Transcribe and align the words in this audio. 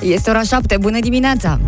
Este 0.00 0.30
ora 0.30 0.42
7, 0.42 0.76
bună 0.80 1.00
dimineața! 1.00 1.58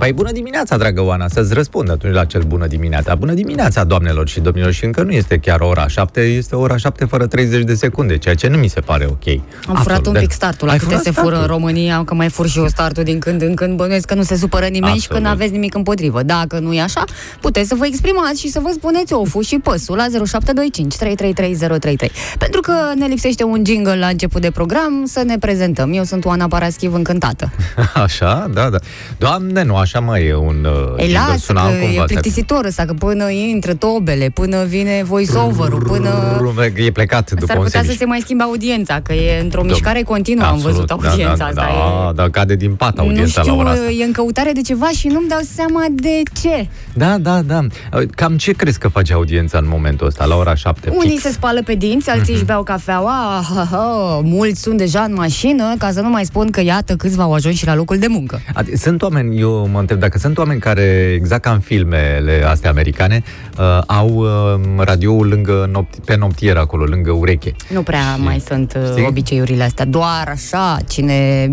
Păi 0.00 0.12
bună 0.12 0.32
dimineața, 0.32 0.76
dragă 0.76 1.02
Oana, 1.02 1.28
să-ți 1.28 1.54
răspund 1.54 1.90
atunci 1.90 2.14
la 2.14 2.24
cel 2.24 2.42
bună 2.42 2.66
dimineața. 2.66 3.14
Bună 3.14 3.32
dimineața, 3.32 3.84
doamnelor 3.84 4.28
și 4.28 4.40
domnilor, 4.40 4.72
și 4.72 4.84
încă 4.84 5.02
nu 5.02 5.10
este 5.10 5.38
chiar 5.38 5.60
ora 5.60 5.88
7, 5.88 6.20
este 6.20 6.56
ora 6.56 6.76
7 6.76 7.04
fără 7.04 7.26
30 7.26 7.62
de 7.64 7.74
secunde, 7.74 8.18
ceea 8.18 8.34
ce 8.34 8.48
nu 8.48 8.56
mi 8.56 8.68
se 8.68 8.80
pare 8.80 9.04
ok. 9.06 9.26
Am 9.26 9.42
furat 9.64 9.78
Absolut, 9.78 10.06
un 10.06 10.12
de- 10.12 10.18
pic 10.18 10.30
startul, 10.30 10.66
la 10.66 10.72
Ai 10.72 10.78
câte 10.78 10.90
furat 10.90 11.04
se 11.04 11.10
fură 11.10 11.26
în 11.28 11.34
startul? 11.36 11.56
România, 11.56 12.02
că 12.04 12.14
mai 12.14 12.28
fur 12.28 12.48
și 12.48 12.58
eu 12.58 12.66
startul 12.68 13.02
din 13.02 13.18
când 13.18 13.42
în 13.42 13.54
când, 13.54 13.76
bănuiesc 13.76 14.06
că 14.06 14.14
nu 14.14 14.22
se 14.22 14.36
supără 14.36 14.66
nimeni 14.66 14.92
și 14.98 15.06
că 15.08 15.14
Absolut. 15.14 15.22
nu 15.22 15.28
aveți 15.28 15.52
nimic 15.52 15.74
împotrivă. 15.74 16.22
Dacă 16.22 16.58
nu 16.58 16.72
e 16.72 16.80
așa, 16.80 17.04
puteți 17.40 17.68
să 17.68 17.74
vă 17.74 17.86
exprimați 17.86 18.40
și 18.40 18.48
să 18.48 18.60
vă 18.62 18.70
spuneți 18.74 19.12
ofu 19.12 19.40
și 19.40 19.58
păsul 19.58 19.96
la 19.96 20.02
0725 20.26 20.96
333033. 20.96 22.10
Pentru 22.38 22.60
că 22.60 22.72
ne 22.94 23.06
lipsește 23.06 23.44
un 23.44 23.62
jingle 23.66 23.96
la 23.98 24.06
început 24.06 24.40
de 24.40 24.50
program, 24.50 25.02
să 25.06 25.22
ne 25.26 25.38
prezentăm. 25.38 25.92
Eu 25.92 26.04
sunt 26.04 26.24
Oana 26.24 26.46
Paraschiv, 26.48 26.94
încântată. 26.94 27.50
Așa, 28.04 28.50
da, 28.54 28.68
da. 28.70 28.78
Doamne, 29.18 29.62
nu, 29.62 29.76
așa 29.94 30.04
mai 30.04 30.26
e 30.26 30.34
un 30.34 30.64
uh, 30.64 30.94
Ei, 30.96 31.04
jingle, 31.04 31.18
lasă 31.28 31.38
sună 31.38 31.60
că 31.60 31.66
altcumva. 31.66 32.02
e 32.02 32.04
plictisitor 32.04 32.64
ăsta, 32.64 32.84
că 32.84 32.92
până 32.92 33.30
intră 33.30 33.74
tobele, 33.74 34.28
până 34.34 34.64
vine 34.64 35.02
voice-over-ul, 35.04 35.82
până... 35.82 36.40
E 36.76 36.90
plecat 36.90 37.30
după 37.30 37.46
S-ar 37.46 37.56
un 37.56 37.62
putea 37.62 37.80
să 37.80 37.84
semiș. 37.86 38.00
se 38.00 38.04
mai 38.06 38.20
schimbe 38.20 38.42
audiența, 38.42 39.00
că 39.02 39.12
e 39.12 39.40
într-o 39.40 39.60
Da. 39.60 39.66
mișcare 39.66 40.02
continuă, 40.02 40.44
am 40.44 40.52
Absolut, 40.52 40.72
văzut 40.74 40.88
da, 41.02 41.08
audiența 41.08 41.36
da, 41.36 41.44
asta. 41.44 41.60
Da, 41.60 42.08
e... 42.10 42.12
da, 42.14 42.30
cade 42.30 42.54
din 42.54 42.74
pat 42.74 42.96
Nu 42.96 43.02
audiența 43.02 43.40
știu, 43.40 43.54
la 43.54 43.60
ora 43.60 43.70
asta. 43.70 43.90
e 43.90 44.04
în 44.04 44.12
căutare 44.12 44.52
de 44.52 44.60
ceva 44.60 44.88
și 44.88 45.06
nu-mi 45.08 45.28
dau 45.28 45.40
seama 45.54 45.84
de 45.90 46.22
ce. 46.42 46.68
Da, 46.94 47.18
da, 47.18 47.42
da. 47.42 47.66
Cam 48.14 48.36
ce 48.36 48.52
crezi 48.52 48.78
că 48.78 48.88
face 48.88 49.12
audiența 49.12 49.58
în 49.58 49.66
momentul 49.68 50.06
ăsta, 50.06 50.24
la 50.24 50.36
ora 50.36 50.54
7? 50.54 50.88
Unii 50.96 51.08
fix? 51.10 51.22
se 51.22 51.30
spală 51.30 51.62
pe 51.62 51.74
dinți, 51.74 52.10
alții 52.10 52.34
își 52.34 52.44
beau 52.44 52.62
cafeaua, 52.62 53.42
ha, 53.54 53.68
ha, 53.70 54.20
mulți 54.22 54.60
sunt 54.60 54.76
deja 54.76 55.00
în 55.00 55.12
mașină, 55.14 55.74
ca 55.78 55.90
să 55.90 56.00
nu 56.00 56.08
mai 56.08 56.24
spun 56.24 56.50
că 56.50 56.60
iată 56.62 56.94
câțiva 56.96 57.22
au 57.22 57.32
ajuns 57.32 57.56
și 57.56 57.66
la 57.66 57.74
locul 57.74 57.98
de 57.98 58.06
muncă. 58.06 58.40
Adi- 58.62 58.74
Sunt 58.76 59.02
oameni, 59.02 59.40
eu 59.40 59.68
mă 59.72 59.78
întreb, 59.80 59.98
dacă 59.98 60.18
sunt 60.18 60.38
oameni 60.38 60.60
care, 60.60 61.12
exact 61.14 61.42
ca 61.42 61.50
în 61.50 61.60
filmele 61.60 62.44
astea 62.46 62.70
americane, 62.70 63.22
uh, 63.58 63.78
au 63.86 64.08
uh, 64.08 64.60
radioul 64.84 65.28
lângă 65.28 65.68
nopti, 65.72 66.00
pe 66.00 66.16
noptier 66.16 66.56
acolo, 66.56 66.84
lângă 66.84 67.10
ureche. 67.10 67.54
Nu 67.72 67.82
prea 67.82 68.12
Și- 68.14 68.20
mai 68.22 68.42
sunt 68.48 68.74
uh, 68.76 68.82
știi? 68.90 69.04
obiceiurile 69.06 69.62
astea, 69.62 69.84
doar 69.84 70.28
așa, 70.28 70.76
cine 70.88 71.48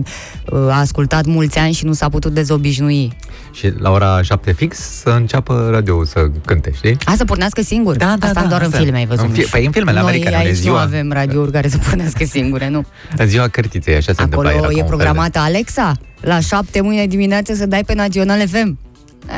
uh, 0.46 0.60
a 0.60 0.80
ascultat 0.80 1.26
mulți 1.26 1.58
ani 1.58 1.74
și 1.74 1.86
nu 1.86 1.94
s-a 1.94 2.10
putut 2.10 2.34
dezobișnui. 2.34 3.12
Și 3.54 3.74
la 3.80 3.92
ora 3.92 4.22
7 4.22 4.52
fix 4.52 4.78
să 4.78 5.10
înceapă 5.10 5.68
radioul 5.72 6.06
să 6.06 6.28
cânte, 6.46 6.72
știi? 6.76 6.98
A, 7.06 7.14
să 7.18 7.26
pornească 7.26 7.62
singur? 7.62 7.96
Da, 7.96 8.16
da, 8.20 8.28
Asta 8.28 8.42
da, 8.42 8.48
doar 8.48 8.62
asta. 8.62 8.78
în 8.78 8.84
filme, 8.84 8.98
ai 8.98 9.06
văzut. 9.06 9.24
În 9.26 9.30
fi- 9.32 9.40
Miș? 9.40 9.50
păi 9.50 9.66
în 9.66 9.72
filmele 9.72 10.00
Noi 10.00 10.08
americane, 10.10 10.36
aici 10.36 10.46
unde 10.48 10.60
ziua- 10.60 10.74
nu 10.74 10.80
avem 10.80 11.12
radiouri 11.12 11.52
care 11.52 11.68
să 11.68 11.78
pornească 11.78 12.26
singure, 12.26 12.70
nu. 12.70 12.86
În 13.18 13.28
ziua 13.28 13.48
cărtiței, 13.48 13.96
așa 13.96 14.14
se 14.14 14.22
Acolo 14.22 14.48
întâmpla. 14.48 14.52
era 14.52 14.60
ca 14.60 14.66
e 14.66 14.68
un 14.70 14.74
fel 14.76 14.84
de- 14.98 15.04
programată 15.04 15.40
Alexa, 15.40 15.92
la 16.22 16.40
șapte 16.40 16.82
mâine 16.82 17.06
dimineață 17.06 17.54
să 17.54 17.66
dai 17.66 17.84
pe 17.84 17.94
Național 17.94 18.48
FM. 18.48 18.78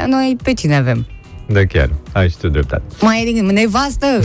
E, 0.03 0.05
Noi 0.08 0.35
pe 0.44 0.53
cine 0.53 0.75
avem? 0.75 1.05
Da, 1.47 1.66
chiar. 1.66 1.89
Ai 2.11 2.30
și 2.30 2.38
tu 2.38 2.47
dreptate. 2.49 2.83
Mai 3.02 3.22
e 3.22 3.31
din 3.31 3.45
nevastă. 3.45 4.05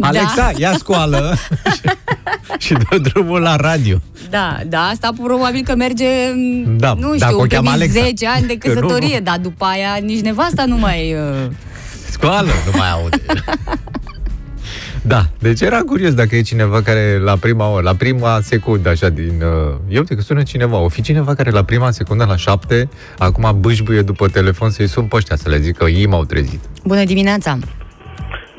Alexa, 0.00 0.50
ia 0.56 0.74
scoală 0.78 1.34
și 2.58 2.72
dă 2.72 2.98
drumul 2.98 3.40
la 3.40 3.56
radio. 3.56 3.98
Da, 4.30 4.58
da, 4.66 4.80
asta 4.80 5.10
probabil 5.22 5.62
că 5.64 5.74
merge, 5.74 6.06
Da, 6.76 6.94
nu 6.94 7.14
dacă 7.14 7.24
știu, 7.24 7.38
o 7.38 7.42
în 7.42 7.48
cheamă 7.48 7.70
primii 7.70 7.86
Alexa. 7.86 8.00
10 8.00 8.26
ani 8.26 8.46
de 8.46 8.56
Că 8.58 8.68
nu, 8.68 8.74
căsătorie, 8.74 9.18
nu. 9.18 9.24
dar 9.24 9.38
după 9.38 9.64
aia 9.64 9.98
nici 10.02 10.20
nevasta 10.20 10.64
nu 10.64 10.76
mai... 10.76 11.14
Uh... 11.14 11.50
Scoală, 12.10 12.50
nu 12.66 12.72
mai 12.78 12.90
aude. 12.90 13.22
Da, 15.06 15.22
deci 15.38 15.60
era 15.60 15.78
curios 15.80 16.14
dacă 16.14 16.36
e 16.36 16.42
cineva 16.42 16.82
care 16.82 17.18
la 17.24 17.36
prima 17.40 17.70
oră, 17.70 17.82
la 17.82 17.94
prima 17.94 18.38
secundă, 18.42 18.88
așa, 18.88 19.08
din... 19.08 19.42
Uh, 19.42 19.74
eu 19.88 19.98
uite 19.98 20.14
că 20.14 20.20
sună 20.20 20.42
cineva, 20.42 20.78
o 20.78 20.88
fi 20.88 21.02
cineva 21.02 21.34
care 21.34 21.50
la 21.50 21.64
prima 21.64 21.90
secundă, 21.90 22.24
la 22.24 22.36
șapte, 22.36 22.88
acum 23.18 23.56
bâșbuie 23.60 24.02
după 24.02 24.28
telefon 24.28 24.70
să-i 24.70 24.86
sun 24.86 25.04
pe 25.04 25.16
ăștia, 25.16 25.36
să 25.36 25.48
le 25.48 25.58
zic 25.58 25.76
că 25.76 25.84
ei 25.84 26.06
m-au 26.06 26.24
trezit. 26.24 26.60
Bună 26.84 27.04
dimineața! 27.04 27.58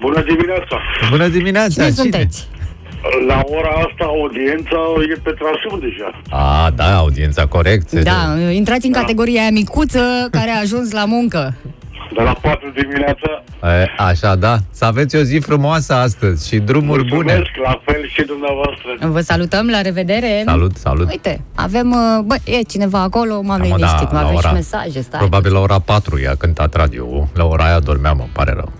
Bună 0.02 0.24
dimineața! 0.28 0.80
Bună 1.10 1.28
dimineața! 1.28 1.84
Cine 1.84 1.90
sunteți? 1.90 2.48
La 3.28 3.42
ora 3.46 3.70
asta 3.70 4.06
audiența 4.06 4.78
e 5.10 5.20
pe 5.24 5.32
traseu 5.32 5.80
deja. 5.80 6.22
A, 6.30 6.72
da, 6.76 6.98
audiența 6.98 7.46
corect. 7.46 7.92
Da, 7.92 8.40
intrați 8.52 8.86
în 8.86 8.92
categoria 8.92 9.42
aia 9.42 9.50
micuță 9.52 10.28
care 10.32 10.50
a 10.50 10.60
ajuns 10.60 10.92
la 10.92 11.06
muncă. 11.06 11.56
De 12.16 12.22
la 12.24 12.34
4 12.42 12.70
dimineața. 12.82 13.44
E, 13.64 13.88
așa, 13.98 14.36
da. 14.36 14.56
Să 14.72 14.86
aveți 14.86 15.16
o 15.16 15.20
zi 15.22 15.38
frumoasă 15.38 15.94
astăzi 15.94 16.48
și 16.48 16.58
drumuri 16.58 17.04
bune. 17.08 17.34
Mulțumesc, 17.34 17.50
la 17.64 17.82
fel 17.86 18.08
și 18.08 18.22
dumneavoastră. 18.26 18.90
Vă 19.00 19.20
salutăm, 19.22 19.68
la 19.70 19.82
revedere! 19.82 20.42
Salut, 20.46 20.76
salut. 20.76 21.10
Uite, 21.10 21.42
avem, 21.56 21.92
uh, 21.92 22.24
bă, 22.26 22.36
e 22.44 22.62
cineva 22.62 23.02
acolo, 23.02 23.42
m-am 23.42 23.58
Da, 23.62 23.68
mă, 23.68 23.76
liniștit, 23.76 24.08
da, 24.08 24.14
da, 24.14 24.22
la 24.22 24.26
avem 24.28 24.38
și 24.40 24.46
ora- 24.46 24.52
mesaje, 24.54 25.02
stai. 25.02 25.20
Probabil 25.20 25.54
la 25.54 25.60
ora 25.60 25.80
4 25.80 26.20
i-a 26.20 26.36
cântat 26.36 26.74
radio. 26.76 27.30
La 27.34 27.46
ora 27.46 27.66
aia 27.66 27.80
dormeam, 27.80 28.20
îmi 28.20 28.30
pare 28.34 28.52
rău. 28.56 28.72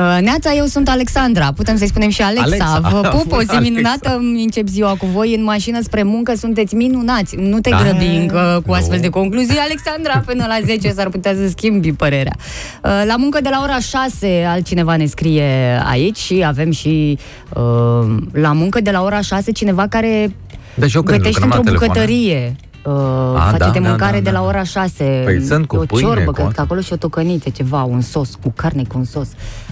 Uh, 0.00 0.18
Neața, 0.22 0.52
eu 0.52 0.64
sunt 0.64 0.88
Alexandra, 0.88 1.52
putem 1.56 1.76
să-i 1.76 1.86
spunem 1.86 2.08
și 2.08 2.22
Alexa. 2.22 2.42
Alexa. 2.44 2.78
Vă 2.90 3.08
pup, 3.16 3.32
o 3.32 3.40
zi 3.42 3.50
Alexa. 3.50 3.58
minunată, 3.60 4.16
îmi 4.18 4.42
încep 4.42 4.66
ziua 4.68 4.94
cu 4.98 5.06
voi 5.06 5.34
în 5.34 5.42
mașină 5.44 5.78
spre 5.82 6.02
muncă, 6.02 6.34
sunteți 6.36 6.74
minunați. 6.74 7.36
Nu 7.36 7.60
te 7.60 7.70
Da. 7.70 7.78
grăbi 7.82 8.04
încă 8.04 8.60
cu 8.66 8.70
Nu. 8.70 8.76
astfel 8.76 8.98
de 9.00 9.08
concluzii, 9.08 9.58
Alexandra, 9.58 10.22
până 10.26 10.44
la 10.48 10.58
10 10.66 10.90
s-ar 10.92 11.08
putea 11.08 11.34
să 11.34 11.48
schimbi 11.48 11.92
părerea. 11.92 12.36
Uh, 12.84 13.02
La 13.06 13.16
muncă 13.16 13.40
de 13.40 13.48
la 13.48 13.60
ora 13.62 13.78
6, 13.78 14.44
altcineva 14.48 14.96
ne 14.96 15.06
scrie 15.06 15.80
aici 15.84 16.16
și 16.18 16.42
avem 16.46 16.70
și 16.70 17.18
uh, 17.54 18.16
la 18.32 18.52
muncă 18.52 18.80
de 18.80 18.90
la 18.90 19.02
ora 19.02 19.20
6 19.20 19.52
cineva 19.52 19.86
care 19.88 20.34
Deci 20.74 20.94
eu 20.94 21.02
când 21.02 21.16
gătește 21.18 21.40
lucram 21.44 21.48
la 21.64 21.70
într-o 21.70 21.86
telefon, 21.86 21.88
bucătărie. 21.88 22.56
Uh, 22.84 22.92
A, 23.36 23.48
face 23.50 23.56
da, 23.64 23.70
de 23.70 23.78
da, 23.78 23.88
mâncare 23.88 24.16
da, 24.16 24.22
de 24.24 24.30
da. 24.30 24.38
la 24.40 24.46
ora 24.46 24.62
6 24.62 25.22
Păi 25.24 25.42
sunt 25.42 25.66
cu 25.66 25.76
o 25.76 25.78
pâine, 25.78 26.06
ciorbă, 26.06 26.24
cu- 26.24 26.32
cred 26.32 26.52
că 26.52 26.60
acolo 26.60 26.80
și 26.80 26.92
o 26.92 26.96
tocăniță, 26.96 27.48
ceva, 27.48 27.82
un 27.82 28.00
sos 28.00 28.30
cu 28.42 28.52
carne 28.56 28.82
cu 28.88 28.98
un 28.98 29.04
sos. 29.04 29.28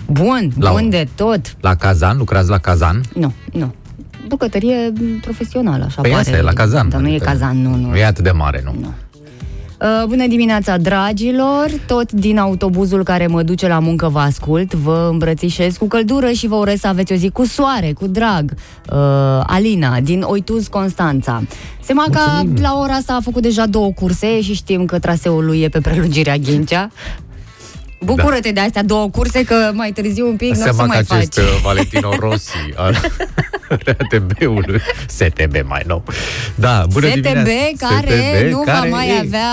Bun, 0.06 0.50
La- 0.58 0.70
bun 0.70 0.90
de 0.90 1.08
tot. 1.14 1.40
La 1.60 1.74
Kazan, 1.74 2.16
lucrați 2.18 2.48
la 2.48 2.58
Kazan? 2.58 3.00
Nu, 3.14 3.32
nu. 3.52 3.74
Bucătărie 4.28 4.92
profesională, 5.20 5.84
așa 5.84 6.00
Păi 6.00 6.10
pare. 6.10 6.22
asta 6.22 6.36
e 6.36 6.40
la 6.42 6.52
Kazan. 6.52 6.88
Dar 6.88 7.00
nu 7.00 7.06
e 7.06 7.10
adică 7.10 7.24
cazan, 7.30 7.62
nu, 7.62 7.74
nu. 7.74 7.88
Nu 7.88 7.96
e 7.96 8.04
atât 8.04 8.24
de 8.24 8.30
mare, 8.30 8.62
nu? 8.64 8.74
Nu. 8.80 8.92
Uh, 9.80 10.04
Bună 10.08 10.26
dimineața, 10.26 10.76
dragilor! 10.76 11.66
Tot 11.86 12.12
din 12.12 12.38
autobuzul 12.38 13.02
care 13.02 13.26
mă 13.26 13.42
duce 13.42 13.68
la 13.68 13.78
muncă 13.78 14.08
vă 14.08 14.18
ascult, 14.18 14.74
vă 14.74 15.08
îmbrățișez 15.10 15.76
cu 15.76 15.86
căldură 15.86 16.30
și 16.30 16.46
vă 16.46 16.54
urez 16.54 16.80
să 16.80 16.86
aveți 16.86 17.12
o 17.12 17.16
zi 17.16 17.30
cu 17.30 17.44
soare, 17.44 17.92
cu 17.92 18.06
drag. 18.06 18.50
Uh, 18.92 18.96
Alina, 19.46 20.00
din 20.00 20.22
Oituz, 20.22 20.66
Constanța. 20.66 21.42
Semaca 21.80 22.24
Mulțumim. 22.26 22.62
la 22.62 22.78
ora 22.78 22.92
asta 22.92 23.14
a 23.14 23.20
făcut 23.20 23.42
deja 23.42 23.66
două 23.66 23.92
curse 23.92 24.40
și 24.40 24.54
știm 24.54 24.84
că 24.84 24.98
traseul 24.98 25.44
lui 25.44 25.60
e 25.60 25.68
pe 25.68 25.80
prelungirea 25.80 26.36
Ghincea. 26.36 26.90
Bucură-te 28.04 28.50
de 28.52 28.60
astea 28.60 28.82
două 28.82 29.08
curse, 29.10 29.44
că 29.44 29.70
mai 29.74 29.90
târziu 29.92 30.26
un 30.28 30.36
pic 30.36 30.48
nu 30.54 30.60
o 30.60 30.64
să 30.64 30.70
Seama 30.74 30.80
că 30.82 30.86
mai 30.86 31.04
faci. 31.04 31.16
acest 31.18 31.38
uh, 31.38 31.60
Valentino 31.62 32.10
Rossi 32.18 32.52
al 32.76 32.94
RATB-ului, 33.84 34.80
STB 35.08 35.54
mai 35.68 35.82
nou. 35.86 36.02
Da, 36.54 36.84
bună 36.92 37.06
STB 37.06 37.14
dimineața. 37.20 37.46
care 37.88 38.10
STB 38.38 38.50
nu 38.50 38.62
va 38.66 38.72
care 38.72 38.88
mai 38.88 39.08
e- 39.08 39.18
avea 39.18 39.48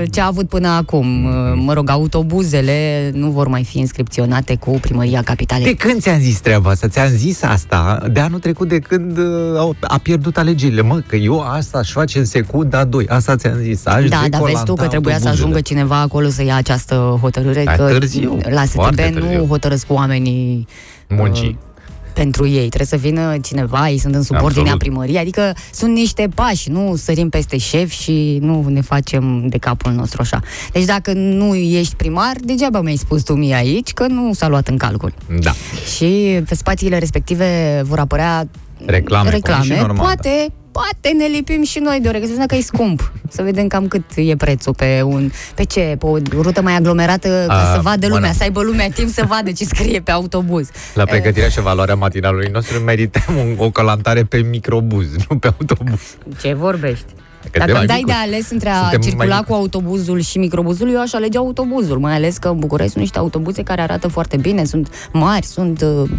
uh, 0.00 0.02
ce 0.12 0.20
a 0.20 0.26
avut 0.26 0.48
până 0.48 0.68
acum. 0.68 1.24
Uh, 1.24 1.32
mă 1.54 1.72
rog, 1.72 1.90
autobuzele 1.90 3.10
nu 3.14 3.30
vor 3.30 3.48
mai 3.48 3.64
fi 3.64 3.78
inscripționate 3.78 4.56
cu 4.56 4.70
primăria 4.70 5.22
capitalei. 5.22 5.64
De 5.64 5.74
când 5.74 6.00
ți-am 6.00 6.18
zis 6.20 6.38
treaba 6.40 6.70
asta? 6.70 6.88
Ți-am 6.88 7.08
zis 7.08 7.42
asta 7.42 8.02
de 8.12 8.20
anul 8.20 8.38
trecut 8.38 8.68
de 8.68 8.78
când 8.78 9.18
uh, 9.18 9.24
au- 9.56 9.76
a 9.80 9.98
pierdut 9.98 10.36
alegerile. 10.38 10.80
Mă, 10.82 11.02
că 11.06 11.16
eu 11.16 11.40
asta 11.40 11.78
aș 11.78 11.90
face 11.92 12.18
în 12.18 12.24
secunda 12.24 12.84
2. 12.84 13.06
Asta 13.08 13.36
ți-am 13.36 13.56
zis. 13.62 13.86
Aș 13.86 14.08
Da, 14.08 14.24
dar 14.30 14.40
vezi 14.42 14.64
tu 14.64 14.74
că 14.74 14.82
decolanta 14.82 14.86
trebuia 14.86 15.14
să 15.18 15.28
autobuzele. 15.28 15.30
ajungă 15.30 15.60
cineva 15.60 16.00
acolo 16.00 16.28
să 16.28 16.42
ia 16.44 16.56
această 16.56 17.18
hotărâre, 17.20 17.57
Dar 17.64 17.76
că 17.76 17.86
târziu, 17.88 18.38
la 18.48 18.64
STB 18.64 18.72
foarte 18.74 19.10
nu 19.14 19.20
târziu. 19.20 19.46
hotărăsc 19.46 19.86
oamenii 19.90 20.66
Muncii. 21.08 21.48
uh, 21.48 21.66
pentru 22.12 22.46
ei. 22.48 22.66
Trebuie 22.68 22.86
să 22.86 22.96
vină 22.96 23.36
cineva, 23.42 23.88
ei 23.88 23.98
sunt 23.98 24.14
în 24.14 24.22
subordinea 24.22 24.72
Absolut. 24.72 24.78
primăriei, 24.78 25.18
adică 25.18 25.52
sunt 25.72 25.94
niște 25.94 26.28
pași, 26.34 26.70
nu 26.70 26.96
sărim 26.96 27.28
peste 27.28 27.58
șef 27.58 27.90
și 27.90 28.38
nu 28.40 28.64
ne 28.68 28.80
facem 28.80 29.46
de 29.48 29.58
capul 29.58 29.92
nostru 29.92 30.20
așa. 30.22 30.40
Deci 30.72 30.84
dacă 30.84 31.12
nu 31.12 31.54
ești 31.54 31.94
primar, 31.96 32.36
degeaba 32.40 32.80
mi-ai 32.80 32.96
spus 32.96 33.22
tu 33.22 33.32
mie 33.34 33.54
aici 33.54 33.92
că 33.92 34.06
nu 34.06 34.32
s-a 34.32 34.48
luat 34.48 34.68
în 34.68 34.76
calcul. 34.76 35.12
Da. 35.40 35.50
Și 35.96 36.40
pe 36.48 36.54
spațiile 36.54 36.98
respective 36.98 37.80
vor 37.84 37.98
apărea 37.98 38.48
Reclame, 38.86 39.30
cum 39.30 39.38
e 39.38 39.62
și 39.62 39.68
reclame. 39.68 39.80
normal, 39.80 40.04
poate, 40.04 40.46
poate 40.78 41.16
ne 41.16 41.26
lipim 41.26 41.62
și 41.62 41.78
noi 41.78 41.98
de 42.02 42.08
ureche, 42.08 42.24
să 42.26 42.30
vedem 42.32 42.46
că 42.46 42.54
e 42.54 42.60
scump. 42.60 43.12
Să 43.28 43.42
vedem 43.42 43.66
cam 43.66 43.88
cât 43.88 44.02
e 44.16 44.36
prețul 44.36 44.74
pe 44.74 45.02
un... 45.02 45.30
Pe 45.54 45.64
ce? 45.64 45.96
Pe 45.98 46.06
o 46.06 46.18
rută 46.40 46.62
mai 46.62 46.74
aglomerată 46.76 47.44
ca 47.46 47.70
A, 47.70 47.74
să 47.74 47.80
vadă 47.80 48.06
lumea, 48.06 48.20
bună. 48.20 48.32
să 48.32 48.42
aibă 48.42 48.62
lumea 48.62 48.88
timp 48.90 49.08
să 49.12 49.24
vadă 49.28 49.50
ce 49.52 49.64
scrie 49.64 50.00
pe 50.00 50.10
autobuz. 50.10 50.68
La 50.94 51.04
pregătirea 51.04 51.48
și 51.48 51.58
evaluarea 51.58 51.94
matinalului 51.94 52.48
nostru 52.52 52.78
merităm 52.78 53.36
un, 53.36 53.54
o 53.56 53.70
călantare 53.70 54.24
pe 54.24 54.38
microbuz, 54.38 55.06
nu 55.28 55.38
pe 55.38 55.52
autobuz. 55.58 56.00
Ce 56.40 56.54
vorbești? 56.54 57.04
Că 57.50 57.58
Dacă 57.58 57.70
suntem 57.70 57.76
îmi 57.78 57.86
dai 57.86 58.02
mai 58.04 58.04
de 58.06 58.12
micuți. 58.12 58.34
ales 58.34 58.50
între 58.50 58.68
a 58.68 58.80
Suntem 58.80 58.98
mai 59.00 59.08
circula 59.08 59.34
micuți. 59.34 59.48
cu 59.50 59.54
autobuzul 59.54 60.20
și 60.20 60.38
microbuzul, 60.38 60.90
eu 60.92 61.00
aș 61.00 61.12
alege 61.12 61.38
autobuzul, 61.38 61.98
mai 61.98 62.14
ales 62.14 62.36
că 62.36 62.48
în 62.48 62.58
București 62.58 62.90
sunt 62.92 63.02
niște 63.02 63.18
autobuze 63.18 63.62
care 63.62 63.80
arată 63.80 64.08
foarte 64.08 64.36
bine, 64.36 64.64
sunt 64.64 65.08
mari, 65.12 65.46
sunt 65.46 65.80
uh, 65.82 66.10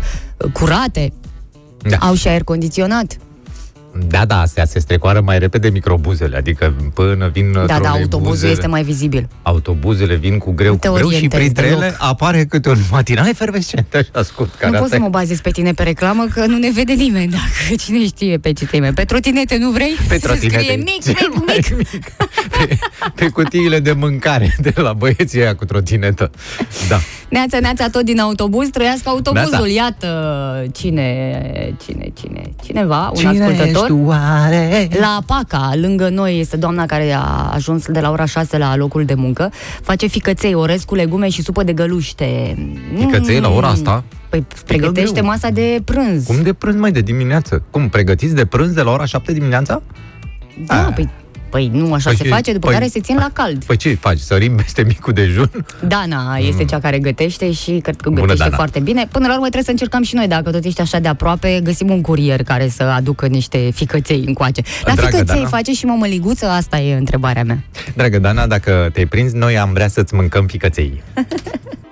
curate. 0.53 1.13
Da. 1.89 1.97
Au 1.99 2.13
și 2.13 2.27
aer 2.27 2.43
condiționat. 2.43 3.17
Da, 4.07 4.25
da, 4.25 4.39
astea 4.39 4.65
se 4.65 4.79
strecoară 4.79 5.21
mai 5.21 5.39
repede 5.39 5.69
microbuzele, 5.69 6.37
adică 6.37 6.73
până 6.93 7.29
vin 7.33 7.51
Da, 7.51 7.59
da, 7.59 7.65
troleibuzele, 7.65 8.01
autobuzul 8.01 8.49
este 8.49 8.67
mai 8.67 8.83
vizibil. 8.83 9.27
Autobuzele 9.41 10.15
vin 10.15 10.37
cu 10.37 10.51
greu, 10.51 10.71
Nu 10.71 10.77
cu 10.77 10.79
te 10.87 10.87
greu 10.93 11.09
și 11.09 11.13
orientezi 11.15 11.41
printre 11.43 11.65
deloc. 11.67 11.81
ele 11.81 11.95
apare 11.97 12.45
câte 12.45 12.69
un 12.69 12.77
matinal 12.91 13.27
efervescent, 13.27 13.93
așa 13.93 14.23
scurt. 14.23 14.55
Care 14.55 14.71
nu 14.71 14.77
pot 14.77 14.83
asta 14.85 14.95
să 14.95 15.01
e- 15.01 15.03
mă 15.03 15.09
bazez 15.09 15.39
pe 15.41 15.49
tine 15.49 15.71
pe 15.73 15.83
reclamă, 15.83 16.25
că 16.33 16.45
nu 16.45 16.57
ne 16.57 16.69
vede 16.73 16.93
nimeni, 16.93 17.31
dacă 17.31 17.75
cine 17.83 18.05
știe 18.05 18.37
pe 18.37 18.53
ce 18.53 18.65
teme. 18.65 18.91
Pe 18.93 19.03
trotinete 19.03 19.57
nu 19.57 19.69
vrei? 19.71 19.95
Pe 20.07 20.13
Să 20.19 20.27
trotinete. 20.27 20.59
scrie 20.59 20.75
mic, 20.75 21.03
Cel 21.03 21.29
mic, 21.33 21.45
mai 21.47 21.59
mic. 21.77 21.89
pe, 22.67 22.77
pe 23.15 23.27
cutiile 23.29 23.79
de 23.79 23.91
mâncare 23.91 24.55
de 24.61 24.73
la 24.75 24.93
băieții 24.93 25.41
aia 25.41 25.55
cu 25.55 25.65
trotinetă. 25.65 26.31
Da. 26.89 26.99
Neața, 27.29 27.59
neața, 27.59 27.87
tot 27.89 28.01
din 28.05 28.19
autobuz, 28.19 28.67
trăiască 28.69 29.09
autobuzul. 29.09 29.49
Neața. 29.51 29.67
Iată 29.67 30.65
cine, 30.73 31.41
cine, 31.85 32.11
cine, 32.21 32.41
cineva, 32.65 33.09
un 33.09 33.15
Cine 33.15 33.29
ascultător. 33.43 33.78
Ești 33.81 33.91
oare? 34.05 34.87
La 34.99 35.21
Paca, 35.25 35.71
lângă 35.75 36.09
noi, 36.09 36.39
este 36.39 36.57
doamna 36.57 36.85
care 36.85 37.11
a 37.11 37.51
ajuns 37.53 37.85
de 37.87 37.99
la 37.99 38.11
ora 38.11 38.25
6 38.25 38.57
la 38.57 38.75
locul 38.75 39.05
de 39.05 39.13
muncă. 39.13 39.51
Face 39.81 40.07
ficăței, 40.07 40.53
orez 40.53 40.83
cu 40.83 40.95
legume 40.95 41.29
și 41.29 41.41
supă 41.41 41.63
de 41.63 41.73
găluște. 41.73 42.57
Ficăței 42.97 43.39
la 43.39 43.49
ora 43.49 43.67
asta? 43.67 44.03
Păi 44.29 44.45
pregătește 44.65 45.11
greu. 45.11 45.25
masa 45.25 45.49
de 45.49 45.81
prânz. 45.85 46.25
Cum 46.25 46.41
de 46.41 46.53
prânz 46.53 46.75
mai 46.75 46.91
de 46.91 47.01
dimineață? 47.01 47.63
Cum, 47.71 47.89
pregătiți 47.89 48.35
de 48.35 48.45
prânz 48.45 48.73
de 48.73 48.81
la 48.81 48.91
ora 48.91 49.05
7 49.05 49.33
dimineața? 49.33 49.81
Da, 50.65 50.85
Ah. 50.87 50.93
păi, 50.95 51.09
păi 51.49 51.69
nu 51.73 51.93
așa 51.93 52.09
Păi 52.09 52.17
se 52.17 52.23
și- 52.23 52.29
face, 52.29 52.53
după 52.53 52.69
păi- 52.69 52.73
care 52.73 52.87
se 52.87 52.99
țin 52.99 53.15
la 53.15 53.29
cald. 53.33 53.63
Păi 53.63 53.75
ce 53.77 53.93
faci? 53.93 54.17
Sărim 54.19 54.55
peste 54.55 54.83
micul 54.83 55.13
dejun? 55.13 55.51
Dana 55.87 56.37
este 56.37 56.65
cea 56.65 56.79
care 56.79 56.99
gătește 56.99 57.51
și 57.51 57.71
cred 57.83 57.95
că 58.01 58.09
Mm. 58.09 58.15
Bună, 58.15 58.25
gătește 58.25 58.43
Dana. 58.43 58.55
foarte 58.55 58.79
bine. 58.79 59.07
Până 59.11 59.25
la 59.27 59.31
urmă 59.33 59.41
trebuie 59.43 59.63
să 59.63 59.71
încercăm 59.71 60.03
și 60.03 60.15
noi, 60.15 60.27
dacă 60.27 60.51
tot 60.51 60.63
ești 60.63 60.81
așa 60.81 60.99
de 60.99 61.07
aproape, 61.07 61.59
găsim 61.63 61.89
un 61.89 62.01
curier 62.01 62.43
care 62.43 62.67
să 62.67 62.83
aducă 62.83 63.27
niște 63.27 63.69
ficăței 63.73 64.23
încoace. 64.25 64.61
La 64.85 64.93
Dragă 64.93 65.09
ficăței 65.15 65.35
Dana. 65.35 65.47
face 65.49 65.71
și 65.73 65.85
mămăliguță? 65.85 66.45
Asta 66.45 66.77
e 66.79 66.95
întrebarea 66.97 67.43
mea. 67.43 67.63
Dragă 67.95 68.19
Dana, 68.19 68.47
dacă 68.47 68.89
te-ai 68.93 69.05
prins, 69.05 69.31
noi 69.31 69.57
am 69.57 69.73
vrea 69.73 69.87
să-ți 69.87 70.13
mâncăm 70.13 70.45
ficăței. 70.47 71.01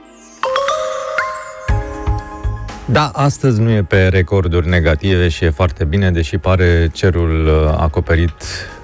Da, 2.89 3.12
astăzi 3.13 3.62
nu 3.62 3.69
e 3.69 3.84
pe 3.84 4.07
recorduri 4.07 4.69
negative 4.69 5.28
și 5.28 5.44
e 5.44 5.50
foarte 5.50 5.84
bine, 5.84 6.12
deși 6.12 6.38
pare 6.38 6.89
cerul 6.94 7.45
uh, 7.45 7.78
acoperit 7.78 8.31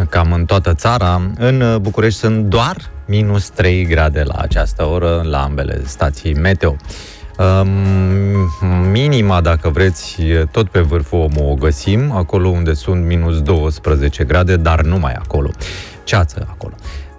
cam 0.10 0.32
în 0.32 0.46
toată 0.46 0.74
țara. 0.74 1.22
În 1.38 1.62
uh, 1.62 1.76
București 1.76 2.20
sunt 2.20 2.46
doar 2.46 2.76
minus 3.06 3.50
3 3.50 3.86
grade 3.86 4.24
la 4.24 4.34
această 4.38 4.86
oră 4.86 5.22
la 5.30 5.44
ambele 5.44 5.82
stații 5.86 6.34
meteo. 6.34 6.76
Um, 7.38 7.70
minima, 8.92 9.42
dacă 9.42 9.70
vreți, 9.70 10.22
e 10.22 10.48
tot 10.52 10.70
pe 10.70 10.80
vârful 10.80 11.20
omul 11.20 11.52
o 11.52 11.56
găsim, 11.56 12.12
acolo 12.12 12.48
unde 12.48 12.74
sunt 12.74 13.06
minus 13.06 13.42
12 13.42 14.24
grade, 14.24 14.56
dar 14.56 14.82
numai 14.82 15.14
acolo. 15.14 15.50
Ceață 16.04 16.48
acolo. 16.50 16.74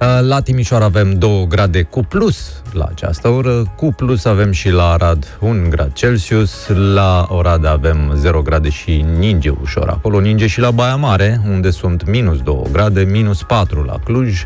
Uh, 0.05 0.19
La 0.21 0.41
Timișoara 0.41 0.85
avem 0.85 1.19
2 1.19 1.47
grade 1.49 1.83
cu 1.83 2.03
plus 2.03 2.63
la 2.73 2.85
această 2.85 3.29
oră, 3.29 3.73
cu 3.77 3.93
plus 3.93 4.25
avem 4.25 4.53
și 4.53 4.71
la 4.71 4.91
Arad 4.91 5.37
1 5.41 5.69
grad 5.69 5.93
Celsius, 5.93 6.69
la 6.95 7.27
Oradea 7.29 7.71
avem 7.71 8.13
0 8.15 8.43
grade 8.43 8.69
și 8.69 9.05
ninge 9.19 9.49
ușor 9.63 9.89
acolo, 9.89 10.21
ninge 10.21 10.47
și 10.47 10.61
la 10.61 10.71
Baia 10.71 10.97
Mare, 10.97 11.41
unde 11.49 11.71
sunt 11.71 12.07
minus 12.07 12.41
2 12.43 12.63
grade, 12.73 13.03
minus 13.03 13.43
4 13.43 13.83
la 13.83 13.99
Cluj, 14.05 14.45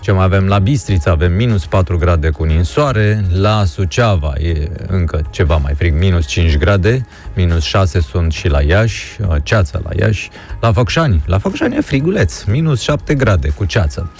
ce 0.00 0.12
mai 0.12 0.24
avem? 0.24 0.46
La 0.46 0.58
Bistrița, 0.58 1.10
avem 1.10 1.32
minus 1.32 1.66
4 1.66 1.98
grade 1.98 2.30
cu 2.30 2.44
ninsoare, 2.44 3.24
la 3.32 3.64
Suceava 3.64 4.32
e 4.38 4.70
încă 4.86 5.26
ceva 5.30 5.56
mai 5.56 5.74
frig, 5.74 5.94
minus 5.94 6.26
5 6.26 6.56
grade, 6.56 7.06
minus 7.34 7.62
6 7.62 8.00
sunt 8.00 8.32
și 8.32 8.48
la 8.48 8.62
Iași, 8.62 9.04
uh, 9.20 9.36
ceață 9.42 9.80
la 9.84 9.90
Iași, 9.98 10.30
la 10.60 10.72
Făcșani, 10.72 11.22
la 11.26 11.38
Făcșani 11.38 11.76
e 11.76 11.80
friguleț, 11.80 12.42
minus 12.44 12.80
7 12.80 13.14
grade 13.14 13.48
cu 13.48 13.64
ceață. 13.64 14.10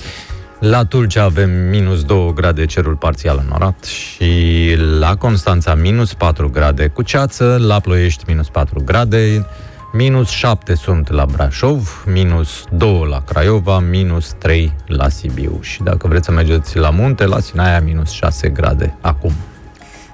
La 0.61 0.85
Tulcea 0.85 1.23
avem 1.23 1.51
minus 1.51 2.05
2 2.05 2.33
grade 2.35 2.65
cerul 2.65 2.97
parțial 2.97 3.41
înnorat 3.43 3.85
și 3.85 4.75
la 4.99 5.17
Constanța 5.17 5.75
minus 5.75 6.15
4 6.15 6.51
grade 6.51 6.87
cu 6.87 7.03
ceață, 7.03 7.59
la 7.67 7.81
Ploiești 7.81 8.25
minus 8.27 8.49
4 8.49 8.83
grade, 8.85 9.47
minus 9.93 10.29
7 10.29 10.75
sunt 10.75 11.11
la 11.11 11.27
Brașov, 11.27 12.05
minus 12.07 12.65
2 12.71 13.07
la 13.11 13.23
Craiova, 13.23 13.79
minus 13.79 14.35
3 14.39 14.73
la 14.87 15.09
Sibiu. 15.09 15.59
Și 15.61 15.83
dacă 15.83 16.09
vreți 16.09 16.25
să 16.25 16.33
mergeți 16.33 16.79
la 16.79 16.91
munte, 16.91 17.27
la 17.27 17.41
Sinaia 17.41 17.81
minus 17.81 18.11
6 18.11 18.49
grade 18.49 18.97
acum. 19.01 19.33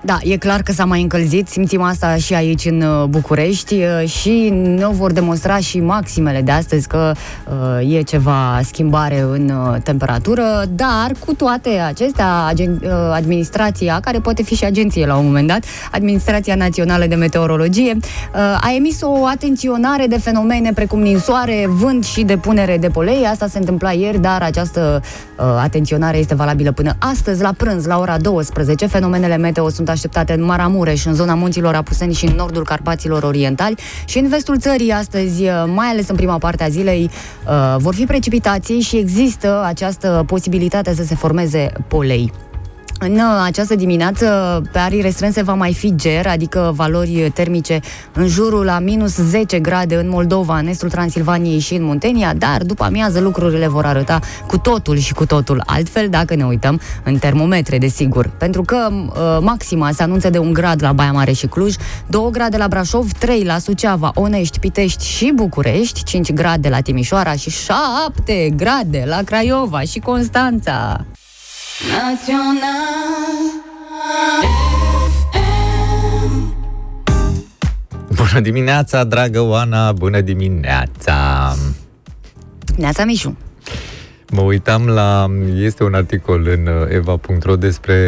Da, 0.07 0.19
e 0.23 0.37
clar 0.37 0.63
că 0.63 0.73
s-a 0.73 0.85
mai 0.85 1.03
încălzit, 1.03 1.49
simțim 1.49 1.83
asta 1.83 2.17
și 2.17 2.35
aici 2.35 2.65
în 2.65 2.81
uh, 2.81 3.05
București 3.09 3.75
uh, 3.75 4.09
și 4.09 4.49
ne 4.49 4.87
vor 4.91 5.13
demonstra 5.13 5.59
și 5.59 5.81
maximele 5.81 6.41
de 6.41 6.51
astăzi 6.51 6.87
că 6.89 7.13
uh, 7.81 7.95
e 7.95 8.03
ceva 8.03 8.61
schimbare 8.65 9.21
în 9.21 9.49
uh, 9.49 9.83
temperatură, 9.83 10.43
dar 10.71 11.13
cu 11.27 11.35
toate 11.35 11.69
acestea, 11.69 12.53
agen- 12.53 12.83
uh, 12.83 12.91
administrația, 13.13 14.01
care 14.01 14.19
poate 14.19 14.43
fi 14.43 14.55
și 14.55 14.65
agenție 14.65 15.07
la 15.07 15.17
un 15.17 15.25
moment 15.25 15.49
dat, 15.49 15.65
Administrația 15.91 16.55
Națională 16.55 17.07
de 17.07 17.15
Meteorologie, 17.15 17.97
uh, 17.97 18.41
a 18.61 18.73
emis 18.77 19.01
o 19.03 19.27
atenționare 19.27 20.07
de 20.07 20.19
fenomene 20.19 20.73
precum 20.75 21.01
ninsoare, 21.01 21.67
vânt 21.69 22.05
și 22.05 22.23
depunere 22.23 22.79
de 22.79 22.89
polei. 22.89 23.25
Asta 23.25 23.47
se 23.47 23.59
întâmpla 23.59 23.93
ieri, 23.93 24.21
dar 24.21 24.43
această 24.43 25.01
uh, 25.03 25.45
atenționare 25.63 26.19
este 26.19 26.35
valabilă 26.35 26.73
până 26.73 26.93
astăzi, 26.99 27.43
la 27.43 27.53
prânz, 27.57 27.87
la 27.87 27.99
ora 27.99 28.17
12. 28.19 28.87
Fenomenele 28.87 29.37
meteo 29.37 29.69
sunt 29.69 29.89
așteptate 29.95 30.33
în 30.33 30.45
Maramureș, 30.45 31.05
în 31.05 31.15
zona 31.15 31.35
munților 31.35 31.75
Apuseni 31.75 32.15
și 32.15 32.25
în 32.25 32.35
nordul 32.37 32.65
Carpaților 32.65 33.23
Orientali 33.23 33.75
și 34.05 34.19
în 34.19 34.29
vestul 34.29 34.59
țării 34.59 34.91
astăzi, 34.91 35.43
uh, 35.43 35.65
mai 35.75 35.87
ales 35.87 36.09
în 36.09 36.17
prima 36.17 36.39
parte 36.39 36.65
a 36.65 36.69
zilei, 36.69 37.11
uh, 37.47 37.77
vor 37.79 37.95
fi 37.95 38.05
precipitații 38.05 38.81
și 38.81 38.97
există 38.97 39.63
această 39.65 40.25
posibilitate 40.27 40.95
să 40.95 41.03
se 41.03 41.15
formeze 41.15 41.73
polei. 41.89 42.33
În 42.99 43.15
uh, 43.15 43.43
această 43.45 43.75
dimineață, 43.75 44.27
pe 44.73 44.79
arii 44.79 45.01
restrânse 45.01 45.43
va 45.43 45.55
mai 45.55 45.75
fi 45.75 45.95
ger, 45.97 46.27
adică 46.27 46.73
valori 46.77 47.31
termice 47.35 47.81
în 48.13 48.27
jurul 48.27 48.65
la 48.65 48.79
minus 48.79 49.17
10 49.17 49.59
grade 49.59 49.95
în 49.95 50.09
Moldova, 50.09 50.59
în 50.59 50.67
estul 50.67 50.91
Transilvaniei 50.91 51.59
și 51.59 51.75
în 51.75 51.83
Muntenia, 51.83 52.35
dar 52.35 52.63
după 52.63 52.85
amiază 52.85 53.21
lucrurile 53.21 53.67
vor 53.67 53.85
arăta 53.85 54.19
cu 54.47 54.59
totul 54.59 54.97
și 54.97 55.15
cu 55.15 55.27
totul 55.27 55.63
altfel 55.67 56.09
dacă 56.09 56.35
ne 56.35 56.45
uităm 56.45 56.81
în 57.05 57.19
termometre, 57.19 57.79
desigur. 57.79 58.31
Pentru 58.39 58.63
că 58.63 58.89
uh, 58.91 59.39
maxima 59.41 59.91
se 59.93 60.03
anunță 60.03 60.31
de 60.31 60.39
un 60.39 60.53
grad 60.53 60.83
la 60.83 60.93
Baia 60.93 61.13
Mare 61.13 61.33
și 61.33 61.47
Cluj, 61.47 61.75
2 62.07 62.29
grade 62.31 62.57
la 62.57 62.69
Brașov, 62.69 63.13
3 63.13 63.45
la 63.45 63.59
Suceava, 63.59 64.11
Onești, 64.15 64.59
Pitești 64.59 65.07
și 65.07 65.33
București, 65.35 66.05
5 66.05 66.33
grade 66.33 66.69
la 66.69 66.81
Timișoara 66.81 67.33
și 67.33 67.51
7 67.51 68.53
grade 68.57 69.05
la 69.07 69.23
Craiova 69.25 69.81
și 69.81 69.99
Constanța. 69.99 71.05
Bună 78.15 78.41
dimineața, 78.41 79.05
dragă 79.05 79.41
Oana, 79.41 79.93
bună 79.93 80.21
dimineața! 80.21 81.55
Neața 82.77 83.05
Mișu. 83.05 83.37
Mă 84.31 84.41
uitam 84.41 84.87
la... 84.87 85.27
Este 85.57 85.85
un 85.85 85.95
articol 85.95 86.49
în 86.49 86.67
uh, 86.67 86.87
eva.ro 86.89 87.57
despre 87.57 87.99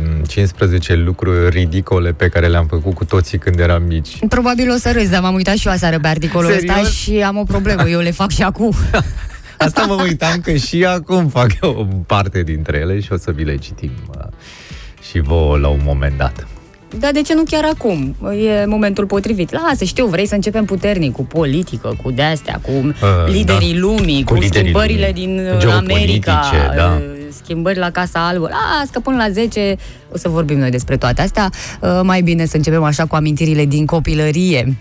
mm, 0.00 0.24
15 0.24 0.94
lucruri 0.94 1.48
ridicole 1.48 2.12
pe 2.12 2.28
care 2.28 2.46
le-am 2.46 2.66
făcut 2.66 2.94
cu 2.94 3.04
toții 3.04 3.38
când 3.38 3.58
eram 3.58 3.82
mici. 3.82 4.18
Probabil 4.28 4.70
o 4.70 4.76
să 4.76 4.92
râzi, 4.92 5.10
dar 5.10 5.20
m-am 5.20 5.34
uitat 5.34 5.56
și 5.56 5.66
eu 5.66 5.72
aseară 5.72 5.98
pe 5.98 6.08
articolul 6.08 6.50
ăsta 6.50 6.72
Serios? 6.72 6.92
și 6.92 7.22
am 7.22 7.36
o 7.36 7.42
problemă, 7.42 7.88
eu 7.88 8.00
le 8.00 8.10
fac 8.10 8.30
și 8.30 8.42
acum. 8.42 8.72
Asta 9.58 9.84
mă 9.88 10.02
uitam 10.02 10.40
că 10.40 10.54
și 10.54 10.84
acum 10.84 11.28
fac 11.28 11.50
o 11.60 11.86
parte 12.06 12.42
dintre 12.42 12.78
ele 12.78 13.00
și 13.00 13.12
o 13.12 13.16
să 13.16 13.30
vi 13.30 13.44
le 13.44 13.56
citim 13.56 13.90
uh, 14.18 14.24
și 15.10 15.20
vouă 15.20 15.56
la 15.58 15.68
un 15.68 15.80
moment 15.84 16.16
dat. 16.16 16.46
Dar 16.98 17.12
de 17.12 17.22
ce 17.22 17.34
nu 17.34 17.42
chiar 17.50 17.64
acum? 17.64 18.16
E 18.46 18.66
momentul 18.66 19.06
potrivit. 19.06 19.52
Lasă, 19.52 19.84
știu, 19.84 20.06
vrei 20.06 20.26
să 20.26 20.34
începem 20.34 20.64
puternic 20.64 21.12
cu 21.12 21.24
politică, 21.24 21.96
cu 22.02 22.10
de-astea, 22.10 22.60
cu 22.62 22.70
uh, 22.70 22.92
liderii 23.26 23.72
da. 23.72 23.78
lumii, 23.78 24.24
Cu 24.24 24.32
cu, 24.32 24.40
liderii 24.40 24.60
schimbările 24.60 25.12
lumii. 25.16 25.36
din 25.36 25.46
uh, 25.52 25.58
Geopolitice, 25.58 26.32
America, 26.32 26.72
da. 26.76 26.98
uh, 26.98 27.02
schimbări 27.42 27.78
la 27.78 27.90
Casa 27.90 28.26
Albă. 28.28 28.48
Las 28.48 28.88
că 28.90 29.00
până 29.00 29.16
la 29.16 29.30
10 29.30 29.76
o 30.12 30.16
să 30.18 30.28
vorbim 30.28 30.58
noi 30.58 30.70
despre 30.70 30.96
toate 30.96 31.22
astea. 31.22 31.50
Uh, 31.80 32.00
mai 32.02 32.22
bine 32.22 32.46
să 32.46 32.56
începem 32.56 32.82
așa 32.82 33.06
cu 33.06 33.14
amintirile 33.14 33.64
din 33.64 33.86
copilărie, 33.86 34.76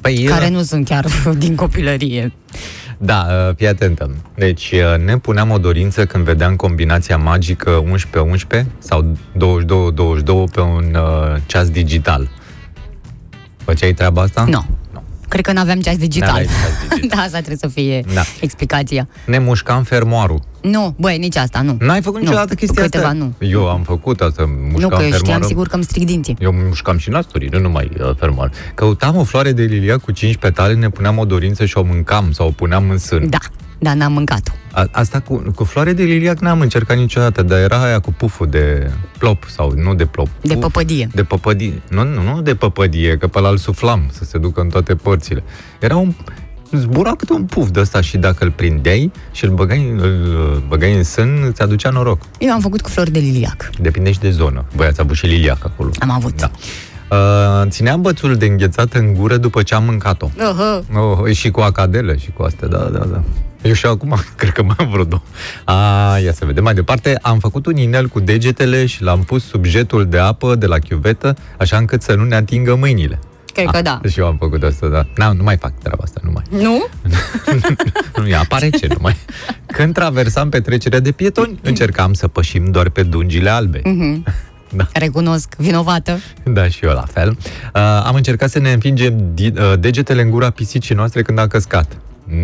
Păi, 0.00 0.22
care 0.28 0.44
uh, 0.44 0.50
nu 0.50 0.62
sunt 0.62 0.88
chiar 0.88 1.06
din 1.44 1.54
copilărie. 1.54 2.32
Da, 3.04 3.26
uh, 3.48 3.54
fii 3.56 3.66
atentă. 3.68 4.10
Deci 4.34 4.72
uh, 4.72 5.04
ne 5.04 5.18
puneam 5.18 5.50
o 5.50 5.58
dorință 5.58 6.06
când 6.06 6.24
vedeam 6.24 6.56
combinația 6.56 7.16
magică 7.16 7.82
11-11 8.62 8.64
sau 8.78 9.04
22-22 9.12 10.52
pe 10.52 10.60
un 10.60 10.94
uh, 10.94 11.36
ceas 11.46 11.70
digital. 11.70 12.28
Făceai 13.56 13.92
treaba 13.92 14.22
asta? 14.22 14.44
Nu. 14.44 14.50
Nu. 14.50 14.64
Cred 15.32 15.44
că 15.44 15.52
n-aveam 15.52 15.80
ceas 15.80 15.96
digital. 15.96 16.28
N-aveai 16.28 16.46
ceas 16.46 16.78
digital. 16.88 17.08
da, 17.16 17.22
asta 17.22 17.36
trebuie 17.36 17.56
să 17.56 17.68
fie 17.68 18.04
Da. 18.14 18.22
explicația. 18.40 19.08
Ne 19.26 19.38
mușcam 19.38 19.82
fermoarul. 19.82 20.40
Nu, 20.62 20.94
băi, 20.98 21.18
nici 21.18 21.36
asta, 21.36 21.60
nu. 21.62 21.76
N-ai 21.80 22.02
făcut 22.02 22.18
Nu, 22.18 22.24
niciodată 22.24 22.54
chestia 22.54 22.82
câteva 22.82 23.04
asta? 23.04 23.16
nu. 23.16 23.34
Eu 23.46 23.68
am 23.70 23.82
făcut 23.82 24.20
asta, 24.20 24.44
mușcam 24.48 24.70
nu, 24.80 24.88
că 24.88 24.94
fermoarul. 24.96 25.16
știam 25.26 25.42
sigur 25.42 25.66
că 25.68 25.74
îmi 25.74 25.84
stric 25.84 26.06
dinții. 26.06 26.36
Eu 26.40 26.52
mușcam 26.52 26.98
și 26.98 27.10
nasturii, 27.10 27.48
nu 27.48 27.58
numai 27.58 27.90
uh, 28.00 28.10
fermoar. 28.18 28.50
Căutam 28.74 29.16
o 29.16 29.24
floare 29.24 29.52
de 29.52 29.62
lilia 29.62 29.98
cu 29.98 30.10
cinci 30.12 30.36
petale, 30.36 30.74
ne 30.74 30.88
puneam 30.90 31.18
o 31.18 31.24
dorință 31.24 31.64
și 31.64 31.76
o 31.78 31.82
mâncam 31.82 32.32
sau 32.32 32.46
o 32.46 32.50
puneam 32.50 32.90
în 32.90 32.98
sân. 32.98 33.28
Da, 33.30 33.38
dar 33.82 33.94
n-am 33.94 34.12
mâncat-o. 34.12 34.52
A, 34.72 34.88
asta 34.90 35.20
cu, 35.20 35.42
cu 35.54 35.64
floare 35.64 35.92
de 35.92 36.02
liliac 36.02 36.38
n-am 36.38 36.60
încercat 36.60 36.96
niciodată, 36.96 37.42
dar 37.42 37.58
era 37.58 37.82
aia 37.82 37.98
cu 37.98 38.12
puful 38.12 38.46
de 38.46 38.90
plop, 39.18 39.44
sau 39.48 39.72
nu 39.76 39.94
de 39.94 40.06
plop. 40.06 40.28
De 40.40 40.54
puf, 40.54 40.62
păpădie. 40.62 41.08
De 41.14 41.22
păpădie. 41.22 41.82
Nu, 41.88 42.04
nu, 42.04 42.22
nu 42.22 42.42
de 42.42 42.54
păpădie, 42.54 43.16
că 43.16 43.26
pe 43.26 43.38
ăla 43.38 43.48
îl 43.48 43.56
suflam 43.56 44.08
să 44.12 44.24
se 44.24 44.38
ducă 44.38 44.60
în 44.60 44.68
toate 44.68 44.94
părțile. 44.94 45.42
Era 45.80 45.96
un 45.96 46.14
zbura 46.72 47.14
câte 47.14 47.32
un 47.32 47.44
puf 47.44 47.68
de 47.68 47.80
ăsta 47.80 48.00
și 48.00 48.16
dacă 48.16 48.44
îl 48.44 48.50
prindeai 48.50 49.10
și 49.32 49.44
îl 49.44 49.50
băgai, 49.50 49.94
îl 49.96 50.62
băgai 50.68 50.96
în 50.96 51.04
sân, 51.04 51.44
îți 51.48 51.62
aducea 51.62 51.90
noroc. 51.90 52.22
Eu 52.38 52.52
am 52.52 52.60
făcut 52.60 52.80
cu 52.80 52.88
flori 52.88 53.10
de 53.10 53.18
liliac. 53.18 53.70
Depinde 53.80 54.12
și 54.12 54.18
de 54.18 54.30
zonă. 54.30 54.64
Băi, 54.76 54.86
ați 54.86 55.00
avut 55.00 55.16
și 55.16 55.26
liliac 55.26 55.64
acolo. 55.64 55.90
Am 55.98 56.10
avut. 56.10 56.36
Da. 56.36 56.50
Uh, 57.10 57.68
țineam 57.68 58.00
bățul 58.00 58.36
de 58.36 58.46
înghețat 58.46 58.92
în 58.92 59.14
gură 59.14 59.36
după 59.36 59.62
ce 59.62 59.74
am 59.74 59.84
mâncat-o. 59.84 60.28
Uh-huh. 60.28 60.96
Oh, 60.96 61.32
și 61.32 61.50
cu 61.50 61.60
acadele 61.60 62.18
și 62.18 62.30
cu 62.30 62.42
astea, 62.42 62.68
da, 62.68 62.78
da, 62.78 62.98
da. 62.98 63.22
Eu 63.62 63.72
și 63.72 63.86
acum, 63.86 64.16
cred 64.36 64.50
că 64.52 64.62
mai 64.62 64.76
am 64.78 64.88
vreo 64.90 65.04
două. 65.04 65.22
A, 65.64 66.18
ia 66.18 66.32
să 66.32 66.44
vedem 66.44 66.62
mai 66.64 66.74
departe. 66.74 67.18
Am 67.22 67.38
făcut 67.38 67.66
un 67.66 67.76
inel 67.76 68.08
cu 68.08 68.20
degetele 68.20 68.86
și 68.86 69.02
l-am 69.02 69.22
pus 69.22 69.44
sub 69.46 69.64
jetul 69.64 70.06
de 70.06 70.18
apă 70.18 70.54
de 70.54 70.66
la 70.66 70.78
chiuvetă, 70.78 71.36
așa 71.58 71.76
încât 71.76 72.02
să 72.02 72.14
nu 72.14 72.24
ne 72.24 72.34
atingă 72.34 72.74
mâinile. 72.74 73.18
Cred 73.54 73.66
că 73.66 73.82
da. 73.82 74.00
Și 74.08 74.18
eu 74.18 74.26
am 74.26 74.36
făcut 74.38 74.62
asta, 74.62 74.86
da. 74.88 75.06
Na, 75.16 75.32
nu 75.32 75.42
mai 75.42 75.56
fac 75.56 75.72
treaba 75.82 76.02
asta, 76.04 76.20
nu 76.24 76.30
mai. 76.30 76.62
Nu? 76.62 76.84
Nu, 78.16 78.28
ea 78.28 78.40
apare 78.40 78.70
ce, 78.70 78.86
nu 78.88 78.96
mai. 79.00 79.16
Când 79.66 79.94
traversam 79.94 80.48
petrecerea 80.48 81.00
de 81.00 81.12
pietoni, 81.12 81.58
încercam 81.62 82.12
să 82.12 82.28
pășim 82.28 82.70
doar 82.70 82.88
pe 82.88 83.02
dungile 83.02 83.50
albe. 83.50 83.80
Mhm. 83.84 84.24
Da. 84.76 84.86
Recunosc, 84.92 85.54
vinovată. 85.56 86.18
Da, 86.44 86.68
și 86.68 86.84
eu 86.84 86.92
la 86.92 87.04
fel. 87.12 87.28
Uh, 87.74 87.80
am 88.04 88.14
încercat 88.14 88.50
să 88.50 88.58
ne 88.58 88.72
înfingem 88.72 89.30
di- 89.34 89.52
uh, 89.58 89.72
degetele 89.78 90.22
în 90.22 90.30
gura 90.30 90.50
pisicii 90.50 90.94
noastre 90.94 91.22
când 91.22 91.38
a 91.38 91.46
căscat. 91.46 91.96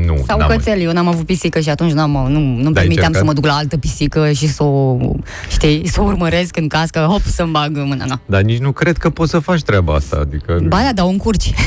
Nu, 0.07 0.25
Sau 0.27 0.39
n-am 0.39 0.49
cățel, 0.49 0.81
eu 0.81 0.93
n-am 0.93 1.09
avut 1.09 1.27
pisică 1.27 1.61
și 1.61 1.69
atunci 1.69 1.93
n-am, 1.93 2.11
nu, 2.11 2.29
nu-mi 2.41 2.63
Da, 2.63 2.81
permiteam 2.81 2.87
încercat? 2.89 3.15
să 3.15 3.25
mă 3.25 3.33
duc 3.33 3.45
la 3.47 3.53
altă 3.55 3.77
pisică 3.77 4.33
și 4.33 4.49
să 4.49 4.63
o, 4.63 4.97
știi, 5.51 5.89
să 5.89 6.01
o 6.01 6.05
urmăresc 6.05 6.57
în 6.57 6.69
cască, 6.69 6.99
hop, 6.99 7.23
să-mi 7.23 7.51
bag 7.51 7.77
mâna. 7.77 8.05
Na. 8.05 8.21
Dar 8.27 8.43
nici 8.43 8.59
nu 8.59 8.73
cred 8.73 8.97
că 8.97 9.11
poți 9.11 9.31
să 9.31 9.39
faci 9.39 9.63
treaba 9.63 9.95
asta. 9.95 10.17
Adică 10.21 10.59
Ba 10.69 10.81
da, 10.83 10.93
dar 10.93 11.05
o 11.05 11.09
încurci. 11.09 11.53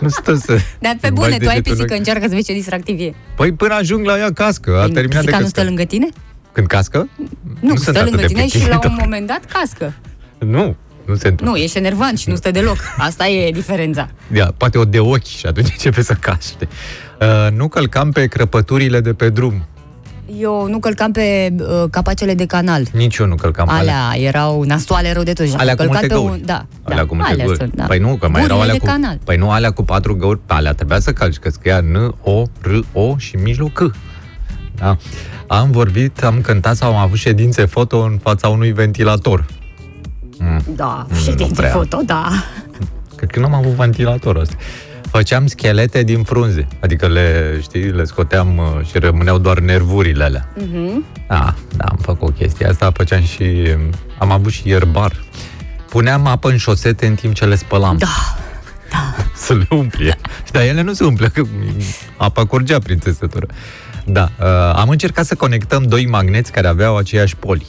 nu 0.00 0.08
stă 0.08 0.34
să... 0.34 0.58
Dar 0.78 0.96
pe 1.00 1.06
îți 1.06 1.14
bune, 1.14 1.28
bagi 1.28 1.42
tu 1.44 1.48
ai 1.48 1.54
degetul 1.54 1.56
în 1.56 1.62
pisică, 1.62 1.86
ochi. 1.92 1.98
încearcă 1.98 2.22
să 2.28 2.34
vezi 2.34 2.46
ce 2.46 2.52
distractiv 2.52 3.00
e. 3.00 3.14
Păi 3.36 3.52
până 3.52 3.74
ajung 3.74 4.06
la 4.06 4.18
ea 4.18 4.32
cască. 4.32 4.78
A 4.78 4.82
Păi, 4.82 4.90
terminat 4.92 5.24
de 5.24 5.30
Pisica 5.30 5.38
nu 5.38 5.46
stă 5.46 5.60
căscat. 5.60 5.64
lângă 5.64 5.82
tine? 5.84 6.08
Când 6.52 6.66
cască? 6.66 7.08
Nu, 7.60 7.68
sunt 7.68 7.78
stă 7.78 7.90
atât 7.90 8.02
lângă 8.04 8.20
de 8.20 8.26
tine 8.26 8.46
și 8.46 8.58
la 8.58 8.62
un 8.64 8.68
plictisitor. 8.70 9.04
moment 9.04 9.26
dat 9.26 9.40
cască. 9.52 9.92
Nu, 10.38 10.76
nu 11.10 11.16
se 11.16 11.28
întâmplă. 11.28 11.56
Nu, 11.56 11.62
ești 11.62 11.78
enervant 11.78 12.18
și 12.18 12.28
nu 12.28 12.34
stă 12.34 12.50
deloc. 12.50 12.76
Asta 12.98 13.28
e 13.28 13.50
diferența. 13.50 14.08
Ia, 14.34 14.54
poate 14.56 14.78
o 14.78 14.84
de 14.84 14.98
ochi 14.98 15.24
și 15.24 15.46
atunci 15.46 15.68
începe 15.70 16.02
să 16.02 16.14
caște. 16.20 16.68
Uh, 17.20 17.52
nu 17.56 17.68
călcam 17.68 18.10
pe 18.10 18.26
crăpăturile 18.26 19.00
de 19.00 19.12
pe 19.12 19.28
drum. 19.28 19.64
Eu 20.38 20.66
nu 20.68 20.78
călcam 20.78 21.12
pe 21.12 21.54
uh, 21.58 21.84
capacele 21.90 22.34
de 22.34 22.46
canal. 22.46 22.82
Nici 22.92 23.16
eu 23.16 23.26
nu 23.26 23.34
călcam 23.34 23.66
pe 23.66 23.72
Alea 23.72 24.12
erau 24.16 24.62
nasoale 24.62 25.12
rău 25.12 25.22
de 25.22 25.32
tot. 25.32 25.46
și 25.46 25.52
am 25.52 25.60
Alea 25.60 25.74
cu 25.74 25.82
călcat 25.82 26.00
multe 26.00 26.14
pe 26.14 26.20
găuri. 26.20 26.32
un, 26.32 26.40
da, 26.44 26.66
alea 26.82 26.96
da, 26.96 27.04
cu 27.06 27.14
multe 27.14 27.30
alea 27.32 27.44
găuri. 27.44 27.58
sunt, 27.58 27.74
da. 27.74 27.84
Păi 27.84 27.98
nu, 27.98 28.16
că 28.16 28.28
mai 28.28 28.42
erau 28.42 28.56
Gurile 28.56 28.62
alea 28.62 28.72
de 28.72 28.78
cu... 28.78 28.84
canal. 28.86 29.18
Păi 29.24 29.36
nu, 29.36 29.50
alea 29.50 29.70
cu 29.70 29.82
patru 29.84 30.16
găuri, 30.16 30.38
pe 30.46 30.52
alea 30.54 30.72
trebuia 30.72 30.98
să 31.00 31.12
calci, 31.12 31.36
că 31.36 31.50
scria 31.50 31.80
N, 31.80 32.14
O, 32.22 32.42
R, 32.60 32.70
O 32.92 33.16
și 33.18 33.36
în 33.36 33.42
mijloc 33.42 33.72
C. 33.72 33.90
Da. 34.76 34.96
Am 35.46 35.70
vorbit, 35.70 36.22
am 36.24 36.40
cântat 36.40 36.76
sau 36.76 36.90
am 36.90 36.96
avut 36.96 37.18
ședințe 37.18 37.64
foto 37.64 37.98
în 37.98 38.18
fața 38.22 38.48
unui 38.48 38.72
ventilator. 38.72 39.44
Mm. 40.40 40.62
Da, 40.76 41.06
nu 41.08 41.16
ședințe 41.16 41.54
prea. 41.54 41.70
foto, 41.70 42.00
da. 42.04 42.28
Cred 43.16 43.30
că 43.30 43.40
n-am 43.40 43.54
avut 43.54 43.72
ventilator 43.72 44.36
ăsta. 44.36 44.54
Făceam 45.10 45.46
schelete 45.46 46.02
din 46.02 46.22
frunze, 46.22 46.66
adică 46.80 47.06
le, 47.08 47.58
știi, 47.62 47.82
le 47.82 48.04
scoteam 48.04 48.56
uh, 48.56 48.86
și 48.86 48.98
rămâneau 48.98 49.38
doar 49.38 49.58
nervurile 49.58 50.24
alea. 50.24 50.48
Mhm. 50.56 51.04
Da, 51.28 51.54
da, 51.76 51.84
am 51.84 51.98
făcut 52.02 52.34
chestia 52.36 52.68
asta, 52.68 52.90
făceam 52.94 53.22
și... 53.22 53.76
Am 54.18 54.30
avut 54.30 54.52
și 54.52 54.68
ierbar. 54.68 55.12
Puneam 55.88 56.26
apă 56.26 56.50
în 56.50 56.56
șosete 56.56 57.06
în 57.06 57.14
timp 57.14 57.34
ce 57.34 57.44
le 57.44 57.54
spălam. 57.54 57.96
Da, 57.96 58.36
Să 59.44 59.54
le 59.54 59.66
umplie. 59.70 60.16
Dar 60.50 60.62
ele 60.62 60.82
nu 60.82 60.92
se 60.92 61.04
umple, 61.04 61.28
că 61.28 61.42
apa 62.16 62.44
curgea 62.44 62.78
prin 62.78 62.98
țesătură. 62.98 63.46
Da, 64.04 64.28
uh, 64.40 64.46
am 64.74 64.88
încercat 64.88 65.24
să 65.24 65.34
conectăm 65.34 65.82
doi 65.82 66.06
magneți 66.06 66.52
care 66.52 66.66
aveau 66.66 66.96
aceeași 66.96 67.36
poli. 67.36 67.66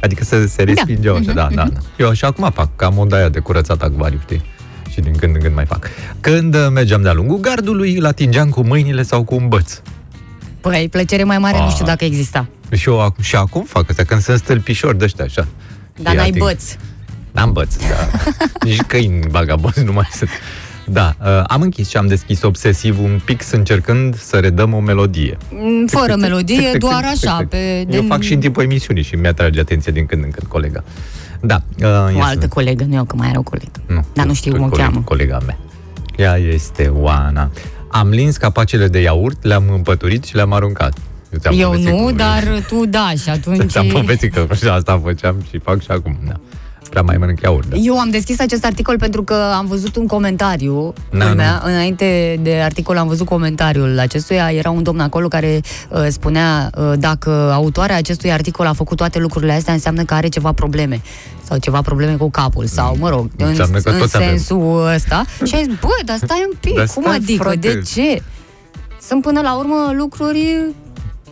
Adică 0.00 0.24
să 0.24 0.46
se 0.46 0.62
respingeau 0.62 1.16
așa, 1.16 1.32
da, 1.32 1.48
da, 1.54 1.64
da. 1.64 1.78
Eu 1.96 2.08
așa 2.08 2.26
acum 2.26 2.50
fac, 2.54 2.76
ca 2.76 2.88
moda 2.88 3.16
aia 3.16 3.28
de 3.28 3.38
curățat 3.38 3.82
acvariu, 3.82 4.18
știi? 4.22 4.42
Și 4.90 5.00
din 5.00 5.12
când 5.16 5.34
în 5.34 5.40
când 5.40 5.54
mai 5.54 5.66
fac. 5.66 5.88
Când 6.20 6.54
uh, 6.54 6.66
mergeam 6.72 7.02
de-a 7.02 7.12
lungul 7.12 7.38
gardului, 7.40 7.96
îl 7.96 8.06
atingeam 8.06 8.48
cu 8.50 8.62
mâinile 8.62 9.02
sau 9.02 9.24
cu 9.24 9.34
un 9.34 9.48
băț. 9.48 9.80
Păi, 10.60 10.88
plăcere 10.90 11.24
mai 11.24 11.38
mare, 11.38 11.56
nu 11.58 11.64
Ah. 11.64 11.70
știu 11.72 11.84
dacă 11.84 12.04
exista. 12.04 12.46
Și 12.76 12.88
eu 12.88 13.12
ac- 13.12 13.20
și 13.24 13.36
acum 13.36 13.64
fac 13.64 13.88
asta, 13.90 14.04
când 14.04 14.20
sunt 14.20 14.38
stâlpișori 14.38 14.98
de 14.98 15.04
ăștia, 15.04 15.24
așa. 15.24 15.46
Dar 15.96 16.12
Știi, 16.12 16.16
n-ai 16.16 16.30
ating- 16.30 16.38
băț. 16.38 16.64
N-am 17.30 17.52
băț, 17.52 17.76
da. 17.76 18.08
Nici 18.68 18.80
câini 18.82 19.20
vagabonzi 19.28 19.82
nu 19.84 19.92
mai 19.92 20.08
sunt. 20.12 20.30
Da, 20.90 21.14
uh, 21.20 21.26
am 21.46 21.60
închis 21.60 21.88
și 21.88 21.96
am 21.96 22.06
deschis 22.06 22.42
obsesiv 22.42 23.02
un 23.02 23.20
pix 23.24 23.50
încercând 23.50 24.18
să 24.18 24.36
redăm 24.36 24.74
o 24.74 24.80
melodie. 24.80 25.36
Mm, 25.50 25.86
Fără 25.86 26.16
melodie, 26.16 26.70
doar 26.78 27.04
așa, 27.04 27.46
pe... 27.48 27.86
Eu 27.90 28.04
fac 28.08 28.20
și 28.20 28.32
în 28.32 28.40
timpul 28.40 28.62
emisiunii 28.62 29.02
și 29.02 29.14
mi-atrage 29.14 29.60
atenție 29.60 29.92
din 29.92 30.06
când 30.06 30.24
în 30.24 30.30
când 30.30 30.46
colega. 30.46 30.84
Da. 31.40 31.62
Uh, 31.80 31.84
O 31.86 32.18
ia 32.18 32.24
altă 32.24 32.40
să- 32.40 32.48
colegă, 32.48 32.84
nu 32.84 32.94
eu, 32.94 33.04
că 33.04 33.16
mai 33.16 33.28
era 33.28 33.38
o 33.38 33.42
colegă. 33.42 33.70
nu, 33.86 34.04
Dar 34.12 34.26
nu 34.26 34.34
știu 34.34 34.52
cum 34.52 34.62
o 34.64 34.68
coleg- 34.68 34.84
cheamă. 34.86 35.00
Colega 35.04 35.38
mea. 35.46 35.58
Ea 36.16 36.36
este 36.36 36.88
Oana. 36.94 37.50
Am 37.90 38.08
lins 38.08 38.36
capacele 38.36 38.88
de 38.88 39.00
iaurt, 39.00 39.44
le-am 39.44 39.64
împăturit 39.74 40.24
și 40.24 40.34
le-am 40.34 40.52
aruncat. 40.52 40.92
ți-am 41.38 41.54
Eu 41.58 41.68
povestit 41.70 41.92
nu, 41.92 42.02
cum- 42.04 42.16
dar 42.16 42.42
tu 42.68 42.86
da 42.86 43.12
și 43.22 43.28
atunci... 43.38 43.70
Ți-am 43.70 43.86
povestit 43.86 44.32
că 44.32 44.46
și 44.54 44.68
asta 44.68 45.00
făceam 45.04 45.36
și 45.50 45.58
fac 45.58 45.82
și 45.82 45.90
acum. 45.90 46.18
Da. 46.26 46.34
Prea 46.98 47.10
mai 47.10 47.18
mănânc 47.18 47.40
iaurt. 47.40 47.68
Da. 47.68 47.76
Eu 47.76 47.98
am 47.98 48.10
deschis 48.10 48.40
acest 48.40 48.64
articol 48.64 48.98
pentru 48.98 49.22
că 49.22 49.34
am 49.34 49.66
văzut 49.66 49.96
un 49.96 50.06
comentariu, 50.06 50.92
Da, 51.10 51.24
culmea, 51.26 51.62
înainte 51.64 52.38
de 52.42 52.54
articol 52.54 52.96
am 52.96 53.08
văzut 53.08 53.26
comentariul 53.26 53.98
acestuia, 53.98 54.50
era 54.52 54.70
un 54.70 54.82
domn 54.82 55.00
acolo 55.00 55.28
care 55.28 55.60
uh, 55.90 56.06
spunea 56.08 56.70
uh, 56.78 56.92
dacă 56.98 57.30
autoarea 57.52 57.96
acestui 57.96 58.32
articol 58.32 58.66
a 58.66 58.72
făcut 58.72 58.96
toate 58.96 59.18
lucrurile 59.18 59.52
astea, 59.52 59.72
înseamnă 59.72 60.02
că 60.04 60.14
are 60.14 60.28
ceva 60.28 60.52
probleme 60.52 61.00
sau 61.42 61.58
ceva 61.58 61.80
probleme 61.82 62.12
cu 62.14 62.30
capul 62.30 62.66
sau, 62.66 62.96
mă 62.98 63.08
rog, 63.08 63.30
în, 63.36 63.46
Înseamnă 63.46 63.78
că 63.78 63.90
în 63.90 63.98
toți 63.98 64.16
avem. 64.16 64.28
sensul 64.28 64.90
ăsta. 64.94 65.24
Și 65.44 65.54
a 65.54 65.58
zis, 65.58 65.66
bă, 65.80 65.88
dar 66.04 66.16
stai 66.16 66.44
un 66.50 66.56
pic, 66.60 66.74
Dar 66.76 66.86
cum 66.94 67.02
stai, 67.02 67.16
adică, 67.16 67.42
frate. 67.42 67.56
de 67.56 67.80
ce? 67.92 68.22
Sunt 69.08 69.22
până 69.22 69.40
la 69.40 69.56
urmă 69.56 69.92
lucruri 69.96 70.56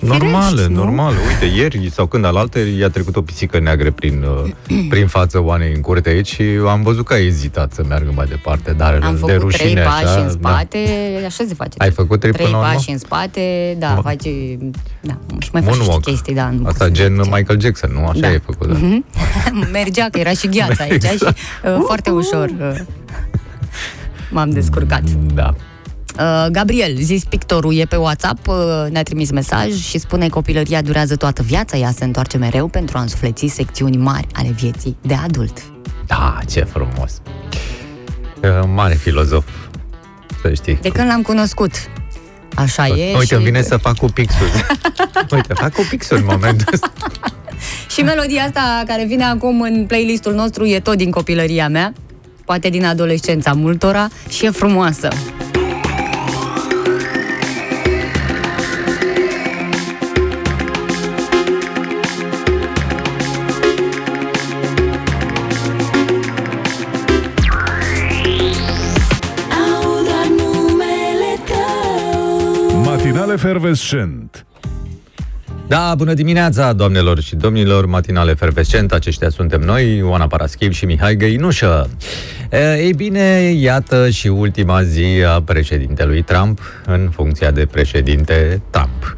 Normală, 0.00 0.47
firești, 0.49 0.71
nu? 0.73 0.85
normală. 0.85 1.17
Uite, 1.29 1.57
ieri 1.57 1.91
sau 1.91 2.07
când 2.07 2.25
alaltă 2.25 2.59
i-a 2.79 2.88
trecut 2.88 3.17
o 3.17 3.23
pisică 3.23 3.59
neagră 3.59 3.91
prin, 3.91 4.25
uh, 4.45 4.50
prin 4.93 5.07
față 5.07 5.43
Oanei 5.43 5.73
în 5.75 5.81
curte 5.81 6.09
aici 6.09 6.26
și 6.29 6.43
am 6.69 6.83
văzut 6.83 7.05
că 7.07 7.12
a 7.12 7.19
ezitat 7.19 7.73
să 7.73 7.85
meargă 7.88 8.12
mai 8.15 8.26
departe, 8.26 8.73
dar 8.73 8.99
Am 9.03 9.12
de 9.12 9.19
făcut 9.19 9.37
rușine 9.37 9.71
trei 9.73 9.85
pași 9.85 10.05
așa, 10.05 10.21
în 10.21 10.31
spate, 10.31 10.79
așa 11.26 11.45
se 11.49 11.55
face. 11.55 11.71
Da. 11.76 11.85
Ai 11.85 11.91
făcut 11.91 12.21
trei, 12.21 12.33
trei 12.33 12.45
până 12.45 12.57
la 12.57 12.62
urmă? 12.62 12.75
pași 12.76 12.91
în 12.91 12.99
spate, 12.99 13.76
da, 13.79 13.88
Mă- 13.95 14.00
face, 14.00 14.31
da, 15.00 15.19
și 15.38 15.49
mai 15.53 15.62
face 15.62 15.75
și 15.75 15.79
Moonwalk. 15.79 16.03
chestii, 16.05 16.35
da. 16.35 16.50
nu 16.50 16.59
pot 16.59 16.67
Asta 16.73 16.85
să 16.85 16.91
gen 16.91 17.15
zic 17.15 17.23
ce. 17.23 17.31
Michael 17.35 17.61
Jackson, 17.61 17.91
nu? 17.93 18.07
Așa 18.07 18.21
Da. 18.21 18.33
e 18.33 18.41
făcut, 18.45 18.67
da. 18.67 18.75
Mhm. 18.79 19.05
Mergea, 19.73 20.09
că 20.11 20.19
era 20.19 20.31
și 20.33 20.49
gheața 20.49 20.83
aici 20.85 21.03
și 21.05 21.25
uh, 21.25 21.33
foarte 21.87 22.11
ușor 22.11 22.49
uh, 22.61 22.79
m-am 24.31 24.50
descurcat. 24.50 25.03
Da. 25.35 25.55
Uh, 26.19 26.47
Gabriel, 26.51 26.97
zis 26.97 27.25
pictorul, 27.25 27.75
e 27.75 27.85
pe 27.85 27.97
WhatsApp, 27.97 28.47
uh, 28.47 28.55
ne-a 28.91 29.03
trimis 29.03 29.31
mesaj 29.31 29.73
și 29.73 29.99
spune 29.99 30.29
copilăria 30.29 30.83
durează 30.83 31.17
toată 31.17 31.43
viața, 31.43 31.77
ea 31.77 31.91
se 31.91 32.05
întoarce 32.05 32.37
mereu 32.37 32.67
pentru 32.69 32.99
a 32.99 33.01
însufleți 33.01 33.47
secțiuni 33.47 33.97
mari 33.97 34.27
ale 34.33 34.49
vieții 34.49 34.97
de 35.01 35.15
adult. 35.15 35.63
Da, 36.07 36.39
ce 36.51 36.61
frumos. 36.61 37.21
Uh, 38.43 38.69
Mare 38.75 38.95
filozof, 38.95 39.45
să 40.43 40.53
știi. 40.55 40.79
De 40.83 40.89
când 40.89 41.09
l-am 41.09 41.23
cunoscut. 41.23 41.73
Așa 42.55 42.87
e. 42.87 43.13
Uite, 43.13 43.25
și... 43.25 43.35
îmi 43.35 43.45
vine 43.45 43.63
să 43.63 43.77
fac 43.77 43.97
cu 43.97 44.07
pixul. 44.07 44.47
Uite, 45.35 45.55
fac 45.55 45.73
cu 45.73 45.87
pixul 45.91 46.17
în 46.17 46.25
momentul 46.27 46.67
ăsta. 46.73 46.93
Și 47.91 48.01
melodia 48.03 48.43
asta 48.43 48.83
care 48.87 49.05
vine 49.05 49.25
acum 49.25 49.61
în 49.61 49.85
playlistul 49.87 50.35
nostru 50.35 50.65
e 50.65 50.81
tot 50.81 50.97
din 50.97 51.11
copilăria 51.11 51.69
mea, 51.69 51.93
poate 52.45 52.69
din 52.69 52.85
adolescența 52.85 53.53
multora 53.53 54.09
și 54.29 54.45
e 54.45 54.51
frumoasă. 54.51 55.09
Efervescent. 73.37 74.47
Da, 75.66 75.95
bună 75.97 76.14
dimineața, 76.14 76.73
doamnelor 76.73 77.21
și 77.21 77.37
domnilor, 77.37 77.87
matinale 77.87 78.31
efervescent, 78.31 78.93
aceștia 78.93 79.28
suntem 79.28 79.61
noi, 79.61 80.02
Oana 80.02 80.26
Paraschiv 80.26 80.73
și 80.73 80.85
Mihai 80.85 81.16
Găinușă. 81.16 81.90
Ei 82.78 82.93
bine, 82.93 83.52
iată 83.57 84.11
și 84.11 84.26
ultima 84.26 84.83
zi 84.83 85.05
a 85.26 85.43
președintelui 85.43 86.23
Trump 86.23 86.61
în 86.87 87.09
funcția 87.12 87.50
de 87.50 87.66
președinte 87.66 88.62
Trump. 88.71 89.14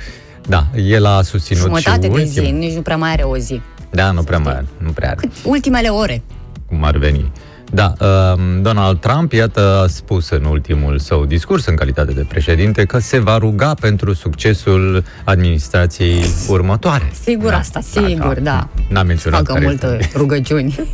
Da, 0.46 0.66
el 0.86 1.04
a 1.04 1.22
susținut 1.22 1.62
Jumătate 1.62 1.90
și 1.94 2.00
de 2.00 2.08
ultim... 2.08 2.44
zi, 2.44 2.50
nici 2.50 2.74
nu 2.74 2.82
prea 2.82 2.96
mai 2.96 3.10
are 3.10 3.22
o 3.22 3.36
zi. 3.36 3.60
Da, 3.90 4.10
nu 4.10 4.22
prea 4.22 4.38
mai, 4.38 4.64
nu 4.78 4.90
prea 4.90 5.08
are. 5.08 5.18
Cât 5.20 5.32
ultimele 5.44 5.88
ore. 5.88 6.22
cum 6.68 6.84
ar 6.84 6.96
veni. 6.96 7.32
Da, 7.70 7.92
um, 8.00 8.62
Donald 8.62 8.98
Trump, 9.00 9.32
iată, 9.32 9.80
a 9.84 9.86
spus 9.86 10.28
în 10.28 10.44
ultimul 10.44 10.98
său 10.98 11.24
discurs 11.24 11.66
în 11.66 11.74
calitate 11.74 12.12
de 12.12 12.24
președinte 12.28 12.84
că 12.84 12.98
se 12.98 13.18
va 13.18 13.38
ruga 13.38 13.74
pentru 13.80 14.12
succesul 14.12 15.04
administrației 15.24 16.24
următoare. 16.48 17.10
Sigur 17.22 17.52
asta, 17.52 17.80
sigur, 17.80 18.40
da. 18.40 18.68
N-am 18.88 19.06
menționat 19.06 19.38
Facă 19.38 19.52
care 19.52 19.64
multe 19.64 19.98
rugăciuni. 20.20 20.88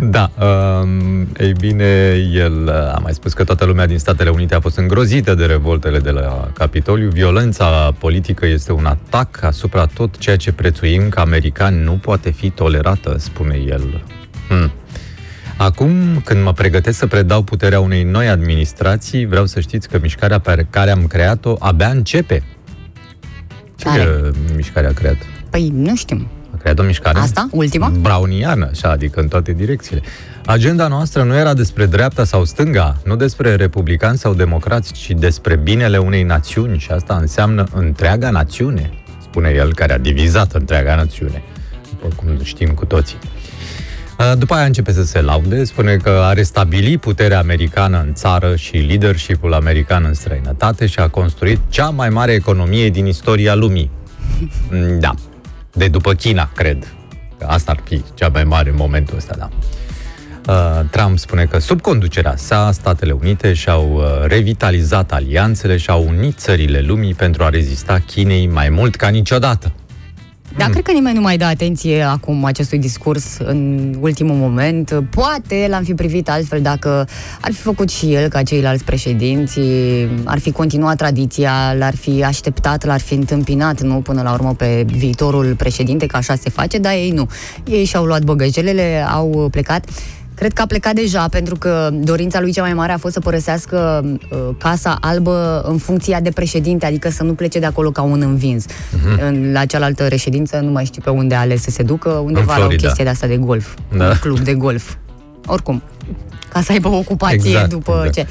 Da, 0.00 0.30
um, 0.40 1.28
ei 1.38 1.52
bine, 1.52 2.14
el 2.32 2.62
uh, 2.66 2.72
a 2.72 2.98
mai 3.02 3.12
spus 3.12 3.32
că 3.32 3.44
toată 3.44 3.64
lumea 3.64 3.86
din 3.86 3.98
Statele 3.98 4.30
Unite 4.30 4.54
a 4.54 4.60
fost 4.60 4.76
îngrozită 4.76 5.34
de 5.34 5.44
revoltele 5.44 5.98
de 5.98 6.10
la 6.10 6.50
Capitoliu. 6.54 7.08
Violența 7.08 7.94
politică 7.98 8.46
este 8.46 8.72
un 8.72 8.84
atac 8.84 9.42
asupra 9.42 9.86
tot 9.86 10.18
ceea 10.18 10.36
ce 10.36 10.52
prețuim 10.52 11.08
ca 11.08 11.20
americani 11.20 11.82
nu 11.82 11.92
poate 11.92 12.30
fi 12.30 12.50
tolerată, 12.50 13.16
spune 13.18 13.54
el. 13.68 14.04
Hmm. 14.48 14.70
Acum, 15.56 16.20
când 16.24 16.42
mă 16.42 16.52
pregătesc 16.52 16.98
să 16.98 17.06
predau 17.06 17.42
puterea 17.42 17.80
unei 17.80 18.02
noi 18.02 18.28
administrații, 18.28 19.26
vreau 19.26 19.46
să 19.46 19.60
știți 19.60 19.88
că 19.88 19.98
mișcarea 20.02 20.38
pe 20.38 20.66
care 20.70 20.90
am 20.90 21.06
creat-o 21.06 21.56
abia 21.58 21.88
începe. 21.88 22.42
Ce 23.76 23.84
Care? 23.84 24.02
uh, 24.02 24.34
mișcare 24.56 24.86
a 24.86 24.92
creat? 24.92 25.16
Păi 25.50 25.68
nu 25.74 25.96
știm. 25.96 26.26
A 26.54 26.56
creat 26.56 26.78
o 26.78 26.82
mișcare? 26.82 27.18
Asta? 27.18 27.48
Ultima? 27.50 27.92
Browniană, 28.00 28.68
așa, 28.70 28.90
adică 28.90 29.20
în 29.20 29.28
toate 29.28 29.52
direcțiile. 29.52 30.02
Agenda 30.46 30.88
noastră 30.88 31.22
nu 31.22 31.36
era 31.36 31.54
despre 31.54 31.86
dreapta 31.86 32.24
sau 32.24 32.44
stânga, 32.44 32.96
nu 33.04 33.16
despre 33.16 33.54
republicani 33.54 34.18
sau 34.18 34.34
democrați, 34.34 34.92
ci 34.92 35.10
despre 35.10 35.56
binele 35.56 35.98
unei 35.98 36.22
națiuni 36.22 36.78
și 36.78 36.90
asta 36.90 37.16
înseamnă 37.16 37.66
întreaga 37.74 38.30
națiune, 38.30 38.90
spune 39.22 39.50
el, 39.50 39.74
care 39.74 39.92
a 39.92 39.98
divizat 39.98 40.52
întreaga 40.52 40.94
națiune, 40.94 41.42
după 41.90 42.14
cum 42.16 42.42
știm 42.42 42.68
cu 42.68 42.84
toții. 42.84 43.16
Uh, 44.18 44.32
După 44.38 44.54
aia 44.54 44.64
începe 44.64 44.92
să 44.92 45.04
se 45.04 45.20
laude, 45.20 45.64
spune 45.64 45.96
că 45.96 46.10
a 46.10 46.32
restabili 46.32 46.98
puterea 46.98 47.38
americană 47.38 48.02
în 48.06 48.14
țară 48.14 48.56
și 48.56 48.76
leadership-ul 48.76 49.54
american 49.54 50.04
în 50.04 50.14
străinătate 50.14 50.86
și 50.86 50.98
a 50.98 51.08
construit 51.08 51.58
cea 51.68 51.90
mai 51.90 52.08
mare 52.08 52.32
economie 52.32 52.88
din 52.88 53.06
istoria 53.06 53.54
lumii. 53.54 53.90
Mm, 54.70 54.98
Da. 55.00 55.14
De 55.72 55.88
după 55.88 56.12
China, 56.12 56.50
cred. 56.54 56.94
Că 57.38 57.46
asta 57.48 57.70
ar 57.72 57.80
fi 57.84 58.02
cea 58.14 58.28
mai 58.28 58.44
mare 58.44 58.70
în 58.70 58.76
momentul 58.78 59.16
ăsta, 59.16 59.34
da. 59.38 59.48
Uh, 60.48 60.80
Trump 60.90 61.18
spune 61.18 61.44
că 61.44 61.58
sub 61.58 61.80
conducerea 61.80 62.36
sa, 62.36 62.70
Statele 62.72 63.12
Unite 63.12 63.52
și-au 63.52 63.94
uh, 63.94 64.02
revitalizat 64.26 65.12
alianțele 65.12 65.76
și 65.76 65.90
au 65.90 66.06
unit 66.08 66.38
țările 66.38 66.80
lumii 66.80 67.14
pentru 67.14 67.42
a 67.44 67.48
rezista 67.48 67.98
Chinei 68.06 68.46
mai 68.46 68.68
mult 68.68 68.94
ca 68.96 69.08
niciodată. 69.08 69.72
Dar 70.56 70.70
cred 70.70 70.82
că 70.84 70.92
nimeni 70.92 71.14
nu 71.14 71.20
mai 71.20 71.36
dă 71.36 71.44
atenție 71.44 72.02
acum 72.02 72.44
acestui 72.44 72.78
discurs 72.78 73.36
în 73.38 73.92
ultimul 74.00 74.36
moment. 74.36 75.04
Poate 75.10 75.66
l-am 75.68 75.82
fi 75.82 75.94
privit 75.94 76.30
altfel 76.30 76.60
dacă 76.60 77.06
ar 77.40 77.52
fi 77.52 77.60
făcut 77.60 77.90
și 77.90 78.14
el 78.14 78.28
ca 78.28 78.42
ceilalți 78.42 78.84
președinți, 78.84 79.60
ar 80.24 80.38
fi 80.38 80.52
continuat 80.52 80.96
tradiția, 80.96 81.74
l-ar 81.78 81.96
fi 81.96 82.24
așteptat, 82.24 82.84
l-ar 82.84 83.00
fi 83.00 83.14
întâmpinat, 83.14 83.80
nu 83.80 83.94
până 83.94 84.22
la 84.22 84.32
urmă 84.32 84.54
pe 84.54 84.84
viitorul 84.86 85.54
președinte, 85.54 86.06
că 86.06 86.16
așa 86.16 86.34
se 86.34 86.50
face, 86.50 86.78
dar 86.78 86.92
ei 86.92 87.10
nu. 87.10 87.28
Ei 87.64 87.84
și-au 87.84 88.04
luat 88.04 88.22
băgăjelele, 88.22 89.06
au 89.10 89.48
plecat. 89.50 89.84
Cred 90.42 90.54
că 90.54 90.62
a 90.62 90.66
plecat 90.66 90.94
deja, 90.94 91.28
pentru 91.30 91.56
că 91.56 91.90
dorința 91.92 92.40
lui 92.40 92.52
cea 92.52 92.62
mai 92.62 92.74
mare 92.74 92.92
a 92.92 92.96
fost 92.96 93.14
să 93.14 93.20
părăsească 93.20 94.04
uh, 94.30 94.38
Casa 94.58 94.96
Albă 95.00 95.62
în 95.66 95.78
funcția 95.78 96.20
de 96.20 96.30
președinte, 96.30 96.86
adică 96.86 97.10
să 97.10 97.22
nu 97.22 97.34
plece 97.34 97.58
de 97.58 97.66
acolo 97.66 97.90
ca 97.90 98.02
un 98.02 98.20
învins. 98.22 98.64
Mhm. 98.92 99.18
Uh-huh. 99.18 99.52
La 99.52 99.64
cealaltă 99.64 100.06
reședință, 100.08 100.58
nu 100.58 100.70
mai 100.70 100.84
știu 100.84 101.02
pe 101.04 101.10
unde 101.10 101.34
a 101.34 101.40
ales 101.40 101.62
să 101.62 101.70
se 101.70 101.82
ducă, 101.82 102.08
undeva 102.08 102.52
la 102.52 102.52
o 102.52 102.56
Florida. 102.58 102.82
chestie 102.82 103.04
de 103.04 103.10
asta 103.10 103.26
de 103.26 103.36
golf, 103.36 103.74
Da. 103.96 104.04
un 104.06 104.14
club 104.20 104.38
de 104.38 104.54
golf. 104.54 104.94
Oricum, 105.46 105.82
ca 106.52 106.60
să 106.60 106.72
aibă 106.72 106.88
o 106.88 106.96
ocupație 106.96 107.50
Exact, 107.50 107.68
după 107.68 108.04
exact. 108.06 108.12
ce. 108.12 108.26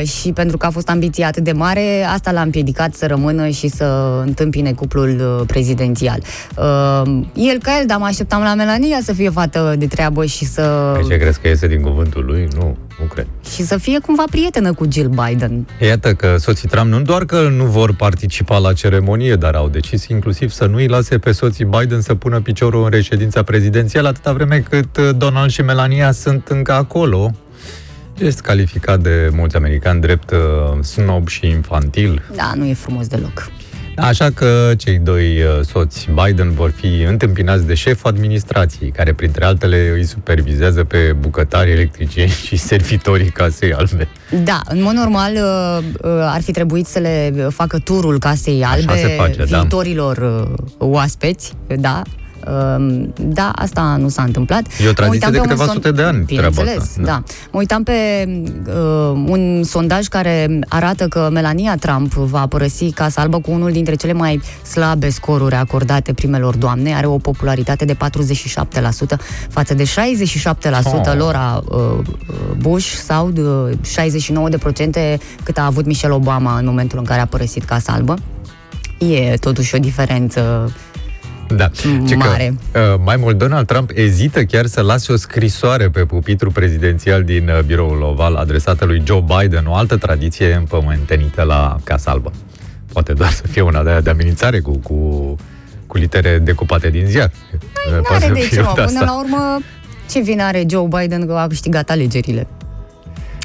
Uh, 0.00 0.08
și 0.08 0.32
pentru 0.32 0.56
că 0.56 0.66
a 0.66 0.70
fost 0.70 0.88
ambiție 0.88 1.24
atât 1.24 1.44
de 1.44 1.52
mare, 1.52 2.04
asta 2.12 2.30
l-a 2.30 2.40
împiedicat 2.40 2.94
să 2.94 3.06
rămână 3.06 3.48
și 3.48 3.68
să 3.68 4.20
întâmpine 4.24 4.72
cuplul 4.72 5.38
uh, 5.40 5.46
prezidențial. 5.46 6.22
Uh, 6.56 7.20
el 7.34 7.58
ca 7.62 7.78
el, 7.80 7.86
dar 7.86 7.98
mă 7.98 8.04
așteptam 8.04 8.42
la 8.42 8.54
Melania 8.54 8.98
să 9.02 9.12
fie 9.12 9.30
fată 9.30 9.74
de 9.78 9.86
treabă 9.86 10.24
și 10.24 10.44
să, 10.44 10.92
Păi 10.94 11.08
ce 11.08 11.16
crezi 11.16 11.40
că 11.40 11.48
iese 11.48 11.66
din 11.66 11.80
cuvântul 11.80 12.24
lui? 12.24 12.48
Nu, 12.54 12.76
nu 12.98 13.04
cred. 13.04 13.26
și 13.54 13.62
să 13.62 13.78
fie 13.78 13.98
cumva 13.98 14.24
prietenă 14.30 14.72
cu 14.72 14.86
Jill 14.92 15.08
Biden. 15.08 15.66
Iată 15.80 16.14
că 16.14 16.36
soții 16.38 16.68
Trump 16.68 16.90
nu 16.90 17.00
doar 17.00 17.24
că 17.24 17.48
nu 17.56 17.64
vor 17.64 17.94
participa 17.94 18.58
la 18.58 18.72
ceremonie, 18.72 19.34
dar 19.34 19.54
au 19.54 19.68
decis 19.68 20.06
inclusiv 20.06 20.50
să 20.50 20.66
nu-i 20.66 20.86
lase 20.86 21.18
pe 21.18 21.32
soții 21.32 21.64
Biden 21.64 22.00
să 22.00 22.14
pună 22.14 22.40
piciorul 22.40 22.84
în 22.84 22.90
reședința 22.90 23.42
prezidențială 23.42 24.08
atâta 24.08 24.32
vreme 24.32 24.64
cât 24.68 24.96
uh, 24.96 25.08
Donald 25.16 25.50
și 25.50 25.62
Melania 25.62 26.12
sunt 26.12 26.48
încă 26.48 26.72
acolo. 26.72 26.97
Este 28.18 28.40
calificat 28.40 29.00
de 29.00 29.30
mulți 29.32 29.56
americani 29.56 30.00
drept 30.00 30.30
uh, 30.30 30.38
snob 30.82 31.28
și 31.28 31.46
infantil. 31.46 32.22
Da, 32.34 32.52
nu 32.54 32.64
e 32.64 32.74
frumos 32.74 33.06
deloc. 33.06 33.50
Așa 33.96 34.30
că 34.34 34.72
cei 34.76 34.98
doi 34.98 35.42
uh, 35.42 35.64
soți 35.64 36.08
Biden 36.14 36.52
vor 36.52 36.70
fi 36.70 37.02
întâmpinați 37.02 37.66
de 37.66 37.74
șeful 37.74 38.10
administrației, 38.10 38.90
care 38.90 39.12
printre 39.12 39.44
altele 39.44 39.90
îi 39.94 40.04
supervizează 40.04 40.84
pe 40.84 41.16
bucătari, 41.20 41.70
electricieni 41.70 42.30
și 42.46 42.56
servitorii 42.56 43.30
casei 43.30 43.72
albe. 43.72 44.08
Da, 44.44 44.60
în 44.68 44.82
mod 44.82 44.92
normal 44.92 45.32
uh, 45.32 45.84
uh, 46.02 46.10
ar 46.22 46.42
fi 46.42 46.52
trebuit 46.52 46.86
să 46.86 46.98
le 46.98 47.48
facă 47.50 47.78
turul 47.78 48.18
Casei 48.18 48.64
Albe 48.64 48.96
se 48.96 49.08
face, 49.08 49.44
da. 49.44 49.58
viitorilor 49.58 50.16
uh, 50.16 50.58
oaspeți, 50.78 51.52
da. 51.76 52.02
Um, 52.76 53.12
Da, 53.20 53.50
asta 53.54 53.96
nu 54.00 54.08
s-a 54.08 54.22
întâmplat. 54.22 54.66
E 54.84 54.88
o 54.88 54.92
tradiție 54.92 55.04
Mă 55.06 55.12
uitam 55.12 55.30
de 55.30 55.36
pe 55.36 55.42
un 55.42 55.48
câteva 55.48 55.64
son- 55.64 55.74
sute 55.74 55.90
de 55.90 56.02
ani, 56.02 56.24
treaba 56.24 56.48
Bineînțeles, 56.48 56.82
asta, 56.82 57.00
da. 57.02 57.06
da. 57.06 57.10
da. 57.12 57.22
Mă 57.50 57.58
uitam 57.58 57.82
pe 57.82 57.92
uh, 58.66 58.72
un 59.26 59.62
sondaj 59.64 60.06
care 60.06 60.58
arată 60.68 61.06
că 61.08 61.28
Melania 61.32 61.76
Trump 61.76 62.12
va 62.12 62.46
părăsi 62.46 62.90
Casa 62.90 63.20
Albă 63.20 63.40
cu 63.40 63.50
unul 63.50 63.70
dintre 63.72 63.94
cele 63.94 64.12
mai 64.12 64.40
slabe 64.70 65.08
scoruri 65.08 65.54
acordate 65.54 66.12
primelor 66.12 66.56
doamne. 66.56 66.94
Are 66.94 67.06
o 67.06 67.16
popularitate 67.18 67.84
de 67.84 67.94
47% 67.94 67.96
față 69.48 69.74
de 69.74 69.84
67% 69.84 71.10
Oh. 71.10 71.14
lor 71.16 71.34
a 71.34 71.62
uh, 71.68 71.98
Bush 72.58 72.86
sau 72.86 73.30
de 73.30 73.40
69% 73.42 75.18
cât 75.42 75.58
a 75.58 75.64
avut 75.64 75.86
Michelle 75.86 76.14
Obama 76.14 76.58
în 76.58 76.64
momentul 76.66 76.98
în 76.98 77.04
care 77.04 77.20
a 77.20 77.26
părăsit 77.26 77.64
Casa 77.64 77.92
Albă. 77.92 78.14
E 78.98 79.34
totuși 79.40 79.74
o 79.74 79.78
diferență 79.78 80.72
Da. 81.56 81.70
Ce 82.06 82.14
Mare. 82.14 82.54
Că, 82.72 82.80
uh, 82.94 83.00
mai 83.04 83.16
mult, 83.16 83.38
Donald 83.38 83.66
Trump 83.66 83.90
ezită 83.94 84.44
chiar 84.44 84.66
să 84.66 84.80
lase 84.80 85.12
o 85.12 85.16
scrisoare 85.16 85.88
pe 85.88 86.04
pupitru 86.04 86.50
prezidențial 86.50 87.22
din 87.22 87.48
uh, 87.48 87.60
biroul 87.66 88.02
oval 88.02 88.34
adresată 88.34 88.84
lui 88.84 89.02
Joe 89.06 89.24
Biden, 89.38 89.66
o 89.66 89.74
altă 89.74 89.96
tradiție 89.96 90.54
împământenită 90.54 91.42
la 91.42 91.76
Casa 91.84 92.10
Albă. 92.10 92.32
Poate 92.92 93.12
doar 93.12 93.30
să 93.30 93.46
fie 93.46 93.62
una 93.62 93.82
de 93.82 93.90
aia 93.90 94.00
de 94.00 94.10
amenințare 94.10 94.60
cu, 94.60 94.76
cu, 94.78 95.36
cu 95.86 95.96
litere 95.96 96.38
decupate 96.38 96.90
din 96.90 97.06
ziar. 97.06 97.30
Nu 97.90 98.00
Poate 98.00 98.24
are 98.24 98.26
să 98.26 98.32
de 98.32 98.38
fie 98.40 98.56
ce, 98.56 98.62
mă. 98.62 98.72
de 98.74 98.82
Până 98.82 98.98
asta. 98.98 99.04
la 99.04 99.18
urmă, 99.18 99.58
ce 100.10 100.20
vine 100.20 100.42
are 100.42 100.64
Joe 100.68 100.86
Biden 101.00 101.26
că 101.26 101.32
a 101.32 101.46
câștigat 101.46 101.90
alegerile? 101.90 102.46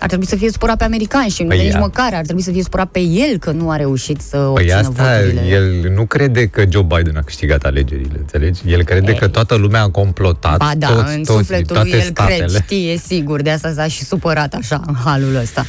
Ar 0.04 0.10
trebui 0.10 0.28
să 0.28 0.36
fie 0.36 0.50
supărat 0.50 0.78
pe 0.78 0.84
americani 0.84 1.30
și 1.30 1.44
Păi 1.44 1.58
nici 1.58 1.74
ia. 1.74 1.80
măcar 1.80 2.14
ar 2.14 2.24
trebui 2.24 2.42
să 2.42 2.52
fie 2.52 2.64
supărat 2.64 2.88
pe 2.88 3.00
el 3.00 3.38
că 3.40 3.52
nu 3.52 3.70
a 3.70 3.76
reușit 3.76 4.22
să 4.22 4.38
Păi 4.38 4.46
obțină 4.48 4.74
asta, 4.76 4.90
voturile. 5.18 5.42
el 5.48 5.92
nu 5.96 6.06
crede 6.06 6.48
că 6.48 6.64
Joe 6.70 6.82
Biden 6.82 7.18
a 7.18 7.22
câștigat 7.22 7.64
alegerile, 7.64 8.16
înțelegi? 8.18 8.60
El 8.66 8.84
crede 8.84 9.12
Ei. 9.12 9.18
că 9.18 9.28
toată 9.28 9.56
lumea 9.56 9.82
a 9.82 9.90
complotat, 9.90 10.58
Ba 10.58 10.72
da, 10.78 10.88
toți, 10.88 11.16
în 11.16 11.24
toți, 11.24 11.38
sufletul 11.38 11.76
toate 11.76 11.90
lui 11.90 11.98
el 11.98 12.04
statele. 12.06 12.38
crede, 12.38 12.54
știe 12.64 12.98
sigur, 12.98 13.42
de 13.42 13.50
asta 13.50 13.72
s-a 13.76 13.88
și 13.88 14.04
supărat 14.04 14.54
așa 14.54 14.82
în 14.88 14.96
halul 15.06 15.36
ăsta. 15.36 15.66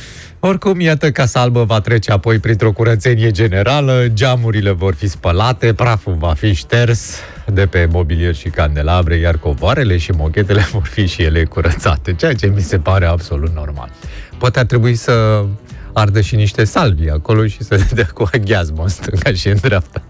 Oricum, 0.46 0.80
iată, 0.80 1.10
Casa 1.10 1.40
Albă 1.40 1.64
va 1.64 1.80
trece 1.80 2.12
apoi 2.12 2.38
printr-o 2.38 2.72
curățenie 2.72 3.30
generală, 3.30 4.06
geamurile 4.08 4.70
vor 4.70 4.94
fi 4.94 5.08
spălate, 5.08 5.74
praful 5.74 6.14
va 6.14 6.34
fi 6.34 6.52
șters 6.52 7.14
de 7.46 7.66
pe 7.66 7.88
mobilier 7.92 8.34
și 8.34 8.48
candelabre, 8.48 9.16
iar 9.16 9.38
covoarele 9.38 9.96
și 9.96 10.10
mochetele 10.10 10.60
vor 10.72 10.86
fi 10.86 11.06
și 11.06 11.22
ele 11.22 11.44
curățate, 11.44 12.14
ceea 12.14 12.34
ce 12.34 12.46
mi 12.46 12.60
se 12.60 12.78
pare 12.78 13.06
absolut 13.06 13.54
normal. 13.54 13.90
Poate 14.38 14.58
ar 14.58 14.64
trebui 14.64 14.94
să 14.94 15.44
ardă 15.92 16.20
și 16.20 16.34
niște 16.34 16.64
salvii 16.64 17.10
acolo 17.10 17.46
și 17.46 17.62
să 17.62 17.80
dea 17.94 18.08
cu 18.14 18.28
aghiazmă 18.32 18.82
în 18.82 18.88
stânga 18.88 19.32
și 19.32 19.48
în 19.48 19.58
dreapta. 19.60 20.02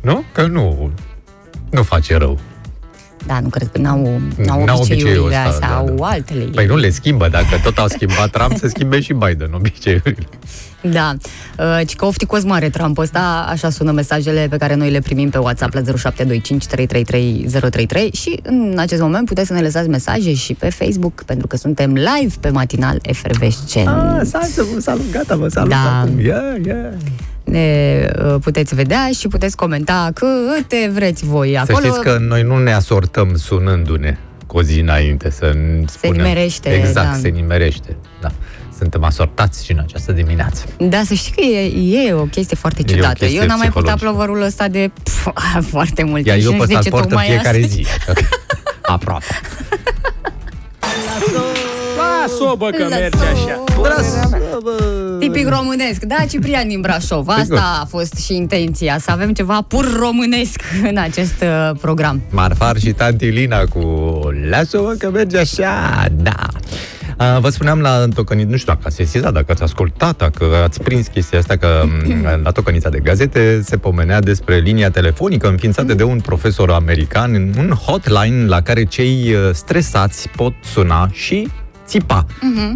Nu? 0.00 0.24
Că 0.32 0.46
nu, 0.46 0.92
nu 1.70 1.82
face 1.82 2.16
rău. 2.16 2.40
Da, 3.26 3.40
nu 3.40 3.48
cred 3.48 3.68
că 3.72 3.78
n-au, 3.80 4.20
n-au, 4.46 4.64
N-au 4.64 4.76
obiceiurile 4.76 5.18
obiceiul 5.18 5.26
ăsta, 5.26 5.42
astea, 5.42 5.68
da, 5.68 5.76
au 5.76 5.94
da. 5.98 6.06
altele. 6.06 6.44
Păi 6.44 6.66
nu 6.66 6.76
le 6.76 6.90
schimbă, 6.90 7.28
dacă 7.28 7.60
tot 7.62 7.78
au 7.78 7.88
schimbat 7.88 8.30
Trump, 8.30 8.56
să 8.56 8.68
schimbe 8.68 9.00
și 9.00 9.12
Biden 9.12 9.50
obiceiurile. 9.54 10.26
Da, 10.90 11.14
uh, 11.58 11.80
ci 11.86 11.94
că 11.94 12.04
ofticos 12.04 12.44
mare 12.44 12.68
Trump 12.68 12.98
ăsta, 12.98 13.46
așa 13.48 13.70
sună 13.70 13.90
mesajele 13.90 14.46
pe 14.50 14.56
care 14.56 14.74
noi 14.74 14.90
le 14.90 14.98
primim 15.00 15.30
pe 15.30 15.38
WhatsApp 15.38 15.74
la 15.74 15.80
0725 15.80 16.66
333 16.66 17.46
033 17.60 18.10
și 18.12 18.40
în 18.42 18.74
acest 18.78 19.00
moment 19.00 19.26
puteți 19.26 19.46
să 19.46 19.52
ne 19.52 19.60
lăsați 19.60 19.88
mesaje 19.88 20.34
și 20.34 20.54
pe 20.54 20.70
Facebook, 20.70 21.22
pentru 21.22 21.46
că 21.46 21.56
suntem 21.56 21.92
live 21.92 22.34
pe 22.40 22.50
matinal 22.50 22.98
efervescent. 23.02 23.88
Ah, 23.88 24.20
salut, 24.24 24.82
salut, 24.82 25.10
gata, 25.10 25.36
vă 25.36 25.48
salut 25.48 25.70
Da. 25.70 26.00
acum. 26.00 26.20
Yeah, 26.20 26.56
yeah. 26.64 26.92
Ne 27.44 28.06
uh, 28.26 28.34
puteți 28.42 28.74
vedea 28.74 29.08
și 29.18 29.28
puteți 29.28 29.56
comenta 29.56 30.10
câte 30.14 30.90
vreți 30.94 31.24
voi 31.24 31.52
Să 31.52 31.58
acolo. 31.72 31.78
știți 31.86 32.00
că 32.00 32.18
noi 32.20 32.42
nu 32.42 32.58
ne 32.58 32.72
asortăm 32.72 33.36
sunându-ne 33.36 34.16
cu 34.46 34.56
o 34.58 34.62
zi 34.62 34.80
înainte, 34.80 35.30
să 35.30 35.52
spunem. 35.86 36.16
nimerește, 36.22 36.68
Exact, 36.68 37.06
da. 37.12 37.16
se 37.20 37.28
nimerește, 37.28 37.96
da. 38.20 38.28
Suntem 38.78 39.04
asortați 39.04 39.64
și 39.64 39.72
în 39.72 39.78
această 39.78 40.12
dimineață. 40.12 40.64
Da, 40.78 41.02
să 41.04 41.14
știi 41.14 41.32
că 41.32 41.40
e, 41.40 42.06
e 42.08 42.12
o 42.12 42.22
chestie 42.24 42.56
foarte 42.56 42.80
E 42.80 42.84
o 42.90 42.94
ciudată. 42.94 43.14
chestie 43.18 43.38
Eu 43.40 43.46
n-am 43.46 43.58
mai 43.58 43.68
purtat 43.68 43.94
psihologică. 43.94 44.22
plovărul 44.24 44.46
ăsta 44.46 44.68
de 44.68 44.90
pf, 45.02 45.28
foarte 45.74 46.02
mult 46.02 46.26
Iar 46.26 46.36
timp 46.36 46.46
eu 46.48 46.52
și 46.52 46.58
pe 46.66 46.72
nu 46.74 46.78
știu 46.78 46.78
de 46.78 46.78
ăsta 46.78 46.82
ce 46.82 46.88
îl 46.88 46.92
port 46.92 47.04
în 47.04 47.10
tocmai 47.10 47.26
fiecare 47.26 47.56
astăzi. 47.56 47.74
zi. 47.74 47.86
așa 48.00 48.12
că- 48.12 48.24
Aproape. 48.92 49.24
Las-o, 51.96 52.56
bă, 52.56 52.70
că 52.70 52.86
merge 52.88 53.16
așa. 53.18 53.62
Tipic 55.22 55.48
românesc, 55.48 56.04
da, 56.04 56.16
Ciprian 56.30 56.68
din 56.68 56.80
Brașov. 56.80 57.28
Asta 57.28 57.78
a 57.82 57.84
fost 57.84 58.14
și 58.24 58.34
intenția, 58.34 58.98
să 58.98 59.10
avem 59.10 59.32
ceva 59.32 59.64
pur 59.68 59.98
românesc 59.98 60.60
în 60.90 60.96
acest 60.96 61.42
uh, 61.42 61.70
program. 61.80 62.22
Marfar 62.30 62.78
și 62.78 62.92
tanti 62.92 63.26
Lina 63.26 63.64
cu 63.64 63.80
Lasă-mă 64.50 64.94
că 64.98 65.10
merge 65.10 65.38
așa, 65.38 66.06
da. 66.12 66.46
A, 67.16 67.38
Vă 67.38 67.48
spuneam 67.48 67.80
la 67.80 68.04
Tocănița, 68.14 68.48
nu 68.50 68.56
știu 68.56 68.72
dacă 68.72 68.86
ați 68.86 68.96
sesizat, 68.96 69.32
dacă 69.32 69.46
ați 69.48 69.62
ascultat, 69.62 70.16
dacă 70.16 70.44
ați 70.64 70.82
prins 70.82 71.06
chestia 71.06 71.38
asta, 71.38 71.56
că 71.56 71.82
m, 72.04 72.42
la 72.42 72.50
Tocănița 72.50 72.88
de 72.88 72.98
Gazete 72.98 73.60
se 73.64 73.76
pomenea 73.76 74.20
despre 74.20 74.58
linia 74.58 74.90
telefonică 74.90 75.48
înființată 75.48 75.94
de 75.94 76.02
un 76.02 76.20
profesor 76.20 76.70
american, 76.70 77.34
un 77.58 77.70
hotline 77.70 78.46
la 78.46 78.60
care 78.60 78.84
cei 78.84 79.34
uh, 79.34 79.54
stresați 79.54 80.28
pot 80.28 80.52
suna 80.72 81.08
și 81.12 81.48
țipa. 81.86 82.26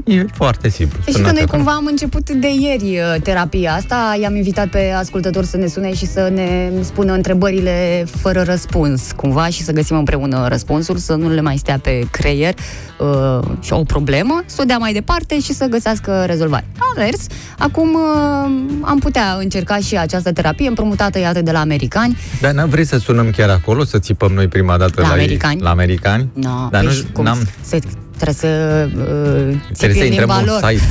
E 0.05 0.25
foarte 0.35 0.69
simplu. 0.69 0.99
Deci 1.05 1.15
că 1.15 1.19
Sunați 1.21 1.35
noi 1.35 1.43
acolo. 1.43 1.57
cumva 1.63 1.77
am 1.77 1.87
început 1.87 2.31
de 2.31 2.49
ieri 2.61 2.99
uh, 3.15 3.23
terapia 3.23 3.73
asta. 3.73 4.17
I-am 4.21 4.37
invitat 4.37 4.67
pe 4.69 4.91
ascultători 4.91 5.47
să 5.47 5.57
ne 5.57 5.67
sune 5.67 5.95
și 5.95 6.07
să 6.07 6.31
ne 6.35 6.71
spună 6.83 7.13
întrebările 7.13 8.07
fără 8.21 8.43
răspuns, 8.43 9.13
cumva, 9.17 9.47
și 9.49 9.63
să 9.63 9.73
găsim 9.73 9.97
împreună 9.97 10.49
răspunsuri, 10.49 11.01
să 11.01 11.15
nu 11.15 11.29
le 11.29 11.41
mai 11.41 11.57
stea 11.57 11.79
pe 11.83 12.07
creier 12.11 12.55
uh, 12.99 13.39
și 13.61 13.73
au 13.73 13.81
o 13.81 13.85
problemă, 13.85 14.43
să 14.47 14.59
o 14.61 14.65
dea 14.65 14.79
mai 14.79 14.93
departe 14.93 15.41
și 15.41 15.53
să 15.53 15.65
găsească 15.67 16.23
rezolvare. 16.27 16.67
A 16.79 16.99
mers. 17.01 17.27
Acum 17.59 17.95
uh, 17.95 18.51
am 18.81 18.99
putea 18.99 19.37
încerca 19.39 19.77
și 19.79 19.97
această 19.99 20.33
terapie 20.33 20.69
împrumutată, 20.69 21.19
iată, 21.19 21.43
de 21.43 21.51
la 21.51 21.61
americani. 21.61 22.17
Dar 22.41 22.53
n-am 22.53 22.69
vrei 22.69 22.85
să 22.87 22.99
sunăm 22.99 23.31
chiar 23.31 23.49
acolo, 23.51 23.85
să 23.85 23.99
țipăm 23.99 24.33
noi 24.33 24.49
prima 24.49 24.77
dată 24.77 25.01
La 25.01 25.09
la, 25.09 25.15
ei? 25.15 25.21
americani? 25.21 25.61
La 25.61 25.71
americani? 25.71 26.29
No, 26.33 26.69
Dar 26.71 26.81
păi 26.81 26.85
nu, 26.85 26.91
și 26.91 27.05
cum 27.13 27.25
n-am, 27.25 27.39
Se, 27.63 27.79
trebuie 28.19 28.35
să 28.35 28.89
uh, 28.97 29.57
țipi 29.73 29.73
Trebuie 29.77 29.99
să 29.99 30.05
în 30.07 30.13
intrăm 30.13 30.29
limba 30.29 30.37
în 30.37 30.45
lor. 30.45 30.71
site. 30.71 30.85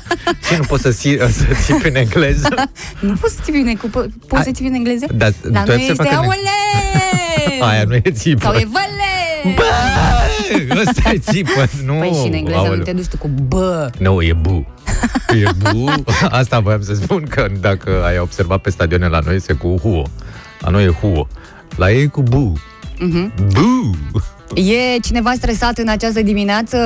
și 0.46 0.54
nu 0.56 0.62
poți 0.64 0.82
să, 0.82 0.90
si, 0.90 1.16
să 1.30 1.44
țipi 1.64 1.88
în 1.88 1.94
engleză? 1.94 2.48
Nu 3.00 3.12
poți 3.20 3.34
să 3.34 3.40
țipi 3.44 3.56
în, 3.58 3.74
cu, 3.76 3.86
poți 4.28 4.42
să 4.44 4.50
țipi 4.50 4.68
în 4.68 4.74
engleză? 4.74 5.06
Da, 5.14 5.28
Dar 5.28 5.32
tu 5.42 5.48
nu 5.50 5.56
ai 5.58 5.64
observat 5.74 5.88
este 5.90 6.02
că 6.02 6.08
ne- 6.10 6.14
aole! 6.16 6.56
Aia 7.70 7.84
nu 7.84 7.94
e 7.94 8.10
țipă. 8.10 8.40
Sau 8.42 8.52
e 8.54 8.68
văle! 8.72 9.54
Bă! 9.54 9.62
Ăsta 10.86 11.10
e 11.10 11.18
țipă, 11.18 11.68
nu. 11.86 11.94
Păi 11.94 12.12
și 12.22 12.26
în 12.26 12.32
engleză 12.32 12.58
Aoleu. 12.58 12.76
nu 12.76 12.82
te 12.82 12.92
duci 12.92 13.06
tu 13.06 13.16
cu 13.16 13.28
bă. 13.48 13.90
Nu, 13.98 14.22
e 14.22 14.32
bu. 14.32 14.66
E 15.44 15.50
bu. 15.72 15.92
Asta 16.28 16.60
voiam 16.60 16.82
să 16.82 16.94
spun 16.94 17.22
că 17.28 17.46
dacă 17.60 18.02
ai 18.04 18.18
observat 18.18 18.60
pe 18.60 18.70
stadioane 18.70 19.06
la 19.06 19.18
noi, 19.24 19.40
se 19.40 19.52
cu 19.52 19.76
huo. 19.82 20.08
La 20.58 20.68
noi 20.70 20.84
e 20.84 20.88
huo. 21.00 21.28
La 21.76 21.90
ei 21.90 22.02
e 22.02 22.06
cu 22.06 22.22
bu. 22.22 22.52
Mhm. 22.98 23.32
Bu! 23.52 23.90
E 24.54 24.98
cineva 25.02 25.32
stresat 25.36 25.78
în 25.78 25.88
această 25.88 26.22
dimineață? 26.22 26.78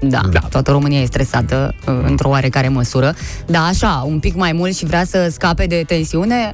Da, 0.00 0.20
Da. 0.32 0.38
toată 0.38 0.70
România 0.70 1.00
e 1.00 1.04
stresată 1.04 1.74
uh, 1.88 1.94
într-o 2.06 2.28
oarecare 2.28 2.68
măsură, 2.68 3.14
dar 3.46 3.62
așa, 3.68 4.04
un 4.06 4.18
pic 4.18 4.34
mai 4.34 4.52
mult 4.52 4.76
și 4.76 4.84
vrea 4.84 5.04
să 5.04 5.28
scape 5.32 5.66
de 5.66 5.84
tensiune, 5.86 6.50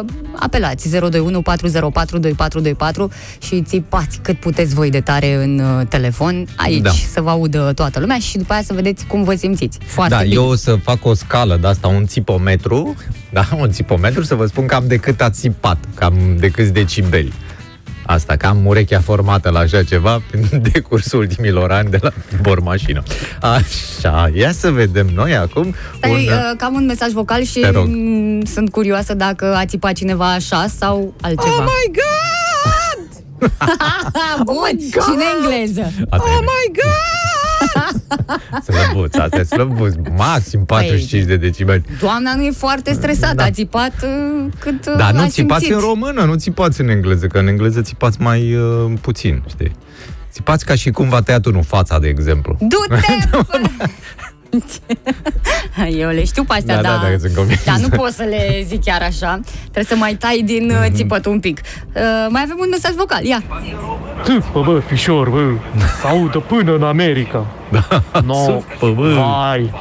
uh, 0.00 0.04
apelați 0.36 0.90
021 0.90 1.42
404 1.42 2.18
2424 2.18 3.10
și 3.42 3.62
țipați 3.62 4.18
cât 4.22 4.36
puteți 4.40 4.74
voi 4.74 4.90
de 4.90 5.00
tare 5.00 5.34
în 5.34 5.58
uh, 5.58 5.86
telefon 5.88 6.46
aici, 6.56 6.82
Da. 6.82 6.90
să 7.12 7.20
vă 7.20 7.30
audă 7.30 7.72
toată 7.74 8.00
lumea 8.00 8.18
și 8.18 8.36
după 8.38 8.52
aia 8.52 8.62
să 8.62 8.72
vedeți 8.72 9.06
cum 9.06 9.22
vă 9.24 9.34
simțiți. 9.34 9.78
Foarte 9.86 10.14
Da, 10.14 10.20
bine. 10.22 10.34
eu 10.34 10.44
o 10.44 10.54
să 10.54 10.76
fac 10.82 11.04
o 11.04 11.14
scală 11.14 11.56
de 11.60 11.66
asta, 11.66 11.88
un 11.88 12.06
țipometru, 12.06 12.94
da, 13.32 13.48
un 13.58 13.70
țipometru, 13.70 14.22
să 14.22 14.34
vă 14.34 14.46
spun 14.46 14.66
cam 14.66 14.84
de 14.86 14.96
cât 14.96 15.20
ați 15.20 15.40
țipat, 15.40 15.78
cam 15.94 16.14
de 16.38 16.48
câți 16.48 16.72
decibeli. 16.72 17.32
Asta, 18.08 18.36
că 18.36 18.46
am 18.46 18.66
urechea 18.66 19.00
formată 19.00 19.50
la 19.50 19.58
așa 19.58 19.82
ceva 19.82 20.22
prin 20.30 20.48
decursul 20.72 21.18
ultimilor 21.18 21.70
ani 21.70 21.90
de 21.90 21.98
la 22.00 22.10
bormașină. 22.42 23.02
Așa, 23.40 24.30
ia 24.34 24.52
să 24.52 24.70
vedem 24.70 25.06
noi 25.14 25.36
acum 25.36 25.74
Stai, 25.96 26.10
un... 26.10 26.18
uh, 26.18 26.52
cam 26.56 26.74
un 26.74 26.84
mesaj 26.84 27.10
vocal 27.12 27.42
și 27.42 27.60
Te 27.60 27.70
rog. 27.70 27.86
mm, 27.86 28.44
sunt 28.44 28.70
curioasă 28.70 29.14
dacă 29.14 29.54
a 29.54 29.64
țipat 29.64 29.92
cineva 29.92 30.32
așa 30.32 30.66
sau 30.78 31.14
altceva. 31.20 31.54
Oh 31.56 31.64
my 31.64 31.92
god! 32.00 33.06
Bun, 34.44 34.78
și 34.78 35.14
în 35.14 35.20
engleză. 35.36 35.92
Asta 36.10 36.28
oh 36.28 36.38
my 36.40 36.72
god! 36.72 37.27
Slăbuț, 38.66 39.14
asta 39.16 39.36
e 39.38 39.42
slăbuț, 39.42 39.94
maxim 40.16 40.64
45 40.64 41.24
de 41.24 41.36
decibeli. 41.36 41.82
Doamna 42.00 42.34
nu 42.34 42.42
e 42.44 42.50
foarte 42.50 42.92
stresată, 42.92 43.34
Da. 43.34 43.44
a 43.44 43.50
țipat 43.50 43.92
uh, 44.02 44.44
cât 44.58 44.86
uh, 44.86 44.94
Dar 44.96 45.14
a 45.14 45.20
nu 45.20 45.28
țipați 45.28 45.64
simțit. 45.64 45.82
în 45.82 45.88
română, 45.88 46.22
nu 46.24 46.34
țipați 46.34 46.80
în 46.80 46.88
engleză, 46.88 47.26
că 47.26 47.38
în 47.38 47.46
engleză 47.46 47.80
țipați 47.80 48.20
mai 48.20 48.54
uh, 48.54 48.92
puțin, 49.00 49.42
știi? 49.48 49.76
Țipați 50.32 50.64
ca 50.64 50.74
și 50.74 50.90
cum 50.90 51.08
v-a 51.08 51.20
tăiat 51.20 51.44
unul 51.44 51.62
fața, 51.62 51.98
de 51.98 52.08
exemplu. 52.08 52.56
Du-te! 52.60 53.00
Eu 55.98 56.08
le 56.10 56.24
știu 56.24 56.44
pe 56.44 56.52
astea, 56.54 56.74
Da, 56.74 56.80
da, 56.82 56.88
dar, 57.02 57.10
da, 57.10 57.18
sunt 57.18 57.34
convins. 57.34 57.64
dar 57.64 57.76
nu 57.78 57.88
pot 57.88 58.10
să 58.12 58.22
le 58.22 58.64
zic 58.66 58.84
chiar 58.84 59.02
așa. 59.02 59.40
Trebuie 59.60 59.84
să 59.84 59.94
mai 59.96 60.14
tai 60.14 60.42
din 60.44 60.64
Mhm. 60.66 60.84
uh, 60.84 60.86
țipăt 60.92 61.26
un 61.26 61.40
pic. 61.40 61.60
Uh, 61.94 62.02
mai 62.28 62.42
avem 62.44 62.56
un 62.60 62.66
mesaj 62.70 62.92
vocal, 62.94 63.24
ia. 63.24 63.42
Tâpă, 64.24 64.60
bă, 64.64 64.80
fișor, 64.86 65.28
bă. 65.30 65.50
Audă 66.04 66.38
până 66.38 66.74
în 66.74 66.82
America. 66.82 67.46
No, 68.24 68.34
Țâpă, 68.44 68.92
bă. 68.96 69.08
vai. 69.14 69.72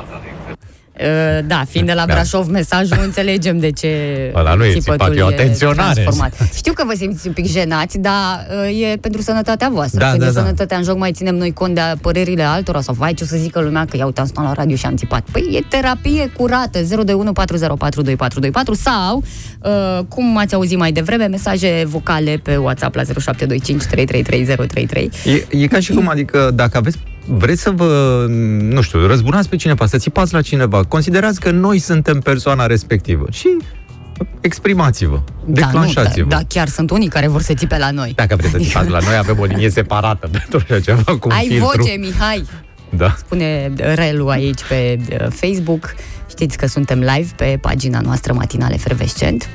Uh, 1.02 1.46
da, 1.48 1.64
fiind 1.70 1.88
de 1.88 1.94
la 1.94 2.06
Da. 2.06 2.14
Brașov, 2.14 2.48
mesajul 2.48 2.98
înțelegem 3.04 3.60
de 3.60 3.72
ce 3.72 3.88
Ăla 4.36 4.54
nu 4.54 4.64
e 4.66 4.72
țipătul 4.72 5.14
țipat, 5.14 5.18
e 5.18 5.22
o 5.22 5.28
atenționare. 5.28 5.92
transformat. 6.02 6.50
Știu 6.56 6.74
că 6.74 6.84
vă 6.86 6.94
simțiți 6.96 7.28
un 7.28 7.34
pic 7.34 7.46
jenați, 7.48 7.98
dar 7.98 8.48
uh, 8.70 8.82
e 8.92 8.98
pentru 8.98 9.22
sănătatea 9.22 9.70
voastră. 9.72 10.00
Da, 10.00 10.08
Când 10.10 10.20
da, 10.22 10.28
e 10.28 10.32
da. 10.32 10.40
sănătatea 10.40 10.78
în 10.78 10.84
joc, 10.84 10.98
mai 10.98 11.12
ținem 11.12 11.36
noi 11.36 11.54
cont 11.54 11.76
de 11.76 11.82
părerile 12.02 12.44
altora 12.44 12.82
sau 12.82 12.94
vai 12.98 13.14
ce 13.14 13.24
o 13.24 13.28
să 13.28 13.36
zică 13.38 13.62
lumea 13.62 13.86
că 13.90 13.98
ia 13.98 14.06
uite, 14.06 14.20
am 14.20 14.28
sunat 14.34 14.48
la 14.48 14.54
radio 14.62 14.76
și 14.76 14.86
am 14.86 14.96
țipat. 14.96 15.24
Păi 15.32 15.50
e 15.52 15.60
terapie 15.70 16.32
curată, 16.38 16.80
02140422424 16.82 16.86
sau, 18.82 19.24
uh, 19.64 20.00
cum 20.10 20.38
ați 20.38 20.54
auzit 20.54 20.78
mai 20.78 20.92
devreme, 20.92 21.26
mesaje 21.26 21.84
vocale 21.86 22.40
pe 22.44 22.56
WhatsApp 22.56 22.96
la 22.96 23.04
0725 23.04 23.84
333033. 23.84 25.12
E, 25.26 25.64
e 25.64 25.68
ca 25.68 25.80
și 25.80 25.92
cum, 25.94 26.10
adică, 26.10 26.52
dacă 26.54 26.78
aveți 26.78 26.98
vreți 27.28 27.62
să 27.62 27.72
vă, 27.72 28.26
nu 28.60 28.82
știu, 28.82 29.06
răzbunați 29.06 29.50
pe 29.50 29.56
cineva, 29.56 29.86
să 29.86 29.98
țipați 29.98 30.34
la 30.34 30.42
cineva, 30.42 30.84
considerați 30.84 31.40
că 31.40 31.52
noi 31.52 31.80
suntem 31.80 32.20
persoana 32.20 32.66
respectivă 32.66 33.26
și 33.32 33.58
exprimați-vă, 34.42 35.22
declanșați-vă. 35.46 36.28
Da, 36.30 36.36
nu, 36.36 36.42
da, 36.42 36.42
da, 36.42 36.44
chiar 36.48 36.68
sunt 36.68 36.90
unii 36.90 37.08
care 37.08 37.28
vor 37.28 37.42
să 37.42 37.54
țipe 37.54 37.78
la 37.78 37.92
noi. 37.92 38.14
Dacă 38.16 38.36
vreți 38.36 38.52
să 38.52 38.58
țipați 38.58 38.90
la 38.90 39.00
noi, 39.00 39.16
avem 39.18 39.40
o 39.40 39.44
linie 39.44 39.70
separată 39.70 40.28
pentru 40.38 40.62
așa 40.64 40.80
ceva 40.80 41.18
cu 41.18 41.28
un 41.28 41.36
Ai 41.36 41.48
filtru. 41.48 41.82
voce, 41.82 41.96
Mihai! 41.98 42.46
Da. 42.90 43.16
Spune 43.18 43.74
Relu 43.96 44.28
aici 44.28 44.64
pe 44.68 45.00
uh, 45.12 45.28
Facebook. 45.30 45.96
Știți 46.30 46.58
că 46.58 46.68
suntem 46.68 47.00
live 47.00 47.30
pe 47.36 47.58
pagina 47.62 48.00
noastră 48.00 48.34
matinale 48.34 48.78
Fervescent. 48.78 49.50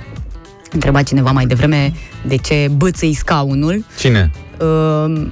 Întreba 0.72 1.02
cineva 1.02 1.30
mai 1.30 1.46
devreme 1.46 1.92
de 2.26 2.36
ce 2.36 2.70
bățâi 2.76 3.14
scaunul. 3.14 3.84
Cine? 3.98 4.30
Uh, 4.60 5.26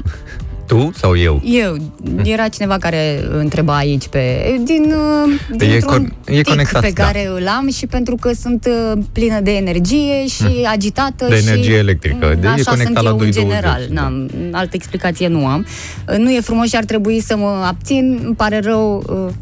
Tu 0.70 0.90
sau 0.96 1.16
eu? 1.16 1.40
eu, 1.44 1.76
era 2.24 2.48
cineva 2.48 2.76
care 2.78 3.24
întreba 3.32 3.76
aici 3.76 4.08
pe 4.08 4.54
din 4.64 4.94
uh, 5.26 5.40
E 5.52 5.66
dintr-un 5.66 6.06
con- 6.08 6.14
e 6.26 6.34
tic 6.34 6.46
conectat, 6.48 6.82
pe 6.82 6.90
da. 6.94 7.04
care 7.04 7.26
îl 7.26 7.46
am 7.48 7.70
și 7.70 7.86
pentru 7.86 8.14
că 8.20 8.32
sunt 8.40 8.68
uh, 8.92 8.98
plină 9.12 9.40
de 9.40 9.50
energie 9.50 10.26
și 10.26 10.66
agitată 10.70 11.26
De 11.28 11.36
și 11.40 11.48
energie 11.48 11.76
electrică. 11.76 12.36
De- 12.40 12.46
e 12.46 12.50
așa 12.50 12.70
conectat 12.70 12.76
sunt 12.76 12.94
la 12.94 13.02
eu 13.10 13.10
în 13.10 13.16
220, 13.18 13.34
general. 13.48 13.86
da. 13.90 14.00
N-am, 14.00 14.30
altă 14.52 14.70
explicație 14.72 15.28
nu 15.28 15.46
am. 15.46 15.66
Uh, 16.10 16.16
Nu 16.16 16.30
e 16.30 16.40
frumos 16.40 16.68
și 16.68 16.76
ar 16.76 16.84
trebui 16.84 17.20
să 17.20 17.36
mă 17.36 17.64
abțin. 17.66 18.20
Îmi 18.24 18.34
pare 18.34 18.60
rău. 18.64 19.04
uh, 19.26 19.32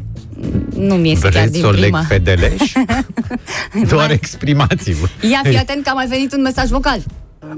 Nu 0.87 0.95
mi 0.95 1.11
este 1.11 1.21
chiar 1.29 1.31
Vreți 1.31 1.51
din 1.51 1.61
să 1.61 1.67
o 1.67 1.71
leg 1.71 1.81
prima. 1.81 2.01
fedeleș? 2.07 2.71
Doar 3.91 4.11
exprimați-vă. 4.11 5.07
Ia, 5.31 5.41
fii 5.43 5.57
atent 5.57 5.83
că 5.83 5.89
a 5.89 5.93
mai 5.93 6.07
venit 6.07 6.33
un 6.33 6.41
mesaj 6.41 6.69
vocal. 6.69 6.99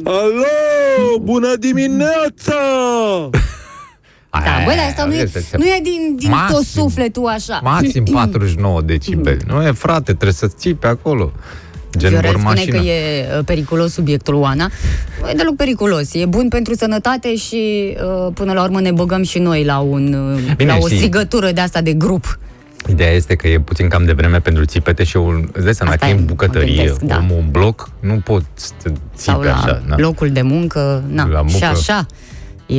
Alo, 0.04 1.18
bună 1.22 1.54
dimineața! 1.60 2.56
Da, 4.32 4.62
băi, 4.66 4.76
dar 4.76 4.86
asta 4.88 5.04
nu 5.06 5.14
e, 5.14 5.30
nu 5.58 5.66
e 5.66 5.80
din, 5.84 6.16
din 6.20 6.30
Maxim. 6.30 6.56
tot 6.56 6.64
sufletul 6.66 7.28
așa. 7.28 7.60
Maxim 7.64 8.04
49 8.14 8.82
decibeli. 8.82 9.42
Nu 9.48 9.64
e, 9.64 9.72
frate, 9.72 10.04
trebuie 10.14 10.34
să 10.34 10.48
ții 10.48 10.74
pe 10.74 10.88
acolo. 10.88 11.32
Gen 11.98 12.10
Viorel 12.10 12.32
vor 12.32 12.40
spune 12.40 12.54
mașina. 12.56 12.80
că 12.80 12.86
e 12.86 13.26
uh, 13.38 13.44
periculos 13.46 13.92
subiectul 13.94 14.34
Oana. 14.34 14.70
Nu 15.22 15.30
e 15.30 15.34
deloc 15.34 15.56
periculos. 15.56 16.14
E 16.14 16.26
bun 16.26 16.48
pentru 16.48 16.74
sănătate 16.76 17.36
și 17.36 17.94
uh, 18.26 18.32
până 18.34 18.54
la 18.54 18.64
urmă 18.64 18.80
ne 18.82 18.92
băgăm 18.92 19.24
și 19.24 19.40
noi 19.40 19.64
la, 19.64 19.80
un, 19.80 20.14
uh, 20.14 20.54
Bine, 20.56 20.72
la 20.72 20.78
o 20.82 20.86
știi- 20.88 20.96
strigătură 20.98 21.52
de 21.52 21.62
asta 21.62 21.82
de 21.82 21.94
grup. 21.94 22.40
Ideea 22.90 23.12
este 23.12 23.36
că 23.36 23.48
e 23.48 23.60
puțin 23.60 23.88
cam 23.88 24.06
de 24.06 24.12
vreme 24.14 24.40
pentru 24.40 24.66
țipete 24.66 25.04
și 25.04 25.18
un, 25.18 25.50
îți 25.52 25.64
dai 25.64 25.74
seama, 25.74 25.92
Asta 25.92 26.06
dacă 26.06 26.06
e 26.06 26.16
e, 26.16 26.20
în 26.20 26.20
mă 26.20 26.30
bucătărie, 26.30 26.76
gândesc, 26.76 27.00
da. 27.00 27.18
omul 27.18 27.38
în 27.38 27.52
bloc, 27.52 27.90
nu 28.00 28.14
pot 28.24 28.44
să 28.54 28.72
țipe 28.80 28.98
Sau 29.16 29.42
la 29.42 29.54
așa. 29.56 29.82
na. 29.88 29.96
locul 29.98 30.30
de 30.30 30.42
muncă. 30.42 31.04
Na, 31.08 31.26
La 31.28 31.42
muncă. 31.42 31.58
Și 31.58 31.64
așa 31.64 32.06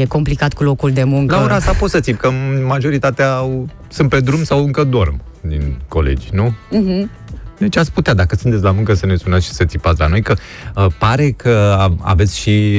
e 0.00 0.04
complicat 0.04 0.52
cu 0.52 0.62
locul 0.62 0.90
de 0.92 1.04
muncă. 1.04 1.34
La 1.34 1.42
ora 1.42 1.54
asta 1.54 1.72
poți 1.72 1.92
să 1.92 2.00
țip, 2.00 2.18
că 2.18 2.30
majoritatea 2.66 3.32
au, 3.34 3.66
sunt 3.88 4.08
pe 4.08 4.20
drum 4.20 4.44
sau 4.44 4.64
încă 4.64 4.84
dorm 4.84 5.20
din 5.40 5.78
colegi, 5.88 6.28
nu? 6.32 6.52
Mhm. 6.70 7.10
Deci 7.58 7.76
ați 7.76 7.92
putea, 7.92 8.14
dacă 8.14 8.36
sunteți 8.36 8.62
la 8.62 8.70
muncă, 8.70 8.94
să 8.94 9.06
ne 9.06 9.16
sunați 9.16 9.44
și 9.44 9.50
să 9.52 9.64
țipați 9.64 10.00
la 10.00 10.06
noi, 10.06 10.22
că 10.22 10.34
uh, 10.76 10.86
pare 10.98 11.30
că 11.30 11.76
a- 11.78 11.94
aveți 12.00 12.38
și 12.38 12.72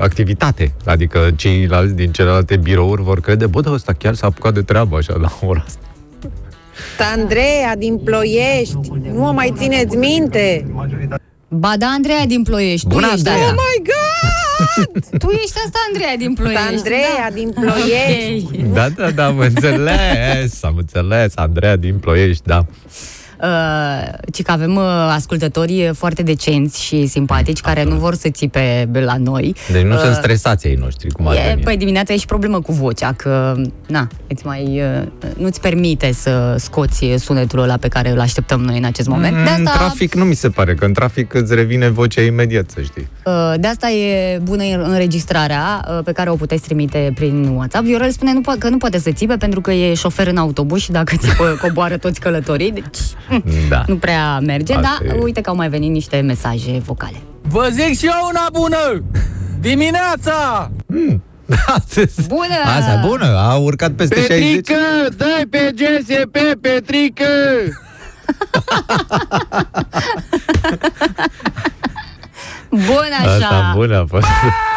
activitate. 0.00 0.72
Adică 0.84 1.30
ceilalți 1.36 1.94
din 1.94 2.12
celelalte 2.12 2.56
birouri 2.56 3.02
vor 3.02 3.20
crede, 3.20 3.46
bă, 3.46 3.60
dar 3.60 3.72
ăsta 3.72 3.92
chiar 3.92 4.14
s-a 4.14 4.26
apucat 4.26 4.54
de 4.54 4.62
treabă 4.62 4.96
așa 4.96 5.14
la 5.20 5.28
ora 5.46 5.64
asta. 5.66 5.78
Andreea 7.16 7.76
din 7.76 7.96
Ploiești, 7.98 8.78
nu 9.12 9.20
mă 9.20 9.32
mai 9.32 9.52
țineți 9.56 9.96
minte? 9.96 10.66
Ba 11.48 11.72
da, 11.78 11.86
Andreea 11.86 12.26
din 12.26 12.42
Ploiești. 12.42 12.86
Bună, 12.86 13.06
tu 13.06 13.12
ești 13.12 13.28
Andreea! 13.28 13.48
asta. 13.48 13.60
Oh 13.60 13.64
my 13.76 13.84
God! 13.84 14.43
Tu 15.18 15.30
ești 15.30 15.58
asta, 15.64 15.78
Andreea 15.88 16.16
din 16.16 16.34
Ploiești. 16.34 16.76
Andreea 16.76 17.28
da. 17.28 17.34
din 17.34 17.50
Ploiești. 17.50 18.66
Ok. 18.66 18.72
Da, 18.72 18.88
da, 18.88 19.10
da, 19.10 19.26
am 19.26 19.38
înțeles, 19.38 20.62
am 20.62 20.76
înțeles, 20.76 21.32
Andreea 21.36 21.76
din 21.76 21.98
Ploiești, 21.98 22.42
da. 22.46 22.66
Uh, 23.44 24.12
ci 24.32 24.42
că 24.42 24.50
avem 24.52 24.76
uh, 24.76 24.82
ascultători 25.10 25.90
foarte 25.94 26.22
decenți 26.22 26.82
și 26.82 27.06
simpatici 27.06 27.60
care 27.60 27.84
nu 27.84 27.94
vor 27.96 28.14
să 28.14 28.28
țipe 28.28 28.88
la 28.92 29.16
noi. 29.16 29.54
Deci 29.72 29.82
nu 29.82 29.94
Uh, 29.94 30.00
sunt 30.00 30.14
stresați 30.14 30.66
ei 30.66 30.74
noștri, 30.74 31.10
cum 31.10 31.26
ar 31.26 31.34
E, 31.36 31.40
veni. 31.48 31.60
păi 31.62 31.76
dimineața 31.76 32.12
e 32.12 32.16
și 32.16 32.26
problemă 32.26 32.60
cu 32.60 32.72
vocea, 32.72 33.12
că 33.12 33.54
na, 33.86 34.08
îți 34.28 34.46
mai, 34.46 34.82
uh, 35.00 35.06
nu-ți 35.36 35.60
permite 35.60 36.12
să 36.12 36.54
scoți 36.58 37.04
sunetul 37.18 37.58
ăla 37.58 37.76
pe 37.76 37.88
care 37.88 38.10
îl 38.10 38.20
așteptăm 38.20 38.60
noi 38.60 38.78
în 38.78 38.84
acest 38.84 39.08
moment. 39.08 39.34
De 39.34 39.40
Mm, 39.40 39.46
În 39.58 39.66
asta, 39.66 39.78
trafic 39.78 40.14
nu 40.14 40.24
mi 40.24 40.34
se 40.34 40.48
pare, 40.48 40.74
că 40.74 40.84
în 40.84 40.92
trafic 40.92 41.34
îți 41.34 41.54
revine 41.54 41.88
vocea 41.88 42.20
imediat, 42.22 42.70
să 42.70 42.80
știi. 42.80 43.08
uh, 43.24 43.54
de 43.60 43.66
asta 43.66 43.90
e 43.90 44.38
bună 44.42 44.62
înregistrarea 44.82 45.84
uh, 45.90 45.98
pe 46.04 46.12
care 46.12 46.30
o 46.30 46.34
puteți 46.34 46.62
trimite 46.62 47.12
prin 47.14 47.46
WhatsApp. 47.46 47.84
Viorel 47.84 48.10
spune 48.10 48.32
nu 48.32 48.40
po- 48.40 48.58
că 48.58 48.68
nu 48.68 48.76
poate 48.76 48.98
să 48.98 49.10
țipe 49.12 49.36
pentru 49.36 49.60
că 49.60 49.72
e 49.72 49.94
șofer 49.94 50.26
în 50.26 50.36
autobuz 50.36 50.80
și 50.80 50.90
dacă 50.90 51.16
țipă 51.16 51.58
coboară 51.60 51.96
toți 51.96 52.20
călătorii, 52.20 52.72
deci 52.72 52.98
Da. 53.68 53.82
nu 53.86 53.96
prea 53.96 54.38
merge, 54.38 54.74
Asta 54.74 54.98
dar 55.02 55.16
e. 55.16 55.18
uite 55.22 55.40
că 55.40 55.50
au 55.50 55.56
mai 55.56 55.68
venit 55.68 55.90
niște 55.90 56.20
mesaje 56.20 56.82
vocale. 56.84 57.16
Vă 57.42 57.68
zic 57.72 57.98
și 57.98 58.06
eu 58.06 58.28
una 58.30 58.46
bună! 58.52 59.02
Dimineața! 59.60 60.70
Bună! 62.28 62.58
Asta, 62.78 63.00
bună, 63.06 63.36
a 63.38 63.54
urcat 63.54 63.90
peste 63.90 64.14
60. 64.14 64.28
Petrică, 64.38 64.74
dai 65.16 65.44
pe 65.50 65.74
GSP, 65.74 66.36
Petrică! 66.60 67.24
Bun 72.70 73.08
așa! 73.20 73.30
Asta 73.34 73.72
bună 73.74 73.96
a 73.98 74.04
fost. 74.08 74.26
Firația 74.26 74.73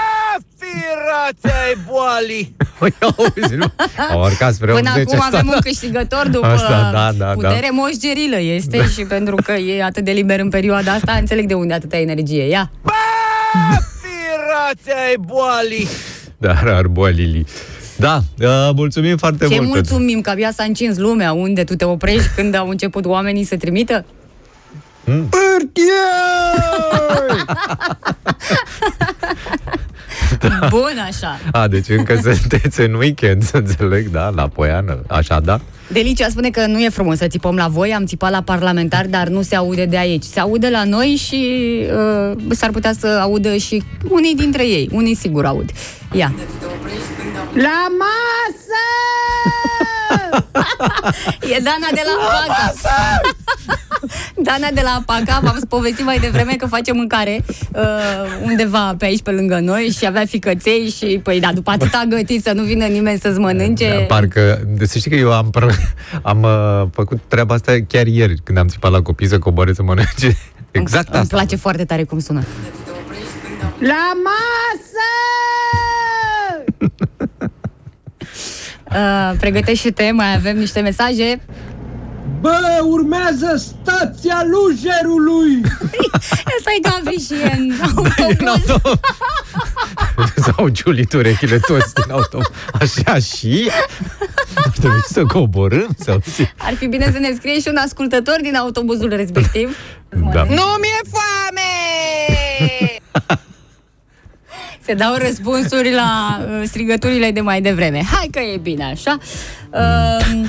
e 1.71 1.77
boalii! 1.91 2.55
Păi, 2.79 2.93
auzi, 2.99 3.55
nu? 3.55 3.65
Au 4.11 4.21
urcat 4.21 4.53
spre 4.53 4.71
Până 4.71 4.89
80 4.89 5.07
acum 5.07 5.19
asta. 5.19 5.37
avem 5.37 5.47
un 5.53 5.59
câștigător 5.59 6.27
după 6.37 6.45
Asta, 6.45 6.89
da, 6.93 7.11
da, 7.17 7.25
putere 7.25 7.69
moș 7.71 7.91
gerilă 7.99 8.39
este 8.39 8.87
și 8.87 9.01
pentru 9.01 9.35
că 9.35 9.51
e 9.51 9.83
atât 9.83 10.03
de 10.03 10.11
liber 10.11 10.39
în 10.39 10.49
perioada 10.49 10.91
asta, 10.91 11.11
înțeleg 11.11 11.47
de 11.47 11.53
unde 11.53 11.73
atâta 11.73 11.97
energie. 11.97 12.43
Ia! 12.43 12.71
Firația 14.01 15.11
e 15.13 15.15
boalii! 15.19 15.87
Da, 16.39 16.53
arboalili. 16.65 17.45
Da, 17.95 18.21
uh, 18.39 18.69
mulțumim 18.75 19.17
foarte 19.17 19.47
Ce 19.47 19.55
mult. 19.55 19.67
mulțumim 19.67 20.21
că 20.21 20.29
abia 20.29 20.51
s-a 20.51 20.63
încins 20.63 20.97
lumea 20.97 21.31
unde 21.33 21.63
tu 21.63 21.75
te 21.75 21.85
oprești 21.85 22.27
când 22.35 22.55
au 22.55 22.69
început 22.69 23.05
oamenii 23.05 23.43
să 23.43 23.57
trimită? 23.57 24.05
Bun 30.69 30.97
așa! 31.07 31.39
A, 31.51 31.67
deci 31.67 31.89
încă 31.89 32.19
sunteți 32.39 32.81
în 32.81 32.93
weekend, 32.93 33.43
să 33.43 33.57
înțeleg, 33.57 34.07
da, 34.07 34.29
la 34.29 34.47
Poiană, 34.47 34.99
așa, 35.07 35.39
da? 35.39 35.59
Delicia 35.91 36.27
spune 36.29 36.49
că 36.49 36.65
nu 36.65 36.79
e 36.83 36.89
frumos 36.89 37.17
să 37.17 37.27
țipăm 37.27 37.55
la 37.55 37.67
voi, 37.67 37.93
am 37.93 38.05
țipat 38.05 38.31
la 38.31 38.41
parlamentar, 38.41 39.05
dar 39.05 39.27
nu 39.27 39.41
se 39.41 39.55
aude 39.55 39.85
de 39.85 39.97
aici. 39.97 40.23
Se 40.23 40.39
aude 40.39 40.69
la 40.69 40.83
noi 40.83 41.07
și 41.07 41.45
uh, 42.31 42.37
s-ar 42.49 42.69
putea 42.69 42.93
să 42.99 43.07
audă 43.07 43.55
și 43.55 43.83
unii 44.09 44.35
dintre 44.35 44.67
ei. 44.67 44.89
Unii 44.91 45.15
sigur 45.15 45.45
aud. 45.45 45.69
Ia. 46.11 46.33
La 47.53 47.87
masă! 47.97 48.83
E 51.55 51.59
Dana 51.63 51.87
de 51.93 52.01
la 52.05 52.15
Paca. 52.27 52.73
Dana 54.47 54.67
de 54.73 54.81
la 54.83 55.03
Paca, 55.05 55.39
v-am 55.43 55.59
povestit 55.69 56.05
mai 56.05 56.19
devreme 56.19 56.53
că 56.53 56.65
face 56.65 56.91
mâncare 56.91 57.43
uh, 57.75 57.83
undeva 58.43 58.95
pe 58.97 59.05
aici, 59.05 59.21
pe 59.21 59.31
lângă 59.31 59.59
noi 59.59 59.95
și 59.97 60.05
avea 60.05 60.25
ficăței 60.25 60.93
și, 60.97 61.19
păi 61.23 61.39
da, 61.39 61.53
după 61.53 61.71
atâta 61.71 62.03
gătit 62.09 62.43
să 62.43 62.51
nu 62.51 62.63
vină 62.63 62.85
nimeni 62.85 63.19
să-ți 63.19 63.39
mănânce. 63.39 63.89
Da, 63.89 64.15
parcă, 64.15 64.61
de 64.67 64.85
să 64.85 64.97
știi 64.97 65.11
că 65.11 65.17
eu 65.17 65.33
am, 65.33 65.51
pr- 65.57 65.95
am 66.31 66.41
uh, 66.43 66.87
făcut 66.93 67.19
treaba 67.27 67.53
asta 67.53 67.75
chiar 67.87 68.07
ieri, 68.07 68.35
când 68.43 68.57
am 68.57 68.67
țipat 68.67 68.91
la 68.91 69.01
copii 69.01 69.27
să 69.27 69.39
coboare 69.39 69.73
să 69.73 69.83
mănânce. 69.83 70.37
Exact 70.71 71.07
Îmi 71.07 71.21
asta. 71.21 71.35
place 71.35 71.55
foarte 71.55 71.85
tare 71.85 72.03
cum 72.03 72.19
sună. 72.19 72.43
La 73.79 74.11
masă! 74.23 75.07
Uh, 78.91 79.31
pregătește-te, 79.39 80.11
mai 80.11 80.35
avem 80.35 80.57
niște 80.57 80.79
mesaje. 80.79 81.41
Bă, 82.41 82.57
urmează 82.83 83.55
stația 83.55 84.41
Lujerului! 84.51 85.61
Asta 86.57 86.71
e 86.77 86.89
Gavri 86.89 87.25
și 87.25 87.33
e 87.33 87.53
în 87.57 87.71
În 87.95 87.95
autobuz. 87.95 88.69
auto- 88.69 88.99
Sau 90.55 90.67
ciulit 90.69 91.13
urechile 91.13 91.57
toți 91.59 91.93
din 91.93 92.11
auto. 92.11 92.39
Așa 92.73 93.19
și? 93.19 93.69
Ar 94.55 94.71
trebui 94.79 95.01
să 95.07 95.23
coborâm? 95.25 95.87
Sau 95.99 96.21
ce? 96.35 96.51
Ar 96.57 96.73
fi 96.73 96.87
bine 96.87 97.09
să 97.13 97.19
ne 97.19 97.31
scrie 97.35 97.59
și 97.59 97.67
un 97.67 97.77
ascultător 97.85 98.35
din 98.41 98.55
autobuzul 98.55 99.09
respectiv. 99.09 99.77
Da. 100.09 100.43
Nu 100.43 100.65
mi-e 100.81 101.01
foame! 101.11 101.69
Se 104.87 104.93
dau 104.93 105.15
răspunsuri 105.15 105.93
la 105.93 106.09
uh, 106.39 106.63
strigăturile 106.65 107.31
de 107.31 107.41
mai 107.41 107.61
devreme. 107.61 108.03
Hai 108.11 108.27
că 108.31 108.39
e 108.39 108.57
bine 108.57 108.83
așa. 108.83 109.17
Uh, 109.71 110.47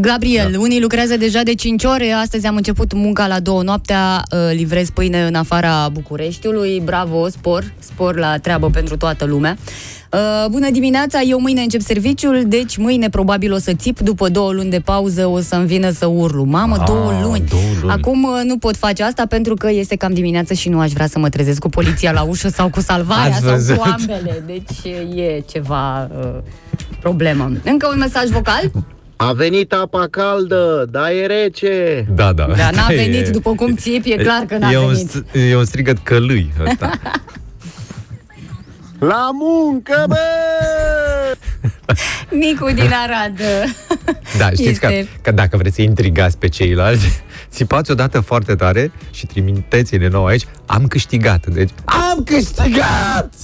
Gabriel, 0.00 0.52
da. 0.52 0.58
unii 0.58 0.80
lucrează 0.80 1.16
deja 1.16 1.42
de 1.42 1.54
5 1.54 1.84
ore, 1.84 2.10
astăzi 2.10 2.46
am 2.46 2.56
început 2.56 2.92
munca 2.92 3.26
la 3.26 3.40
două 3.40 3.62
noaptea, 3.62 4.22
uh, 4.30 4.38
livrez 4.52 4.90
pâine 4.90 5.22
în 5.22 5.34
afara 5.34 5.88
Bucureștiului, 5.88 6.80
bravo, 6.84 7.28
spor, 7.28 7.72
spor 7.78 8.16
la 8.18 8.38
treabă 8.38 8.70
pentru 8.70 8.96
toată 8.96 9.24
lumea. 9.24 9.56
Uh, 10.14 10.44
bună 10.50 10.70
dimineața, 10.70 11.20
eu 11.20 11.40
mâine 11.40 11.60
încep 11.60 11.80
serviciul, 11.80 12.42
deci 12.46 12.76
mâine 12.76 13.08
probabil 13.08 13.52
o 13.52 13.58
să 13.58 13.72
țip, 13.72 13.98
după 13.98 14.28
două 14.28 14.52
luni 14.52 14.70
de 14.70 14.80
pauză 14.84 15.26
o 15.26 15.40
să-mi 15.40 15.66
vină 15.66 15.90
să 15.90 16.06
urlu. 16.06 16.44
Mamă, 16.44 16.76
Ah, 16.78 16.84
două 16.86 17.10
luni. 17.22 17.44
două 17.48 17.62
luni. 17.80 17.92
Acum 17.92 18.22
uh, 18.22 18.40
nu 18.44 18.58
pot 18.58 18.76
face 18.76 19.02
asta 19.02 19.26
pentru 19.28 19.54
că 19.54 19.70
este 19.70 19.96
cam 19.96 20.12
dimineață 20.12 20.54
și 20.54 20.68
nu 20.68 20.78
aș 20.80 20.92
vrea 20.92 21.06
să 21.06 21.18
mă 21.18 21.28
trezesc 21.28 21.58
cu 21.60 21.68
poliția 21.68 22.12
la 22.12 22.22
ușă 22.22 22.48
sau 22.48 22.68
cu 22.68 22.80
salvarea 22.80 23.22
Ați 23.34 23.40
sau 23.44 23.50
văzut? 23.50 23.76
cu 23.76 23.94
ambele. 23.98 24.42
Deci 24.46 24.94
e 25.16 25.40
ceva 25.52 26.10
uh, 26.20 26.28
problemă. 27.00 27.50
Încă 27.64 27.88
un 27.92 27.98
mesaj 27.98 28.28
vocal? 28.28 28.70
A 29.16 29.32
venit 29.32 29.72
apa 29.72 30.06
caldă, 30.10 30.86
dar 30.90 31.10
e 31.10 31.26
rece. 31.26 32.06
Da, 32.14 32.32
da. 32.32 32.46
Dar 32.56 32.72
n-a 32.74 32.80
Asta 32.80 32.92
e- 32.92 32.96
venit, 32.96 33.28
după 33.28 33.50
cum 33.50 33.74
țipi, 33.74 34.10
e 34.12 34.16
clar 34.16 34.44
că 34.48 34.56
n-a 34.58 34.70
e 34.70 34.78
un, 34.78 34.86
venit. 34.92 35.10
st- 35.10 35.50
e 35.50 35.56
un 35.56 35.64
strigăt 35.64 35.98
călâi 36.02 36.52
ăsta. 36.68 36.90
La 38.98 39.30
muncă, 39.32 40.04
bă! 40.08 40.16
Nicu 42.44 42.70
din 42.70 42.90
Arad. 43.06 43.40
Da, 44.38 44.50
știți 44.50 44.80
că, 44.80 44.88
Este- 44.92 45.08
că 45.22 45.30
dacă 45.30 45.56
vreți 45.56 45.74
să 45.74 45.82
intrigați 45.82 46.38
pe 46.38 46.48
ceilalți, 46.48 47.06
țipați 47.50 47.90
odată 47.90 48.20
foarte 48.20 48.54
tare 48.54 48.92
și 49.10 49.26
trimiteți-ne 49.26 50.08
nouă 50.08 50.28
aici, 50.28 50.46
am 50.66 50.86
câștigat. 50.86 51.46
Deci, 51.46 51.70
am 51.84 52.22
câștigat! 52.24 53.34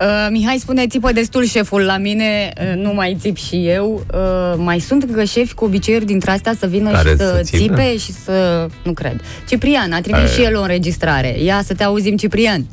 Uh, 0.00 0.26
Mihai 0.30 0.56
spune, 0.60 0.86
țipă 0.86 1.12
destul 1.12 1.44
șeful 1.44 1.80
la 1.82 1.96
mine, 1.96 2.52
uh, 2.60 2.82
nu 2.82 2.92
mai 2.94 3.16
țip 3.20 3.36
și 3.36 3.68
eu. 3.68 4.04
Uh, 4.14 4.54
mai 4.56 4.78
sunt 4.80 5.02
încă 5.02 5.24
șefi 5.24 5.54
cu 5.54 5.64
obiceiuri 5.64 6.04
dintre 6.04 6.30
astea 6.30 6.54
să 6.58 6.66
vină 6.66 6.90
Care 6.90 7.08
și 7.10 7.16
să 7.16 7.32
să 7.36 7.40
țipă? 7.42 7.58
țipe 7.74 7.96
și 7.96 8.12
să... 8.12 8.66
Nu 8.82 8.92
cred. 8.92 9.20
Ciprian 9.48 9.92
a 9.92 10.00
trimis 10.00 10.20
Aia. 10.20 10.28
și 10.30 10.42
el 10.42 10.56
o 10.56 10.60
înregistrare. 10.60 11.42
Ia 11.42 11.62
să 11.64 11.74
te 11.74 11.84
auzim, 11.84 12.16
Ciprian. 12.16 12.66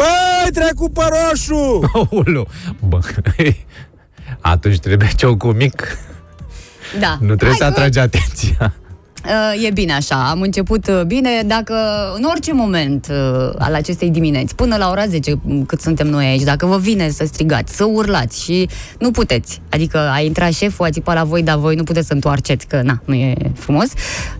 Băi, 0.00 0.50
trecut 0.52 0.92
pe 0.92 1.00
roșu! 1.08 1.90
Aoleu, 1.94 2.48
bă, 2.88 2.98
atunci 4.40 4.78
trebuie 4.78 5.08
ciocul 5.16 5.54
mic. 5.54 5.98
Da. 7.00 7.16
Nu 7.20 7.34
trebuie 7.36 7.48
Hai 7.48 7.56
să 7.58 7.64
că- 7.64 7.70
atragi 7.70 7.98
atenția. 7.98 8.74
Uh, 9.26 9.64
E 9.66 9.70
bine 9.70 9.92
așa, 9.92 10.28
am 10.30 10.40
început 10.40 10.86
uh, 10.88 11.00
bine. 11.06 11.30
Dacă 11.46 11.74
în 12.16 12.22
orice 12.24 12.52
moment 12.52 13.06
uh, 13.10 13.50
al 13.58 13.74
acestei 13.74 14.10
dimineți, 14.10 14.54
până 14.54 14.76
la 14.76 14.90
ora 14.90 15.06
10, 15.06 15.32
m, 15.42 15.64
cât 15.66 15.80
suntem 15.80 16.06
noi 16.06 16.24
aici, 16.26 16.42
dacă 16.42 16.66
vă 16.66 16.76
vine 16.78 17.08
să 17.10 17.24
strigați, 17.26 17.76
să 17.76 17.84
urlați 17.84 18.42
și 18.42 18.68
nu 18.98 19.10
puteți, 19.10 19.60
adică 19.70 19.98
a 20.14 20.20
intrat 20.20 20.52
șeful, 20.52 20.86
a 20.86 20.90
țipat 20.90 21.14
la 21.14 21.24
voi, 21.24 21.42
dar 21.42 21.56
voi 21.58 21.74
nu 21.74 21.82
puteți 21.82 22.06
să 22.06 22.12
întoarceți, 22.12 22.66
că 22.66 22.80
na, 22.84 23.00
nu 23.04 23.14
e 23.14 23.34
frumos, 23.54 23.86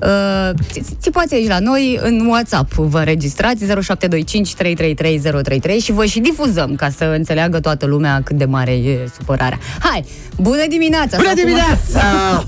uh, 0.02 0.50
ți- 0.72 0.96
țipați 1.00 1.34
aici 1.34 1.48
la 1.48 1.58
noi 1.58 1.98
în 2.02 2.26
WhatsApp, 2.26 2.72
vă 2.72 2.98
înregistrați 2.98 3.64
0725 3.64 4.54
333 4.54 5.18
033 5.20 5.78
și 5.78 5.92
vă 5.92 6.04
și 6.04 6.20
difuzăm 6.20 6.74
ca 6.74 6.90
să 6.96 7.04
înțeleagă 7.04 7.60
toată 7.60 7.86
lumea 7.86 8.20
cât 8.24 8.36
de 8.36 8.44
mare 8.44 8.72
e 8.72 9.08
supărarea. 9.18 9.58
Hai, 9.80 10.04
bună 10.36 10.62
dimineața! 10.68 11.16
Bună 11.16 11.28
Sau 11.28 11.34
cum- 11.34 11.44
dimineața! 11.44 12.44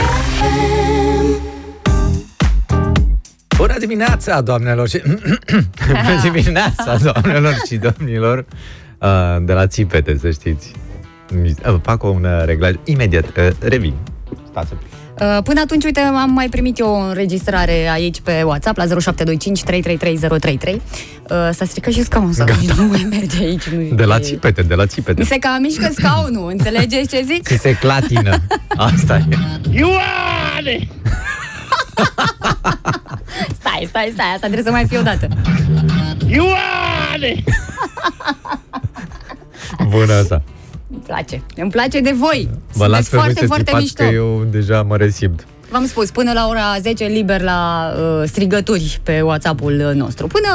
dimineața, 3.86 4.40
doamnelor 4.40 4.88
și... 4.88 5.02
Bună 5.86 6.20
dimineața, 6.22 6.96
doamnelor 7.02 7.54
și 7.66 7.76
domnilor 7.76 8.44
uh, 9.00 9.08
de 9.40 9.52
la 9.52 9.66
Țipete, 9.66 10.16
să 10.20 10.30
știți. 10.30 10.72
Uh, 11.68 11.74
Fac 11.82 12.02
un 12.02 12.24
uh, 12.24 12.44
reglaj 12.44 12.74
imediat. 12.84 13.24
Uh, 13.24 13.48
Revin. 13.60 13.94
Stați 14.50 14.72
un 14.72 14.78
pic. 14.78 14.88
Uh, 15.20 15.38
Până 15.44 15.60
atunci, 15.60 15.84
uite, 15.84 16.00
am 16.00 16.30
mai 16.30 16.48
primit 16.48 16.78
eu 16.78 16.86
o 16.86 16.96
înregistrare 17.08 17.88
aici 17.88 18.20
pe 18.20 18.42
WhatsApp 18.44 18.76
la 18.76 18.84
0725 18.84 19.62
333 19.62 20.38
033. 20.38 20.74
Uh, 20.74 21.48
S-a 21.52 21.64
stricat 21.64 21.92
și 21.92 22.02
scaunul 22.02 22.32
sau 22.32 22.46
Gata. 22.46 22.58
nu 22.76 22.84
mai 22.84 23.06
merge 23.10 23.38
aici. 23.44 23.68
Nu 23.68 23.94
De 23.96 24.04
la 24.04 24.16
e- 24.16 24.20
Țipete, 24.20 24.62
de 24.62 24.74
la 24.74 24.86
Țipete. 24.86 25.20
Mi 25.20 25.26
se 25.26 25.38
cam 25.38 25.60
mișcă 25.60 25.90
scaunul, 25.94 26.50
înțelegeți 26.50 27.08
ce 27.08 27.22
zic? 27.26 27.46
Ți 27.48 27.56
se 27.56 27.72
clatină. 27.80 28.36
Asta 28.76 29.16
e. 29.30 29.36
Ioane! 29.70 30.88
Stai, 33.58 33.86
stai, 33.88 34.10
stai, 34.12 34.26
asta 34.26 34.38
trebuie 34.38 34.62
să 34.62 34.70
mai 34.70 34.86
fie 34.86 34.98
o 34.98 35.02
dată. 35.02 35.28
Ioane! 36.26 37.44
Bună 39.88 40.12
asta. 40.12 40.42
Îmi 40.90 41.00
place. 41.06 41.42
Îmi 41.56 41.70
place 41.70 42.00
de 42.00 42.12
voi. 42.12 42.50
Vă 42.72 42.86
las 42.86 43.08
Sunteți 43.08 43.10
pe 43.10 43.16
voi 43.16 43.24
foarte, 43.24 43.40
să 43.40 43.46
foarte 43.46 43.64
țipați 43.64 43.82
mișto. 43.82 44.02
că 44.04 44.08
eu 44.10 44.46
deja 44.50 44.82
mă 44.82 44.96
resimt. 44.96 45.46
V-am 45.70 45.86
spus, 45.86 46.10
până 46.10 46.32
la 46.32 46.46
ora 46.48 46.76
10 46.80 47.04
liber 47.04 47.40
la 47.42 47.92
uh, 47.96 48.28
strigături 48.28 49.00
pe 49.02 49.20
WhatsApp-ul 49.20 49.92
nostru. 49.94 50.26
Până, 50.26 50.48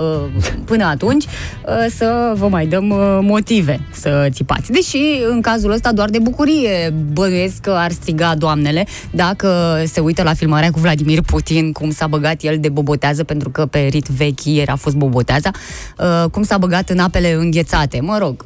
uh, 0.00 0.52
până 0.64 0.84
atunci 0.84 1.24
uh, 1.24 1.86
să 1.96 2.32
vă 2.36 2.48
mai 2.48 2.66
dăm 2.66 2.90
uh, 2.90 3.18
motive 3.22 3.80
să 3.92 4.26
țipați. 4.30 4.70
Deși 4.72 4.98
în 5.30 5.40
cazul 5.40 5.70
ăsta 5.70 5.92
doar 5.92 6.10
de 6.10 6.18
bucurie 6.18 6.94
bănuiesc 7.12 7.58
că 7.60 7.70
ar 7.70 7.90
striga 7.90 8.34
doamnele 8.34 8.86
dacă 9.10 9.80
se 9.86 10.00
uită 10.00 10.22
la 10.22 10.34
filmarea 10.34 10.70
cu 10.70 10.78
Vladimir 10.80 11.20
Putin, 11.20 11.72
cum 11.72 11.90
s-a 11.90 12.06
băgat 12.06 12.42
el 12.42 12.58
de 12.60 12.68
bobotează, 12.68 13.24
pentru 13.24 13.50
că 13.50 13.66
pe 13.66 13.78
rit 13.78 14.06
vechi 14.06 14.44
ieri 14.44 14.70
a 14.70 14.76
fost 14.76 14.96
boboteaza, 14.96 15.50
uh, 15.98 16.30
cum 16.30 16.42
s-a 16.42 16.58
băgat 16.58 16.90
în 16.90 16.98
apele 16.98 17.32
înghețate. 17.32 18.00
Mă 18.00 18.18
rog, 18.18 18.44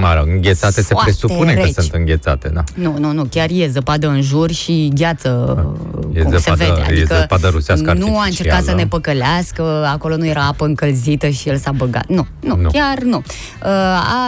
Mă 0.00 0.14
rog, 0.18 0.28
înghețate 0.34 0.82
se 0.82 0.92
Foarte 0.94 1.10
presupune 1.10 1.54
că 1.54 1.60
reci. 1.60 1.72
sunt 1.72 1.92
înghețate, 1.92 2.50
da. 2.54 2.64
nu, 2.74 2.98
nu, 2.98 3.12
nu, 3.12 3.24
chiar 3.24 3.48
e 3.52 3.68
zăpadă 3.68 4.08
în 4.08 4.22
jur 4.22 4.50
și 4.50 4.90
gheață 4.94 5.29
E 6.12 6.20
cum 6.22 6.30
se 6.30 6.36
zăpadă- 6.38 6.56
vede. 6.56 6.80
e 6.80 6.84
Adică 6.92 7.14
zăpadă 7.18 7.48
rusească 7.48 7.92
nu 7.92 8.18
a 8.18 8.24
încercat 8.24 8.62
să 8.62 8.70
artificială. 8.70 8.76
ne 8.80 8.86
păcălească, 8.86 9.86
acolo 9.92 10.16
nu 10.16 10.26
era 10.26 10.46
apă 10.46 10.64
încălzită 10.64 11.28
și 11.28 11.48
el 11.48 11.56
s-a 11.56 11.72
băgat. 11.72 12.06
Nu, 12.08 12.26
nu, 12.40 12.54
Nu. 12.56 12.62
nu. 12.62 12.68
chiar 12.70 12.98
nu. 13.02 13.16
Uh, 13.16 13.68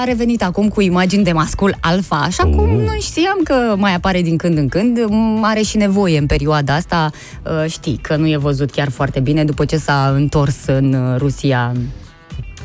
A 0.01 0.05
revenit 0.05 0.43
acum 0.43 0.69
cu 0.69 0.81
imagini 0.81 1.25
de 1.25 1.33
mascul 1.33 1.77
alfa, 1.81 2.17
așa 2.17 2.43
cum 2.43 2.59
Uh. 2.75 2.85
noi 2.87 2.99
știam 3.01 3.39
că 3.45 3.55
mai 3.77 3.95
apare 3.95 4.23
din 4.23 4.37
când 4.37 4.59
în 4.59 4.69
când. 4.69 4.99
M, 5.09 5.43
Are 5.45 5.61
și 5.61 5.77
nevoie 5.77 6.19
în 6.19 6.27
perioada 6.27 6.75
asta. 6.75 7.11
Uh, 7.43 7.71
Știi 7.71 7.97
că 8.03 8.17
nu 8.17 8.29
e 8.29 8.37
văzut 8.37 8.71
chiar 8.71 8.91
foarte 8.91 9.21
bine 9.21 9.45
după 9.45 9.65
ce 9.65 9.77
s-a 9.77 10.13
întors 10.15 10.57
în 10.67 10.93
uh, 10.93 11.19
Rusia 11.19 11.73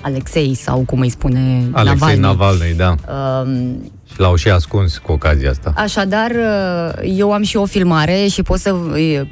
Alexei 0.02 0.54
sau 0.56 0.80
cum 0.86 1.00
îi 1.00 1.10
spune 1.10 1.68
Alexei 1.72 2.18
Navalny. 2.18 2.20
Navalny, 2.20 2.74
da. 2.78 2.96
Um, 3.44 3.78
Și 3.84 3.92
l-au 4.18 4.36
și 4.36 4.50
ascuns 4.50 4.98
cu 4.98 5.12
ocazia 5.12 5.50
asta. 5.50 5.74
Așadar, 5.76 6.32
eu 7.04 7.32
am 7.34 7.44
și 7.44 7.58
o 7.58 7.66
filmare 7.66 8.26
și 8.32 8.42
pot 8.44 8.60
să, 8.60 8.76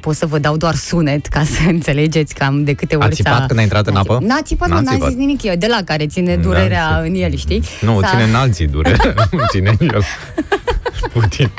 pot 0.00 0.14
să 0.16 0.26
vă 0.26 0.38
dau 0.38 0.56
doar 0.56 0.74
sunet 0.74 1.26
ca 1.26 1.42
să 1.44 1.60
înțelegeți 1.68 2.34
cam 2.34 2.64
de 2.64 2.72
câte 2.72 2.96
ori 2.96 3.14
țipat 3.14 3.38
s-a... 3.38 3.46
când 3.46 3.58
a 3.58 3.62
intrat 3.62 3.86
în 3.86 3.92
N-a 3.92 4.00
apă? 4.00 4.12
țipat. 4.18 4.28
N-a 4.28 4.40
țipat, 4.42 4.68
N-a 4.68 4.74
nu, 4.74 4.80
n-a 4.82 4.92
țipat. 4.92 5.08
zis 5.08 5.18
nimic. 5.18 5.42
E 5.42 5.54
de 5.56 5.66
la 5.66 5.80
care 5.84 6.06
ține 6.06 6.34
Da, 6.36 6.40
durerea 6.42 6.86
știu. 7.02 7.14
în 7.14 7.14
el, 7.22 7.36
știi? 7.36 7.62
Nu, 7.80 8.00
S-a- 8.00 8.08
ține 8.08 8.22
în 8.22 8.34
alții 8.34 8.66
durere, 8.66 9.14
nu 9.32 9.40
ține 9.50 9.76
în 9.78 9.88
el. 9.94 10.02
Putin. 11.12 11.50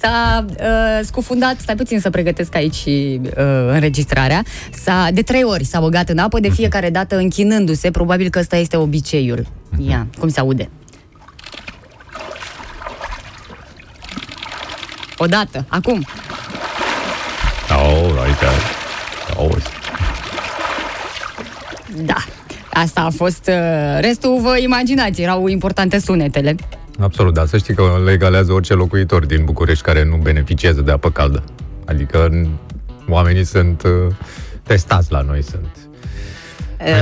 S-a 0.00 0.44
uh, 0.48 1.00
scufundat, 1.04 1.56
stai 1.60 1.74
puțin 1.74 2.00
să 2.00 2.10
pregătesc 2.10 2.54
aici 2.54 2.74
și 2.74 3.20
uh, 3.24 3.30
înregistrarea, 3.72 4.42
s-a, 4.84 5.08
de 5.12 5.22
trei 5.22 5.42
ori 5.44 5.64
s-a 5.64 5.80
băgat 5.80 6.08
în 6.08 6.18
apă, 6.18 6.40
de 6.40 6.48
fiecare 6.50 6.90
dată 6.90 7.16
închinându-se, 7.16 7.90
probabil 7.90 8.28
că 8.30 8.38
ăsta 8.38 8.56
este 8.56 8.76
obiceiul. 8.76 9.46
Ia, 9.88 10.06
cum 10.18 10.28
se 10.28 10.40
aude. 10.40 10.68
Odată, 15.18 15.64
acum. 15.68 16.04
Oh, 17.70 18.02
uite. 18.26 18.46
Auzi. 19.36 19.66
Da. 21.96 22.16
Asta 22.72 23.00
a 23.00 23.10
fost 23.10 23.48
uh, 23.48 23.98
restul, 24.00 24.40
vă 24.40 24.58
imaginați, 24.58 25.22
erau 25.22 25.46
importante 25.46 25.98
sunetele. 25.98 26.54
Absolut, 27.00 27.34
dar 27.34 27.46
să 27.46 27.56
știi 27.56 27.74
că 27.74 28.00
legalează 28.04 28.52
orice 28.52 28.74
locuitor 28.74 29.26
din 29.26 29.44
București 29.44 29.84
care 29.84 30.04
nu 30.04 30.16
beneficiază 30.16 30.80
de 30.80 30.90
apă 30.92 31.10
caldă. 31.10 31.44
Adică 31.86 32.28
n- 32.28 32.48
oamenii 33.08 33.44
sunt 33.44 33.82
uh, 33.82 34.14
testați 34.62 35.12
la 35.12 35.20
noi, 35.20 35.42
sunt 35.42 35.76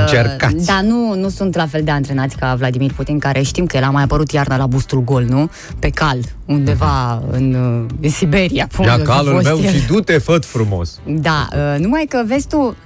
încercați. 0.01 0.55
Uh, 0.55 0.63
Dar 0.65 0.81
nu, 0.81 1.15
nu 1.15 1.29
sunt 1.29 1.55
la 1.57 1.67
fel 1.67 1.83
de 1.83 1.91
antrenați 1.91 2.37
ca 2.37 2.55
Vladimir 2.55 2.93
Putin, 2.93 3.19
care 3.19 3.43
știm 3.43 3.67
că 3.67 3.77
el 3.77 3.83
a 3.83 3.91
mai 3.91 4.03
apărut 4.03 4.31
iarna 4.31 4.57
la 4.57 4.67
bustul 4.67 5.05
gol, 5.05 5.25
nu? 5.29 5.51
Pe 5.79 5.89
cal, 5.89 6.19
undeva 6.47 7.23
în, 7.31 7.55
uh, 7.55 7.87
în 8.03 8.11
Siberia. 8.11 8.69
pe 8.77 8.83
Ia 8.83 8.93
unde 8.93 9.11
a 9.11 9.15
calul 9.15 9.33
fost 9.33 9.45
meu 9.45 9.59
el. 9.59 9.73
și 9.73 9.87
du-te, 9.87 10.19
făt 10.19 10.45
frumos. 10.45 11.01
Da, 11.07 11.49
uh, 11.53 11.79
numai 11.79 12.07
că, 12.09 12.23
vezi 12.27 12.47
tu, 12.47 12.77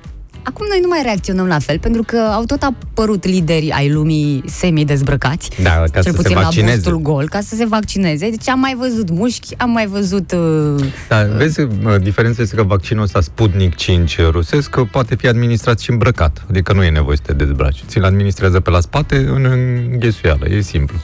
acum 0.44 0.66
noi 0.68 0.78
nu 0.83 0.88
mai 0.88 1.00
reacționăm 1.02 1.46
la 1.46 1.59
fel, 1.59 1.78
pentru 1.78 2.02
că 2.02 2.16
au 2.16 2.44
tot 2.44 2.62
apărut 2.62 3.24
lideri 3.24 3.70
ai 3.70 3.90
lumii 3.90 4.42
semi-dezbrăcați. 4.46 5.50
Da, 5.62 5.70
ca 5.70 5.87
cel 5.87 6.02
să 6.02 6.11
se 6.11 6.16
puțin 6.16 6.35
la 6.35 6.42
vaccineze. 6.42 6.74
bustul 6.74 7.00
gol, 7.00 7.28
ca 7.28 7.40
să 7.40 7.54
se 7.54 7.66
vaccineze. 7.66 8.30
Deci 8.30 8.48
am 8.48 8.59
mai 8.59 8.74
văzut 8.78 9.11
mușchi, 9.11 9.54
am 9.57 9.70
mai 9.70 9.87
văzut... 9.87 10.33
Uh, 10.33 10.85
Da, 11.09 11.22
vezi, 11.22 11.61
mă, 11.83 11.98
diferența 11.98 12.42
este 12.42 12.57
că 12.57 12.62
vaccinul 12.62 13.02
ăsta 13.02 13.20
Sputnik 13.20 13.74
5 13.74 14.18
rusesc 14.30 14.70
că 14.70 14.85
poate 14.85 15.14
fi 15.14 15.26
administrat 15.26 15.80
și 15.80 15.90
îmbrăcat. 15.90 16.44
Adică 16.50 16.72
nu 16.72 16.85
e 16.85 16.90
nevoie 16.90 17.16
să 17.16 17.22
te 17.26 17.33
dezbraci. 17.33 17.85
Ți-l 17.87 18.04
administrează 18.04 18.61
pe 18.61 18.70
la 18.70 18.80
spate 18.80 19.16
în 19.16 19.44
înghesuială. 19.90 20.48
E 20.48 20.61
simplu. 20.61 20.96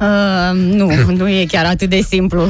Uh, 0.00 0.50
nu, 0.54 0.90
nu 1.18 1.28
e 1.28 1.44
chiar 1.48 1.64
atât 1.64 1.88
de 1.88 2.00
simplu. 2.00 2.48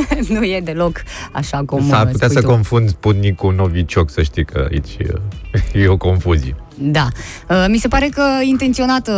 nu 0.34 0.44
e 0.44 0.60
deloc 0.60 1.02
așa 1.32 1.62
cum 1.66 1.88
S-ar 1.88 2.06
uh, 2.06 2.10
putea 2.12 2.28
spui 2.28 2.40
să 2.40 2.46
tu. 2.46 2.52
confund 2.52 2.88
Sputnik 2.88 3.36
cu 3.36 3.50
Novicioc, 3.50 4.10
să 4.10 4.22
știi 4.22 4.44
că 4.44 4.66
aici 4.70 4.96
uh, 5.00 5.60
e 5.82 5.88
o 5.88 5.96
confuzie. 5.96 6.54
Da. 6.82 7.08
Uh, 7.48 7.64
Mi 7.68 7.78
se 7.78 7.88
pare 7.88 8.08
că 8.14 8.22
intenționată 8.42 9.12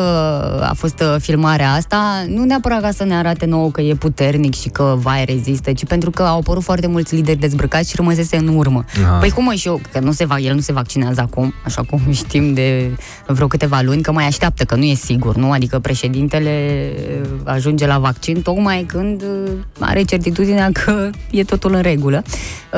a 0.70 0.74
fost 0.74 1.00
uh, 1.00 1.14
filmarea 1.20 1.72
asta, 1.72 2.24
nu 2.28 2.44
neapărat 2.44 2.80
ca 2.80 2.90
să 2.90 3.04
ne 3.04 3.14
arate 3.14 3.46
nouă 3.46 3.70
că 3.70 3.80
e 3.80 3.94
puternic 3.94 4.54
și 4.54 4.68
că 4.68 4.94
vai 4.98 5.24
rezistă, 5.24 5.72
ci 5.72 5.84
pentru 5.86 6.10
că 6.10 6.22
au 6.22 6.38
apărut 6.38 6.62
foarte 6.62 6.86
mulți 6.86 7.14
lideri 7.14 7.38
dezbrăcați 7.38 7.90
și 7.90 7.96
rămăsese 7.96 8.36
în 8.36 8.48
urmă. 8.48 8.84
Ah. 8.94 9.18
Păi 9.20 9.30
cum 9.30 9.44
mă 9.44 9.52
și 9.54 9.66
eu, 9.66 9.80
că 9.92 10.00
nu 10.00 10.12
se 10.12 10.24
va, 10.24 10.38
el 10.38 10.54
nu 10.54 10.60
se 10.60 10.72
vaccinează 10.72 11.20
acum, 11.20 11.54
așa 11.64 11.82
cum 11.82 12.00
știm 12.22 12.54
de 12.54 12.90
vreo 13.26 13.46
câteva 13.46 13.80
luni, 13.80 14.02
că 14.02 14.12
mai 14.12 14.26
așteaptă, 14.26 14.64
că 14.64 14.74
nu 14.74 14.84
e 14.84 14.94
sigur, 14.94 15.36
nu? 15.36 15.50
Adică 15.52 15.78
președintele 15.78 16.90
uh, 17.22 17.28
ajunge 17.44 17.86
la 17.86 17.98
vaccin 17.98 18.42
tocmai 18.42 18.84
când 18.86 19.22
uh, 19.22 19.50
are 19.78 20.02
certitudinea 20.02 20.70
că 20.72 21.10
e 21.30 21.44
totul 21.44 21.74
în 21.74 21.82
regulă. 21.82 22.22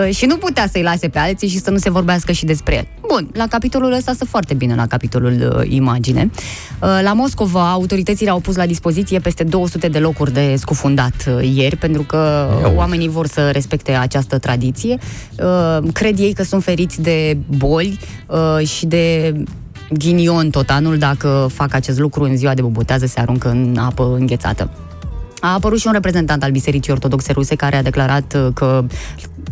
Uh, 0.06 0.14
Și 0.14 0.26
nu 0.26 0.36
putea 0.36 0.66
să-i 0.72 0.82
lase 0.82 1.08
pe 1.08 1.18
alții 1.18 1.48
și 1.48 1.58
să 1.58 1.70
nu 1.70 1.76
se 1.76 1.90
vorbească 1.90 2.32
și 2.32 2.44
despre 2.44 2.74
el. 2.74 2.86
Bun, 3.08 3.30
la 3.32 3.46
capitolul 3.46 3.92
ăsta 3.92 4.12
sunt 4.12 4.28
foarte 4.28 4.54
bine 4.54 4.74
la 4.76 4.86
capitolul 4.86 5.54
uh, 5.56 5.70
imagine. 5.70 6.30
Uh, 6.80 7.00
La 7.02 7.12
Moscova, 7.12 7.70
autoritățile 7.70 8.30
au 8.30 8.40
pus 8.40 8.56
la 8.56 8.66
dispoziție 8.66 9.18
peste 9.18 9.44
200 9.44 9.88
de 9.88 9.98
locuri 9.98 10.32
de 10.32 10.54
scufundat 10.58 11.14
uh, 11.28 11.50
ieri, 11.54 11.76
pentru 11.76 12.02
că 12.02 12.46
Ia 12.50 12.66
uite. 12.66 12.76
oamenii 12.78 13.08
vor 13.08 13.26
să 13.26 13.50
respecte 13.50 13.92
această 13.92 14.38
tradiție. 14.38 14.98
Uh, 15.38 15.78
Cred 15.92 16.18
ei 16.18 16.32
că 16.32 16.42
sunt 16.42 16.62
feriți 16.62 17.00
de 17.00 17.36
boli 17.56 17.98
uh, 18.26 18.66
și 18.66 18.86
de 18.86 19.34
ghinion 19.98 20.50
tot 20.50 20.70
anul 20.70 20.98
dacă 20.98 21.48
fac 21.52 21.74
acest 21.74 21.98
lucru 21.98 22.22
în 22.24 22.36
ziua 22.36 22.54
de 22.54 22.62
bobotează, 22.62 23.06
se 23.06 23.20
aruncă 23.20 23.48
în 23.48 23.76
apă 23.78 24.16
înghețată. 24.18 24.70
A 25.40 25.52
apărut 25.52 25.78
și 25.78 25.86
un 25.86 25.92
reprezentant 25.92 26.42
al 26.42 26.50
Bisericii 26.50 26.92
Ortodoxe 26.92 27.32
Ruse 27.32 27.54
care 27.54 27.76
a 27.76 27.82
declarat 27.82 28.34
uh, 28.34 28.48
că, 28.54 28.84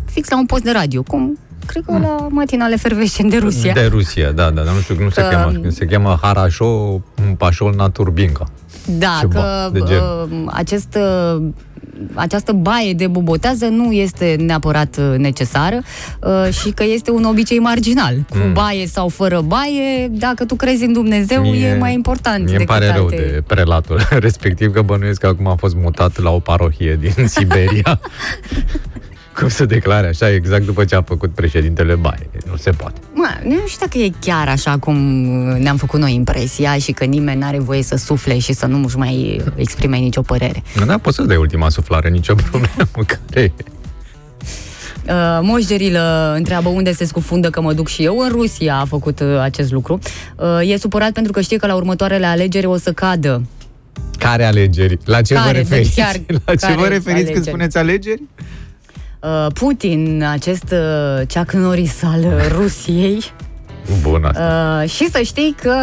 fix 0.05 0.29
la 0.29 0.37
un 0.37 0.45
post 0.45 0.63
de 0.63 0.71
radio, 0.71 1.03
cum 1.03 1.37
cred 1.65 1.83
că 1.85 1.97
la 1.97 2.27
matinale 2.29 2.75
fervescent 2.75 3.29
de 3.29 3.37
Rusia. 3.37 3.73
De 3.73 3.85
Rusia, 3.91 4.31
da, 4.31 4.49
da, 4.49 4.61
dar 4.61 4.73
nu 4.73 4.79
știu, 4.79 4.95
nu 4.99 5.09
se 5.09 5.21
Um, 5.21 5.29
cheamă, 5.29 5.69
se 5.69 5.85
cheamă 5.85 6.19
Harasho, 6.21 6.65
un 7.27 7.35
pașol 7.37 7.73
na 7.77 7.89
turbinca. 7.89 8.45
Da, 8.97 9.17
Ceva 9.19 9.33
că 9.41 9.69
de 9.73 9.79
gen. 9.87 9.97
uh, 9.97 10.51
acest, 10.53 10.97
uh, 11.35 11.43
această 12.13 12.51
baie 12.51 12.93
de 12.93 13.07
bobotează 13.07 13.65
nu 13.65 13.91
este 13.91 14.35
neapărat 14.39 14.97
uh, 14.97 15.17
necesară 15.17 15.79
uh, 16.21 16.53
și 16.53 16.69
că 16.69 16.83
este 16.83 17.11
un 17.11 17.23
obicei 17.23 17.59
marginal. 17.59 18.15
Cu 18.29 18.37
Mm. 18.37 18.53
baie 18.53 18.87
sau 18.87 19.07
fără 19.09 19.41
baie, 19.41 20.07
dacă 20.11 20.45
tu 20.45 20.55
crezi 20.55 20.83
în 20.83 20.93
Dumnezeu, 20.93 21.43
e 21.43 21.77
mai 21.79 21.93
important 21.93 22.43
Mie 22.43 22.55
îmi 22.55 22.65
decât 22.65 22.79
pare 22.79 22.91
rău 22.95 23.03
alte... 23.03 23.15
de 23.15 23.43
prelatul 23.47 23.99
respectiv 24.27 24.73
că 24.73 24.81
bănuiesc 24.81 25.19
că 25.19 25.27
acum 25.27 25.47
a 25.47 25.55
fost 25.55 25.75
mutat 25.75 26.21
la 26.21 26.29
o 26.29 26.39
parohie 26.39 26.97
din 27.01 27.27
Siberia. 27.35 27.99
Cum 29.35 29.47
să 29.49 29.65
declare 29.65 30.07
așa 30.07 30.31
exact 30.33 30.65
după 30.65 30.85
ce 30.85 30.95
a 30.95 31.01
făcut 31.01 31.33
președintele 31.33 31.95
Baie. 31.95 32.29
Nu 32.49 32.55
se 32.55 32.69
poate. 32.69 32.99
Mă, 33.13 33.27
nu 33.43 33.55
știu 33.67 33.85
dacă 33.85 33.97
e 33.97 34.11
chiar 34.19 34.47
așa 34.47 34.77
cum 34.77 34.95
ne-am 35.57 35.77
făcut 35.77 35.99
noi 35.99 36.13
impresia 36.13 36.77
și 36.77 36.91
că 36.91 37.03
nimeni 37.03 37.39
n-are 37.39 37.59
voie 37.59 37.83
să 37.83 37.95
sufle 37.95 38.39
și 38.39 38.53
să 38.53 38.65
nu 38.65 38.83
își 38.83 38.97
mai 38.97 39.41
exprime 39.55 39.97
nicio 39.97 40.21
părere. 40.21 40.63
Da, 40.85 40.97
poți 40.97 41.15
să-ți 41.15 41.27
dai 41.27 41.37
ultima 41.37 41.69
suflare, 41.69 42.09
nicio 42.09 42.35
problemă. 42.35 42.67
Care 43.05 43.41
e? 43.41 43.51
Uh, 45.07 45.39
Moșgerilă 45.41 46.33
întreabă 46.37 46.69
unde 46.69 46.93
se 46.93 47.05
scufundă 47.05 47.49
că 47.49 47.61
mă 47.61 47.73
duc 47.73 47.87
și 47.87 48.03
eu. 48.03 48.17
În 48.19 48.29
Rusia 48.29 48.75
a 48.75 48.85
făcut 48.85 49.19
uh, 49.19 49.39
acest 49.41 49.71
lucru. 49.71 49.99
Uh, 50.35 50.69
e 50.71 50.77
supărat 50.77 51.11
pentru 51.11 51.31
că 51.31 51.41
știe 51.41 51.57
că 51.57 51.67
la 51.67 51.75
următoarele 51.75 52.25
alegeri 52.25 52.65
o 52.65 52.77
să 52.77 52.91
cadă. 52.91 53.41
Care 54.17 54.43
alegeri? 54.43 54.97
La 55.05 55.21
ce 55.21 55.33
Care? 55.33 55.47
vă 55.47 55.53
Deci 55.53 55.61
referiți? 55.69 55.95
chiar 55.95 56.15
La 56.45 56.55
ce 56.55 56.65
care 56.65 56.75
vă 56.75 56.87
referiți 56.87 57.03
când 57.05 57.25
alegeri? 57.27 57.45
spuneți 57.47 57.77
alegeri? 57.77 58.21
Uh, 59.25 59.51
Putin, 59.53 60.23
acest 60.31 60.63
uh, 60.71 61.27
Chuck 61.33 61.51
Norris 61.51 62.03
al 62.03 62.19
uh, 62.19 62.31
Rusiei. 62.51 63.23
Bun 64.01 64.23
asta. 64.23 64.79
Uh, 64.81 64.89
și 64.89 65.09
să 65.09 65.21
știi 65.21 65.55
că 65.61 65.75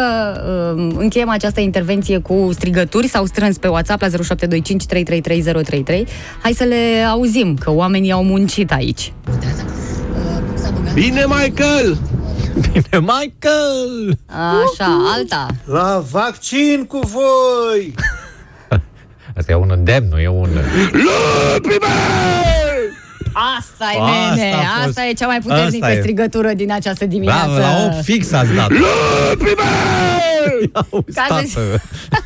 uh, 0.75 0.93
încheiem 0.97 1.29
această 1.29 1.59
intervenție 1.59 2.19
cu 2.19 2.49
strigături 2.53 3.07
sau 3.07 3.25
strâns 3.25 3.57
pe 3.57 3.67
WhatsApp 3.67 4.01
la 4.01 4.07
0725 4.07 4.85
333033. 4.85 6.07
Hai 6.41 6.53
să 6.53 6.63
le 6.63 7.05
auzim, 7.09 7.57
că 7.57 7.71
oamenii 7.71 8.11
au 8.11 8.23
muncit 8.23 8.71
aici. 8.71 9.13
Bine, 10.93 11.25
Michael! 11.27 11.97
Bine, 12.61 12.99
Michael! 12.99 14.17
Așa, 14.27 15.01
alta. 15.15 15.47
La 15.65 16.03
vaccin 16.11 16.85
cu 16.87 16.99
voi! 16.99 17.93
Asta 19.37 19.51
e 19.51 19.55
un 19.55 19.71
îndemn, 19.71 20.07
nu 20.09 20.19
e 20.19 20.27
un... 20.27 20.49
Asta 23.57 23.85
e, 23.95 23.99
Asta 23.99 24.33
nene, 24.35 24.53
a 24.53 24.57
fost. 24.57 24.87
asta 24.87 25.05
e 25.05 25.13
cea 25.13 25.25
mai 25.27 25.39
puternică 25.39 25.85
Asta 25.85 25.97
e. 25.97 25.99
strigătură 25.99 26.51
din 26.55 26.71
această 26.71 27.05
dimineață. 27.05 27.45
Bravo, 27.45 27.59
la 27.59 27.85
8 27.95 28.03
fix 28.03 28.31
ați 28.31 28.53
dat. 28.53 28.69
Auzi, 30.71 31.13
Ca 31.15 31.25
să- 31.29 31.59
tată. 31.59 31.81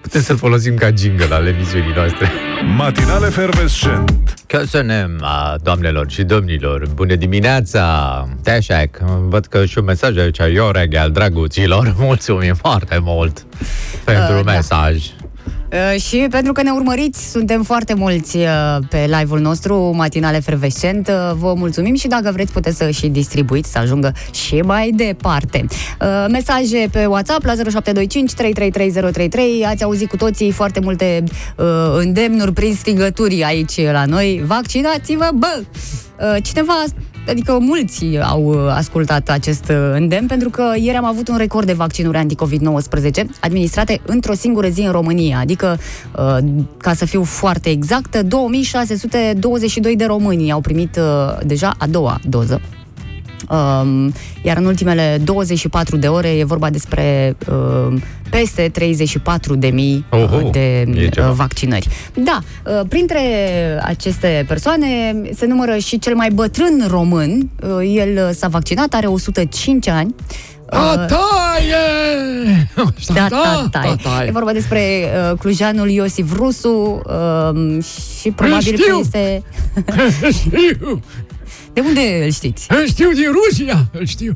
Putem 0.00 0.22
să-l 0.22 0.36
folosim 0.36 0.76
ca 0.76 0.90
jingle 0.96 1.34
al 1.34 1.46
emisiunii 1.46 1.92
noastre. 1.94 2.30
Matinale 2.76 3.26
Fervescent. 3.28 4.34
Căsănem, 4.46 5.18
a, 5.22 5.56
doamnelor 5.62 6.10
și 6.10 6.22
domnilor, 6.22 6.86
bună 6.94 7.14
dimineața! 7.14 8.28
Teșec, 8.42 8.96
văd 9.28 9.46
că 9.46 9.64
și 9.64 9.78
un 9.78 9.84
mesaj 9.84 10.16
aici, 10.16 10.38
Ioreg 10.52 10.94
al 10.94 11.10
drăguților, 11.10 11.94
mulțumim 11.98 12.54
foarte 12.54 12.98
mult 13.02 13.46
pentru 14.04 14.34
Uh, 14.38 14.44
da. 14.44 14.50
Mesaj. 15.70 15.94
Uh, 15.94 16.00
și 16.00 16.26
pentru 16.30 16.52
că 16.52 16.62
ne 16.62 16.70
urmăriți, 16.70 17.30
suntem 17.30 17.62
foarte 17.62 17.94
mulți 17.94 18.36
uh, 18.36 18.76
pe 18.88 19.10
live-ul 19.18 19.40
nostru, 19.40 19.92
Matinale 19.94 20.40
Fervescent. 20.40 21.08
Uh, 21.08 21.32
Vă 21.34 21.54
mulțumim 21.56 21.94
și 21.94 22.08
dacă 22.08 22.30
vreți 22.32 22.52
puteți 22.52 22.76
să 22.76 22.90
și 22.90 23.08
distribuiți, 23.08 23.70
să 23.70 23.78
ajungă 23.78 24.12
și 24.32 24.60
mai 24.60 24.90
departe. 24.90 25.64
Uh, 26.00 26.26
Mesaje 26.30 26.88
pe 26.92 27.06
WhatsApp 27.06 27.44
la 27.44 27.52
0725 27.54 28.32
333033. 28.32 29.64
Ați 29.64 29.82
auzit 29.82 30.08
cu 30.08 30.16
toții 30.16 30.50
foarte 30.50 30.80
multe 30.80 31.24
uh, 31.56 31.66
îndemnuri 31.96 32.52
prin 32.52 32.74
strigături 32.74 33.44
aici 33.44 33.82
la 33.92 34.04
noi. 34.04 34.42
Vaccinați-vă, 34.46 35.30
bă! 35.34 35.62
Uh, 36.20 36.36
Cineva 36.42 36.84
Adică 37.28 37.58
mulți 37.60 38.18
au 38.22 38.44
uh, 38.44 38.56
ascultat 38.68 39.28
acest 39.28 39.68
uh, 39.68 39.76
îndemn 39.92 40.26
pentru 40.26 40.50
că 40.50 40.72
ieri 40.76 40.96
am 40.96 41.04
avut 41.04 41.28
un 41.28 41.36
record 41.36 41.66
de 41.66 41.72
vaccinuri 41.72 42.16
anti-COVID-19 42.16 43.24
administrate 43.40 44.00
într-o 44.06 44.34
singură 44.34 44.68
zi 44.68 44.80
în 44.80 44.92
România, 44.92 45.38
adică, 45.38 45.78
uh, 46.18 46.36
ca 46.76 46.94
să 46.94 47.04
fiu 47.04 47.22
foarte 47.22 47.70
exactă, 47.70 48.22
2622 48.22 49.96
de 49.96 50.04
români 50.04 50.52
au 50.52 50.60
primit 50.60 50.96
uh, 50.96 51.38
deja 51.46 51.74
a 51.78 51.86
doua 51.86 52.20
doză. 52.28 52.60
Um, 53.48 54.12
iar 54.42 54.56
în 54.56 54.64
ultimele 54.64 55.20
24 55.24 55.96
de 55.96 56.06
ore 56.06 56.28
e 56.28 56.44
vorba 56.44 56.70
despre 56.70 57.36
uh, 57.48 57.94
peste 58.30 58.68
34 58.72 59.54
de 59.54 59.66
mii 59.68 60.04
Oho, 60.10 60.36
uh, 60.36 60.50
de 60.50 60.80
e 60.94 61.08
ceva. 61.08 61.28
uh, 61.28 61.34
vaccinări. 61.34 61.88
Da, 62.14 62.38
uh, 62.66 62.80
printre 62.88 63.20
aceste 63.82 64.44
persoane 64.48 64.86
se 65.34 65.46
numără 65.46 65.76
și 65.76 65.98
cel 65.98 66.14
mai 66.14 66.30
bătrân 66.30 66.84
român. 66.88 67.50
Uh, 67.62 67.94
el 67.96 68.26
uh, 68.28 68.34
s-a 68.34 68.48
vaccinat, 68.48 68.94
are 68.94 69.06
105 69.06 69.88
ani. 69.88 70.14
Uh, 70.72 70.78
Taie! 71.06 72.68
da, 73.14 73.26
da, 73.30 73.66
da, 73.70 74.24
E 74.24 74.30
vorba 74.30 74.52
despre 74.52 74.80
uh, 75.30 75.38
clujanul 75.38 75.88
Iosif 75.90 76.32
Rusu 76.36 77.02
uh, 77.06 77.84
și 78.20 78.30
probabil 78.30 78.70
că 78.76 78.82
știu! 78.82 78.98
este... 78.98 79.42
știu! 81.74 81.82
De 81.82 81.88
unde 81.88 82.24
îl 82.24 82.30
știți? 82.30 82.66
Îl 82.70 82.86
știu 82.86 83.10
din 83.12 83.26
Rusia, 83.32 83.88
îl 83.92 84.06
știu. 84.06 84.32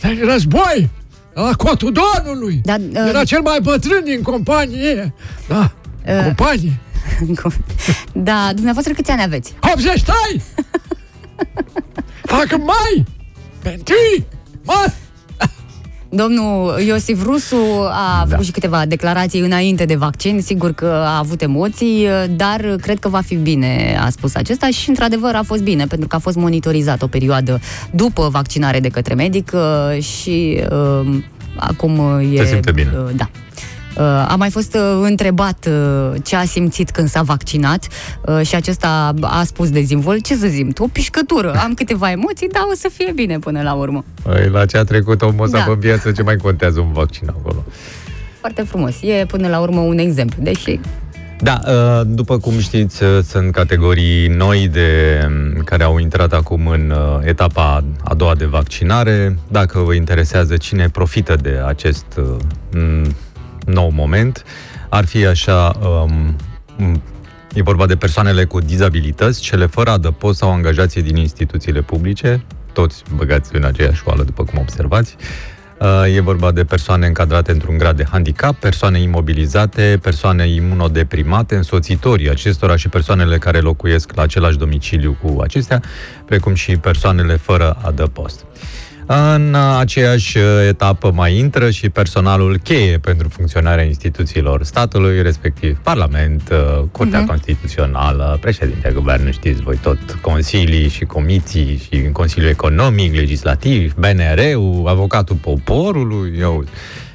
De 0.00 0.18
război, 0.24 0.88
la 1.34 1.52
cotul 1.56 1.92
Donului. 1.92 2.60
Da, 2.64 2.74
uh, 2.74 3.08
Era 3.08 3.24
cel 3.24 3.40
mai 3.40 3.58
bătrân 3.62 4.04
din 4.04 4.22
companie. 4.22 5.14
Da, 5.48 5.72
Uh, 6.06 6.24
companie. 6.24 6.78
da, 8.12 8.50
dumneavoastră 8.54 8.92
câți 8.92 9.10
ani 9.10 9.22
aveți? 9.22 9.54
80 9.74 10.02
tai! 10.02 10.42
Fac 12.36 12.52
în 12.52 12.62
mai! 12.64 13.04
Pentru 13.62 13.94
mai! 14.64 14.92
Domnul 16.12 16.80
Iosif 16.86 17.22
Rusu 17.22 17.56
a 17.90 18.26
făcut 18.28 18.44
și 18.44 18.50
câteva 18.50 18.86
declarații 18.86 19.40
înainte 19.40 19.84
de 19.84 19.94
vaccin, 19.94 20.40
sigur 20.42 20.72
că 20.72 20.86
a 20.86 21.18
avut 21.18 21.42
emoții, 21.42 22.08
dar 22.36 22.76
cred 22.80 22.98
că 22.98 23.08
va 23.08 23.20
fi 23.20 23.34
bine, 23.34 23.98
a 24.04 24.10
spus 24.10 24.34
acesta 24.34 24.68
și 24.70 24.88
într-adevăr 24.88 25.34
a 25.34 25.42
fost 25.42 25.62
bine, 25.62 25.86
pentru 25.86 26.08
că 26.08 26.16
a 26.16 26.18
fost 26.18 26.36
monitorizat 26.36 27.02
o 27.02 27.06
perioadă 27.06 27.60
după 27.90 28.28
vaccinare 28.28 28.80
de 28.80 28.88
către 28.88 29.14
medic 29.14 29.52
uh, 29.54 30.02
și 30.02 30.60
uh, 30.70 31.18
acum 31.56 31.98
uh, 31.98 32.38
e... 32.38 32.44
Se 32.44 32.44
simte 32.44 32.72
bine. 32.72 32.92
uh, 33.04 33.10
Da. 33.16 33.30
Uh, 33.96 34.02
a 34.04 34.34
mai 34.38 34.50
fost 34.50 34.74
uh, 34.74 35.00
întrebat 35.02 35.68
uh, 35.70 36.14
ce 36.24 36.36
a 36.36 36.44
simțit 36.44 36.90
când 36.90 37.08
s-a 37.08 37.22
vaccinat 37.22 37.86
uh, 38.26 38.40
și 38.46 38.54
acesta 38.54 39.14
a 39.20 39.42
spus 39.44 39.70
dezvoltul, 39.70 40.22
ce 40.22 40.34
să 40.34 40.46
zic, 40.46 40.80
o 40.80 40.86
pișcătură, 40.92 41.52
am 41.54 41.74
câteva 41.74 42.10
emoții, 42.10 42.48
dar 42.48 42.62
o 42.70 42.74
să 42.74 42.88
fie 42.92 43.12
bine 43.14 43.38
până 43.38 43.62
la 43.62 43.72
urmă. 43.72 44.04
Păi, 44.22 44.48
la 44.52 44.64
ce 44.66 44.76
a 44.78 44.84
trecut 44.84 45.22
omul 45.22 45.44
ăsta 45.44 45.58
Da. 45.58 45.64
pe 45.64 45.76
viață, 45.78 46.12
ce 46.12 46.22
mai 46.22 46.36
contează 46.36 46.80
un 46.80 46.92
vaccin 46.92 47.28
acolo? 47.28 47.64
Foarte 48.40 48.62
frumos. 48.62 48.94
E 49.02 49.24
până 49.26 49.48
la 49.48 49.58
urmă 49.58 49.80
un 49.80 49.98
exemplu, 49.98 50.42
deși 50.42 50.80
Da, 51.42 51.60
uh, 51.66 52.00
după 52.06 52.38
cum 52.38 52.58
știți, 52.58 53.02
uh, 53.02 53.18
sunt 53.22 53.52
categorii 53.52 54.28
noi 54.28 54.68
de 54.68 55.20
care 55.64 55.82
au 55.82 55.98
intrat 55.98 56.32
acum 56.32 56.66
în 56.66 56.90
uh, 56.90 57.18
etapa 57.26 57.84
a 58.04 58.14
doua 58.14 58.34
de 58.34 58.44
vaccinare. 58.44 59.38
Dacă 59.48 59.78
vă 59.78 59.92
interesează 59.94 60.56
cine 60.56 60.88
profită 60.88 61.36
de 61.42 61.60
acest 61.66 62.04
uh, 62.16 62.24
m, 62.72 63.14
nou 63.72 63.90
moment, 63.90 64.44
ar 64.88 65.04
fi 65.04 65.26
așa 65.26 65.78
um, 65.82 66.36
m, 66.76 67.02
E 67.54 67.62
vorba 67.62 67.86
de 67.86 67.96
persoanele 67.96 68.44
cu 68.44 68.60
dizabilități, 68.60 69.40
cele 69.40 69.66
fără 69.66 69.90
adăpost 69.90 70.38
sau 70.38 70.52
angajații 70.52 71.02
din 71.02 71.16
instituțiile 71.16 71.80
publice, 71.80 72.44
toți 72.72 73.02
băgați 73.14 73.56
în 73.56 73.64
aceeași 73.64 74.02
oală, 74.04 74.22
după 74.22 74.44
cum 74.44 74.58
observați. 74.58 75.16
Uh, 75.80 76.14
E 76.14 76.20
vorba 76.20 76.52
de 76.52 76.64
persoane 76.64 77.06
încadrate 77.06 77.50
într-un 77.50 77.78
grad 77.78 77.96
de 77.96 78.04
handicap, 78.10 78.54
persoane 78.54 79.00
imobilizate, 79.00 79.98
persoane 80.02 80.48
imunodeprimate, 80.48 81.54
însoțitorii 81.54 82.30
acestora 82.30 82.76
și 82.76 82.88
persoanele 82.88 83.38
care 83.38 83.58
locuiesc 83.60 84.14
la 84.14 84.22
același 84.22 84.58
domiciliu 84.58 85.16
cu 85.22 85.40
acestea, 85.40 85.82
precum 86.24 86.54
și 86.54 86.76
persoanele 86.76 87.36
fără 87.36 87.76
adăpost. 87.82 88.44
În 89.12 89.54
aceeași 89.78 90.38
etapă 90.68 91.10
mai 91.14 91.36
intră 91.36 91.70
și 91.70 91.88
personalul 91.88 92.58
cheie 92.58 92.98
pentru 92.98 93.28
funcționarea 93.28 93.84
instituțiilor 93.84 94.62
statului, 94.62 95.22
respectiv 95.22 95.78
Parlament, 95.82 96.50
Curtea 96.92 97.18
Mhm. 97.18 97.28
Constituțională, 97.28 98.38
președintele 98.40 98.94
Guvernului, 98.94 99.32
știți 99.32 99.60
voi 99.60 99.76
tot, 99.76 99.98
consilii 100.20 100.88
și 100.88 101.04
comisii 101.04 101.88
și 101.90 102.08
Consiliul 102.12 102.50
Economic, 102.50 103.14
Legislativ, 103.14 103.94
BNR-ul, 103.94 104.84
Avocatul 104.86 105.36
Poporului, 105.36 106.36
eu, 106.38 106.64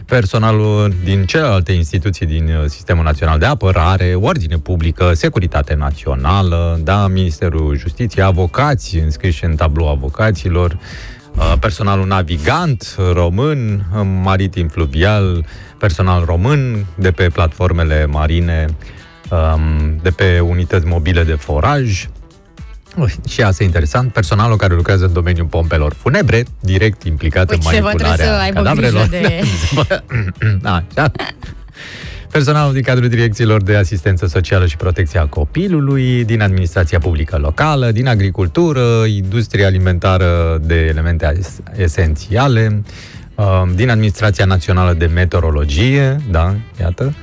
personalul 0.06 0.94
din 1.04 1.26
celelalte 1.26 1.72
instituții 1.72 2.26
din 2.26 2.44
uh, 2.48 2.66
Sistemul 2.66 3.04
Național 3.04 3.40
de 3.40 3.46
Apărare, 3.46 4.14
Ordine 4.14 4.58
Publică, 4.58 5.12
Securitate 5.14 5.74
Națională, 5.76 6.80
da, 6.84 7.08
Ministerul 7.08 7.78
Justiției, 7.78 8.26
avocați 8.26 8.98
înscriși 8.98 9.46
în 9.46 9.56
tablou 9.56 9.90
avocaților, 9.90 10.72
uh, 10.72 10.80
personalul 11.60 12.08
navigant 12.08 12.96
român, 13.14 13.86
uh, 13.96 14.02
maritim 14.24 14.68
fluvial, 14.68 15.46
personal 15.78 16.24
român 16.26 16.86
de 16.96 17.12
pe 17.12 17.28
platformele 17.30 18.06
marine, 18.06 18.66
um, 19.30 20.00
de 20.02 20.10
pe 20.10 20.40
unități 20.40 20.86
mobile 20.86 21.24
de 21.24 21.34
foraj, 21.34 22.08
și 23.28 23.42
asta 23.42 23.64
e 23.64 23.66
interesant, 23.66 24.14
personalul 24.14 24.58
care 24.58 24.74
lucrează 24.76 25.06
în 25.06 25.14
domeniul 25.14 25.46
pompelor 25.46 25.94
funebre, 25.94 26.44
direct 26.60 27.04
implicat 27.04 27.46
Păi 27.46 27.56
în 27.56 27.72
ceva 27.72 27.90
trebuie 27.90 28.08
manipularea 28.08 28.36
să 28.38 28.42
aibă 28.42 28.62
cadavrelor. 28.62 29.08
grijă 29.08 29.28
de- 29.28 29.42
Așa. 30.98 31.12
Personalul 32.36 32.74
din 32.74 32.82
cadrul 32.82 33.10
direcțiilor 33.10 33.64
de 33.64 33.76
asistență 33.76 34.26
socială 34.26 34.66
și 34.66 34.78
protecția 34.78 35.26
copilului, 35.26 36.26
din 36.26 36.42
administrația 36.42 37.00
publică 37.00 37.38
locală, 37.38 37.92
din 37.92 38.08
agricultură, 38.08 39.04
industria 39.06 39.66
alimentară 39.66 40.62
de 40.62 40.76
elemente 40.76 41.34
es- 41.38 41.60
esențiale, 41.76 42.84
uh, 43.36 43.64
din 43.76 43.90
administrația 43.90 44.46
națională 44.46 44.94
de 44.94 45.06
meteorologie, 45.06 46.22
da, 46.32 46.56
iată. 46.80 47.14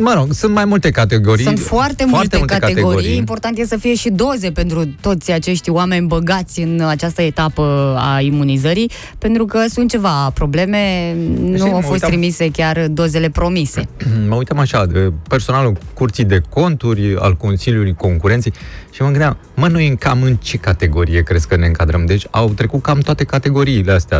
Mă 0.00 0.12
rog, 0.16 0.32
sunt 0.32 0.54
mai 0.54 0.64
multe 0.64 0.90
categorii. 0.90 1.44
Sunt 1.44 1.58
foarte, 1.58 2.04
multe, 2.04 2.40
categorii. 2.46 3.16
Important 3.16 3.58
e 3.58 3.64
să 3.66 3.76
fie 3.76 3.94
și 3.94 4.08
doze 4.10 4.50
pentru 4.50 4.84
toți 5.00 5.32
acești 5.32 5.70
oameni 5.70 6.06
băgați 6.06 6.60
în 6.60 6.80
această 6.88 7.22
etapă 7.22 7.96
a 8.00 8.20
imunizării, 8.20 8.90
pentru 9.18 9.44
că 9.44 9.64
sunt 9.68 9.90
ceva 9.90 10.30
probleme, 10.34 11.14
nu 11.40 11.50
Deci, 11.50 11.60
au 11.60 11.70
mă 11.70 11.80
fost 11.80 11.92
uitam- 11.92 12.08
trimise 12.08 12.50
chiar 12.50 12.86
dozele 12.90 13.28
promise. 13.30 13.88
mă 14.28 14.34
uitam 14.34 14.58
așa, 14.58 14.86
de 14.86 15.12
personalul 15.28 15.76
Curții 15.94 16.24
de 16.24 16.40
Conturi, 16.48 17.16
al 17.18 17.34
Consiliului 17.36 17.94
Concurenței 17.94 18.52
și 18.98 19.04
mă 19.04 19.10
gândeam, 19.10 19.36
mă, 19.54 19.66
noi 19.68 19.88
în 19.88 19.96
cam 19.96 20.22
în 20.22 20.36
ce 20.36 20.56
categorie 20.56 21.22
crezi 21.22 21.48
că 21.48 21.56
ne 21.56 21.66
încadrăm? 21.66 22.06
Deci 22.06 22.26
au 22.30 22.48
trecut 22.48 22.82
cam 22.82 22.98
toate 22.98 23.24
categoriile 23.24 23.92
astea 23.92 24.18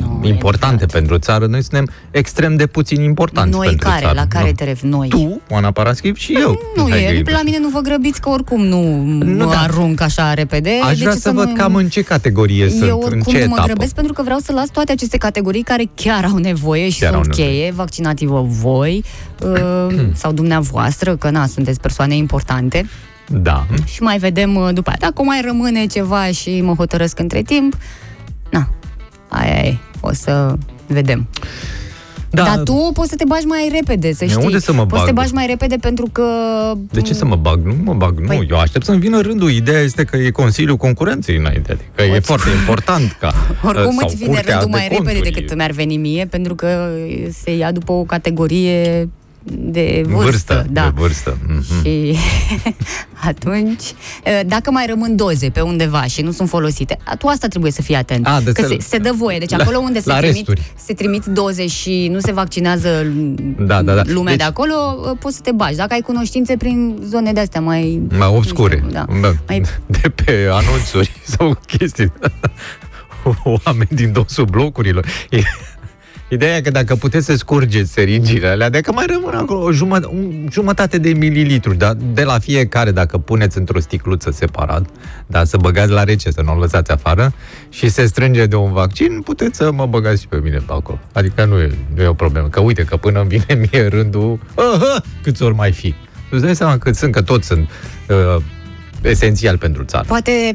no, 0.00 0.26
importante 0.28 0.86
pentru 0.86 1.18
țară. 1.18 1.46
Noi 1.46 1.60
suntem 1.62 1.88
extrem 2.10 2.56
de 2.56 2.66
puțin 2.66 3.00
importanți 3.02 3.50
Noi 3.56 3.66
pentru 3.66 3.88
care? 3.88 4.00
țară. 4.00 4.14
La 4.16 4.26
care 4.26 4.44
Nu. 4.46 4.52
te 4.52 4.64
referi? 4.64 4.90
Noi? 4.90 5.08
Tu, 5.08 5.40
Oana 5.50 5.70
Paraschiv 5.70 6.16
și 6.16 6.32
eu. 6.40 6.58
Nu 6.76 6.88
Hai 6.90 7.22
că 7.24 7.30
e, 7.30 7.32
la 7.32 7.40
mine 7.44 7.58
nu 7.58 7.68
vă 7.68 7.80
grăbiți 7.80 8.20
că 8.20 8.28
oricum 8.28 8.64
nu, 8.64 9.02
nu 9.24 9.48
da. 9.50 9.58
arunc 9.60 10.00
așa 10.00 10.34
repede. 10.34 10.70
Aș 10.82 10.96
de 10.96 11.00
vrea 11.00 11.12
ce 11.12 11.18
să 11.18 11.30
văd 11.30 11.48
nu- 11.48 11.54
cam 11.54 11.74
în 11.74 11.88
ce 11.88 12.02
categorie 12.02 12.62
Eu 12.62 12.68
sunt, 12.68 12.82
în 12.82 12.90
oricum 12.90 13.32
ce 13.32 13.38
nu 13.38 13.46
mă 13.48 13.52
etapă. 13.54 13.66
grăbesc 13.66 13.94
pentru 13.94 14.12
că 14.12 14.22
vreau 14.22 14.38
să 14.38 14.52
las 14.52 14.68
toate 14.68 14.92
aceste 14.92 15.16
categorii 15.16 15.62
care 15.62 15.84
chiar 15.94 16.24
au 16.24 16.36
nevoie 16.36 16.88
și 16.90 17.00
Chiar 17.00 17.12
sunt 17.12 17.22
au 17.24 17.28
nevoie. 17.28 17.48
cheie. 17.56 17.72
Vaccinați-vă 17.72 18.42
voi 18.42 19.04
uh, 19.42 19.94
sau 20.22 20.32
dumneavoastră, 20.32 21.16
că 21.16 21.30
na, 21.30 21.46
sunteți 21.46 21.80
persoane 21.80 22.16
importante. 22.16 22.86
Da. 23.32 23.66
Și 23.84 24.02
mai 24.02 24.18
vedem 24.18 24.54
uh, 24.56 24.68
după 24.72 24.88
aia. 24.88 24.98
Dacă 25.00 25.22
mai 25.22 25.40
rămâne 25.44 25.86
ceva 25.86 26.26
și 26.26 26.60
mă 26.60 26.74
hotărăsc 26.74 27.18
între 27.18 27.42
timp, 27.42 27.76
na, 28.50 28.68
aia 29.28 29.54
e, 29.66 29.76
o 30.00 30.12
să 30.12 30.54
vedem. 30.86 31.28
Da. 32.30 32.42
Dar 32.42 32.58
tu 32.58 32.90
poți 32.94 33.08
să 33.08 33.16
te 33.16 33.24
bagi 33.24 33.46
mai 33.46 33.70
repede, 33.74 34.12
să 34.12 34.24
De 34.24 34.30
știi. 34.30 34.44
unde 34.44 34.58
să 34.58 34.72
mă 34.72 34.86
poți 34.86 35.00
să 35.00 35.06
te 35.06 35.12
bag? 35.12 35.22
bagi 35.24 35.34
mai 35.34 35.46
repede 35.46 35.76
pentru 35.76 36.08
că... 36.12 36.24
De 36.90 37.00
ce 37.00 37.14
să 37.14 37.24
mă 37.24 37.36
bag? 37.36 37.64
Nu 37.64 37.74
mă 37.82 37.94
bag, 37.94 38.18
nu. 38.18 38.34
Păi- 38.34 38.48
Eu 38.50 38.58
aștept 38.58 38.84
să-mi 38.84 38.98
vină 38.98 39.20
rândul. 39.20 39.50
Ideea 39.50 39.80
este 39.80 40.04
că 40.04 40.16
e 40.16 40.30
Consiliul 40.30 40.76
Concurenței 40.76 41.36
înainte. 41.36 41.72
Adică 41.72 42.14
e 42.16 42.20
foarte 42.20 42.48
important 42.50 43.16
ca... 43.20 43.32
Oricum 43.68 43.96
sau 43.98 44.06
îți 44.08 44.16
vine 44.16 44.28
Curtea 44.28 44.58
rândul 44.58 44.70
de 44.70 44.76
mai 44.76 44.88
repede 44.88 45.12
Conturi. 45.12 45.30
decât 45.34 45.56
mi-ar 45.56 45.70
veni 45.70 45.96
mie, 45.96 46.26
pentru 46.26 46.54
că 46.54 46.88
se 47.42 47.56
ia 47.56 47.72
după 47.72 47.92
o 47.92 48.02
categorie 48.04 49.08
de 49.44 50.02
vârstă. 50.06 50.24
Vârstă, 50.24 50.66
da. 50.70 50.82
de 50.84 50.92
vârstă. 51.00 51.38
Mhm. 51.48 51.84
Și 51.84 52.16
atunci, 53.28 53.82
dacă 54.46 54.70
mai 54.70 54.86
rămân 54.88 55.16
doze 55.16 55.48
pe 55.50 55.60
undeva 55.60 56.02
și 56.04 56.22
nu 56.22 56.30
sunt 56.30 56.48
folosite, 56.48 56.96
tu 57.18 57.26
asta 57.26 57.48
trebuie 57.48 57.72
să 57.72 57.82
fii 57.82 57.94
atent. 57.94 58.26
A, 58.26 58.40
de 58.40 58.52
că 58.52 58.62
să- 58.62 58.68
se, 58.68 58.76
se 58.88 58.98
dă 58.98 59.12
voie. 59.16 59.38
Deci 59.38 59.50
la- 59.50 59.56
acolo 59.56 59.78
unde 59.78 60.00
se 60.00 60.08
la 60.08 60.16
trimit, 60.16 60.34
resturi. 60.34 60.62
se 60.84 60.92
trimit 60.94 61.24
doze 61.24 61.66
și 61.66 62.08
nu 62.12 62.18
se 62.20 62.32
vaccinează 62.32 63.06
Da, 63.58 63.82
da, 63.82 63.94
da. 63.94 64.02
lumea 64.04 64.32
Deci- 64.36 64.36
de 64.36 64.42
acolo, 64.44 64.74
poți 65.20 65.34
să 65.36 65.40
te 65.42 65.52
bagi. 65.52 65.76
Dacă 65.76 65.92
ai 65.92 66.00
cunoștințe 66.00 66.56
prin 66.56 66.98
zone 67.08 67.32
de-astea 67.32 67.60
mai... 67.60 68.02
Mai 68.18 68.28
obscure. 68.28 68.84
Da. 68.90 69.04
Da. 69.20 69.32
Mai- 69.48 69.62
De 70.02 70.08
pe 70.08 70.48
anunțuri 70.50 71.10
sau 71.36 71.58
chestii. 71.66 72.12
Oameni 73.44 73.88
din 73.90 74.12
dosul 74.12 74.44
blocurilor. 74.44 75.06
E- 76.32 76.34
Ideea 76.34 76.56
e 76.56 76.60
că 76.60 76.70
dacă 76.70 76.94
puteți 76.96 77.26
să 77.26 77.36
scurgeți 77.36 77.92
seringile 77.92 78.48
alea, 78.48 78.70
dacă 78.70 78.92
mai 78.92 79.06
rămân 79.08 79.34
acolo 79.34 79.60
o 79.60 79.72
jumătate, 79.72 80.14
un, 80.14 80.48
jumătate 80.50 80.98
de 80.98 81.12
mililitru, 81.12 81.74
dar 81.74 81.96
de 82.12 82.22
la 82.22 82.38
fiecare, 82.38 82.90
dacă 82.90 83.18
puneți 83.18 83.58
într-o 83.58 83.80
sticluță 83.80 84.30
separat, 84.30 84.86
dar 85.26 85.44
să 85.44 85.56
băgați 85.56 85.90
la 85.90 86.04
rece, 86.04 86.30
să 86.30 86.42
nu 86.42 86.52
o 86.52 86.58
lăsați 86.58 86.90
afară, 86.90 87.32
și 87.68 87.88
se 87.88 88.06
strânge 88.06 88.46
de 88.46 88.56
un 88.56 88.72
vaccin, 88.72 89.20
puteți 89.24 89.56
să 89.56 89.72
mă 89.72 89.86
băgați 89.86 90.20
și 90.20 90.28
pe 90.28 90.40
mine 90.42 90.56
pe 90.56 90.72
acolo. 90.72 90.98
Adică 91.12 91.44
nu 91.44 91.58
e, 91.58 91.70
nu 91.94 92.02
e 92.02 92.06
o 92.06 92.14
problemă. 92.14 92.48
Că 92.48 92.60
uite, 92.60 92.84
că 92.84 92.96
până 92.96 93.20
îmi 93.20 93.28
vine 93.28 93.68
mie 93.72 93.86
rândul, 93.86 94.38
aha, 94.54 95.02
câți 95.22 95.42
ori 95.42 95.54
mai 95.54 95.72
fi. 95.72 95.94
Îți 96.30 96.42
dai 96.42 96.56
seama 96.56 96.78
cât 96.78 96.94
sunt, 96.94 97.12
că 97.12 97.22
toți 97.22 97.46
sunt 97.46 97.68
uh, 98.08 98.42
esențial 99.02 99.58
pentru 99.58 99.84
țară. 99.84 100.04
Poate, 100.08 100.54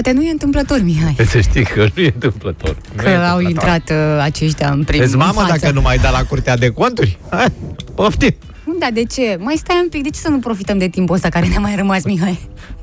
poate 0.00 0.12
nu 0.18 0.22
e 0.24 0.30
întâmplător, 0.30 0.80
Mihai. 0.82 1.16
Să 1.28 1.40
știi 1.40 1.64
că 1.64 1.86
nu 1.94 2.02
e 2.02 2.10
întâmplător. 2.14 2.76
Nu 2.96 3.02
Că 3.02 3.08
e 3.08 3.16
au 3.16 3.36
întâmplător. 3.38 3.72
intrat 3.74 3.90
uh, 4.16 4.22
aceștia 4.22 4.70
în 4.70 4.84
primul 4.84 5.04
Vezi, 5.04 5.16
mamă, 5.16 5.32
față. 5.40 5.56
dacă 5.60 5.72
nu 5.72 5.80
mai 5.80 5.98
da 5.98 6.10
la 6.10 6.24
curtea 6.24 6.56
de 6.56 6.68
conturi? 6.70 7.18
Hai, 7.30 7.46
poftim! 7.94 8.34
Nu, 8.64 8.76
dar 8.78 8.90
de 8.92 9.04
ce? 9.04 9.36
Mai 9.40 9.54
stai 9.56 9.78
un 9.82 9.88
pic, 9.88 10.02
de 10.02 10.08
ce 10.08 10.18
să 10.18 10.28
nu 10.28 10.38
profităm 10.38 10.78
de 10.78 10.88
timpul 10.88 11.14
ăsta 11.14 11.28
care 11.28 11.46
ne-a 11.46 11.58
mai 11.58 11.76
rămas, 11.76 12.04
Mihai? 12.04 12.38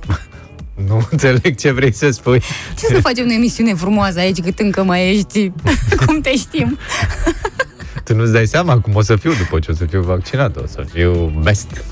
Nu 0.87 1.07
înțeleg 1.11 1.55
ce 1.55 1.71
vrei 1.71 1.93
să 1.93 2.09
spui. 2.09 2.39
Ce 2.79 2.85
să 2.85 2.93
nu 2.93 2.99
facem 2.99 3.27
o 3.29 3.33
emisiune 3.33 3.73
frumoasă 3.73 4.19
aici 4.19 4.39
cât 4.39 4.59
încă 4.59 4.83
mai 4.83 5.09
ești, 5.09 5.51
cum 6.05 6.21
te 6.21 6.35
știm? 6.35 6.77
Tu 8.03 8.15
nu-ți 8.15 8.31
dai 8.31 8.45
seama 8.47 8.79
cum 8.79 8.95
o 8.95 9.01
să 9.01 9.15
fiu 9.15 9.31
după 9.33 9.59
ce 9.59 9.71
o 9.71 9.73
să 9.73 9.85
fiu 9.85 10.01
vaccinat. 10.01 10.55
O 10.57 10.65
să 10.67 10.85
fiu 10.93 11.41
best. 11.43 11.83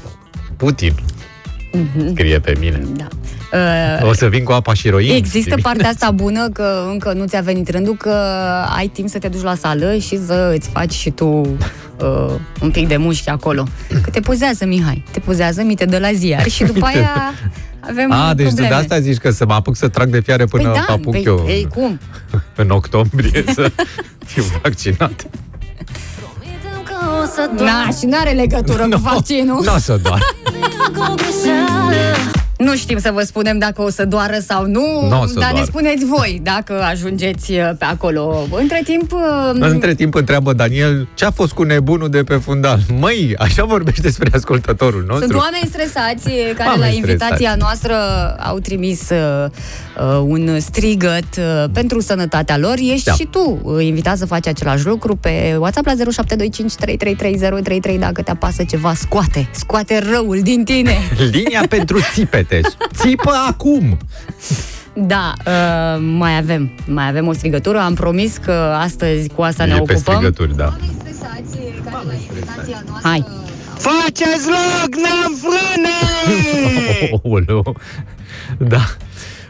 Putin. 0.57 0.93
Scrie 2.11 2.39
pe 2.39 2.55
mine. 2.59 2.81
Da. 2.95 3.07
Uh, 3.53 4.07
O 4.09 4.13
să 4.13 4.27
vin 4.27 4.43
cu 4.43 4.51
apa 4.51 4.73
și 4.73 4.89
roin. 4.89 5.15
Există 5.15 5.55
partea 5.61 5.89
asta 5.89 6.11
bună 6.11 6.49
că 6.49 6.85
încă 6.91 7.13
nu 7.13 7.25
ți-a 7.25 7.41
venit 7.41 7.69
rândul, 7.69 7.95
că 7.95 8.15
ai 8.77 8.87
timp 8.87 9.09
să 9.09 9.17
te 9.17 9.27
duci 9.27 9.41
la 9.41 9.55
sală 9.55 9.97
și 9.97 10.19
să 10.25 10.51
îți 10.55 10.69
faci 10.69 10.93
și 10.93 11.09
tu 11.09 11.25
uh, 11.25 12.31
un 12.61 12.71
pic 12.71 12.87
de 12.87 12.97
mușchi 12.97 13.29
acolo. 13.29 13.63
Că 14.01 14.09
te 14.09 14.19
pozează, 14.19 14.65
Mihai. 14.65 15.03
Te 15.11 15.19
pozează, 15.19 15.63
mi 15.63 15.75
te 15.75 15.85
dă 15.85 15.97
la 15.99 16.11
ziar 16.13 16.47
și 16.47 16.63
după 16.63 16.85
Uite. 16.85 16.97
aia 16.97 17.33
avem 17.79 18.11
A, 18.11 18.33
deci 18.33 18.45
tu 18.47 18.53
probleme. 18.53 18.75
de 18.75 18.81
asta 18.81 18.99
zici 18.99 19.17
că 19.17 19.31
să 19.31 19.45
mă 19.45 19.53
apuc 19.53 19.75
să 19.75 19.87
trag 19.87 20.09
de 20.09 20.19
fiare 20.19 20.45
până 20.45 20.69
păi 20.69 20.83
da, 20.87 20.93
apuc 20.93 21.11
păi, 21.11 21.23
eu 21.25 21.45
ei, 21.47 21.67
cum? 21.73 21.99
în 22.55 22.69
octombrie 22.69 23.43
să 23.53 23.71
fiu 24.25 24.43
vaccinat. 24.61 25.25
Na, 27.57 27.89
și 27.99 28.05
nu 28.05 28.17
are 28.19 28.31
legătură 28.31 28.83
cu 28.87 28.97
vaccinul. 29.13 29.63
Nu 29.63 29.73
o 29.73 29.77
să 29.77 29.99
doar. 30.03 30.19
Nu 32.63 32.75
știm 32.75 32.99
să 32.99 33.11
vă 33.13 33.21
spunem 33.21 33.57
dacă 33.57 33.81
o 33.81 33.89
să 33.89 34.05
doară 34.05 34.37
sau 34.47 34.65
nu, 34.65 35.07
N-o 35.09 35.25
să 35.25 35.33
dar 35.33 35.43
ne 35.45 35.49
doară. 35.51 35.65
spuneți 35.65 36.05
voi 36.05 36.39
dacă 36.43 36.81
ajungeți 36.83 37.51
uh, 37.51 37.69
pe 37.77 37.85
acolo. 37.85 38.47
Între 38.51 38.81
timp, 38.83 39.11
uh, 39.11 39.19
Între 39.53 39.93
timp 39.93 40.15
întreabă 40.15 40.53
Daniel 40.53 41.07
ce 41.13 41.25
a 41.25 41.31
fost 41.31 41.51
cu 41.51 41.63
nebunul 41.63 42.09
de 42.09 42.23
pe 42.23 42.35
fundal. 42.35 42.79
Măi, 42.99 43.35
așa 43.37 43.63
vorbești 43.65 44.01
despre 44.01 44.29
ascultătorul 44.33 45.03
nostru. 45.07 45.27
sunt 45.27 45.39
oameni 45.39 45.63
stresați 45.69 46.27
eh, 46.27 46.53
care 46.55 46.69
Oameni 46.69 46.89
la 46.89 46.95
invitația 46.95 47.35
stresați. 47.35 47.59
noastră 47.59 47.95
au 48.39 48.59
trimis 48.59 49.09
uh, 49.09 49.45
uh, 49.97 50.21
un 50.23 50.59
strigăt 50.59 51.35
uh, 51.37 51.63
pentru 51.73 51.99
sănătatea 52.01 52.57
lor. 52.57 52.73
Ești 52.77 53.03
Da. 53.05 53.13
și 53.13 53.27
tu 53.31 53.59
uh, 53.63 53.85
invitat 53.85 54.17
să 54.17 54.25
faci 54.25 54.47
același 54.47 54.85
lucru 54.85 55.15
pe 55.15 55.55
WhatsApp 55.59 55.85
la 55.85 55.93
0725333033 55.93 57.99
dacă 57.99 58.21
te 58.21 58.31
apasă 58.31 58.63
ceva, 58.69 58.93
scoate, 58.93 59.49
scoate 59.51 60.01
răul 60.11 60.39
din 60.43 60.63
tine. 60.63 60.97
Linia 61.31 61.63
pentru 61.69 61.97
țipete. 62.51 62.75
Țipă 62.93 63.31
acum! 63.49 63.97
Da, 64.93 65.33
uh, 65.45 66.01
mai 66.17 66.37
avem, 66.37 66.71
mai 66.85 67.07
avem 67.07 67.27
o 67.27 67.33
strigătură. 67.33 67.79
Am 67.79 67.93
promis 67.93 68.37
că 68.37 68.51
astăzi 68.77 69.29
cu 69.29 69.41
asta 69.41 69.65
ne 69.65 69.71
e 69.71 69.75
pe 69.75 69.81
ocupăm. 69.81 69.97
strigături, 69.97 70.55
da. 70.55 70.75
Hai. 73.03 73.25
Faceți 73.77 74.47
loc, 74.47 74.95
n-am 74.95 75.33
frâne! 75.41 75.97
Aoleu. 77.23 77.75
Da. 78.57 78.81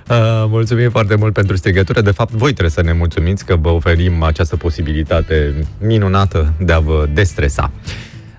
Uh, 0.10 0.46
mulțumim 0.50 0.90
foarte 0.90 1.16
mult 1.16 1.34
pentru 1.34 1.56
strigătură. 1.56 2.02
De 2.02 2.12
fapt, 2.12 2.32
voi 2.32 2.52
trebuie 2.52 2.70
să 2.70 2.82
ne 2.82 2.94
mulțumiți 2.94 3.46
că 3.46 3.56
vă 3.56 3.70
oferim 3.70 4.24
această 4.24 4.56
posibilitate 4.56 5.54
minunată 5.80 6.54
de 6.60 6.74
a 6.74 6.80
vă 6.80 7.08
destresa. 7.14 7.72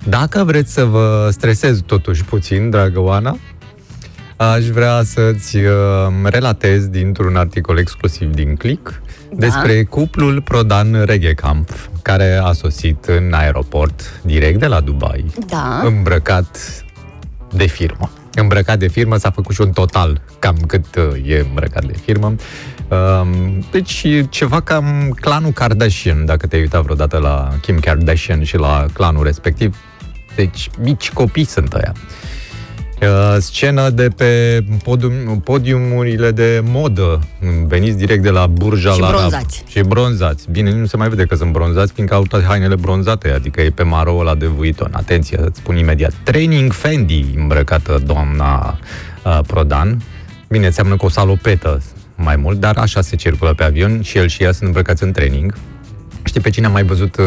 Dacă 0.09 0.45
vreți 0.45 0.73
să 0.73 0.85
vă 0.85 1.29
stresez 1.31 1.81
totuși 1.87 2.25
puțin, 2.25 2.71
dragă 2.71 3.01
Oana, 3.01 3.37
aș 4.51 4.67
vrea 4.67 5.03
să-ți 5.05 5.57
uh, 5.57 5.73
relatez 6.23 6.87
dintr-un 6.87 7.37
articol 7.37 7.79
exclusiv 7.79 8.35
din 8.35 8.57
Click 8.57 9.03
despre 9.33 9.83
cuplul 9.85 10.43
Prodan 10.43 11.05
Reggae 11.05 11.35
Camp, 11.35 11.91
care 12.03 12.41
a 12.43 12.53
sosit 12.53 13.05
în 13.05 13.33
aeroport 13.33 14.21
direct 14.25 14.59
de 14.59 14.67
la 14.67 14.81
Dubai, 14.81 15.25
Da. 15.47 15.81
îmbrăcat 15.85 16.59
de 17.53 17.67
firmă. 17.67 18.11
Îmbrăcat 18.35 18.79
de 18.79 18.89
firmă, 18.89 19.17
s-a 19.17 19.31
făcut 19.31 19.55
și 19.55 19.61
un 19.61 19.71
total 19.71 20.21
cam 20.39 20.57
cât 20.67 20.97
uh, 20.97 21.29
e 21.31 21.45
îmbrăcat 21.49 21.85
de 21.85 21.95
firmă. 22.05 22.35
Um, 22.89 23.65
Deci 23.71 24.03
e 24.03 24.23
ceva 24.23 24.61
cam 24.61 25.17
clanul 25.21 25.53
Kardashian, 25.53 26.25
dacă 26.25 26.47
te-ai 26.47 26.61
uitat 26.61 26.83
vreodată 26.83 27.19
la 27.19 27.49
Kim 27.61 27.79
Kardashian 27.79 28.43
și 28.43 28.57
la 28.57 28.87
clanul 28.93 29.25
respectiv. 29.25 29.77
Deci 30.37 30.71
mici 30.79 31.11
copii 31.11 31.45
sunt 31.45 31.73
ăia. 31.73 31.93
Uh, 33.03 33.37
Scenă 33.39 33.91
de 33.91 34.09
pe 34.09 34.65
podium, 34.83 35.41
podiumurile 35.45 36.31
de 36.31 36.63
modă. 36.65 37.21
Veniți 37.67 37.97
direct 37.97 38.23
de 38.23 38.31
la 38.31 38.47
Burj 38.47 38.87
Al 38.87 38.93
Și 38.95 39.01
Arab. 39.03 39.17
bronzați. 39.19 39.65
Și 39.69 39.81
bronzați. 39.81 40.51
Bine, 40.51 40.73
nu 40.73 40.87
se 40.87 40.97
mai 40.97 41.09
vede 41.09 41.25
că 41.25 41.35
sunt 41.35 41.53
bronzați, 41.53 41.93
fiindcă 41.93 42.15
au 42.15 42.23
toate 42.23 42.45
hainele 42.45 42.75
bronzate, 42.75 43.31
adică 43.31 43.61
e 43.61 43.71
pe 43.71 43.83
maro 43.83 44.17
ăla 44.17 44.35
de 44.35 44.47
Vuitton. 44.47 44.91
Atenție, 44.93 45.39
îți 45.41 45.59
spun 45.59 45.77
imediat. 45.77 46.13
Training 46.23 46.73
Fendi 46.73 47.25
îmbrăcată 47.37 48.03
doamna 48.07 48.79
uh, 49.25 49.39
Prodan. 49.47 50.03
Bine, 50.49 50.67
înseamnă 50.67 50.97
că 50.97 51.05
o 51.05 51.09
salopetă 51.09 51.83
mai 52.15 52.37
mult, 52.37 52.61
dar 52.61 52.77
așa 52.77 53.01
se 53.01 53.17
circulă 53.17 53.55
pe 53.55 53.65
avion 53.65 54.03
și 54.03 54.19
el 54.19 54.29
și 54.29 54.43
ea 54.43 54.53
sunt 54.53 54.67
îmbrăcați 54.67 55.03
în 55.03 55.13
training. 55.13 55.55
Știi 56.25 56.41
pe 56.41 56.51
cine 56.51 56.67
am 56.67 56.73
mai 56.73 56.83
văzut 56.83 57.17
uh, 57.17 57.25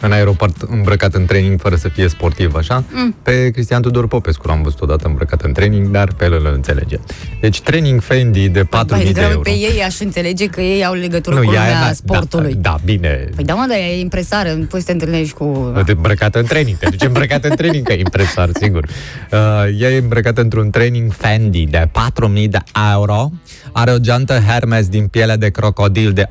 în 0.00 0.12
aeroport 0.12 0.56
îmbrăcat 0.70 1.14
în 1.14 1.24
training 1.24 1.60
fără 1.60 1.76
să 1.76 1.88
fie 1.88 2.08
sportiv, 2.08 2.54
așa? 2.54 2.84
Mm. 2.92 3.16
Pe 3.22 3.50
Cristian 3.50 3.82
Tudor 3.82 4.08
Popescu 4.08 4.46
l-am 4.48 4.62
văzut 4.62 4.80
odată 4.80 5.06
îmbrăcat 5.08 5.42
în 5.42 5.52
training, 5.52 5.86
dar 5.86 6.12
pe 6.16 6.24
el 6.24 6.32
îl 6.32 6.50
înțelege. 6.54 6.96
Deci 7.40 7.60
training 7.60 8.00
Fendi 8.00 8.48
de 8.48 8.60
4.000 8.62 8.68
Mai 8.70 8.98
de 8.98 9.04
degrabă 9.04 9.28
euro. 9.28 9.40
pe 9.40 9.50
ei 9.50 9.82
aș 9.86 10.00
înțelege 10.00 10.46
că 10.46 10.60
ei 10.60 10.84
au 10.84 10.94
legătură 10.94 11.36
cu 11.36 11.52
ea 11.52 11.64
e- 11.66 11.72
lumea 11.72 11.86
da, 11.86 11.92
sportului. 11.92 12.54
Da, 12.54 12.60
da, 12.60 12.76
bine. 12.84 13.28
Păi 13.34 13.44
da, 13.44 13.54
mă, 13.54 13.64
dar 13.68 13.76
e 13.76 13.98
impresară, 13.98 14.52
nu 14.52 14.64
poți 14.64 14.84
să 14.84 14.86
te 14.86 14.92
întâlnești 14.92 15.34
cu... 15.34 15.72
De 15.86 15.92
îmbrăcată 15.92 16.38
în 16.38 16.44
training, 16.44 16.76
te 16.76 16.88
duci 16.88 17.02
îmbrăcată 17.02 17.48
în 17.48 17.56
training, 17.56 17.86
că 17.86 17.92
e 17.92 17.98
impresar, 17.98 18.48
sigur. 18.60 18.84
Uh, 18.84 19.38
ea 19.78 19.90
e 19.90 19.98
îmbrăcată 19.98 20.40
într-un 20.40 20.70
training 20.70 21.12
Fendi 21.12 21.66
de 21.66 21.88
4.000 22.34 22.48
de 22.48 22.58
euro, 22.92 23.30
are 23.76 23.90
o 23.90 23.98
geantă 23.98 24.38
Hermes 24.38 24.88
din 24.88 25.06
piele 25.06 25.36
de 25.36 25.50
crocodil 25.50 26.12
de 26.12 26.28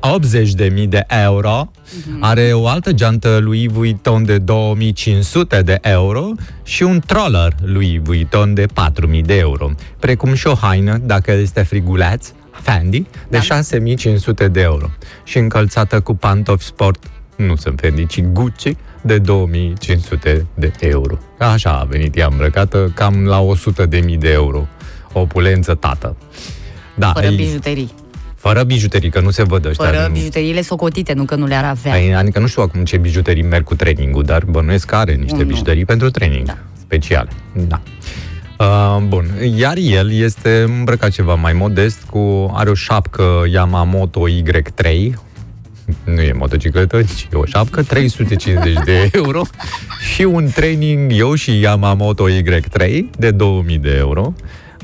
80.000 0.62 0.88
de 0.88 1.04
euro, 1.06 1.70
are 2.20 2.52
o 2.52 2.66
altă 2.66 2.92
geantă 2.92 3.38
Louis 3.42 3.70
Vuitton 3.70 4.24
de 4.24 4.38
2.500 4.38 5.62
de 5.64 5.78
euro 5.80 6.30
și 6.62 6.82
un 6.82 7.00
troller 7.06 7.54
Louis 7.64 8.00
Vuitton 8.02 8.54
de 8.54 8.66
4.000 8.66 9.20
de 9.24 9.38
euro, 9.38 9.70
precum 9.98 10.34
și 10.34 10.46
o 10.46 10.54
haină, 10.54 10.98
dacă 11.02 11.32
este 11.32 11.62
friguleț, 11.62 12.32
Fendi, 12.50 13.06
de 13.28 13.38
6.500 13.38 14.50
de 14.50 14.60
euro 14.60 14.90
și 15.24 15.38
încălțată 15.38 16.00
cu 16.00 16.14
pantofi 16.14 16.64
sport 16.64 17.04
nu 17.36 17.56
sunt 17.56 17.78
Fendi, 17.80 18.06
ci 18.06 18.22
Gucci, 18.22 18.76
de 19.02 19.18
2500 19.18 20.46
de 20.54 20.72
euro. 20.78 21.18
Așa 21.38 21.78
a 21.78 21.84
venit 21.84 22.16
ea 22.16 22.28
îmbrăcată, 22.30 22.92
cam 22.94 23.24
la 23.24 23.40
100 23.40 23.86
de 23.86 23.98
mii 23.98 24.16
de 24.16 24.30
euro. 24.30 24.66
Opulență 25.12 25.74
tată. 25.74 26.16
Da, 26.94 27.12
Fără 27.12 27.26
ei- 27.26 27.36
bijuterii. 27.36 27.90
fără 28.36 28.62
bijuterii, 28.62 29.10
că 29.10 29.20
nu 29.20 29.30
se 29.30 29.42
văd 29.42 29.64
ăștia. 29.66 29.84
Fără 29.84 30.04
nu- 30.06 30.12
bijuteriile 30.12 30.62
socotite, 30.62 31.12
nu 31.12 31.24
că 31.24 31.34
nu 31.34 31.46
le-ar 31.46 31.64
avea. 31.64 31.92
Ai- 31.92 32.12
Adică 32.12 32.38
nu 32.38 32.46
știu 32.46 32.62
acum 32.62 32.84
ce 32.84 32.96
bijuterii 32.96 33.42
merg 33.42 33.64
cu 33.64 33.74
trainingul, 33.74 34.22
dar 34.22 34.44
bănuiesc 34.44 34.86
că 34.86 34.94
are 34.96 35.14
niște 35.14 35.36
Nu. 35.36 35.44
bijuterii 35.44 35.84
pentru 35.84 36.10
training. 36.10 36.46
Da. 36.46 36.58
Speciale. 36.80 37.28
Da. 37.68 37.80
Uh, 38.58 39.02
bun, 39.08 39.26
iar 39.56 39.76
el 39.76 40.12
este 40.12 40.62
îmbrăcat 40.68 41.10
ceva 41.10 41.34
mai 41.34 41.52
modest, 41.52 41.98
cu 42.10 42.50
are 42.54 42.70
o 42.70 42.74
șapcă 42.74 43.42
Yamamoto 43.52 44.28
Y3, 44.28 45.12
nu 46.04 46.20
e 46.20 46.32
motocicletă, 46.32 47.02
ci 47.02 47.28
e 47.32 47.36
o 47.36 47.44
șapcă, 47.44 47.82
350 47.82 48.76
de 48.84 49.08
euro 49.12 49.42
și 50.14 50.22
un 50.22 50.48
training 50.54 51.12
eu 51.14 51.34
și 51.34 51.60
Yamamoto 51.60 52.26
Y3 52.30 53.00
de 53.18 53.30
2000 53.30 53.78
de 53.78 53.94
euro. 53.98 54.34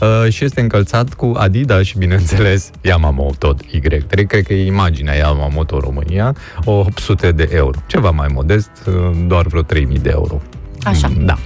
Uh, 0.01 0.33
și 0.33 0.45
este 0.45 0.61
încălțat 0.61 1.15
cu 1.15 1.33
Adidas 1.37 1.83
și, 1.85 1.99
bineînțeles, 1.99 2.71
Yamamoto 2.81 3.55
Y3. 3.55 4.07
Cred 4.09 4.27
că 4.47 4.53
e 4.53 4.67
imaginea 4.67 5.15
Yamamoto 5.15 5.79
România, 5.81 6.35
800 6.65 7.33
de 7.33 7.49
euro. 7.53 7.79
Ceva 7.87 8.11
mai 8.11 8.29
modest, 8.35 8.71
uh, 8.87 8.95
doar 9.27 9.47
vreo 9.47 9.63
3000 9.63 9.99
de 9.99 10.11
euro. 10.13 10.41
Așa. 10.83 11.13
Da. 11.21 11.39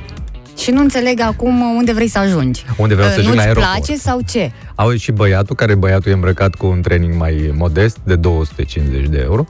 Și 0.59 0.71
nu 0.71 0.81
înțeleg 0.81 1.21
acum 1.21 1.61
unde 1.61 1.93
vrei 1.93 2.09
să 2.09 2.19
ajungi. 2.19 2.65
Unde 2.77 2.95
vreau 2.95 3.09
să 3.11 3.15
Uh, 3.19 3.21
ajung 3.21 3.35
la 3.37 3.43
Nu-ți 3.45 3.57
aeroport. 3.59 3.85
place 3.85 3.97
sau 4.01 4.21
ce? 4.27 4.53
Au 4.75 4.95
și 4.97 5.13
băiatul, 5.13 5.57
care 5.57 5.75
băiatul 5.75 6.11
e 6.11 6.15
îmbrăcat 6.15 6.55
cu 6.55 6.67
un 6.67 6.81
training 6.83 7.15
mai 7.19 7.53
modest, 7.57 7.99
de 8.05 8.17
250 8.17 9.07
de 9.07 9.19
euro. 9.23 9.47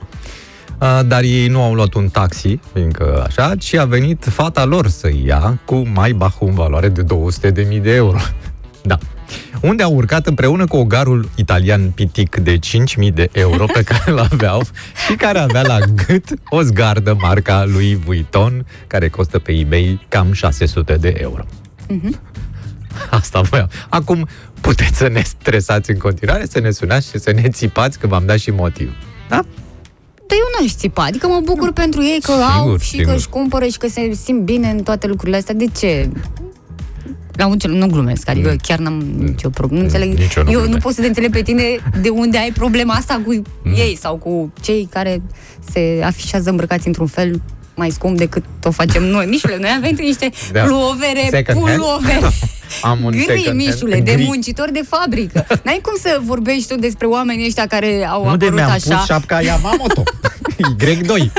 Uh, 0.81 0.99
Dar 1.07 1.21
ei 1.23 1.47
nu 1.47 1.61
au 1.63 1.73
luat 1.73 1.93
un 1.93 2.07
taxi, 2.09 2.59
fiindcă 2.73 3.23
așa, 3.27 3.55
ci 3.55 3.73
a 3.75 3.85
venit 3.85 4.25
fata 4.29 4.65
lor 4.65 4.87
să 4.87 5.09
ia 5.25 5.59
cu 5.65 5.75
mai 5.93 6.11
bahul 6.11 6.47
în 6.47 6.53
valoare 6.53 6.89
de 6.89 7.03
200.000 7.03 7.81
de 7.81 7.93
euro. 7.93 8.17
Da. 8.85 8.97
Unde 9.61 9.83
au 9.83 9.93
urcat 9.93 10.27
împreună 10.27 10.65
cu 10.65 10.77
ogarul 10.77 11.29
italian 11.35 11.89
pitic 11.89 12.35
de 12.35 12.59
5.000 13.07 13.13
de 13.13 13.29
euro 13.31 13.65
pe 13.65 13.83
care 13.83 14.11
îl 14.11 14.19
aveau 14.31 14.61
și 15.07 15.15
care 15.15 15.39
avea 15.39 15.61
la 15.61 15.79
gât 16.07 16.23
o 16.49 16.61
zgardă 16.61 17.17
marca 17.19 17.65
lui 17.65 17.95
Vuitton, 17.95 18.65
care 18.87 19.09
costă 19.09 19.39
pe 19.39 19.51
eBay 19.51 20.05
cam 20.07 20.33
600 20.33 20.93
de 20.95 21.13
euro. 21.17 21.45
Asta 23.09 23.41
voiam. 23.41 23.69
Acum 23.89 24.27
puteți 24.61 24.97
să 24.97 25.07
ne 25.07 25.21
stresați 25.21 25.91
în 25.91 25.97
continuare, 25.97 26.45
să 26.49 26.59
ne 26.59 26.71
sunați 26.71 27.09
și 27.09 27.19
să 27.19 27.31
ne 27.31 27.49
țipați 27.49 27.99
că 27.99 28.07
v-am 28.07 28.25
dat 28.25 28.37
și 28.37 28.49
motiv. 28.51 28.93
Da? 29.29 29.45
Dar 30.27 30.37
eu 30.37 30.59
n-aș 30.59 30.71
țipa, 30.71 31.03
adică 31.03 31.27
mă 31.27 31.39
bucur 31.43 31.73
pentru 31.73 32.03
ei 32.03 32.19
că 32.21 32.31
Sigur, 32.31 32.51
au 32.57 32.77
și 32.77 32.89
sigur. 32.89 33.05
că 33.05 33.11
își 33.13 33.29
cumpără 33.29 33.65
și 33.65 33.77
că 33.77 33.87
se 33.87 34.11
simt 34.23 34.41
bine 34.41 34.69
în 34.69 34.83
toate 34.83 35.07
lucrurile 35.07 35.37
astea. 35.37 35.53
De 35.55 35.65
ce? 35.77 36.09
La 37.35 37.47
un 37.47 37.57
cel, 37.57 37.71
nu 37.71 37.87
glumesc, 37.87 38.29
adică 38.29 38.55
chiar 38.61 38.79
n-am 38.79 39.03
nicio 39.17 39.49
problemă. 39.49 39.79
Nu 39.81 39.85
înțeleg. 39.87 40.09
Mm. 40.09 40.15
Nici 40.19 40.35
eu 40.35 40.43
nu 40.43 40.49
eu 40.51 40.55
nu 40.57 40.61
glumesc. 40.63 40.83
pot 40.83 40.93
să 40.93 41.01
te 41.01 41.07
înțeleg 41.07 41.31
pe 41.31 41.41
tine 41.41 41.63
de 42.01 42.09
unde 42.09 42.37
ai 42.37 42.51
problema 42.51 42.93
asta 42.93 43.21
cu 43.25 43.41
Mm. 43.63 43.73
ei 43.77 43.97
sau 44.01 44.15
cu 44.15 44.53
cei 44.61 44.87
care 44.91 45.21
se 45.71 46.01
afișează 46.03 46.49
îmbrăcați 46.49 46.87
într-un 46.87 47.07
fel 47.07 47.41
mai 47.75 47.89
scump 47.89 48.17
decât 48.17 48.43
o 48.63 48.71
facem 48.71 49.03
noi. 49.03 49.25
Mișule, 49.25 49.57
noi 49.59 49.69
avem 49.77 49.95
niște 49.99 50.29
Da. 50.51 50.61
pulovere, 50.61 51.27
Second 51.29 51.67
hand? 51.67 51.79
pulovere. 51.81 52.19
Am 52.81 52.99
un 53.03 53.11
Gri, 53.11 53.19
second 53.21 53.45
hand 53.45 53.57
Mișule, 53.57 53.99
de 54.01 54.11
gri. 54.13 54.23
muncitori 54.23 54.71
de 54.73 54.83
fabrică. 54.87 55.45
N-ai 55.63 55.79
cum 55.83 55.93
să 56.01 56.19
vorbești 56.23 56.67
tu 56.73 56.79
despre 56.79 57.07
oamenii 57.07 57.45
ăștia 57.45 57.67
care 57.67 58.07
au 58.11 58.19
Unde 58.21 58.33
apărut 58.33 58.53
mi-am 58.53 58.69
așa. 58.69 58.95
pus 58.95 59.05
șapca 59.05 59.41
Yamamoto? 59.41 60.03
Y2. 60.79 61.31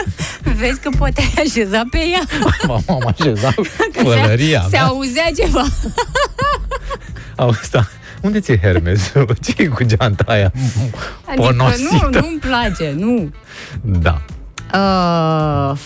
Vezi 0.58 0.80
că 0.80 0.90
poate 0.98 1.20
ai 1.20 1.44
așeza 1.46 1.82
pe 1.90 1.98
ea. 1.98 2.22
M-am 2.88 3.14
așezat 3.18 3.54
Că 3.92 4.02
pălăria 4.02 4.60
se, 4.60 4.68
se 4.68 4.76
mea. 4.76 4.84
auzea 4.86 5.26
ceva. 5.36 5.64
Auzi, 7.36 7.70
unde 8.20 8.40
ți-e 8.40 8.58
Hermes? 8.58 9.12
ce 9.44 9.54
e 9.56 9.66
cu 9.66 9.84
geanta 9.84 10.24
aia 10.26 10.52
Adică 11.24 11.42
ponosită? 11.42 12.08
nu, 12.12 12.20
nu-mi 12.20 12.38
place, 12.38 12.94
nu. 12.96 13.30
Da. 13.80 14.22
Uh, 14.74 15.78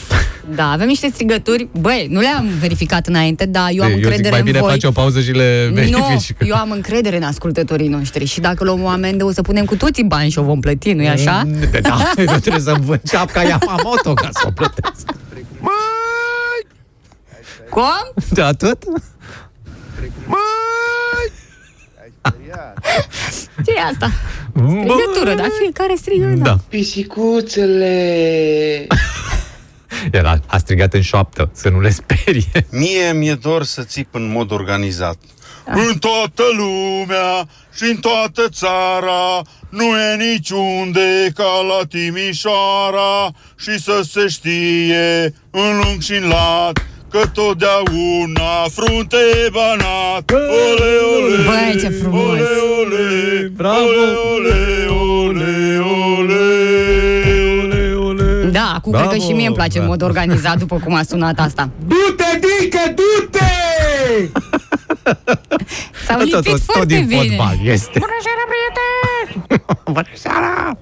da, 0.54 0.70
avem 0.70 0.86
niște 0.86 1.10
strigături. 1.12 1.68
Băi, 1.80 2.06
nu 2.10 2.20
le-am 2.20 2.48
verificat 2.60 3.06
înainte, 3.06 3.46
dar 3.46 3.68
eu 3.72 3.82
am 3.82 3.88
eu 3.90 3.94
zic, 3.96 4.04
încredere 4.04 4.30
mai 4.30 4.38
în 4.38 4.44
bine 4.44 4.58
voi. 4.58 4.70
faci 4.70 4.84
o 4.84 4.90
pauză 4.90 5.20
și 5.20 5.30
le 5.30 5.66
nu, 5.68 5.74
verifici. 5.74 6.36
eu 6.40 6.54
am 6.56 6.70
încredere 6.70 7.16
în 7.16 7.22
ascultătorii 7.22 7.88
noștri 7.88 8.24
și 8.24 8.40
dacă 8.40 8.64
luăm 8.64 8.82
o 8.82 8.88
amendă 8.88 9.24
o 9.24 9.32
să 9.32 9.42
punem 9.42 9.64
cu 9.64 9.76
toții 9.76 10.04
bani 10.04 10.30
și 10.30 10.38
o 10.38 10.42
vom 10.42 10.60
plăti, 10.60 10.92
nu-i 10.92 11.08
așa? 11.08 11.42
Mm, 11.46 11.58
Da, 11.80 12.12
eu 12.32 12.38
trebuie 12.38 12.62
să-mi 12.62 12.84
vând 12.84 13.00
șapca 13.08 13.42
Yamamoto 13.42 14.14
ca 14.14 14.28
să 14.32 14.44
o 14.46 14.50
plătesc. 14.50 15.06
Cum? 17.70 18.24
De 18.30 18.42
atât? 18.42 18.82
ce 23.64 23.72
e 23.76 23.80
asta? 23.92 24.10
Strigătură, 24.54 25.34
dar 25.34 25.48
fiecare 25.60 25.94
strigă, 25.96 26.26
da. 26.26 26.42
Da. 26.44 26.58
Pisicuțele! 26.68 27.96
El 30.12 30.26
a, 30.26 30.40
a 30.46 30.58
strigat 30.58 30.94
în 30.94 31.02
șoaptă, 31.02 31.50
să 31.52 31.68
nu 31.68 31.80
le 31.80 31.90
sperie. 31.90 32.66
Mie 32.70 33.12
mi-e 33.12 33.34
dor 33.34 33.64
să 33.64 33.82
țip 33.82 34.14
în 34.14 34.30
mod 34.30 34.52
organizat. 34.52 35.16
În 35.64 35.98
toată 35.98 36.42
lumea 36.56 37.48
și 37.74 37.84
în 37.84 37.96
toată 37.96 38.48
țara 38.48 39.42
Nu 39.68 39.84
e 39.84 40.16
niciunde 40.16 41.30
ca 41.34 41.64
la 41.68 41.86
Timișoara 41.88 43.30
Și 43.56 43.78
să 43.78 44.00
se 44.10 44.28
știe 44.28 45.34
în 45.50 45.80
lung 45.84 46.00
și 46.00 46.12
în 46.12 46.28
lat 46.28 46.84
Că 47.10 47.20
totdeauna 47.34 48.68
frunte 48.72 49.16
banat 49.52 50.30
Ole, 50.32 50.96
ole, 51.16 51.44
Băi, 51.44 51.80
ce 51.80 51.88
frumos! 51.88 52.28
Ole, 52.28 52.46
ole, 52.80 53.52
Bravo! 53.56 53.76
Ole, 53.76 54.00
ole, 54.34 54.86
ole, 54.88 55.78
ole, 55.78 56.34
ole 56.34 57.19
Da, 58.52 58.72
acum 58.74 58.92
Bravo! 58.92 59.08
cred 59.08 59.20
că 59.20 59.26
și 59.26 59.32
mie 59.32 59.46
îmi 59.46 59.54
place 59.54 59.78
în 59.78 59.84
Da. 59.84 59.90
mod 59.90 60.02
organizat 60.02 60.58
după 60.58 60.80
cum 60.84 60.94
a 60.94 61.02
sunat 61.02 61.38
asta. 61.40 61.70
Du-te, 61.86 62.38
Dică, 62.38 62.94
du-te! 62.94 63.48
S-au 66.06 66.18
lipit 66.18 66.32
tot, 66.34 66.44
tot 66.44 66.60
foarte 66.60 66.94
din 66.94 67.06
bine. 67.06 67.20
fotbal 67.20 67.58
este. 67.62 67.98
Bună 67.98 68.12
seara, 68.22 68.44
prieteni! 68.52 69.62
Bună 69.94 70.06
seara! 70.14 70.78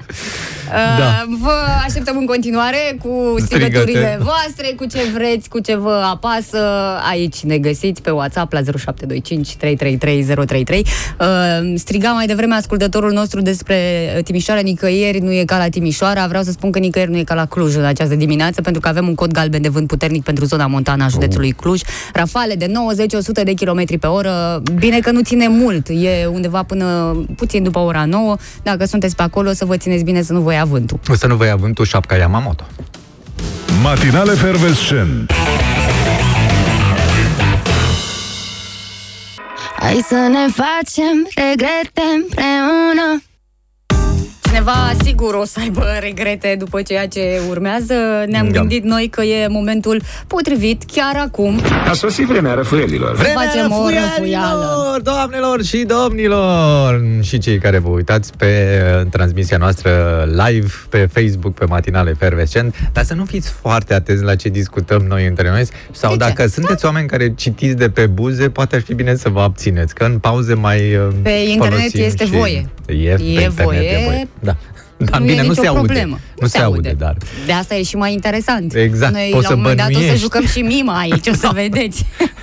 Uh, 0.72 1.36
Vă 1.40 1.52
așteptăm 1.84 2.16
în 2.16 2.26
continuare 2.26 2.96
cu 3.02 3.34
strigăturile 3.38 3.98
Strigăte. 3.98 4.22
voastre, 4.22 4.74
cu 4.76 4.84
ce 4.84 4.98
vreți, 5.14 5.48
cu 5.48 5.58
ce 5.58 5.76
vă 5.76 6.02
apasă. 6.12 6.58
Aici 7.10 7.40
ne 7.40 7.58
găsiți 7.58 8.02
pe 8.02 8.10
WhatsApp 8.10 8.52
la 8.52 8.60
0725 8.60 9.56
333 9.56 10.24
033. 10.44 10.86
Uh, 11.20 11.26
striga 11.74 12.10
mai 12.10 12.26
devreme 12.26 12.54
ascultătorul 12.54 13.12
nostru 13.12 13.40
despre 13.40 13.76
Timișoara, 14.24 14.60
nicăieri 14.60 15.18
nu 15.18 15.32
e 15.32 15.44
ca 15.44 15.58
la 15.58 15.68
Timișoara. 15.68 16.26
Vreau 16.26 16.42
să 16.42 16.50
spun 16.50 16.70
că 16.70 16.78
nicăieri 16.78 17.10
nu 17.10 17.16
e 17.18 17.22
ca 17.22 17.34
la 17.34 17.44
Cluj 17.44 17.76
în 17.76 17.84
această 17.84 18.14
dimineață, 18.14 18.60
pentru 18.60 18.80
că 18.80 18.88
avem 18.88 19.08
un 19.08 19.14
cod 19.14 19.32
galben 19.32 19.62
de 19.62 19.68
vânt 19.68 19.86
puternic 19.86 20.22
pentru 20.22 20.44
zona 20.44 20.66
montană 20.66 21.04
a 21.04 21.08
județului 21.08 21.50
Cluj. 21.52 21.80
Rafale 22.12 22.54
de 22.54 22.66
90-100 22.66 23.44
de 23.44 23.54
km 23.54 23.98
pe 23.98 24.06
oră. 24.06 24.62
Bine 24.74 24.98
că 24.98 25.10
nu 25.10 25.20
ține 25.20 25.48
mult, 25.48 25.88
e 25.88 26.26
undeva 26.26 26.62
până 26.62 27.16
puțin 27.36 27.62
după 27.62 27.78
ora 27.78 28.04
9. 28.04 28.36
Dacă 28.62 28.84
sunteți 28.84 29.16
pe 29.16 29.22
acolo, 29.22 29.52
să 29.52 29.64
vă 29.64 29.76
țineți 29.76 30.04
bine 30.04 30.22
să 30.22 30.32
nu 30.32 30.40
vă 30.40 30.52
ia 30.58 30.64
vântul. 30.64 31.00
O 31.08 31.14
să 31.14 31.26
nu 31.26 31.36
vă 31.36 31.44
ia 31.44 31.56
vântul 31.56 31.84
șapca 31.84 32.16
Yamamoto. 32.16 32.64
Matinale 33.82 34.32
Fervescent. 34.32 35.32
Hai 39.78 40.04
să 40.08 40.14
ne 40.14 40.46
facem 40.52 41.28
regrete 41.34 42.02
împreună 42.16 43.22
Cineva 44.52 44.92
sigur 45.04 45.34
o 45.34 45.44
să 45.44 45.58
aibă 45.60 45.84
regrete 46.00 46.54
după 46.58 46.82
ceea 46.82 47.08
ce 47.08 47.40
urmează. 47.48 47.94
Ne-am 48.26 48.48
Da. 48.48 48.58
gândit 48.58 48.84
noi 48.84 49.08
că 49.10 49.22
e 49.22 49.46
momentul 49.48 50.02
potrivit 50.26 50.82
chiar 50.92 51.22
acum. 51.26 51.60
A 51.88 51.92
sosit 51.92 52.26
vremea 52.26 52.54
răfuielilor. 52.54 53.16
Facem 53.16 53.72
o 53.72 53.88
răfuială. 53.88 54.98
doamnelor 55.02 55.64
și 55.64 55.76
domnilor 55.86 57.02
și 57.22 57.38
cei 57.38 57.58
care 57.58 57.78
vă 57.78 57.88
uitați 57.88 58.32
pe 58.36 58.80
uh, 59.00 59.06
transmisia 59.10 59.56
noastră 59.56 59.90
live 60.48 60.68
pe 60.88 61.08
Facebook, 61.12 61.54
pe 61.54 61.64
Matinale 61.64 62.12
Fervescent, 62.18 62.74
dar 62.92 63.04
să 63.04 63.14
nu 63.14 63.24
fiți 63.24 63.50
foarte 63.50 63.94
atenți 63.94 64.22
la 64.22 64.34
ce 64.34 64.48
discutăm 64.48 65.02
noi 65.08 65.26
între 65.26 65.50
noi 65.50 65.62
sau 65.92 66.16
De 66.16 66.24
ce? 66.24 66.28
dacă 66.30 66.48
sunteți 66.48 66.84
oameni 66.84 67.08
care 67.08 67.32
citiți 67.34 67.76
de 67.76 67.90
pe 67.90 68.06
buze, 68.06 68.50
poate 68.50 68.76
ar 68.76 68.82
fi 68.82 68.94
bine 68.94 69.14
să 69.16 69.28
vă 69.28 69.40
abțineți, 69.40 69.94
că 69.94 70.04
în 70.04 70.18
pauze 70.18 70.54
mai 70.54 70.78
uh, 70.94 71.06
Pe 71.22 71.30
internet 71.30 71.78
folosim 71.78 72.02
este 72.04 72.24
și- 72.24 72.30
voie. 72.30 72.68
E, 72.86 72.92
E 72.92 73.14
pe 73.16 73.22
internet 73.22 73.50
voie. 73.64 73.78
e 73.80 74.02
voie. 74.04 74.28
Da. 74.40 74.56
Dar 74.96 75.20
Nu 75.20 75.26
bine, 75.26 75.38
e 75.38 75.42
nu 75.42 75.48
nicio 75.48 75.62
se 75.62 75.68
aude. 75.68 75.80
problemă. 75.80 76.18
Nu 76.40 76.46
se 76.46 76.58
aude, 76.58 76.94
dar 76.98 77.16
De 77.46 77.52
asta 77.52 77.74
e 77.74 77.82
și 77.82 77.96
mai 77.96 78.12
interesant. 78.12 78.74
Exact, 78.74 79.12
Noi 79.12 79.28
poți 79.32 79.42
la 79.42 79.48
să 79.48 79.54
un 79.54 79.60
moment 79.60 79.78
dat 79.78 79.86
o 79.86 79.90
să 79.90 79.94
bănuiești. 79.98 80.22
jucăm 80.22 80.46
și 80.46 80.60
mima 80.60 80.98
aici, 80.98 81.26
o 81.26 81.34
să 81.34 81.50
vedeți. 81.62 82.04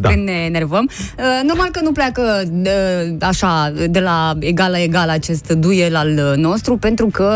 Da. 0.00 0.08
Când 0.08 0.24
ne 0.24 0.32
enervăm. 0.32 0.88
Uh, 1.18 1.24
Normal 1.46 1.68
că 1.70 1.80
nu 1.82 1.92
pleacă 1.92 2.42
uh, 2.62 3.16
așa 3.20 3.72
de 3.90 4.00
la 4.00 4.34
egal 4.38 4.70
la 4.70 4.82
egal 4.82 5.08
acest 5.08 5.52
duel 5.52 5.96
al 5.96 6.08
uh, 6.30 6.36
nostru, 6.36 6.76
pentru 6.76 7.06
că 7.06 7.32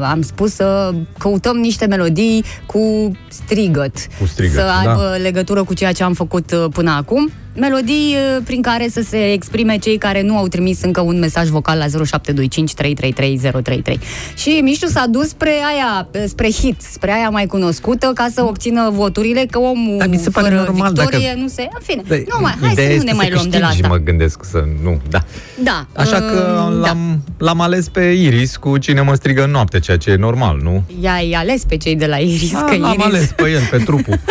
uh, 0.00 0.06
am 0.10 0.22
spus 0.22 0.54
să 0.54 0.90
căutăm 1.18 1.56
niște 1.56 1.86
melodii 1.86 2.44
cu 2.66 3.10
strigăt. 3.28 3.94
Cu 4.18 4.26
strigăt, 4.26 4.54
Să 4.54 4.60
da. 4.66 4.78
aibă 4.90 5.16
legătură 5.22 5.64
cu 5.64 5.74
ceea 5.74 5.92
ce 5.92 6.02
am 6.02 6.12
făcut 6.12 6.52
uh, 6.52 6.64
până 6.72 6.90
acum. 6.90 7.30
Melodii 7.56 8.14
uh, 8.36 8.42
prin 8.44 8.62
care 8.62 8.88
să 8.88 9.02
se 9.08 9.32
exprime 9.32 9.76
cei 9.78 9.98
care 9.98 10.22
nu 10.22 10.36
au 10.36 10.46
trimis 10.48 10.82
încă 10.82 11.00
un 11.00 11.18
mesaj 11.18 11.48
vocal 11.48 11.78
la 11.78 11.84
0725 12.04 12.74
333 12.74 13.38
033. 13.62 13.98
Și 14.36 14.60
Mișu 14.62 14.86
s-a 14.86 15.04
dus 15.08 15.21
spre 15.22 15.50
aia, 15.50 16.08
spre 16.26 16.50
hit, 16.50 16.80
spre 16.80 17.12
aia 17.12 17.28
mai 17.28 17.46
cunoscută, 17.46 18.10
ca 18.14 18.26
să 18.34 18.42
obțină 18.44 18.90
voturile, 18.90 19.46
că 19.50 19.58
omul 19.58 19.98
Dar 19.98 20.08
mi 20.08 20.18
se 20.18 20.30
pare 20.30 20.48
fără 20.48 20.60
normal 20.66 20.92
victorie 20.92 21.26
dacă- 21.28 21.38
nu 21.40 21.48
se... 21.48 21.62
În 21.74 21.80
fine, 21.82 22.02
Da, 22.08 22.14
nu 22.16 22.40
mai, 22.40 22.54
hai 22.60 22.72
ideea 22.72 22.86
să 22.88 22.92
nu 22.92 22.98
este 22.98 23.10
ne 23.10 23.16
mai 23.16 23.30
luăm 23.32 23.48
de 23.48 23.58
la 23.58 23.66
câștigi, 23.66 23.84
asta. 23.84 23.96
mă 23.96 24.02
gândesc 24.04 24.44
să 24.44 24.64
nu, 24.82 25.00
da. 25.10 25.24
Da. 25.62 25.86
Așa 25.96 26.16
că 26.16 26.66
uh, 26.70 26.80
l-am, 26.80 27.22
l-am 27.38 27.60
ales 27.60 27.88
pe 27.88 28.00
Iris 28.00 28.56
cu 28.56 28.78
cine 28.78 29.00
mă 29.00 29.14
strigă 29.14 29.44
în 29.44 29.50
noapte, 29.50 29.78
ceea 29.80 29.96
ce 29.96 30.10
e 30.10 30.16
normal, 30.16 30.60
nu? 30.62 30.82
I-ai 31.00 31.32
ales 31.36 31.64
pe 31.64 31.76
cei 31.76 31.96
de 31.96 32.06
la 32.06 32.16
Iris, 32.16 32.54
A, 32.54 32.64
că 32.64 32.76
l-am 32.76 32.92
Iris... 32.92 33.04
ales 33.04 33.32
pe 33.36 33.50
el, 33.50 33.62
pe 33.70 33.76
trupul. 33.78 34.20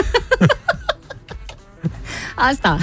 Asta. 2.52 2.78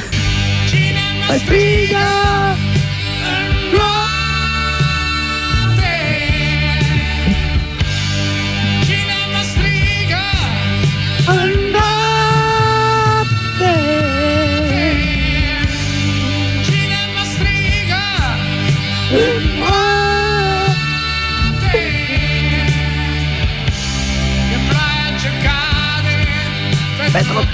Pentru 27.18 27.48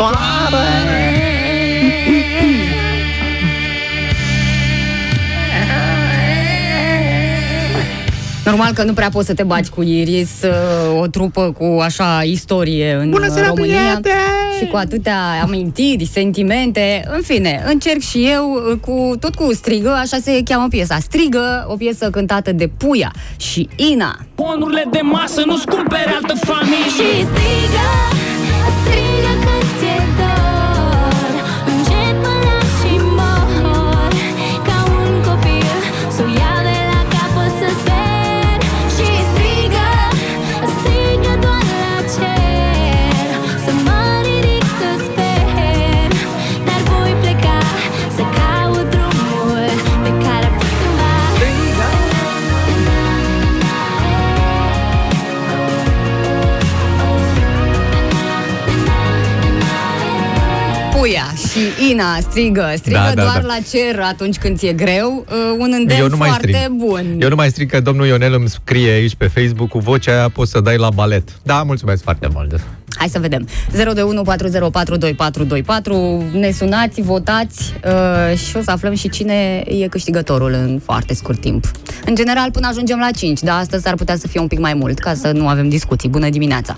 Normal 8.44 8.72
că 8.72 8.82
nu 8.82 8.92
prea 8.92 9.08
poți 9.08 9.26
să 9.26 9.34
te 9.34 9.42
baci 9.42 9.66
cu 9.66 9.82
Iris, 9.82 10.30
uh, 10.42 11.00
o 11.00 11.06
trupă 11.06 11.54
cu 11.58 11.80
așa 11.80 12.22
istorie 12.24 12.92
în 12.92 13.10
Bună 13.10 13.28
seara, 13.28 13.48
România 13.48 13.76
prieteni! 13.76 14.14
și 14.58 14.66
cu 14.66 14.76
atâtea 14.76 15.18
amintiri, 15.42 16.04
sentimente. 16.12 17.04
În 17.14 17.22
fine, 17.22 17.64
încerc 17.66 18.00
și 18.00 18.26
eu 18.30 18.52
uh, 18.52 18.78
cu 18.80 19.16
tot 19.20 19.34
cu 19.34 19.52
strigă, 19.52 19.90
așa 19.90 20.16
se 20.22 20.42
cheamă 20.44 20.66
piesa. 20.68 20.98
Strigă, 20.98 21.66
o 21.68 21.76
piesă 21.76 22.10
cântată 22.10 22.52
de 22.52 22.70
Puia 22.76 23.12
și 23.36 23.68
Ina. 23.76 24.18
Bonurile 24.34 24.84
de 24.90 25.00
masă 25.02 25.42
nu-ți 25.46 25.66
cumpere 25.66 26.12
altă 26.14 26.34
familie 26.46 26.88
Și 26.96 27.26
strigă, 27.26 27.88
strigă 28.80 29.43
și 61.55 61.90
Ina 61.90 62.18
strigă, 62.20 62.72
strigă 62.76 62.98
Da, 62.98 63.12
da, 63.14 63.22
doar 63.22 63.40
da. 63.40 63.46
la 63.46 63.57
cer 63.70 64.00
atunci 64.00 64.36
când 64.38 64.59
ți-e 64.59 64.72
greu. 64.72 65.24
Uh, 65.28 65.34
Un 65.59 65.72
îndemn 65.78 66.00
Eu 66.00 66.09
nu 66.09 66.16
mai 66.16 66.28
foarte 66.28 66.52
strig. 66.52 66.68
bun. 66.76 67.16
Eu 67.20 67.28
nu 67.28 67.34
mai 67.34 67.48
strig 67.48 67.70
că 67.70 67.80
domnul 67.80 68.07
Ionel 68.07 68.34
îmi 68.34 68.48
scrie 68.48 68.90
aici 68.90 69.14
pe 69.14 69.26
Facebook 69.26 69.68
cu 69.68 69.78
vocea 69.78 70.12
aia 70.12 70.28
poți 70.28 70.50
să 70.50 70.61
dai 70.61 70.76
la 70.76 70.88
balet. 70.94 71.28
Da, 71.42 71.62
mulțumesc 71.62 72.02
foarte 72.02 72.28
mult. 72.32 72.61
Hai 72.96 73.09
să 73.09 73.18
vedem. 73.18 73.48
02140422424. 73.72 73.76
Ne 76.32 76.50
sunați, 76.50 77.00
votați 77.00 77.72
uh, 77.84 78.38
și 78.38 78.57
o 78.57 78.61
să 78.62 78.70
aflăm 78.70 78.94
și 78.94 79.09
cine 79.09 79.62
e 79.66 79.86
câștigătorul 79.88 80.52
în 80.52 80.80
foarte 80.84 81.14
scurt 81.14 81.40
timp. 81.40 81.64
În 82.07 82.14
general, 82.14 82.50
până 82.50 82.66
ajungem 82.70 82.98
la 82.98 83.11
5, 83.16 83.40
dar 83.40 83.59
astăzi 83.61 83.88
ar 83.88 83.94
putea 83.94 84.16
să 84.16 84.28
fie 84.28 84.40
un 84.40 84.46
pic 84.46 84.59
mai 84.59 84.74
mult, 84.74 84.98
ca 84.98 85.14
să 85.14 85.30
nu 85.30 85.48
avem 85.48 85.68
discuții. 85.68 86.09
Bună 86.09 86.28
dimineața! 86.28 86.76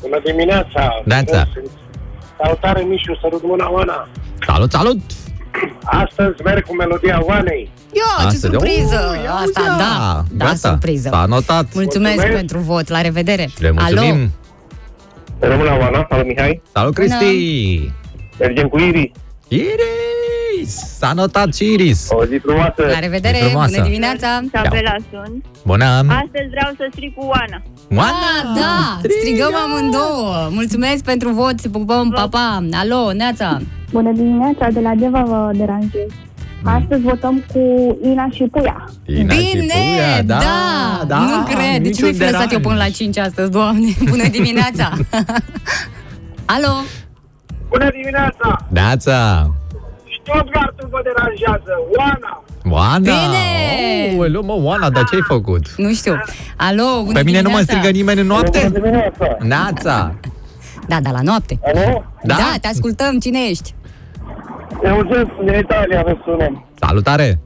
Bună 0.00 0.20
dimineața! 0.24 1.02
Neața. 1.04 1.48
Salutare, 2.42 2.82
Mișu, 2.82 3.18
sărut 3.20 3.42
mâna 3.44 3.70
Oana! 3.72 4.08
Salut, 4.46 4.70
salut! 4.70 4.98
Astăzi 5.84 6.42
merg 6.44 6.64
cu 6.66 6.74
melodia 6.74 7.20
Oanei. 7.24 7.70
Ia, 7.92 8.02
ce 8.20 8.26
Astăzi, 8.26 8.40
surpriză! 8.40 9.10
oh, 9.16 9.22
ia 9.24 9.30
Asta, 9.32 9.60
uzi, 9.60 9.68
da, 9.68 9.76
da, 9.78 10.44
gata, 10.44 10.54
surpriză. 10.54 11.08
s-a 11.12 11.24
notat. 11.28 11.66
Mulțumesc, 11.74 12.14
Mulțumesc. 12.14 12.36
pentru 12.38 12.58
vot, 12.58 12.88
la 12.88 13.00
revedere! 13.00 13.48
Le 13.58 13.70
mulțumim. 13.70 14.10
Alo? 15.40 15.52
Rămână 15.52 15.70
Oana, 15.80 16.06
salut 16.10 16.26
Mihai. 16.26 16.62
Salut, 16.72 16.94
Cristi! 16.94 17.92
Mergem 18.38 18.68
cu 18.68 18.78
Iris. 18.78 19.10
Iris! 20.62 20.74
S-a 20.98 21.12
notat 21.12 21.54
și 21.54 21.64
Iris. 21.72 22.08
O 22.10 22.24
zi 22.24 22.36
frumoasă. 22.42 22.82
La 22.92 22.98
revedere, 22.98 23.36
Frumoasă. 23.36 23.70
bună 23.74 23.84
dimineața! 23.88 24.40
Tabela 24.52 24.94
sunt. 25.10 25.44
Bună! 25.66 25.84
Astăzi 25.94 26.48
vreau 26.50 26.70
să 26.76 26.86
strig 26.92 27.14
cu 27.14 27.24
Oana. 27.24 27.62
Ah, 28.04 28.42
da, 28.60 29.00
strigăm 29.20 29.54
amândouă. 29.64 30.48
Mulțumesc 30.50 31.04
pentru 31.04 31.30
vot, 31.30 31.58
se 31.60 31.68
pupăm, 31.68 32.10
pa, 32.10 32.28
pa. 32.28 32.64
Alo, 32.72 33.12
Neața. 33.12 33.60
Bună 33.92 34.12
dimineața, 34.12 34.68
de 34.72 34.80
la 34.80 34.92
Deva 34.94 35.22
vă 35.22 35.50
deranjez. 35.56 36.08
Astăzi 36.64 37.02
votăm 37.02 37.44
cu 37.52 37.60
Ina 38.04 38.28
și 38.30 38.42
Puia. 38.50 38.88
Ina 39.06 39.34
și 39.34 39.50
Bine, 39.52 39.66
Puia, 39.74 40.22
da, 40.22 40.38
da, 40.38 41.04
da, 41.06 41.18
nu 41.18 41.42
cred. 41.44 41.82
De 41.82 41.90
ce 41.90 42.04
niciun 42.04 42.04
nu-i 42.04 42.12
fi 42.14 42.18
lăsat 42.20 42.32
deranj. 42.32 42.52
eu 42.52 42.60
până 42.60 42.74
la 42.76 42.88
5 42.88 43.18
astăzi, 43.18 43.50
doamne? 43.50 43.88
Bună 44.10 44.28
dimineața! 44.28 44.92
Alo? 46.54 46.72
Bună 47.68 47.90
dimineața! 47.90 48.66
Neața! 48.68 49.50
Stuttgartul 50.22 50.88
vă 50.90 51.00
deranjează. 51.08 51.72
Oana! 51.98 52.44
Oana! 52.70 52.98
Bine! 52.98 53.44
Oh, 54.08 54.14
Aoleu, 54.18 54.42
mă, 54.42 54.56
Oana, 54.68 54.90
dar 54.90 55.04
ce 55.04 55.14
ai 55.14 55.20
făcut? 55.26 55.64
Nu 55.76 55.92
știu. 55.92 56.20
Alo, 56.56 56.82
bună 57.04 57.12
Pe 57.18 57.22
mine 57.24 57.40
nu 57.40 57.50
mă 57.50 57.56
dimineața. 57.56 57.72
strigă 57.72 57.90
nimeni 57.96 58.20
în 58.20 58.26
noapte? 58.26 58.58
Bună 58.58 58.78
dimineața! 58.78 59.36
Nața! 59.38 60.14
Da, 60.88 61.00
da, 61.00 61.10
la 61.10 61.20
noapte. 61.22 61.58
Alo? 61.64 62.04
Da? 62.22 62.34
Da, 62.34 62.52
te 62.60 62.68
ascultăm. 62.68 63.18
Cine 63.18 63.38
ești? 63.48 63.74
Eugen, 64.82 65.32
din 65.44 65.58
Italia 65.58 66.02
vă 66.02 66.16
sunăm. 66.24 66.66
Salutare! 66.80 67.40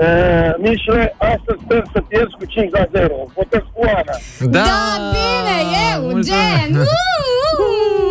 Uh, 0.00 0.54
Mișule, 0.58 1.14
astăzi 1.18 1.58
sper 1.64 1.84
să 1.92 2.00
pierzi 2.08 2.34
cu 2.38 2.44
5 2.44 2.70
la 2.72 2.84
0. 2.92 3.14
Votez 3.34 3.60
cu 3.72 3.80
Ana. 3.84 4.14
Da, 4.40 4.62
da 4.62 5.10
bine, 5.16 5.56
Eugen! 5.94 6.80
Uh, 6.80 6.86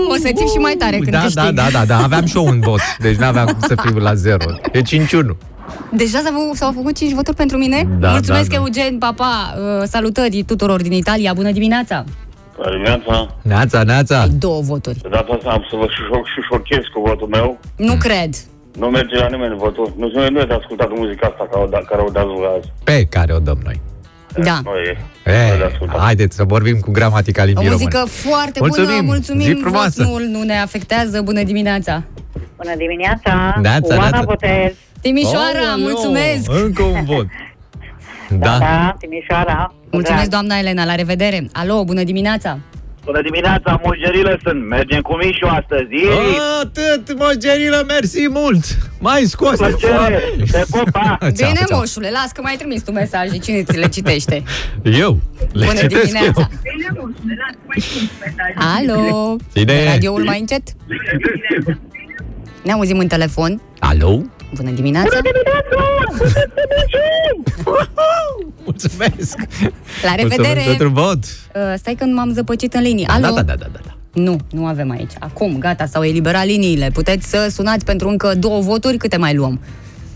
O 0.10 0.16
să 0.16 0.30
țip 0.36 0.48
și 0.48 0.58
mai 0.58 0.76
tare 0.78 0.98
când 0.98 1.12
da, 1.12 1.20
câștig. 1.20 1.44
da, 1.44 1.52
da, 1.52 1.68
da, 1.72 1.86
da, 1.86 2.04
aveam 2.04 2.26
și 2.26 2.38
eu 2.38 2.46
un 2.46 2.60
vot, 2.60 2.80
deci 3.00 3.16
n-aveam 3.16 3.46
cum 3.46 3.60
să 3.60 3.76
fiu 3.82 3.98
la 3.98 4.14
zero. 4.14 4.46
E 4.72 4.82
5-1. 4.82 4.84
Deja 5.92 6.20
s-au, 6.24 6.52
s-au 6.54 6.72
făcut 6.72 6.96
5 6.98 7.14
voturi 7.14 7.36
pentru 7.36 7.58
mine? 7.58 7.88
Da, 8.00 8.10
Mulțumesc, 8.10 8.50
da, 8.50 8.56
da. 8.58 8.62
Eugen, 8.64 8.98
papa. 8.98 9.54
Uh, 9.58 9.84
salutări 9.88 10.44
tuturor 10.44 10.82
din 10.82 10.92
Italia. 10.92 11.34
Bună 11.34 11.52
dimineața! 11.52 12.04
Bună 12.56 12.70
dimineața! 12.70 13.36
Neața, 13.42 13.84
neața! 13.84 14.28
Două 14.40 14.62
voturi. 14.62 15.00
De 15.02 15.08
data 15.12 15.34
asta 15.34 15.50
am 15.50 15.66
să 15.70 15.76
vă 15.76 15.88
șoc 16.12 16.26
și 16.26 16.40
șochez 16.50 16.84
cu 16.94 17.02
votul 17.02 17.28
meu. 17.28 17.60
Nu 17.76 17.96
cred. 17.96 18.30
Nu 18.80 18.88
merge 18.88 19.16
la 19.16 19.28
nimeni 19.28 19.56
votul. 19.58 19.94
Nu, 19.98 20.08
nu, 20.14 20.30
nu 20.30 20.40
e 20.40 20.46
de 20.46 20.54
ascultat 20.54 20.90
muzica 20.98 21.28
asta 21.28 21.48
care 21.52 21.64
o, 21.64 21.68
da, 21.68 21.78
care 21.78 22.02
o 22.02 22.10
dați 22.10 22.28
voi 22.28 22.52
azi. 22.58 22.72
Pe 22.84 23.06
care 23.10 23.34
o 23.34 23.40
dăm 23.40 23.60
noi. 23.64 23.82
Da. 24.44 24.60
Nu 24.64 24.72
e. 24.76 24.98
E, 25.32 25.70
haideți 25.98 26.36
să 26.36 26.44
vorbim 26.44 26.80
cu 26.80 26.92
gramatica 26.92 27.42
O 27.42 27.46
limbii 27.46 27.70
muzică 27.70 27.98
române. 27.98 28.12
foarte 28.12 28.60
Mulțumim. 28.60 28.90
bună, 28.90 29.02
mulțumim, 29.02 29.46
Zi 29.56 29.58
frumoasă. 29.62 30.04
vot 30.04 30.22
nu, 30.22 30.28
nu 30.38 30.44
ne 30.44 30.58
afectează. 30.60 31.22
Bună 31.22 31.44
dimineața! 31.44 32.04
Bună 32.58 32.76
dimineața! 32.78 33.56
Neața, 33.62 33.88
Oana 33.96 34.10
neața. 34.10 34.22
Botez. 34.26 34.74
Timișoara, 35.02 35.60
Aoleu, 35.70 35.88
mulțumesc! 35.88 36.52
Încă 36.64 36.84
un 36.84 37.04
vot. 37.04 37.26
Da, 38.30 38.38
Da. 38.38 38.58
da 38.58 38.96
Timișoara. 39.00 39.74
Mulțumesc, 39.92 40.30
doamna 40.30 40.58
Elena, 40.58 40.86
la 40.86 40.96
revedere! 40.96 41.48
Alo, 41.54 41.84
bună 41.84 42.04
dimineața! 42.04 42.58
Bună 43.06 43.22
dimineața, 43.22 43.80
mulgerile 43.84 44.40
sunt. 44.44 44.68
Mergem 44.68 45.02
cu 45.02 45.16
Mișu 45.16 45.46
astăzi. 45.46 45.94
Ei! 45.94 46.38
Atât, 46.62 47.18
măgerilă, 47.20 47.84
mersi 47.88 48.28
mult! 48.30 48.64
Mai 49.00 49.22
scos 49.22 49.56
Plăcere! 49.58 50.24
Te 50.52 50.64
pup, 50.70 50.90
pa! 50.92 51.18
Bine, 51.38 51.64
moșule, 51.72 52.10
las 52.12 52.32
că 52.32 52.42
mai 52.42 52.56
trimis 52.58 52.82
tu 52.84 52.92
mesaje, 52.92 53.38
cine 53.38 53.64
ți 53.64 53.78
le 53.78 53.88
citește? 53.88 54.44
Eu, 54.84 55.20
le 55.54 55.66
Bună 55.66 55.80
citesc 55.80 56.06
dimineața! 56.06 56.40
eu. 56.40 56.48
Alo! 58.96 59.36
Cine 59.54 59.74
e? 59.74 59.90
Radioul 59.90 60.24
mai 60.24 60.40
încet? 60.40 60.62
Ne 62.64 62.72
auzim 62.72 62.98
în 62.98 63.08
telefon. 63.08 63.62
Alo? 63.80 64.22
Bună 64.56 64.72
dimineața! 64.72 65.20
Mulțumesc! 68.64 69.38
La 70.04 70.16
revedere! 70.16 70.48
Mulțumesc 70.48 70.66
pentru 70.68 70.90
vot! 70.90 71.18
Uh, 71.18 71.74
stai 71.78 71.96
că 71.96 72.06
m-am 72.06 72.34
zăpăcit 72.34 72.74
în 72.74 72.82
linii. 72.82 73.06
Alo? 73.06 73.26
Da, 73.26 73.32
da, 73.32 73.42
da, 73.42 73.56
da, 73.56 73.80
da. 73.86 73.96
Nu, 74.14 74.38
nu 74.52 74.66
avem 74.66 74.92
aici. 74.92 75.12
Acum, 75.20 75.58
gata, 75.58 75.86
s-au 75.86 76.04
eliberat 76.04 76.46
liniile. 76.46 76.90
Puteți 76.94 77.30
să 77.30 77.48
sunați 77.52 77.86
pentru 77.86 78.10
încă 78.10 78.36
două 78.36 78.62
voturi. 78.62 78.98
Câte 78.98 79.18
mai 79.18 79.34
luăm? 79.36 79.60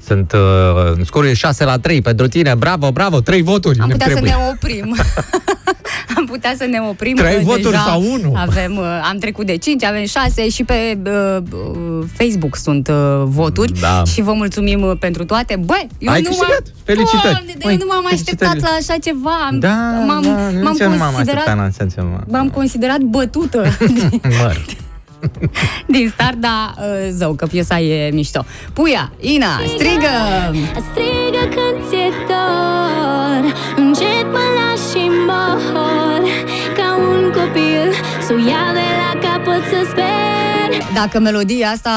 Sunt, 0.10 0.32
uh, 0.32 1.06
scorul 1.06 1.30
e 1.30 1.34
6 1.34 1.64
la 1.66 1.78
3 1.80 2.02
pentru 2.02 2.28
tine, 2.28 2.56
bravo, 2.56 2.92
bravo, 2.92 3.20
3 3.22 3.42
voturi 3.42 3.80
Am 3.80 3.88
ne 3.88 3.92
putea 3.94 4.08
trebuie. 4.08 4.32
să 4.32 4.38
ne 4.38 4.44
oprim. 4.52 4.96
Am 6.18 6.26
putea 6.26 6.54
să 6.58 6.66
ne 6.66 6.80
oprim. 6.90 7.16
Trei 7.16 7.36
că 7.38 7.42
voturi 7.44 7.64
deja 7.64 7.84
sau 7.88 8.02
unu? 8.12 8.34
Avem, 8.36 8.78
uh, 8.78 8.84
am 9.10 9.18
trecut 9.18 9.46
de 9.46 9.58
5, 9.58 9.84
avem 9.84 10.06
6 10.06 10.50
și 10.50 10.64
pe 10.64 10.98
uh, 11.06 11.38
uh, 11.52 12.06
Facebook 12.18 12.56
sunt 12.56 12.88
uh, 12.88 12.96
voturi. 13.26 13.72
Da. 13.80 14.04
Și 14.14 14.22
vă 14.22 14.34
mulțumim 14.34 14.82
uh, 14.82 14.92
pentru 15.00 15.26
toate. 15.26 15.56
Băi, 15.66 15.88
eu 15.98 16.12
Ai 16.14 16.22
nu 16.22 16.28
câștigat. 16.28 16.50
m-am... 16.50 16.74
Felicitări. 16.84 17.22
Doamne, 17.34 17.54
dar 17.58 17.72
eu 17.72 17.78
Măi, 17.78 17.78
nu 17.78 17.86
m-am 17.88 18.06
așteptat 18.12 18.48
felicitări. 18.48 18.62
la 18.88 18.94
așa 18.94 19.00
ceva. 19.04 19.36
Am, 19.50 19.60
Da, 19.60 20.04
m-am, 20.08 20.22
da, 20.24 20.30
m-am 20.30 20.72
nici 20.72 20.80
eu 20.80 20.90
nu 20.90 20.98
m-am 20.98 21.14
considerat, 21.14 21.48
așteptat 21.48 21.56
la 21.56 21.64
așa 21.64 21.86
ceva. 21.96 22.24
m-am 22.28 22.50
considerat 22.50 23.00
bătută 23.00 23.64
Mă. 24.40 24.54
din 25.96 26.10
start, 26.14 26.36
dar 26.36 26.76
uh, 26.78 27.10
zău, 27.12 27.34
că 27.34 27.46
piesa 27.46 27.80
e 27.80 28.12
mișto. 28.12 28.46
Puia, 28.74 29.12
Ina, 29.20 29.60
strigă! 29.66 30.16
Strigă 30.92 31.44
când 31.56 31.88
ți-e 31.90 32.10
dor 32.28 33.54
Încet 33.76 34.26
mă 34.32 34.46
lași 34.58 34.90
și 34.92 35.10
mor 35.28 36.22
Ca 36.76 36.98
un 36.98 37.32
copil 37.32 37.92
Să 38.26 38.34
o 38.34 38.38
iau 38.38 38.74
de 38.74 38.88
la 39.02 39.20
capăt 39.20 39.64
să 39.64 39.88
sper 39.90 40.09
Dacă 40.94 41.20
melodia 41.20 41.68
asta 41.68 41.90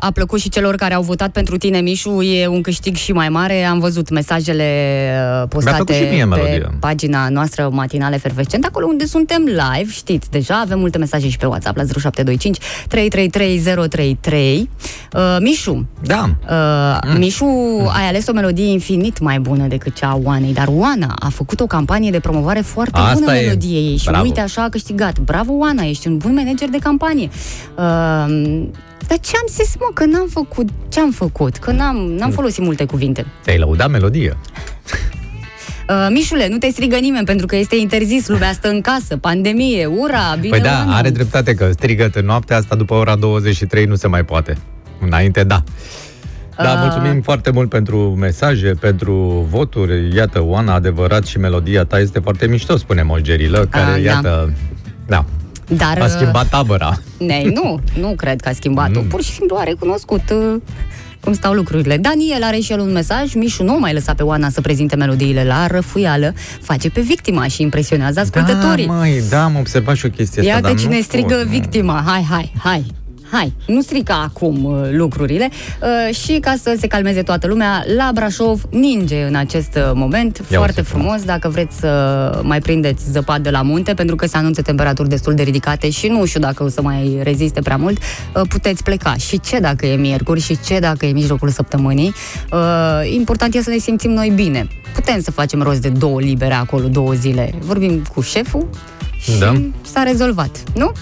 a 0.00 0.10
plăcut 0.10 0.40
și 0.40 0.48
celor 0.48 0.74
care 0.74 0.94
au 0.94 1.02
votat 1.02 1.30
pentru 1.30 1.56
tine, 1.56 1.80
Mișu, 1.80 2.22
e 2.22 2.46
un 2.46 2.60
câștig 2.60 2.96
și 2.96 3.12
mai 3.12 3.28
mare. 3.28 3.64
Am 3.64 3.78
văzut 3.78 4.10
mesajele 4.10 4.64
uh, 5.42 5.48
postate 5.48 5.76
plăcut 5.76 5.94
și 5.94 6.00
mie 6.10 6.18
pe 6.18 6.24
melodia. 6.24 6.70
pagina 6.80 7.28
noastră 7.28 7.68
matinale 7.72 8.16
fervescent, 8.16 8.64
acolo 8.64 8.86
unde 8.86 9.04
suntem 9.06 9.42
live, 9.44 9.90
știți 9.90 10.30
deja, 10.30 10.60
avem 10.64 10.78
multe 10.78 10.98
mesaje 10.98 11.28
și 11.28 11.36
pe 11.36 11.46
WhatsApp 11.46 11.76
la 11.76 11.82
0725 11.82 12.58
333033. 12.88 14.70
Uh, 15.12 15.36
Mișu, 15.40 15.86
Da. 16.02 16.30
Uh, 16.50 17.16
Mișu, 17.18 17.44
ai 17.96 18.08
ales 18.08 18.26
o 18.28 18.32
melodie 18.32 18.70
infinit 18.70 19.18
mai 19.20 19.38
bună 19.40 19.66
decât 19.66 19.94
cea 19.94 20.08
a 20.08 20.18
Oanei, 20.22 20.52
dar 20.52 20.66
Oana 20.70 21.14
a 21.18 21.28
făcut 21.28 21.60
o 21.60 21.66
campanie 21.66 22.10
de 22.10 22.20
promovare 22.20 22.60
foarte 22.60 22.98
Asta 22.98 23.14
bună 23.14 23.36
e. 23.36 23.40
melodiei 23.40 23.86
ei 23.86 23.96
și 23.96 24.04
Bravo. 24.04 24.24
uite 24.24 24.40
așa 24.40 24.62
a 24.62 24.68
câștigat. 24.68 25.18
Bravo, 25.18 25.52
Oana, 25.52 25.82
ești 25.82 26.08
un 26.08 26.16
bun 26.16 26.34
manager 26.34 26.68
de 26.68 26.78
campanie. 26.78 27.28
Uh, 27.78 28.19
dar 29.08 29.18
ce 29.20 29.32
am 29.36 29.46
zis, 29.48 29.74
mă, 29.78 29.90
că 29.94 30.04
n-am 30.04 30.28
făcut, 30.30 30.68
ce 30.88 31.00
am 31.00 31.10
făcut? 31.10 31.56
Că 31.56 31.70
n-am, 31.70 31.96
n-am 31.96 32.30
folosit 32.30 32.62
multe 32.62 32.84
cuvinte. 32.84 33.26
Ți-ai 33.42 33.58
lăudat 33.58 33.90
melodia. 33.90 34.36
Uh, 35.88 36.06
Mișule, 36.10 36.48
nu 36.48 36.58
te 36.58 36.68
strigă 36.70 36.96
nimeni 36.96 37.26
pentru 37.26 37.46
că 37.46 37.56
este 37.56 37.76
interzis, 37.76 38.28
lumea 38.28 38.52
stă 38.52 38.68
în 38.68 38.80
casă, 38.80 39.16
pandemie, 39.16 39.86
ura, 39.86 40.36
bine, 40.40 40.56
Păi 40.56 40.60
da, 40.60 40.70
Oana. 40.86 40.96
are 40.96 41.10
dreptate 41.10 41.54
că 41.54 41.70
strigăt 41.72 42.14
în 42.14 42.24
noaptea 42.24 42.56
asta 42.56 42.74
după 42.74 42.94
ora 42.94 43.16
23 43.16 43.84
nu 43.84 43.94
se 43.94 44.06
mai 44.08 44.24
poate. 44.24 44.56
Înainte, 45.00 45.44
da. 45.44 45.62
Da, 46.56 46.72
Uh. 46.72 46.78
mulțumim 46.80 47.22
foarte 47.22 47.50
mult 47.50 47.68
pentru 47.68 48.14
mesaje, 48.18 48.68
pentru 48.80 49.46
voturi. 49.50 50.14
Iată, 50.16 50.42
Oana, 50.44 50.74
adevărat 50.74 51.26
și 51.26 51.38
melodia 51.38 51.84
ta 51.84 51.98
este 52.00 52.18
foarte 52.18 52.46
mișto, 52.46 52.76
spune 52.76 53.02
Moșgerilă, 53.02 53.66
care, 53.70 53.90
Ah, 53.90 54.02
da. 54.04 54.10
iată, 54.10 54.52
da, 55.06 55.24
Dar, 55.76 56.00
a 56.00 56.04
uh, 56.04 56.10
schimbat 56.10 56.48
tabăra. 56.48 57.00
Nei, 57.18 57.44
nu, 57.44 57.80
nu 58.00 58.14
cred 58.16 58.40
că 58.40 58.48
a 58.48 58.52
schimbat-o. 58.52 59.00
Nu. 59.00 59.00
Pur 59.00 59.22
și 59.22 59.32
simplu 59.32 59.56
a 59.56 59.62
recunoscut 59.62 60.30
uh, 60.30 60.60
cum 61.20 61.32
stau 61.32 61.52
lucrurile. 61.52 61.96
Daniel 61.96 62.42
are 62.42 62.58
și 62.58 62.72
el 62.72 62.80
un 62.80 62.92
mesaj. 62.92 63.34
Mișu 63.34 63.62
nu 63.62 63.74
o 63.74 63.78
mai 63.78 63.92
lăsa 63.92 64.14
pe 64.14 64.22
Oana 64.22 64.48
să 64.50 64.60
prezinte 64.60 64.96
melodiile 64.96 65.44
la 65.44 65.66
răfuială. 65.66 66.34
Face 66.60 66.90
pe 66.90 67.00
victima 67.00 67.46
și 67.46 67.62
impresionează 67.62 68.20
ascultătorii. 68.20 68.86
Da, 68.86 68.92
măi, 68.92 69.22
da, 69.30 69.44
am 69.44 69.56
observat 69.56 69.96
și 69.96 70.06
o 70.06 70.08
chestie 70.08 70.40
asta, 70.40 70.52
Iată 70.52 70.66
dar 70.66 70.74
cine 70.74 70.96
nu 70.96 71.02
strigă 71.02 71.34
pot, 71.34 71.44
nu. 71.44 71.50
victima. 71.50 72.02
Hai, 72.06 72.26
hai, 72.30 72.52
hai. 72.62 72.84
Hai, 73.30 73.52
nu 73.66 73.80
strica 73.80 74.14
acum 74.22 74.64
uh, 74.64 74.88
lucrurile 74.90 75.48
uh, 75.82 76.14
și 76.14 76.38
ca 76.40 76.54
să 76.62 76.76
se 76.78 76.86
calmeze 76.86 77.22
toată 77.22 77.46
lumea, 77.46 77.84
la 77.96 78.10
Brașov 78.14 78.62
ninge 78.70 79.22
în 79.22 79.34
acest 79.34 79.74
uh, 79.76 79.90
moment, 79.94 80.36
Ia 80.50 80.58
foarte 80.58 80.80
uite, 80.80 80.92
frumos, 80.92 81.22
dacă 81.22 81.48
vreți 81.48 81.78
să 81.78 82.40
mai 82.42 82.58
prindeți 82.60 83.10
zăpadă 83.10 83.50
la 83.50 83.62
munte, 83.62 83.94
pentru 83.94 84.16
că 84.16 84.26
se 84.26 84.36
anunță 84.36 84.62
temperaturi 84.62 85.08
destul 85.08 85.34
de 85.34 85.42
ridicate 85.42 85.90
și 85.90 86.06
nu 86.06 86.24
știu 86.24 86.40
dacă 86.40 86.62
o 86.62 86.68
să 86.68 86.82
mai 86.82 87.18
reziste 87.22 87.60
prea 87.60 87.76
mult, 87.76 87.98
uh, 87.98 88.42
puteți 88.48 88.82
pleca. 88.82 89.14
Și 89.14 89.40
ce 89.40 89.58
dacă 89.58 89.86
e 89.86 89.96
miercuri 89.96 90.40
și 90.40 90.58
ce 90.64 90.78
dacă 90.78 91.06
e 91.06 91.12
mijlocul 91.12 91.48
săptămânii, 91.48 92.12
uh, 92.52 92.58
important 93.14 93.54
e 93.54 93.62
să 93.62 93.70
ne 93.70 93.78
simțim 93.78 94.10
noi 94.10 94.32
bine. 94.34 94.68
Putem 94.94 95.20
să 95.20 95.30
facem 95.30 95.62
rost 95.62 95.80
de 95.80 95.88
două 95.88 96.20
libere 96.20 96.54
acolo, 96.54 96.86
două 96.86 97.12
zile. 97.12 97.54
Vorbim 97.58 98.02
cu 98.14 98.20
șeful 98.20 98.68
și 99.20 99.38
Da. 99.38 99.52
s-a 99.82 100.02
rezolvat, 100.02 100.62
nu? 100.74 100.92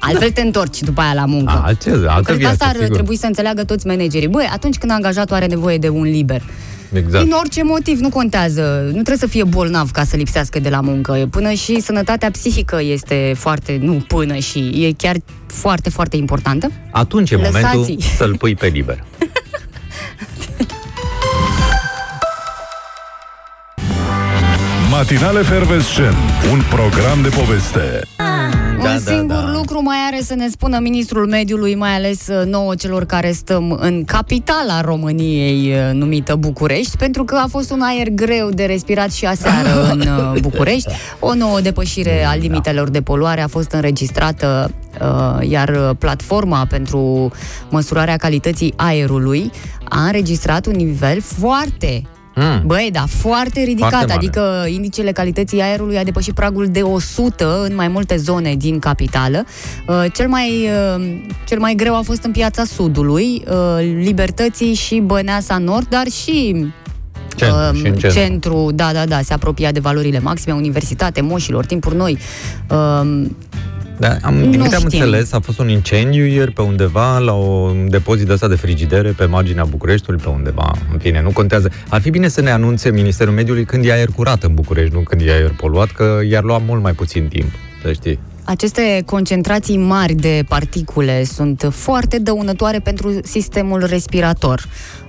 Altfel 0.00 0.30
te 0.30 0.40
întorci 0.40 0.80
după 0.82 1.00
aia 1.00 1.14
la 1.14 1.24
muncă. 1.24 1.62
A, 1.66 1.72
ce, 1.72 1.90
altă 1.90 2.22
Cred 2.22 2.24
că 2.24 2.32
viață, 2.32 2.52
asta 2.52 2.64
ar 2.64 2.74
sigur. 2.76 2.94
trebui 2.94 3.16
să 3.16 3.26
înțeleagă 3.26 3.64
toți 3.64 3.86
managerii. 3.86 4.28
Băi, 4.28 4.48
atunci 4.52 4.78
când 4.78 4.92
angajatul 4.92 5.36
are 5.36 5.46
nevoie 5.46 5.78
de 5.78 5.88
un 5.88 6.02
liber, 6.02 6.42
Exact. 6.92 7.24
din 7.24 7.32
orice 7.32 7.62
motiv, 7.64 7.98
nu 7.98 8.08
contează. 8.08 8.80
Nu 8.84 8.90
trebuie 8.92 9.16
să 9.16 9.26
fie 9.26 9.44
bolnav 9.44 9.90
ca 9.90 10.04
să 10.04 10.16
lipsească 10.16 10.58
de 10.60 10.68
la 10.68 10.80
muncă. 10.80 11.26
Până 11.30 11.52
și 11.52 11.80
sănătatea 11.80 12.30
psihică 12.30 12.78
este 12.82 13.32
foarte, 13.36 13.78
nu 13.82 13.92
până 14.08 14.34
și, 14.36 14.58
e 14.58 14.92
chiar 14.96 15.16
foarte, 15.46 15.90
foarte 15.90 16.16
importantă. 16.16 16.70
Atunci 16.90 17.30
e 17.30 17.36
momentul 17.36 17.60
Lăsați-i. 17.78 17.96
să-l 18.16 18.36
pui 18.36 18.54
pe 18.54 18.66
liber. 18.66 19.04
Matinale 24.90 25.42
Fervescent, 25.42 26.16
un 26.52 26.62
program 26.70 27.22
de 27.22 27.28
poveste. 27.28 28.00
Da, 28.82 28.90
un 28.90 28.98
singur 28.98 29.26
da, 29.26 29.40
da. 29.40 29.49
Lucru 29.60 29.82
mai 29.82 29.96
are 30.06 30.20
să 30.22 30.34
ne 30.34 30.48
spună 30.48 30.78
ministrul 30.78 31.26
mediului, 31.26 31.74
mai 31.74 31.94
ales 31.94 32.26
uh, 32.26 32.46
nouă 32.46 32.74
celor 32.74 33.04
care 33.04 33.32
stăm 33.32 33.70
în 33.80 34.04
capitala 34.04 34.80
României, 34.80 35.72
uh, 35.72 35.92
numită 35.92 36.36
București, 36.36 36.96
pentru 36.96 37.24
că 37.24 37.36
a 37.36 37.46
fost 37.46 37.70
un 37.70 37.80
aer 37.80 38.08
greu 38.08 38.50
de 38.50 38.64
respirat 38.64 39.12
și 39.12 39.26
aseară 39.26 39.82
în 39.92 40.00
uh, 40.00 40.40
București. 40.40 40.88
O 41.18 41.34
nouă 41.34 41.60
depășire 41.60 42.24
a 42.24 42.34
limitelor 42.34 42.90
de 42.90 43.02
poluare 43.02 43.40
a 43.40 43.46
fost 43.46 43.70
înregistrată, 43.70 44.70
uh, 45.00 45.48
iar 45.48 45.68
uh, 45.68 45.96
platforma 45.98 46.66
pentru 46.68 47.30
măsurarea 47.70 48.16
calității 48.16 48.72
aerului 48.76 49.50
a 49.84 50.04
înregistrat 50.04 50.66
un 50.66 50.74
nivel 50.76 51.20
foarte 51.20 52.02
Mm. 52.40 52.62
Băi, 52.66 52.88
da, 52.92 53.04
foarte 53.08 53.60
ridicat, 53.62 53.90
Foarte 53.90 54.06
mare. 54.12 54.26
adică 54.26 54.66
indicele 54.68 55.12
calității 55.12 55.60
aerului 55.60 55.98
a 55.98 56.04
depășit 56.04 56.34
pragul 56.34 56.66
de 56.66 56.80
100 56.82 57.62
în 57.68 57.74
mai 57.74 57.88
multe 57.88 58.16
zone 58.16 58.54
din 58.54 58.78
capitală. 58.78 59.44
Uh, 59.86 60.04
Cel 60.12 60.28
mai, 60.28 60.68
uh, 60.96 61.18
cel 61.46 61.58
mai 61.58 61.74
greu 61.74 61.96
a 61.96 62.00
fost 62.02 62.22
în 62.24 62.30
piața 62.30 62.64
Sudului, 62.64 63.44
uh, 63.48 63.54
Libertății 64.02 64.74
și 64.74 65.00
Băneasa 65.00 65.58
Nord, 65.58 65.86
dar 65.88 66.06
și 66.06 66.66
Centru, 67.36 67.56
um, 67.70 67.74
și 67.76 67.86
în 67.86 67.92
centru. 67.94 68.18
centru, 68.18 68.70
da, 68.74 68.90
da, 68.92 69.04
da, 69.04 69.20
se 69.20 69.32
apropia 69.32 69.72
de 69.72 69.80
valorile 69.80 70.18
maxime, 70.20 70.54
universitate, 70.54 71.20
moșilor, 71.20 71.66
timpuri 71.66 71.96
noi. 71.96 72.18
Um, 72.70 73.36
Da, 74.00 74.16
am, 74.22 74.34
Nu 74.34 74.50
din 74.50 74.60
câte 74.60 74.74
am 74.74 74.82
știm. 74.88 75.00
înțeles, 75.00 75.32
a 75.32 75.40
fost 75.40 75.58
un 75.58 75.68
incendiu 75.68 76.24
ieri 76.24 76.52
pe 76.52 76.62
undeva 76.62 77.18
la 77.18 77.32
un 77.32 77.88
depozit 77.90 78.26
de 78.26 78.32
ăsta 78.32 78.48
de 78.48 78.54
frigidere 78.54 79.10
pe 79.10 79.24
marginea 79.24 79.64
Bucureștiului, 79.64 80.22
pe 80.22 80.28
undeva. 80.28 80.72
În 80.92 80.98
fine, 80.98 81.22
nu 81.22 81.30
contează. 81.30 81.70
Ar 81.88 82.00
fi 82.00 82.10
bine 82.10 82.28
să 82.28 82.40
ne 82.40 82.50
anunțe 82.50 82.90
Ministerul 82.90 83.34
Mediului 83.34 83.64
când 83.64 83.84
e 83.84 83.92
aer 83.92 84.08
curat 84.16 84.42
în 84.42 84.54
București, 84.54 84.94
nu 84.94 85.00
când 85.00 85.20
e 85.20 85.30
aer 85.32 85.54
poluat, 85.56 85.90
că 85.90 86.20
i-ar 86.30 86.42
lua 86.42 86.58
mult 86.58 86.82
mai 86.82 86.92
puțin 86.92 87.28
timp, 87.28 87.50
să 87.82 87.92
știi. 87.92 88.18
Aceste 88.44 89.02
concentrații 89.06 89.76
mari 89.76 90.14
de 90.14 90.44
particule 90.48 91.24
sunt 91.24 91.68
foarte 91.70 92.18
dăunătoare 92.18 92.78
pentru 92.78 93.20
sistemul 93.24 93.84
respirator. 93.86 94.64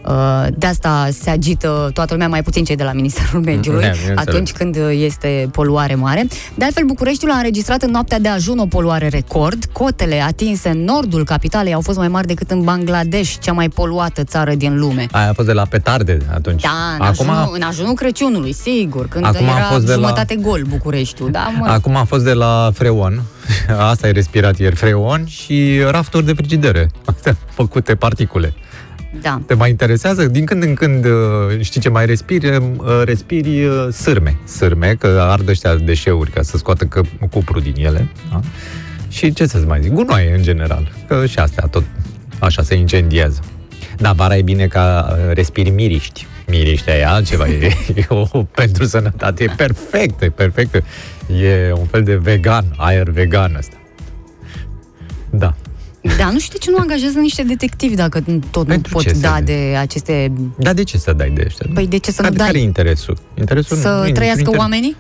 Uh, 0.08 0.47
De 0.58 0.66
asta 0.66 1.08
se 1.12 1.30
agită 1.30 1.89
toată 1.93 2.14
lumea, 2.14 2.28
mai 2.28 2.43
puțin 2.43 2.64
cei 2.64 2.76
de 2.76 2.84
la 2.84 2.91
Ministerul 2.93 3.41
Mediului, 3.41 3.82
Da, 3.84 3.89
bineînțeles. 3.89 4.28
atunci 4.28 4.52
când 4.52 4.78
este 4.91 5.49
poluare 5.52 5.95
mare. 5.95 6.28
De 6.56 6.66
altfel, 6.66 6.84
Bucureștiul 6.86 7.32
a 7.32 7.36
înregistrat 7.36 7.82
în 7.82 7.91
noaptea 7.91 8.20
de 8.20 8.28
ajun 8.28 8.58
o 8.58 8.66
poluare 8.66 9.08
record. 9.08 9.66
Cotele 9.72 10.22
atinse 10.22 10.70
în 10.70 10.84
nordul 10.84 11.24
capitalei 11.26 11.74
au 11.74 11.82
fost 11.82 11.97
mai 11.97 12.08
mari 12.08 12.28
decât 12.28 12.52
în 12.52 12.62
Bangladesh, 12.64 13.34
cea 13.41 13.52
mai 13.52 13.70
poluată 13.70 14.24
țară 14.24 14.54
din 14.54 14.78
lume. 14.80 15.08
Aia 15.12 15.30
a 15.30 15.34
fost 15.34 15.47
de 15.47 15.54
la 15.54 15.66
petarde 15.66 16.18
atunci. 16.34 16.62
Da, 16.62 16.70
în, 16.99 17.06
Acum, 17.06 17.30
ajunul, 17.30 17.52
în 17.56 17.62
ajunul 17.62 17.93
Crăciunului, 17.93 18.54
sigur, 18.54 19.08
când 19.08 19.26
Acum 19.26 19.47
a 19.49 19.58
era 19.58 19.66
fost 19.66 19.82
de 19.86 19.88
la- 19.88 19.93
jumătate 19.93 20.36
gol 20.36 20.62
Bucureștiul. 20.70 21.32
Da, 21.32 21.52
mă. 21.60 21.66
acum 21.68 21.95
a 21.95 22.04
fost 22.04 22.24
de 22.24 22.34
la 22.34 22.72
Freon. 22.74 23.22
Asta 23.91 24.08
e 24.08 24.12
respirat 24.12 24.60
ieri, 24.60 24.76
Freon 24.76 25.24
și 25.28 25.80
rafturi 25.89 26.26
de 26.26 26.34
frigidere. 26.34 26.89
Astea 27.06 27.38
făcute 27.60 27.95
particule. 27.95 28.54
Da. 29.22 29.41
Te 29.45 29.53
mai 29.53 29.70
interesează? 29.70 30.26
Din 30.26 30.45
când 30.45 30.64
în 30.64 30.74
când, 30.74 31.05
uh, 31.05 31.59
știi 31.59 31.82
ce 31.82 31.89
mai 31.89 32.05
respiri? 32.05 32.55
Uh, 32.55 33.01
Respiri 33.03 33.66
uh, 33.66 33.88
sârme. 33.91 34.38
Sârme, 34.45 34.95
că 34.99 35.07
ard 35.30 35.47
ăștia 35.47 35.76
deșeuri 35.76 36.32
ca 36.32 36.41
să 36.41 36.57
scoată 36.57 36.86
că, 36.86 37.01
cupru 37.30 37.59
din 37.59 37.74
ele. 37.78 38.07
Da? 38.32 38.39
Și 39.07 39.34
ce 39.34 39.45
să-ți 39.45 39.66
mai 39.66 39.82
zic? 39.82 39.91
Gunoaie, 39.91 40.34
în 40.36 40.41
general. 40.41 40.91
Că 41.07 41.26
și 41.26 41.39
astea 41.39 41.68
tot 41.68 41.84
așa 42.39 42.62
se 42.62 42.76
incendiază. 42.76 43.39
Dar 43.97 44.16
vara 44.16 44.38
e 44.38 44.41
bine 44.41 44.68
ca 44.68 45.07
uh, 45.12 45.34
respiri 45.34 45.70
miriști. 45.70 46.28
Miriști 46.47 46.89
e 46.89 47.05
altceva, 47.05 47.47
e, 47.47 47.72
e 47.95 48.05
o, 48.07 48.43
pentru 48.43 48.86
sănătate, 48.86 49.43
e 49.43 49.53
perfect, 49.55 50.22
e 50.22 50.30
perfect. 50.30 50.84
E 51.41 51.72
un 51.74 51.86
fel 51.86 52.03
de 52.03 52.16
vegan, 52.16 52.66
aer 52.78 53.09
vegan 53.09 53.55
ăsta. 53.57 53.76
Da. 55.30 55.55
Da, 56.18 56.30
nu 56.32 56.39
știu 56.39 56.58
de 56.58 56.64
ce 56.66 56.70
nu 56.72 56.78
angajează 56.80 57.20
niște 57.20 57.43
detectivi 57.43 57.95
dacă 57.95 58.20
tot 58.52 58.64
nu 58.64 58.70
Pentru 58.74 58.91
pot 58.93 59.02
ce 59.04 59.14
să 59.14 59.20
da 59.20 59.34
ne- 59.38 59.41
de 59.43 59.76
aceste... 59.80 60.32
Dar 60.58 60.74
de 60.74 60.84
ce 60.84 60.97
să 60.97 61.14
dai 61.14 61.30
de 61.36 61.43
ăștia? 61.45 61.66
Păi 61.74 61.88
de 61.88 61.97
ce 61.97 62.12
să 62.12 62.22
care, 62.22 62.32
nu 62.34 62.38
dai? 62.38 62.45
Care 62.47 62.60
e 62.60 62.64
interesul? 62.64 63.18
Interesul 63.34 63.78
nu- 63.78 63.84
nu 63.84 63.89
Să 64.02 64.06
e 64.08 64.12
trăiască 64.12 64.39
niciun 64.39 64.54
interes. 64.54 64.60
oamenii? 64.60 64.95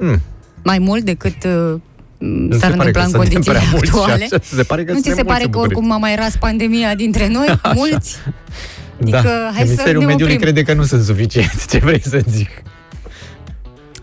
Mm. 0.00 0.20
Mai 0.62 0.78
mult 0.78 1.04
decât 1.04 1.44
uh, 1.44 1.74
Nu 2.18 2.58
s-ar 2.58 2.70
se 2.70 2.76
pare 2.76 2.88
întâmpla 2.88 2.90
că 2.90 2.98
în 2.98 3.10
suntem 3.10 3.20
condițiile 3.20 3.58
prea 3.58 3.68
mulți 3.70 3.86
și 3.90 3.96
actuale. 3.98 4.24
așa, 4.24 4.38
se 4.56 4.62
pare 4.62 4.84
că 4.84 4.92
nu 4.92 4.98
ți 4.98 5.02
suntem 5.04 5.24
se 5.24 5.30
pare 5.32 5.44
mulți 5.44 5.50
că 5.52 5.58
în 5.58 5.64
oricum 5.64 5.92
a 5.92 5.96
mai 5.96 6.14
ras 6.16 6.36
pandemia 6.36 6.94
dintre 6.94 7.28
noi? 7.28 7.60
Mulți? 7.74 8.16
Adică, 9.00 9.20
da. 9.22 9.50
hai 9.54 9.62
să 9.62 9.62
Ministerul 9.64 10.00
ne 10.00 10.06
Mediului 10.06 10.34
oprim. 10.34 10.50
crede 10.52 10.62
că 10.62 10.74
nu 10.78 10.84
sunt 10.84 11.04
suficienți. 11.04 11.66
Ce 11.70 11.78
vrei 11.78 12.00
să 12.04 12.20
zic? 12.28 12.48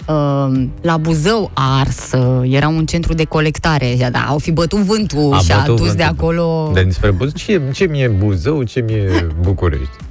Uh, 0.07 0.63
la 0.81 0.97
Buzău 0.97 1.51
a 1.53 1.79
ars, 1.79 2.11
uh, 2.11 2.53
era 2.53 2.67
un 2.67 2.85
centru 2.85 3.13
de 3.13 3.23
colectare, 3.23 4.09
da, 4.11 4.19
au 4.27 4.37
fi 4.37 4.51
bătut 4.51 4.79
vântul 4.79 5.33
A 5.33 5.37
și 5.37 5.51
a 5.51 5.57
bătut 5.57 5.77
dus 5.77 5.93
de 5.93 6.03
vântul. 6.03 6.25
acolo... 6.25 6.71
De 6.73 6.83
despre 6.83 7.11
Buzău, 7.11 7.33
ce, 7.35 7.61
ce 7.73 7.87
mi-e 7.87 8.07
Buzău, 8.07 8.63
ce 8.63 8.83
mi-e 8.87 9.27
București? 9.41 10.06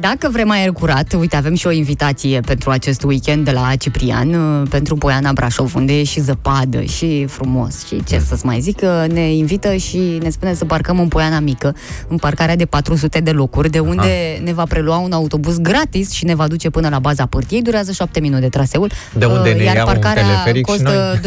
Dacă 0.00 0.28
vrem 0.32 0.50
aer 0.50 0.70
curat, 0.70 1.12
uite, 1.12 1.36
avem 1.36 1.54
și 1.54 1.66
o 1.66 1.70
invitație 1.70 2.40
pentru 2.40 2.70
acest 2.70 3.02
weekend 3.02 3.44
de 3.44 3.50
la 3.50 3.72
Ciprian, 3.78 4.34
uh, 4.34 4.68
pentru 4.70 4.96
Poiana 4.96 5.32
Brașov, 5.32 5.74
unde 5.74 5.98
e 5.98 6.04
și 6.04 6.20
zăpadă 6.20 6.82
și 6.82 7.26
frumos. 7.28 7.86
Și 7.86 8.04
ce 8.04 8.18
să-ți 8.18 8.46
mai 8.46 8.60
zic, 8.60 8.76
că 8.76 9.06
ne 9.12 9.32
invită 9.32 9.74
și 9.74 10.18
ne 10.22 10.30
spune 10.30 10.54
să 10.54 10.64
parcăm 10.64 11.00
în 11.00 11.08
Poiana 11.08 11.40
Mică, 11.40 11.76
în 12.08 12.16
parcarea 12.16 12.56
de 12.56 12.64
400 12.64 13.20
de 13.20 13.30
locuri, 13.30 13.70
de 13.70 13.78
unde 13.78 14.40
ne 14.44 14.52
va 14.52 14.64
prelua 14.64 14.98
un 14.98 15.12
autobuz 15.12 15.58
gratis 15.58 16.10
și 16.10 16.24
ne 16.24 16.34
va 16.34 16.46
duce 16.46 16.70
până 16.70 16.88
la 16.88 16.98
baza 16.98 17.26
pârtiei. 17.26 17.62
Durează 17.62 17.92
7 17.92 18.20
minute 18.20 18.48
traseul, 18.48 18.90
De 19.12 19.24
unde 19.24 19.50
uh, 19.50 19.56
ne 19.56 19.62
iar 19.62 19.74
ia 19.74 19.84
un 19.84 19.92
parcarea 19.92 20.22
teleferic 20.22 20.66
și 20.68 20.72
costă 20.72 21.20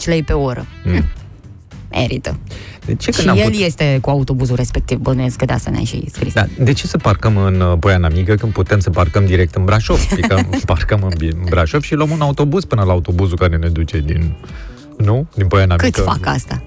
2,5 0.00 0.04
lei 0.04 0.22
pe 0.22 0.32
oră. 0.32 0.66
Mm. 0.84 1.04
Merită. 1.90 2.38
De 2.86 2.94
ce 2.94 3.10
că 3.10 3.20
și 3.20 3.26
n-am 3.26 3.36
el 3.36 3.44
putut- 3.44 3.60
este 3.60 3.98
cu 4.02 4.10
autobuzul 4.10 4.56
respectiv, 4.56 4.98
bănuiesc 4.98 5.36
că 5.36 5.44
de 5.44 5.52
asta 5.52 5.70
ne-ai 5.70 5.84
și 5.84 6.04
scris. 6.12 6.32
Da, 6.32 6.44
de 6.58 6.72
ce 6.72 6.86
să 6.86 6.96
parcăm 6.96 7.36
în 7.36 7.60
uh, 7.60 7.76
Poiana 7.80 8.08
Mică 8.08 8.34
când 8.34 8.52
putem 8.52 8.80
să 8.80 8.90
parcăm 8.90 9.24
direct 9.26 9.54
în 9.54 9.64
Brașov? 9.64 10.04
Picăm, 10.14 10.48
parcăm 10.66 11.00
în 11.02 11.12
Bi- 11.18 11.24
în 11.32 11.44
Brașov 11.48 11.82
și 11.82 11.94
luăm 11.94 12.10
un 12.10 12.20
autobuz 12.20 12.64
până 12.64 12.82
la 12.82 12.92
autobuzul 12.92 13.36
care 13.38 13.56
ne 13.56 13.68
duce 13.68 13.98
din... 13.98 14.34
Nu? 14.98 15.26
Din 15.34 15.46
Poiana 15.46 15.76
Cât 15.76 15.84
Mică. 15.98 16.10
fac 16.10 16.26
asta? 16.34 16.62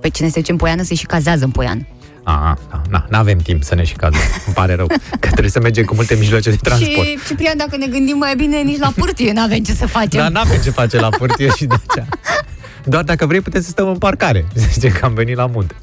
Pe 0.00 0.08
cine 0.08 0.28
se 0.28 0.38
duce 0.38 0.50
în 0.50 0.56
Poiană 0.56 0.82
se 0.82 0.94
și 0.94 1.06
cazează 1.06 1.44
în 1.44 1.50
Poiană. 1.50 1.86
A, 2.26 2.58
da, 2.70 2.82
na, 2.90 3.06
n-avem 3.10 3.38
timp 3.38 3.62
să 3.62 3.74
ne 3.74 3.84
și 3.84 3.94
cazăm. 3.94 4.20
Îmi 4.46 4.54
pare 4.54 4.74
rău. 4.74 4.86
Că 5.20 5.28
trebuie 5.28 5.50
să 5.50 5.60
mergem 5.60 5.84
cu 5.84 5.94
multe 5.94 6.14
mijloace 6.14 6.50
de 6.50 6.56
transport. 6.62 7.06
Și, 7.06 7.18
Ciprian, 7.26 7.56
dacă 7.56 7.76
ne 7.76 7.86
gândim 7.86 8.16
mai 8.18 8.34
bine, 8.36 8.60
nici 8.60 8.78
la 8.78 8.92
pârtie 8.96 9.32
n-avem 9.32 9.58
ce 9.62 9.72
să 9.72 9.86
facem. 9.86 10.20
Dar 10.20 10.30
n-avem 10.30 10.60
ce 10.62 10.70
face 10.70 10.98
la 11.00 11.08
pârtie 11.08 11.48
și 11.56 11.64
de 11.64 11.74
aceea. 11.86 12.08
Doar 12.84 13.04
dacă 13.04 13.26
vrei 13.26 13.40
putem 13.40 13.62
să 13.62 13.68
stăm 13.68 13.88
în 13.88 13.98
parcare. 13.98 14.46
Să 14.54 14.66
știi 14.70 14.90
că 14.90 15.04
am 15.04 15.14
venit 15.14 15.36
la 15.36 15.46
munte. 15.46 15.74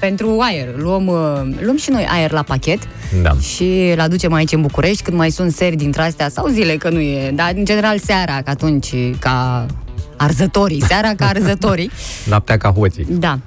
Pentru 0.00 0.36
aer. 0.40 0.68
Luăm, 0.76 1.06
uh, 1.06 1.56
luăm 1.60 1.76
și 1.76 1.90
noi 1.90 2.06
aer 2.10 2.30
la 2.30 2.42
pachet 2.42 2.78
Da. 3.22 3.36
și 3.40 3.90
îl 3.94 4.00
aducem 4.00 4.32
aici 4.32 4.52
în 4.52 4.60
București 4.60 5.02
când 5.02 5.16
mai 5.16 5.30
sunt 5.30 5.52
seri 5.52 5.76
dintre 5.76 6.02
astea 6.02 6.28
sau 6.28 6.46
zile 6.48 6.76
că 6.76 6.88
nu 6.90 7.00
e, 7.00 7.30
dar 7.34 7.52
în 7.56 7.64
general 7.64 7.98
seara, 7.98 8.42
că 8.42 8.50
atunci 8.50 8.94
ca 9.18 9.66
arzătorii, 10.16 10.82
seara 10.82 11.14
ca 11.14 11.26
arzătorii. 11.26 11.90
Noaptea 12.28 12.56
ca 12.56 12.70
hoții. 12.70 13.06
Da. 13.10 13.38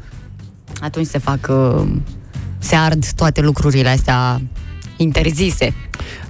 Atunci 0.82 1.06
se 1.08 1.18
fac, 1.18 1.40
uh, 1.50 1.88
se 2.60 2.76
ard 2.76 3.06
toate 3.16 3.42
lucrurile 3.42 3.90
astea 3.90 4.42
interzise. 5.02 5.74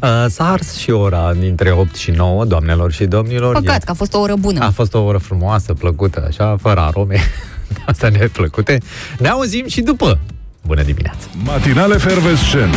Uh, 0.02 0.26
s-a 0.28 0.52
ars 0.52 0.78
și 0.78 0.92
ora 0.92 1.34
dintre 1.40 1.72
8 1.72 1.96
și 1.96 2.12
9, 2.12 2.46
doamnelor 2.46 2.92
și 2.92 3.06
domnilor. 3.06 3.54
Păcat 3.54 3.84
că 3.84 3.92
a 3.92 3.94
fost 3.94 4.14
o 4.14 4.20
oră 4.20 4.34
bună. 4.40 4.66
A 4.66 4.70
fost 4.70 4.94
o 4.94 5.00
oră 5.00 5.18
frumoasă, 5.18 5.74
plăcută, 5.74 6.26
așa, 6.28 6.58
fără 6.62 6.80
arome. 6.80 7.20
Asta 7.92 8.10
ne 8.10 8.28
plăcute. 8.32 8.78
Ne 9.20 9.28
auzim 9.28 9.68
și 9.68 9.82
după. 9.82 10.20
Bună 10.62 10.82
dimineața! 10.84 11.28
Matinale 11.44 11.98
fervescent. 11.98 12.76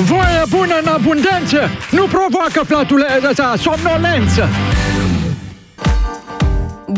Voie 0.00 0.42
bună 0.48 0.74
în 0.84 0.92
abundență 0.92 1.58
nu 1.90 2.06
provoacă 2.06 2.62
flatulența, 2.66 3.54
somnolență. 3.56 4.48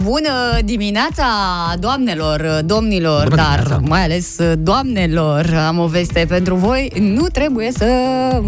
Bună 0.03 0.59
dimineața, 0.65 1.25
doamnelor, 1.79 2.61
domnilor, 2.65 3.23
Bună 3.25 3.37
dar 3.37 3.59
dimineața. 3.59 3.83
mai 3.89 4.03
ales 4.03 4.37
doamnelor. 4.59 5.55
Am 5.67 5.79
o 5.79 5.87
veste 5.87 6.25
pentru 6.29 6.55
voi. 6.55 6.93
Nu 7.01 7.27
trebuie 7.27 7.71
să 7.77 7.87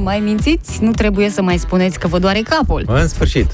mai 0.02 0.18
mințiți, 0.18 0.82
nu 0.82 0.90
trebuie 0.90 1.30
să 1.30 1.42
mai 1.42 1.58
spuneți 1.58 1.98
că 1.98 2.08
vă 2.08 2.18
doare 2.18 2.40
capul. 2.40 2.84
În 2.86 3.08
sfârșit. 3.08 3.50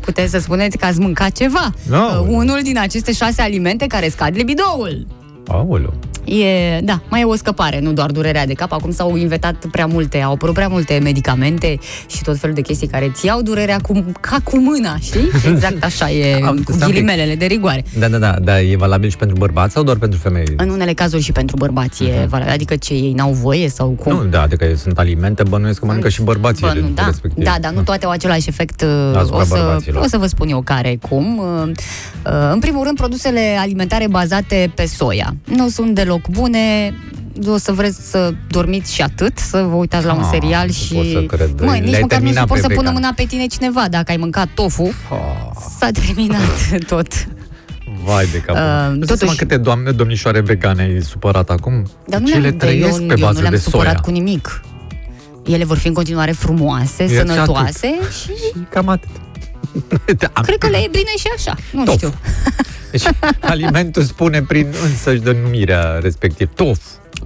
Puteți 0.00 0.30
să 0.30 0.38
spuneți 0.38 0.76
că 0.76 0.84
ați 0.84 0.98
mâncat 1.00 1.32
ceva. 1.32 1.70
No. 1.88 1.96
Uh, 2.20 2.26
Unul 2.28 2.60
din 2.62 2.78
aceste 2.78 3.12
șase 3.12 3.42
alimente 3.42 3.86
care 3.86 4.08
scad 4.08 4.36
libidoul. 4.36 5.06
Aoleu. 5.48 5.94
E, 6.24 6.80
da, 6.80 7.00
mai 7.08 7.20
e 7.20 7.24
o 7.24 7.34
scăpare, 7.34 7.80
nu 7.80 7.92
doar 7.92 8.10
durerea 8.10 8.46
de 8.46 8.52
cap. 8.52 8.72
Acum 8.72 8.92
s-au 8.92 9.16
inventat 9.16 9.54
prea 9.70 9.86
multe, 9.86 10.20
au 10.20 10.32
apărut 10.32 10.54
prea 10.54 10.68
multe 10.68 10.98
medicamente 11.02 11.78
și 12.06 12.22
tot 12.22 12.38
felul 12.38 12.54
de 12.54 12.60
chestii 12.60 12.86
care 12.86 13.10
ți 13.14 13.26
iau 13.26 13.42
durerea 13.42 13.78
cu, 13.78 14.04
ca 14.20 14.36
cu 14.44 14.58
mâna, 14.58 14.96
știi? 15.00 15.28
Exact 15.50 15.84
așa 15.84 16.10
e, 16.10 16.40
Am- 16.44 16.56
cu 16.56 16.72
stai 16.72 16.74
un 16.74 16.78
pic. 16.78 16.86
ghilimelele 16.94 17.34
de 17.34 17.44
rigoare. 17.46 17.84
Da, 17.98 18.08
da, 18.08 18.18
da, 18.18 18.36
dar 18.42 18.58
e 18.58 18.76
valabil 18.76 19.10
și 19.10 19.16
pentru 19.16 19.36
bărbați 19.36 19.72
sau 19.72 19.82
doar 19.82 19.96
pentru 19.96 20.18
femei? 20.18 20.44
În 20.56 20.68
unele 20.68 20.92
cazuri 20.92 21.22
și 21.22 21.32
pentru 21.32 21.56
bărbați 21.56 22.04
e 22.04 22.26
valabil. 22.28 22.52
Adică 22.52 22.76
ce, 22.76 22.94
ei 22.94 23.12
n-au 23.12 23.32
voie 23.32 23.68
sau 23.68 23.88
cum? 23.88 24.12
Nu, 24.12 24.24
da, 24.24 24.42
adică 24.42 24.66
sunt 24.76 24.98
alimente, 24.98 25.42
bănuiesc 25.42 25.78
că 25.80 25.86
mănâncă 25.86 26.08
și 26.08 26.22
bărbații 26.22 26.62
Bă, 26.66 26.72
ele 26.74 26.80
nu, 26.80 26.88
da, 26.94 27.04
respectiv. 27.06 27.44
da, 27.44 27.56
dar 27.60 27.72
nu 27.72 27.82
toate 27.82 28.04
au 28.04 28.10
același 28.10 28.48
efect. 28.48 28.82
uh, 28.82 29.16
Asupra 29.16 29.40
O 29.40 29.44
să, 29.44 29.54
bărbaților. 29.54 30.02
o 30.04 30.06
să 30.06 30.18
vă 30.18 30.26
spun 30.26 30.48
eu 30.48 30.60
care, 30.62 30.98
cum. 31.08 31.38
Uh, 31.38 31.70
uh, 32.26 32.32
În 32.52 32.58
primul 32.58 32.84
rând, 32.84 32.96
produsele 32.96 33.56
alimentare 33.60 34.06
bazate 34.10 34.72
pe 34.74 34.86
soia. 34.86 35.33
Nu 35.44 35.68
sunt 35.68 35.94
deloc 35.94 36.28
bune, 36.28 36.94
o 37.46 37.56
să 37.56 37.72
vreți 37.72 38.10
să 38.10 38.34
dormiți 38.50 38.94
și 38.94 39.02
atât, 39.02 39.38
să 39.38 39.62
vă 39.68 39.74
uitați 39.74 40.06
la 40.06 40.12
un 40.12 40.22
Ah, 40.22 40.28
serial 40.32 40.66
nu 40.66 40.72
și... 40.72 40.94
pot 40.94 41.04
să 41.06 41.20
cred. 41.36 41.50
Măi, 41.60 41.66
Le-ai 41.66 41.80
nici 41.80 41.90
măcar 41.90 42.00
nu 42.00 42.06
terminat 42.06 42.40
suport 42.42 42.60
pe 42.60 42.66
să 42.66 42.74
pună 42.74 42.78
vegan. 42.88 42.92
mâna 42.94 43.12
pe 43.16 43.24
tine 43.24 43.46
cineva. 43.46 43.88
Dacă 43.90 44.10
ai 44.10 44.16
mâncat 44.16 44.48
tofu, 44.54 44.92
s-a 45.78 45.90
terminat 45.90 46.40
tot. 46.86 47.06
Vai 48.04 48.26
de 48.32 48.38
capul. 48.40 48.62
Uh, 48.62 48.92
Uh, 48.92 48.98
totuși- 49.06 49.18
totuși... 49.20 49.38
câte 49.38 49.56
doamne, 49.56 49.90
domnișoare 49.90 50.40
vegane 50.40 50.82
ai 50.82 51.02
supărat 51.02 51.50
acum? 51.50 51.82
Dar 52.06 52.20
nu 52.20 52.26
Ce 52.26 52.32
le-am, 52.32 52.42
le 52.44 52.50
dar 52.50 52.58
trăiesc 52.68 53.00
eu, 53.00 53.06
pe 53.06 53.14
eu 53.16 53.24
bază 53.26 53.32
nu 53.34 53.40
le-am 53.40 53.52
de 53.52 53.58
supărat 53.60 53.86
soia. 53.90 54.00
cu 54.00 54.10
nimic. 54.10 54.60
Ele 55.46 55.64
vor 55.64 55.78
fi 55.78 55.86
în 55.86 55.94
continuare 55.94 56.32
frumoase, 56.32 57.02
E 57.02 57.08
și 57.08 57.14
sănătoase 57.14 57.88
și 58.22 58.32
Cam 58.70 58.88
atât. 58.88 59.08
Da. 60.18 60.28
cred 60.42 60.58
că 60.58 60.66
le 60.68 60.76
e 60.76 60.88
bine 60.90 61.10
și 61.18 61.26
așa. 61.36 61.54
Nu 61.72 61.84
Tofu. 61.84 61.96
știu. 61.96 62.12
Deci, 62.94 63.08
alimentul 63.52 64.02
spune 64.02 64.42
prin 64.42 64.66
însăși 64.84 65.20
denumirea 65.20 65.98
respectiv. 66.02 66.48
Tofu. 66.54 66.80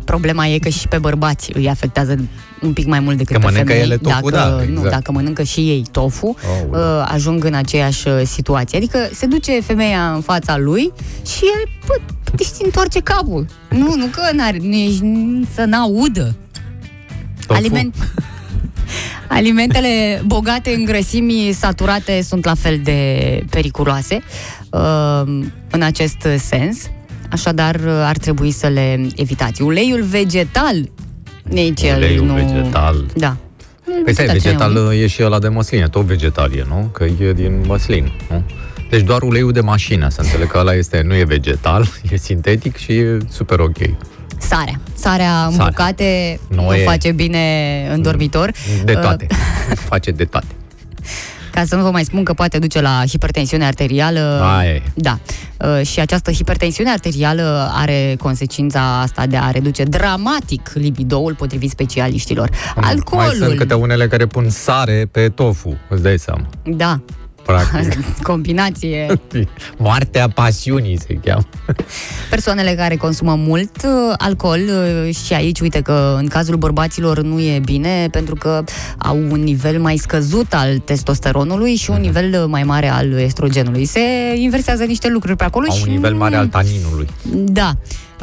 Problema 0.04 0.46
e 0.46 0.58
că 0.58 0.68
și 0.68 0.88
pe 0.88 0.98
bărbați 0.98 1.50
îi 1.54 1.68
afectează 1.68 2.28
un 2.60 2.72
pic 2.72 2.86
mai 2.86 3.00
mult 3.00 3.16
decât 3.16 3.32
Că 3.32 3.38
pe 3.38 3.44
mănâncă 3.44 3.72
femei. 3.72 3.84
ele 3.84 3.96
tofu, 3.96 4.30
dacă, 4.30 4.48
da, 4.48 4.54
Nu, 4.56 4.62
exact. 4.62 4.90
dacă 4.90 5.12
mănâncă 5.12 5.42
și 5.42 5.60
ei 5.60 5.84
tofu, 5.90 6.36
uh, 6.70 6.78
ajung 7.04 7.44
în 7.44 7.54
aceeași 7.54 8.08
uh, 8.08 8.22
situație. 8.24 8.78
Adică 8.78 9.08
se 9.12 9.26
duce 9.26 9.60
femeia 9.60 10.12
în 10.12 10.20
fața 10.20 10.56
lui 10.56 10.92
și 11.26 11.40
el, 11.42 11.68
bă, 11.86 11.94
își 12.38 12.50
întoarce 12.64 13.00
capul. 13.00 13.46
Nu, 13.70 13.94
nu 13.96 14.06
că 14.06 14.20
n-are, 14.32 14.58
nu 14.60 14.74
ești, 14.76 15.04
să 15.54 15.64
n-audă. 15.64 16.36
Tofu. 17.46 17.58
Aliment... 17.58 17.94
Alimentele 19.28 20.22
bogate 20.26 20.74
în 20.74 20.84
grăsimi 20.84 21.52
saturate 21.58 22.22
sunt 22.22 22.44
la 22.44 22.54
fel 22.54 22.80
de 22.82 23.00
periculoase 23.50 24.14
uh, 24.14 24.57
în 25.70 25.82
acest 25.82 26.26
sens. 26.38 26.78
Așadar, 27.30 27.74
uh, 27.74 28.02
ar 28.04 28.16
trebui 28.16 28.50
să 28.50 28.66
le 28.66 29.06
evitați. 29.16 29.62
Uleiul 29.62 30.02
vegetal 30.02 30.90
nici 31.42 31.82
el 31.82 31.96
Uleiul 31.96 32.24
nu... 32.26 32.34
vegetal. 32.34 33.04
Da. 33.16 33.36
Păi 34.04 34.12
stai, 34.12 34.26
ce 34.26 34.32
vegetal 34.32 34.72
nu? 34.72 34.92
e 34.92 35.06
și 35.06 35.22
ăla 35.24 35.38
de 35.38 35.48
măsline, 35.48 35.88
tot 35.88 36.04
vegetal 36.04 36.52
e, 36.54 36.64
nu? 36.68 36.88
Că 36.92 37.04
e 37.04 37.32
din 37.32 37.60
măslin, 37.66 38.12
nu? 38.30 38.42
Deci 38.90 39.02
doar 39.02 39.22
uleiul 39.22 39.52
de 39.52 39.60
mașină, 39.60 40.08
să 40.08 40.20
înțeleg 40.20 40.50
că 40.50 40.58
ăla 40.58 40.74
este, 40.74 41.02
nu 41.06 41.14
e 41.14 41.24
vegetal, 41.24 41.86
e 42.10 42.16
sintetic 42.16 42.76
și 42.76 42.92
e 42.92 43.18
super 43.30 43.58
ok. 43.58 43.76
Sarea. 44.38 44.80
Sarea 44.94 45.44
în 45.44 45.52
Sare. 45.52 45.68
bucate 45.68 46.40
Nu 46.48 46.62
nu 46.64 46.74
e- 46.74 46.84
face 46.84 47.12
bine 47.12 47.38
în 47.92 48.02
dormitor. 48.02 48.50
De 48.84 48.92
Uh, 48.92 49.00
toate. 49.00 49.26
Face 49.88 50.10
de 50.10 50.24
toate. 50.24 50.46
Ca 51.53 51.64
să 51.64 51.76
nu 51.76 51.82
vă 51.82 51.90
mai 51.90 52.05
spun 52.05 52.24
că 52.24 52.32
poate 52.32 52.59
duce 52.59 52.80
la 52.80 53.03
hipertensiune 53.09 53.64
arterială. 53.64 54.40
Aia 54.59 54.70
e. 54.70 54.82
Da. 54.94 55.18
Uh, 55.59 55.86
Și 55.86 56.01
această 56.01 56.30
hipertensiune 56.32 56.90
arterială 56.90 57.70
are 57.74 58.16
consecința 58.18 59.01
asta 59.01 59.26
de 59.26 59.36
a 59.36 59.51
reduce 59.51 59.82
dramatic 59.82 60.70
libidoul 60.74 61.34
potrivit 61.34 61.70
specialiștilor. 61.70 62.49
Mai 62.51 62.72
sunt 62.74 62.84
Alcoolul. 62.84 63.55
câte 63.55 63.74
unele 63.74 64.09
care 64.09 64.26
pun 64.26 64.49
sare 64.49 65.09
pe 65.11 65.28
tofu, 65.28 65.76
îți 65.88 66.03
dai 66.03 66.18
seama. 66.18 66.46
Da. 66.64 67.01
Practic. 67.49 67.99
Combinație. 68.22 69.20
Moartea 69.78 70.28
pasiunii 70.28 70.99
se 71.07 71.14
cheamă. 71.24 71.42
Persoanele 72.30 72.74
care 72.74 72.96
consumă 72.96 73.34
mult 73.34 73.70
uh, 73.84 74.14
alcool 74.16 74.61
uh, 75.07 75.14
și 75.24 75.32
aici, 75.34 75.61
uite 75.61 75.80
că 75.80 76.14
în 76.18 76.26
cazul 76.26 76.57
bărbaților 76.57 77.22
nu 77.22 77.40
e 77.40 77.61
bine 77.64 78.09
pentru 78.11 78.34
că 78.34 78.64
au 78.99 79.16
un 79.16 79.42
nivel 79.42 79.80
mai 79.80 79.96
scăzut 79.96 80.55
al 80.55 80.78
testosteronului 80.78 81.74
și 81.74 81.90
Mhm. 81.90 81.99
un 81.99 82.05
nivel 82.05 82.40
uh, 82.42 82.44
mai 82.49 82.62
mare 82.62 82.88
al 82.88 83.12
estrogenului. 83.12 83.84
Se 83.84 84.01
inversează 84.36 84.84
niște 84.84 85.09
lucruri 85.09 85.36
pe 85.36 85.44
acolo 85.44 85.66
Au 85.70 85.76
și 85.76 85.82
un 85.86 85.92
nivel 85.92 86.14
mare 86.14 86.36
al 86.36 86.46
taninului. 86.46 87.07
Da. 87.32 87.72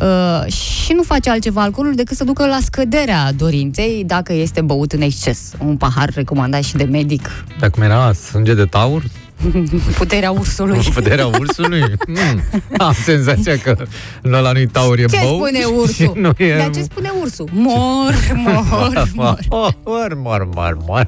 Uh, 0.01 0.51
și 0.51 0.93
nu 0.93 1.01
face 1.03 1.29
altceva 1.29 1.61
alcoolul 1.61 1.95
decât 1.95 2.17
să 2.17 2.23
ducă 2.23 2.45
la 2.45 2.57
scăderea 2.63 3.31
dorinței 3.31 4.03
dacă 4.05 4.33
este 4.33 4.61
băut 4.61 4.91
în 4.91 5.01
exces. 5.01 5.51
Un 5.65 5.77
pahar 5.77 6.09
recomandat 6.13 6.63
și 6.63 6.75
de 6.75 6.83
medic. 6.83 7.29
Dar 7.59 7.69
cum 7.69 7.83
era 7.83 8.13
sânge 8.13 8.53
de 8.53 8.65
taur? 8.65 9.03
Puterea 9.97 10.31
ursului. 10.31 10.79
Puterea 10.93 11.25
ursului? 11.27 11.81
Mm. 12.07 12.41
Am 12.77 12.93
senzația 13.03 13.57
că 13.57 13.75
în 14.21 14.33
ăla 14.33 14.51
nu-i 14.51 14.67
taur, 14.67 14.99
e 14.99 15.05
Ce 15.05 15.19
bău. 15.23 15.35
spune 15.35 15.59
și 15.59 15.67
ursul? 15.77 16.13
Nu 16.21 16.31
e... 16.37 16.57
Dar 16.57 16.69
ce 16.69 16.81
spune 16.83 17.11
ursul? 17.21 17.49
Mor, 17.51 18.13
mor, 18.35 19.09
mor. 19.13 19.37
Mor, 19.83 20.13
mor, 20.15 20.47
mor, 20.53 20.77
mor. 20.87 21.05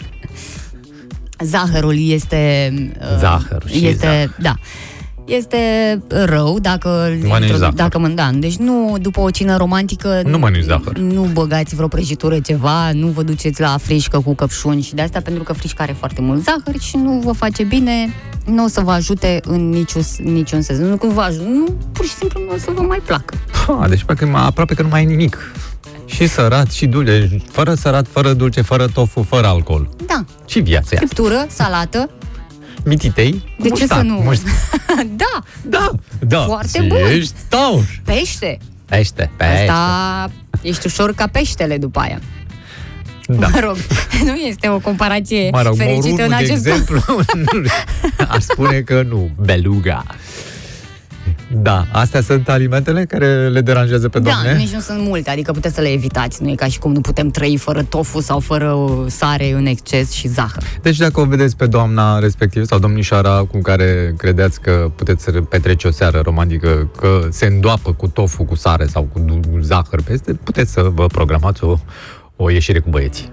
Zahărul 1.39 2.09
este... 2.09 2.73
uh, 2.99 3.17
Zahăr 3.19 3.63
și 3.69 3.85
este, 3.87 4.05
zahăr. 4.07 4.35
Da. 4.39 4.55
Este 5.27 5.57
rău 6.07 6.59
dacă 6.59 7.05
îl 7.05 7.27
Mănânci 7.27 7.53
zahăr. 7.53 7.73
dacă 7.73 7.99
mă, 7.99 8.07
da, 8.07 8.29
deci 8.33 8.55
nu 8.55 8.97
după 9.01 9.19
o 9.19 9.29
cină 9.29 9.57
romantică 9.57 10.21
Nu 10.25 10.37
mănânci 10.37 10.63
zahăr. 10.63 10.97
Nu 10.97 11.29
băgați 11.33 11.75
vreo 11.75 11.87
prăjitură 11.87 12.39
ceva, 12.39 12.91
nu 12.91 13.07
vă 13.07 13.23
duceți 13.23 13.61
la 13.61 13.77
frișcă 13.81 14.19
cu 14.19 14.35
căpșuni 14.35 14.81
și 14.81 14.95
de 14.95 15.01
asta 15.01 15.19
pentru 15.21 15.43
că 15.43 15.53
frișca 15.53 15.83
are 15.83 15.95
foarte 15.99 16.21
mult 16.21 16.43
zahăr 16.43 16.79
și 16.79 16.97
nu 16.97 17.21
vă 17.23 17.31
face 17.31 17.63
bine, 17.63 18.13
nu 18.45 18.63
o 18.63 18.67
să 18.67 18.81
vă 18.81 18.91
ajute 18.91 19.39
în 19.43 19.69
niciun, 19.69 20.01
niciun 20.23 20.61
sens. 20.61 20.79
Nu 20.79 20.95
că 20.97 21.07
vă 21.07 21.21
ajute, 21.21 21.47
nu, 21.47 21.65
pur 21.91 22.05
și 22.05 22.13
simplu 22.13 22.39
nu 22.47 22.53
o 22.53 22.57
să 22.57 22.71
vă 22.75 22.81
mai 22.81 23.01
placă. 23.05 23.33
Ha, 23.67 23.85
deci 23.89 24.03
parcă 24.03 24.25
mai- 24.25 24.45
aproape 24.45 24.73
că 24.73 24.81
nu 24.81 24.87
mai 24.87 25.01
e 25.01 25.05
nimic. 25.05 25.37
Și 26.05 26.27
sărat, 26.27 26.71
și 26.71 26.85
dulce. 26.85 27.41
Fără 27.51 27.73
sărat, 27.73 28.07
fără 28.07 28.33
dulce, 28.33 28.61
fără 28.61 28.87
tofu, 28.87 29.23
fără 29.29 29.47
alcool. 29.47 29.89
Da. 30.05 30.23
Și 30.45 30.59
viața 30.59 30.87
aia. 30.91 30.99
Friptură, 31.05 31.45
salată, 31.49 32.09
Mititei, 32.85 33.43
de 33.59 33.63
ce 33.63 33.69
muștat, 33.69 33.97
să 33.97 34.03
nu? 34.03 34.13
muștat. 34.13 34.51
da, 35.15 35.43
Da, 35.61 35.91
da. 36.19 36.39
Foarte 36.39 36.79
și 36.81 36.87
bun. 36.87 36.97
Ești 37.11 37.33
taur. 37.47 37.83
pește. 38.05 38.57
Pește, 38.85 39.31
pește. 39.37 39.53
Asta 39.53 40.31
ești 40.61 40.85
ușor 40.85 41.13
ca 41.13 41.27
peștele 41.27 41.77
după 41.77 41.99
aia. 41.99 42.19
Da. 43.27 43.47
Mă 43.47 43.59
rog, 43.59 43.77
nu 44.27 44.35
este 44.35 44.69
o 44.69 44.79
comparație 44.79 45.49
Mă 45.51 45.61
rog, 45.61 45.75
fericită 45.75 46.07
în 46.07 46.11
morunul, 46.11 46.29
de 46.29 46.35
acest 46.35 46.65
exemplu, 46.65 47.01
ar 48.27 48.39
spune 48.39 48.79
că 48.81 49.01
nu. 49.01 49.29
Beluga. 49.39 50.03
Da, 51.51 51.85
astea 51.91 52.21
sunt 52.21 52.49
alimentele 52.49 53.05
care 53.05 53.47
le 53.47 53.61
deranjează 53.61 54.09
pe 54.09 54.19
Da, 54.19 54.29
doamne? 54.29 54.57
nici 54.57 54.73
nu 54.73 54.79
sunt 54.79 54.99
multe, 54.99 55.29
adică 55.29 55.51
puteți 55.51 55.75
să 55.75 55.81
le 55.81 55.87
evitați. 55.91 56.43
Nu 56.43 56.49
e 56.49 56.55
ca 56.55 56.65
și 56.67 56.79
cum 56.79 56.91
nu 56.91 57.01
putem 57.01 57.29
trăi 57.29 57.57
fără 57.57 57.83
tofu 57.83 58.19
sau 58.21 58.39
fără 58.39 58.71
uh, 58.71 59.05
sare 59.07 59.51
în 59.51 59.65
exces 59.65 60.11
și 60.11 60.27
zahăr. 60.27 60.63
Deci 60.81 60.97
dacă 60.97 61.19
o 61.19 61.25
vedeți 61.25 61.55
pe 61.55 61.65
doamna 61.65 62.19
respectivă 62.19 62.65
sau 62.65 62.79
domnișoara 62.79 63.43
cu 63.51 63.61
care 63.61 64.13
credeți 64.17 64.61
că 64.61 64.91
puteți 64.95 65.23
să 65.23 65.31
petrece 65.31 65.87
o 65.87 65.91
seară 65.91 66.19
romantică, 66.23 66.89
că 66.97 67.27
se 67.29 67.45
îndoapă 67.45 67.93
cu 67.93 68.07
tofu, 68.07 68.43
cu 68.43 68.55
sare 68.55 68.85
sau 68.85 69.03
cu 69.13 69.19
du- 69.19 69.59
zahăr 69.61 70.01
peste, 70.01 70.33
puteți 70.33 70.71
să 70.71 70.81
vă 70.93 71.05
programați 71.05 71.63
o, 71.63 71.77
o 72.35 72.49
ieșire 72.49 72.79
cu 72.79 72.89
băieții. 72.89 73.29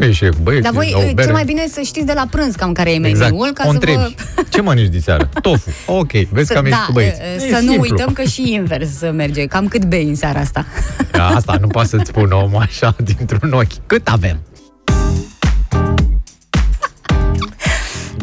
O 0.00 0.04
ieșire 0.04 0.28
cu 0.30 0.36
băieții, 0.42 0.64
Dar 0.64 0.72
voi, 0.72 0.90
la 0.92 0.98
o 0.98 1.00
uh, 1.00 1.06
bere. 1.14 1.22
cel 1.24 1.32
mai 1.32 1.44
bine 1.44 1.66
să 1.72 1.80
știți 1.80 2.06
de 2.06 2.12
la 2.14 2.26
prânz 2.30 2.54
cam 2.54 2.72
care 2.72 2.90
e 2.90 2.94
Exact. 3.06 3.30
meniul, 3.30 3.52
ca 3.52 3.62
o 3.66 3.68
să 3.68 3.72
întrebi. 3.74 3.96
vă... 3.98 4.42
Ce 4.48 4.60
mănânci 4.60 4.88
diseară? 4.88 5.28
Tofu. 5.42 5.70
Ok, 5.86 6.10
vezi 6.12 6.52
că 6.52 6.58
am 6.58 6.64
ieșit 6.66 6.78
da, 6.80 6.86
cu 6.86 6.92
băieții. 6.92 7.20
uh, 7.36 7.44
E 7.50 7.54
să 7.54 7.60
nu 7.62 7.70
simplu. 7.70 7.80
uităm 7.90 8.12
că 8.12 8.22
și 8.22 8.52
invers 8.52 8.90
merge. 9.12 9.46
Cam 9.46 9.68
cât 9.68 9.84
bei 9.84 10.08
în 10.08 10.14
seara 10.14 10.40
asta? 10.40 10.66
Da, 11.12 11.26
Asta 11.26 11.56
nu 11.60 11.66
poate 11.66 11.88
să-ți 11.88 12.08
spună 12.08 12.34
omul 12.34 12.60
așa 12.62 12.96
dintr-un 13.04 13.52
ochi. 13.52 13.86
Cât 13.86 14.08
avem? 14.08 14.38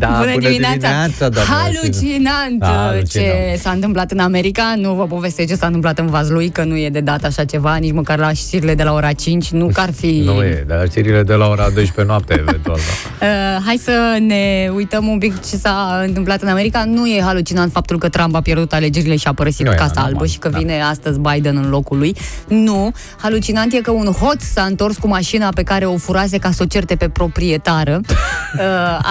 Da, 0.10 0.18
bună, 0.20 0.38
dimineața! 0.38 0.76
dimineața 0.76 1.30
doamnă. 1.30 1.54
Halucinant 1.54 2.60
Da, 2.60 2.68
uh, 2.68 2.74
halucinant. 2.74 3.10
ce 3.10 3.60
s-a 3.62 3.72
întâmplat 3.72 4.12
în 4.12 4.20
America. 4.20 4.74
Nu 4.78 4.93
vă 4.93 5.06
povestesc 5.06 5.47
ce 5.47 5.56
s-a 5.56 5.66
întâmplat 5.66 5.99
în 5.99 6.08
Vazlui, 6.08 6.49
că 6.49 6.64
nu 6.64 6.78
e 6.78 6.89
de 6.89 6.99
dat 6.99 7.24
așa 7.24 7.43
ceva, 7.45 7.76
nici 7.76 7.91
măcar 7.91 8.18
la 8.20 8.34
știrile 8.34 8.76
de 8.76 8.84
la 8.84 8.93
ora 8.93 9.12
5. 9.12 9.49
Nu 9.49 9.70
că 9.74 9.80
ar 9.82 9.91
fi... 9.93 10.22
Nu 10.26 10.43
e, 10.43 10.64
dar 10.68 10.88
știrile 10.89 11.24
de 11.24 11.34
la 11.34 11.47
ora 11.47 11.64
12 11.64 12.04
noapte, 12.06 12.34
eventual. 12.39 12.78
Da. 12.78 12.82
Uh, 13.24 13.30
hai 13.66 13.80
să 13.84 14.18
ne 14.20 14.70
uităm 14.76 15.08
un 15.08 15.18
pic 15.18 15.41
ce 15.49 15.56
s-a 15.56 16.01
întâmplat 16.06 16.41
în 16.41 16.47
America. 16.47 16.84
Nu 16.84 17.08
e 17.08 17.22
halucinant 17.22 17.72
faptul 17.72 17.97
că 17.97 18.10
Trump 18.10 18.36
a 18.36 18.41
pierdut 18.41 18.74
alegerile 18.74 19.16
și 19.16 19.28
a 19.28 19.34
părăsit 19.34 19.66
Nu 19.66 19.72
e, 19.72 19.76
Casa 19.76 19.91
normal, 19.95 20.12
Albă 20.12 20.26
și 20.26 20.38
că 20.38 20.49
da. 20.49 20.58
vine 20.58 20.82
astăzi 20.82 21.20
Biden 21.20 21.58
în 21.58 21.70
locul 21.70 21.97
lui. 21.97 22.16
Nu. 22.47 22.91
Halucinant 23.18 23.74
e 23.74 23.78
că 23.82 23.91
un 23.91 24.06
hoț 24.06 24.43
s-a 24.43 24.64
întors 24.64 24.97
cu 24.97 25.08
mașina 25.08 25.49
pe 25.56 25.64
care 25.64 25.86
o 25.86 25.97
furase 25.97 26.38
ca 26.38 26.51
să 26.51 26.64
o 26.64 26.66
certe 26.66 26.95
pe 26.95 27.10
proprietară. 27.10 28.01
Uh, 28.54 28.60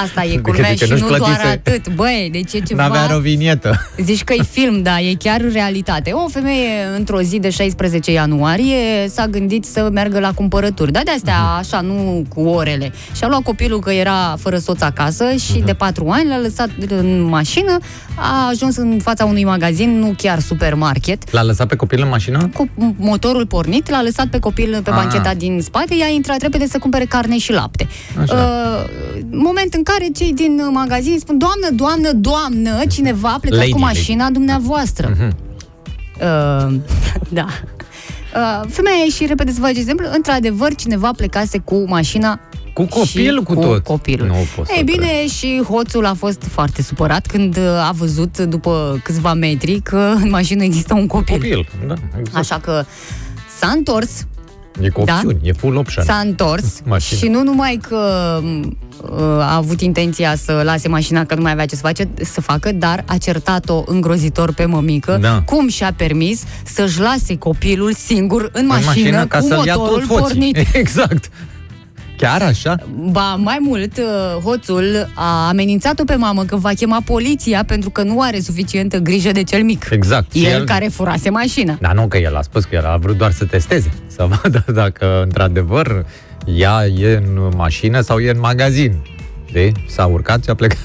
asta 0.04 0.24
e 0.24 0.36
culmea 0.36 0.74
Zice, 0.84 0.96
și 0.96 1.00
nu-și 1.02 1.12
nu 1.12 1.18
doar 1.18 1.30
plătise. 1.30 1.46
atât. 1.66 1.94
Băi, 1.94 2.28
deci 2.32 2.52
e 2.52 2.58
ceva... 2.60 2.82
N-avea 2.86 3.06
rovinietă. 3.06 3.88
Zici 3.98 4.24
că 4.24 4.32
e 4.32 4.42
film, 4.42 4.82
da, 4.82 5.00
e 5.00 5.14
chiar 5.18 5.40
realitate. 5.52 6.10
O 6.12 6.28
femeie, 6.28 6.68
într-o 6.96 7.20
zi 7.22 7.38
de 7.38 7.50
16 7.50 8.12
ianuarie, 8.12 9.08
s-a 9.08 9.26
gândit 9.26 9.64
să 9.64 9.88
meargă 9.92 10.18
la 10.20 10.32
cumpărături. 10.32 10.92
Da, 10.92 11.00
de 11.04 11.10
astea, 11.10 11.36
Mhm. 11.38 11.58
așa, 11.58 11.80
nu 11.80 12.24
cu 12.34 12.40
orele. 12.40 12.92
Și-a 13.16 13.28
luat 13.28 13.42
copilul 13.42 13.78
că 13.80 13.90
era 13.92 14.34
fără 14.38 14.56
soț 14.58 14.80
acasă 14.80 15.24
și 15.34 15.56
Mhm. 15.56 15.64
de 15.64 15.74
4 15.74 16.08
ani 16.08 16.28
l-a 16.28 16.38
lăsat 16.38 16.68
în 16.88 17.22
mașină, 17.22 17.78
a 18.16 18.48
ajuns 18.48 18.76
în 18.76 18.98
fața 19.02 19.24
unui 19.24 19.44
magazin, 19.44 19.98
nu 19.98 20.14
chiar 20.16 20.40
supermarket, 20.40 21.32
L-a 21.32 21.42
lăsat 21.42 21.66
pe 21.66 21.76
copil 21.76 22.00
în 22.02 22.08
mașină? 22.08 22.50
cu 22.54 22.68
motorul 22.96 23.46
pornit, 23.46 23.90
l-a 23.90 24.02
lăsat 24.02 24.26
pe 24.26 24.38
copil 24.38 24.80
pe 24.84 24.90
Ah. 24.90 24.96
bancheta 24.96 25.34
din 25.34 25.60
spate, 25.62 25.94
i-a 25.94 26.08
intrat 26.08 26.40
repede 26.42 26.66
să 26.66 26.78
cumpere 26.78 27.04
carne 27.04 27.38
și 27.38 27.52
lapte. 27.52 27.86
Așa. 28.20 28.34
Uh, 28.34 29.20
moment 29.30 29.74
în 29.74 29.82
care 29.82 30.06
cei 30.14 30.32
din 30.34 30.60
magazin 30.72 31.18
spun, 31.18 31.38
doamnă, 31.38 31.68
doamnă, 31.74 32.12
doamnă, 32.12 32.82
cineva 32.90 33.28
a 33.28 33.38
plecat 33.38 33.58
Lady, 33.58 33.70
cu 33.70 33.78
lady. 33.78 33.94
mașina 33.94 34.30
dumneavoastră. 34.30 35.12
Mhm. 35.18 35.36
Uh, 36.20 36.74
da. 37.38 37.46
Uh, 38.36 38.68
femeia 38.68 38.96
a 39.00 39.02
ieșit 39.04 39.28
repede 39.28 39.52
să 39.52 39.60
vă 39.60 39.68
exemplu. 39.68 40.06
Într-adevăr, 40.14 40.74
cineva 40.74 41.10
plecase 41.16 41.58
cu 41.58 41.84
mașina 41.88 42.40
Cu 42.74 42.82
copil, 42.84 43.36
și 43.38 43.42
cu 43.44 43.54
tot. 43.54 43.82
copilul. 43.84 44.26
Nu 44.26 44.34
pot 44.56 44.66
să 44.66 44.72
Ei 44.76 44.84
cred. 44.84 44.96
bine, 44.96 45.26
și 45.26 45.62
hoțul 45.68 46.06
a 46.06 46.14
fost 46.14 46.42
foarte 46.50 46.82
supărat 46.82 47.26
când 47.26 47.56
uh, 47.56 47.62
a 47.88 47.92
văzut 47.96 48.38
după 48.38 49.00
câțiva 49.04 49.32
metri 49.34 49.80
că 49.80 50.12
în 50.22 50.28
mașină 50.30 50.62
există 50.62 50.94
un 50.94 51.06
copil. 51.06 51.34
Copil, 51.34 51.68
da, 51.86 51.94
exact. 52.18 52.36
Așa 52.36 52.58
că 52.58 52.84
s-a 53.58 53.68
întors, 53.76 54.26
E 54.80 54.88
cu 54.88 55.02
Da? 55.04 55.12
opțiuni, 55.14 55.38
e 55.42 55.52
full 55.52 55.76
option. 55.76 56.04
S-a 56.04 56.14
întors 56.24 56.80
Mașina. 56.84 57.18
și 57.20 57.26
nu 57.28 57.42
numai 57.42 57.78
că 57.88 57.96
m, 58.42 58.76
a 59.40 59.56
avut 59.56 59.80
intenția 59.80 60.34
să 60.36 60.60
lase 60.64 60.88
mașina 60.88 61.24
că 61.24 61.34
nu 61.34 61.42
mai 61.42 61.52
avea 61.52 61.66
ce 61.66 61.74
să, 61.74 61.80
face, 61.80 62.08
să 62.22 62.40
facă, 62.40 62.72
dar 62.72 63.04
a 63.06 63.16
certat-o 63.16 63.82
îngrozitor 63.86 64.52
pe 64.54 64.64
mămică. 64.64 65.18
Da. 65.20 65.42
Cum 65.42 65.68
și-a 65.68 65.92
permis 65.96 66.42
să-și 66.64 67.00
lase 67.00 67.36
copilul 67.36 67.92
singur 67.94 68.50
în 68.52 68.66
mașină, 68.66 68.90
în 68.90 69.00
mașină 69.02 69.26
ca 69.26 69.38
cu 69.38 69.46
să-l 69.46 69.66
ia 69.66 69.74
motorul 69.76 70.06
tot 70.06 70.18
hoții. 70.18 70.34
pornit. 70.36 70.56
Exact. 70.82 71.30
Chiar 72.22 72.42
așa? 72.42 72.74
Ba, 73.10 73.34
mai 73.34 73.58
mult, 73.60 73.98
uh, 73.98 74.42
hoțul 74.42 75.10
a 75.14 75.48
amenințat-o 75.48 76.04
pe 76.04 76.14
mamă 76.14 76.44
că 76.44 76.56
va 76.56 76.70
chema 76.70 77.02
poliția 77.04 77.64
pentru 77.64 77.90
că 77.90 78.02
nu 78.02 78.20
are 78.20 78.40
suficientă 78.40 78.98
grijă 78.98 79.30
de 79.32 79.42
cel 79.42 79.62
mic. 79.62 79.88
Exact. 79.90 80.32
Și 80.32 80.44
El, 80.44 80.50
el- 80.60 80.64
care 80.64 80.86
furase 80.86 81.30
mașina. 81.30 81.78
Dar 81.80 81.94
nu 81.94 82.06
că 82.06 82.18
el 82.18 82.36
a 82.36 82.42
spus 82.42 82.64
că 82.64 82.74
el 82.74 82.86
a 82.86 82.96
vrut 82.96 83.16
doar 83.16 83.30
să 83.30 83.44
testeze, 83.44 83.92
să 84.06 84.28
vadă 84.42 84.64
dacă 84.72 85.22
într-adevăr 85.22 86.06
ea 86.44 86.86
e 86.86 87.16
în 87.16 87.50
mașină 87.56 88.00
sau 88.00 88.18
e 88.18 88.30
în 88.30 88.40
magazin. 88.40 88.94
De? 89.52 89.72
S-a 89.88 90.06
urcat 90.06 90.44
și 90.44 90.50
a 90.50 90.54
plecat. 90.54 90.78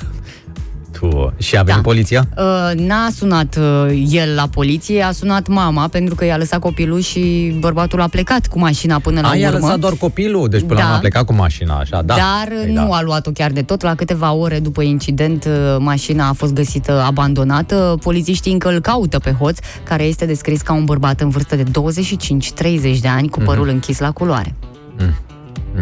Tu. 1.00 1.34
Și 1.38 1.58
a 1.58 1.62
venit 1.62 1.76
Da. 1.76 1.82
poliția? 1.90 2.28
Uh, 2.38 2.72
n-a 2.76 3.08
sunat 3.16 3.56
uh, 3.58 4.06
el 4.10 4.36
la 4.36 4.48
poliție, 4.48 5.02
a 5.04 5.12
sunat 5.12 5.48
mama 5.48 5.88
pentru 5.88 6.16
că 6.16 6.26
i-a 6.26 6.38
lăsat 6.38 6.60
copilul 6.60 7.00
și 7.00 7.56
bărbatul 7.60 8.02
a 8.02 8.08
plecat 8.08 8.48
cu 8.48 8.60
mașina 8.60 9.00
până 9.00 9.22
la 9.22 9.30
A, 9.30 9.36
i-a 9.36 9.48
urmă. 9.50 9.60
lăsat 9.60 9.80
doar 9.80 9.94
copilul, 9.94 10.48
deci 10.50 10.62
până 10.62 10.74
Da. 10.74 10.80
la 10.80 10.84
urmă 10.84 10.96
a 10.98 11.00
plecat 11.00 11.26
cu 11.26 11.34
mașina, 11.34 11.78
așa, 11.78 12.02
da. 12.02 12.16
Dar 12.16 12.48
Păi 12.64 12.74
nu 12.74 12.88
da. 12.90 12.96
a 12.96 13.02
luat-o 13.02 13.32
chiar 13.32 13.52
de 13.52 13.62
tot. 13.62 13.82
La 13.82 13.96
câteva 13.96 14.32
ore 14.34 14.60
după 14.60 14.82
incident, 14.82 15.46
uh, 15.46 15.76
mașina 15.80 16.28
a 16.28 16.34
fost 16.34 16.54
găsită 16.54 17.02
abandonată. 17.06 17.98
Polițiștii 18.04 18.52
încă 18.52 18.70
îl 18.70 18.80
caută 18.80 19.20
pe 19.20 19.32
hoț, 19.32 19.58
care 19.84 20.04
este 20.04 20.26
descris 20.26 20.62
ca 20.62 20.74
un 20.74 20.86
bărbat 20.86 21.22
în 21.22 21.30
vârstă 21.30 21.56
de 21.56 21.64
25-30 21.64 23.00
de 23.00 23.08
ani, 23.08 23.30
cu 23.30 23.40
părul 23.40 23.66
Mhm. 23.66 23.74
închis 23.74 24.00
la 24.00 24.12
culoare. 24.12 24.56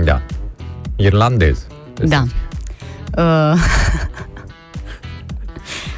Da. 0.04 0.22
Irlandez. 0.96 1.68
Da. 2.04 2.24
Uh, 3.18 3.60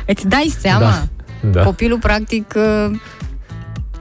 îți 0.07 0.27
dai 0.27 0.53
seama? 0.59 0.79
Da. 0.79 1.03
Da. 1.51 1.63
Copilul, 1.63 1.99
practic, 1.99 2.53
uh, 2.55 2.95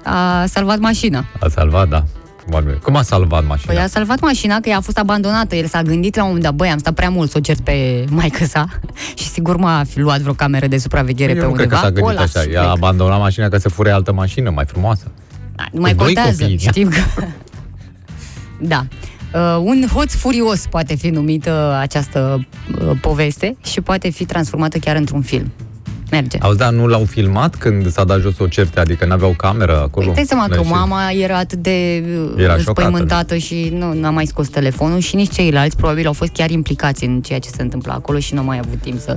a 0.04 0.44
salvat 0.46 0.78
mașina. 0.78 1.24
A 1.40 1.48
salvat, 1.48 1.88
da. 1.88 2.04
Foarte 2.50 2.66
bine. 2.68 2.80
Cum 2.82 2.96
a 2.96 3.02
salvat 3.02 3.46
mașina? 3.46 3.72
Păi 3.72 3.82
a 3.82 3.86
salvat 3.86 4.20
mașina 4.20 4.60
că 4.60 4.68
ea 4.68 4.76
a 4.76 4.80
fost 4.80 4.98
abandonată. 4.98 5.56
El 5.56 5.66
s-a 5.66 5.82
gândit 5.82 6.16
la 6.16 6.22
un 6.22 6.26
moment 6.28 6.44
dat, 6.44 6.54
băi, 6.54 6.68
am 6.68 6.78
stat 6.78 6.94
prea 6.94 7.10
mult 7.10 7.30
să 7.30 7.38
o 7.38 7.40
cert 7.40 7.60
pe 7.60 8.04
maică 8.10 8.44
sa 8.44 8.66
și 9.18 9.28
sigur 9.28 9.56
m-a 9.56 9.84
fi 9.88 9.98
luat 10.00 10.20
vreo 10.20 10.32
cameră 10.32 10.66
de 10.66 10.78
supraveghere 10.78 11.32
Eu 11.32 11.38
pe 11.40 11.46
nu 11.46 11.52
cred 11.52 11.68
că 11.68 11.74
undeva. 11.74 11.80
s-a 11.80 12.00
o 12.00 12.06
gândit 12.06 12.18
las 12.20 12.34
așa. 12.34 12.44
și 12.48 12.54
Ea 12.54 12.60
a 12.60 12.64
plec. 12.64 12.76
abandonat 12.76 13.18
mașina 13.18 13.48
ca 13.48 13.58
să 13.58 13.68
fure 13.68 13.90
altă 13.90 14.12
mașină, 14.12 14.50
mai 14.50 14.64
frumoasă. 14.66 15.10
Nu 15.72 15.80
mai 15.80 15.90
Cu 15.94 15.96
doi 16.02 16.14
contează, 16.14 16.42
copii. 16.42 16.58
știm 16.58 16.88
că... 16.88 17.24
da. 18.72 18.86
Uh, 19.34 19.56
un 19.62 19.84
hoț 19.94 20.14
furios 20.14 20.66
poate 20.70 20.94
fi 20.94 21.08
numită 21.08 21.76
această 21.80 22.46
uh, 22.80 22.90
poveste 23.00 23.56
și 23.64 23.80
poate 23.80 24.10
fi 24.10 24.24
transformată 24.24 24.78
chiar 24.78 24.96
într-un 24.96 25.22
film. 25.22 25.52
Merge. 26.10 26.38
Auzi, 26.40 26.58
dar 26.58 26.72
nu 26.72 26.86
l-au 26.86 27.04
filmat 27.04 27.54
când 27.54 27.90
s-a 27.90 28.04
dat 28.04 28.20
jos 28.20 28.38
o 28.38 28.46
certe, 28.46 28.80
adică 28.80 29.06
n-aveau 29.06 29.34
cameră 29.36 29.80
acolo? 29.80 30.06
Păi, 30.06 30.14
dai 30.14 30.24
seama 30.24 30.46
că 30.48 30.54
N-ai 30.54 30.70
mama 30.70 31.10
era 31.10 31.38
atât 31.38 31.58
de 31.58 32.04
uh, 32.34 32.42
Era 32.42 32.58
spăimântată 32.58 33.36
și 33.36 33.68
nu 33.72 33.92
n-a 33.92 34.10
mai 34.10 34.26
scos 34.26 34.48
telefonul 34.48 34.98
și 34.98 35.16
nici 35.16 35.32
ceilalți 35.32 35.76
probabil 35.76 36.06
au 36.06 36.12
fost 36.12 36.32
chiar 36.32 36.50
implicați 36.50 37.04
în 37.04 37.20
ceea 37.20 37.38
ce 37.38 37.48
se 37.48 37.62
întâmplă 37.62 37.92
acolo 37.92 38.18
și 38.18 38.34
nu 38.34 38.40
au 38.40 38.46
mai 38.46 38.58
avut 38.58 38.80
timp 38.80 39.00
să 39.00 39.16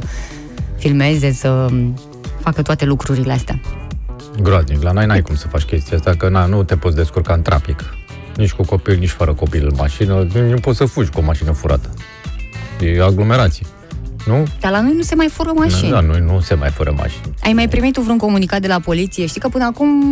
filmeze, 0.77 1.31
să 1.31 1.49
um, 1.49 1.99
facă 2.39 2.61
toate 2.61 2.85
lucrurile 2.85 3.31
astea. 3.31 3.59
ști. 4.19 4.41
Groaznic, 4.41 4.81
la 4.81 4.91
noi 4.91 5.05
n-ai 5.05 5.21
cum 5.21 5.35
să 5.35 5.47
faci 5.47 5.63
chestia 5.63 5.97
asta, 5.97 6.15
că 6.17 6.29
na, 6.29 6.45
nu 6.45 6.63
te 6.63 6.75
poți 6.75 6.95
descurca 6.95 7.33
în 7.33 7.41
trafic. 7.41 7.83
Nici 8.35 8.51
cu 8.51 8.63
copil, 8.63 8.97
nici 8.97 9.09
fără 9.09 9.33
copil 9.33 9.67
în 9.69 9.73
mașină, 9.77 10.27
nu 10.49 10.59
poți 10.59 10.77
să 10.77 10.85
fugi 10.85 11.09
cu 11.09 11.19
o 11.19 11.23
mașină 11.23 11.51
furată. 11.51 11.89
E 12.79 13.03
aglomerație. 13.03 13.65
Nu? 14.25 14.47
Dar 14.59 14.71
la 14.71 14.81
noi 14.81 14.93
nu 14.95 15.01
se 15.01 15.15
mai 15.15 15.27
fură 15.27 15.51
mașini. 15.55 15.89
Da, 15.89 15.99
noi 15.99 16.23
nu 16.25 16.39
se 16.39 16.53
mai 16.53 16.69
fără 16.69 16.93
mașini. 16.97 17.33
Ai 17.43 17.53
mai 17.53 17.67
primit 17.67 17.93
tu 17.93 18.01
vreun 18.01 18.17
comunicat 18.17 18.61
de 18.61 18.67
la 18.67 18.79
poliție? 18.79 19.25
Știi 19.25 19.41
că 19.41 19.49
până 19.49 19.63
acum 19.65 20.03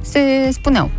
se 0.00 0.20
spuneau 0.50 0.90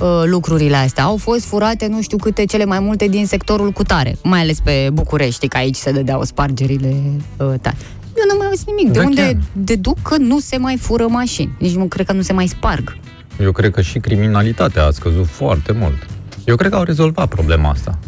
uh, 0.00 0.22
lucrurile 0.24 0.76
astea. 0.76 1.04
Au 1.04 1.16
fost 1.16 1.44
furate 1.44 1.86
nu 1.86 2.02
știu 2.02 2.16
câte 2.16 2.44
cele 2.44 2.64
mai 2.64 2.80
multe 2.80 3.06
din 3.06 3.26
sectorul 3.26 3.70
cutare, 3.70 4.16
mai 4.22 4.40
ales 4.40 4.60
pe 4.60 4.88
București, 4.92 5.48
că 5.48 5.56
aici 5.56 5.76
se 5.76 5.92
dădeau 5.92 6.24
spargerile 6.24 6.88
uh, 7.36 7.52
tare. 7.60 7.76
Eu 8.16 8.24
nu 8.32 8.36
mai 8.38 8.46
auzit 8.46 8.66
nimic. 8.66 8.92
De 8.92 8.98
Da, 8.98 9.04
unde 9.04 9.22
chiar. 9.22 9.36
deduc 9.52 10.02
că 10.02 10.16
nu 10.16 10.38
se 10.40 10.56
mai 10.56 10.76
fură 10.76 11.06
mașini? 11.08 11.52
Nici 11.58 11.74
nu 11.74 11.84
cred 11.84 12.06
că 12.06 12.12
nu 12.12 12.22
se 12.22 12.32
mai 12.32 12.46
sparg. 12.46 12.96
Eu 13.40 13.52
cred 13.52 13.70
că 13.72 13.80
și 13.82 13.98
criminalitatea 13.98 14.84
a 14.86 14.90
scăzut 14.90 15.26
foarte 15.26 15.72
mult. 15.72 16.06
Eu 16.44 16.56
cred 16.56 16.70
că 16.70 16.76
au 16.76 16.82
rezolvat 16.82 17.28
problema 17.28 17.68
asta. 17.70 17.98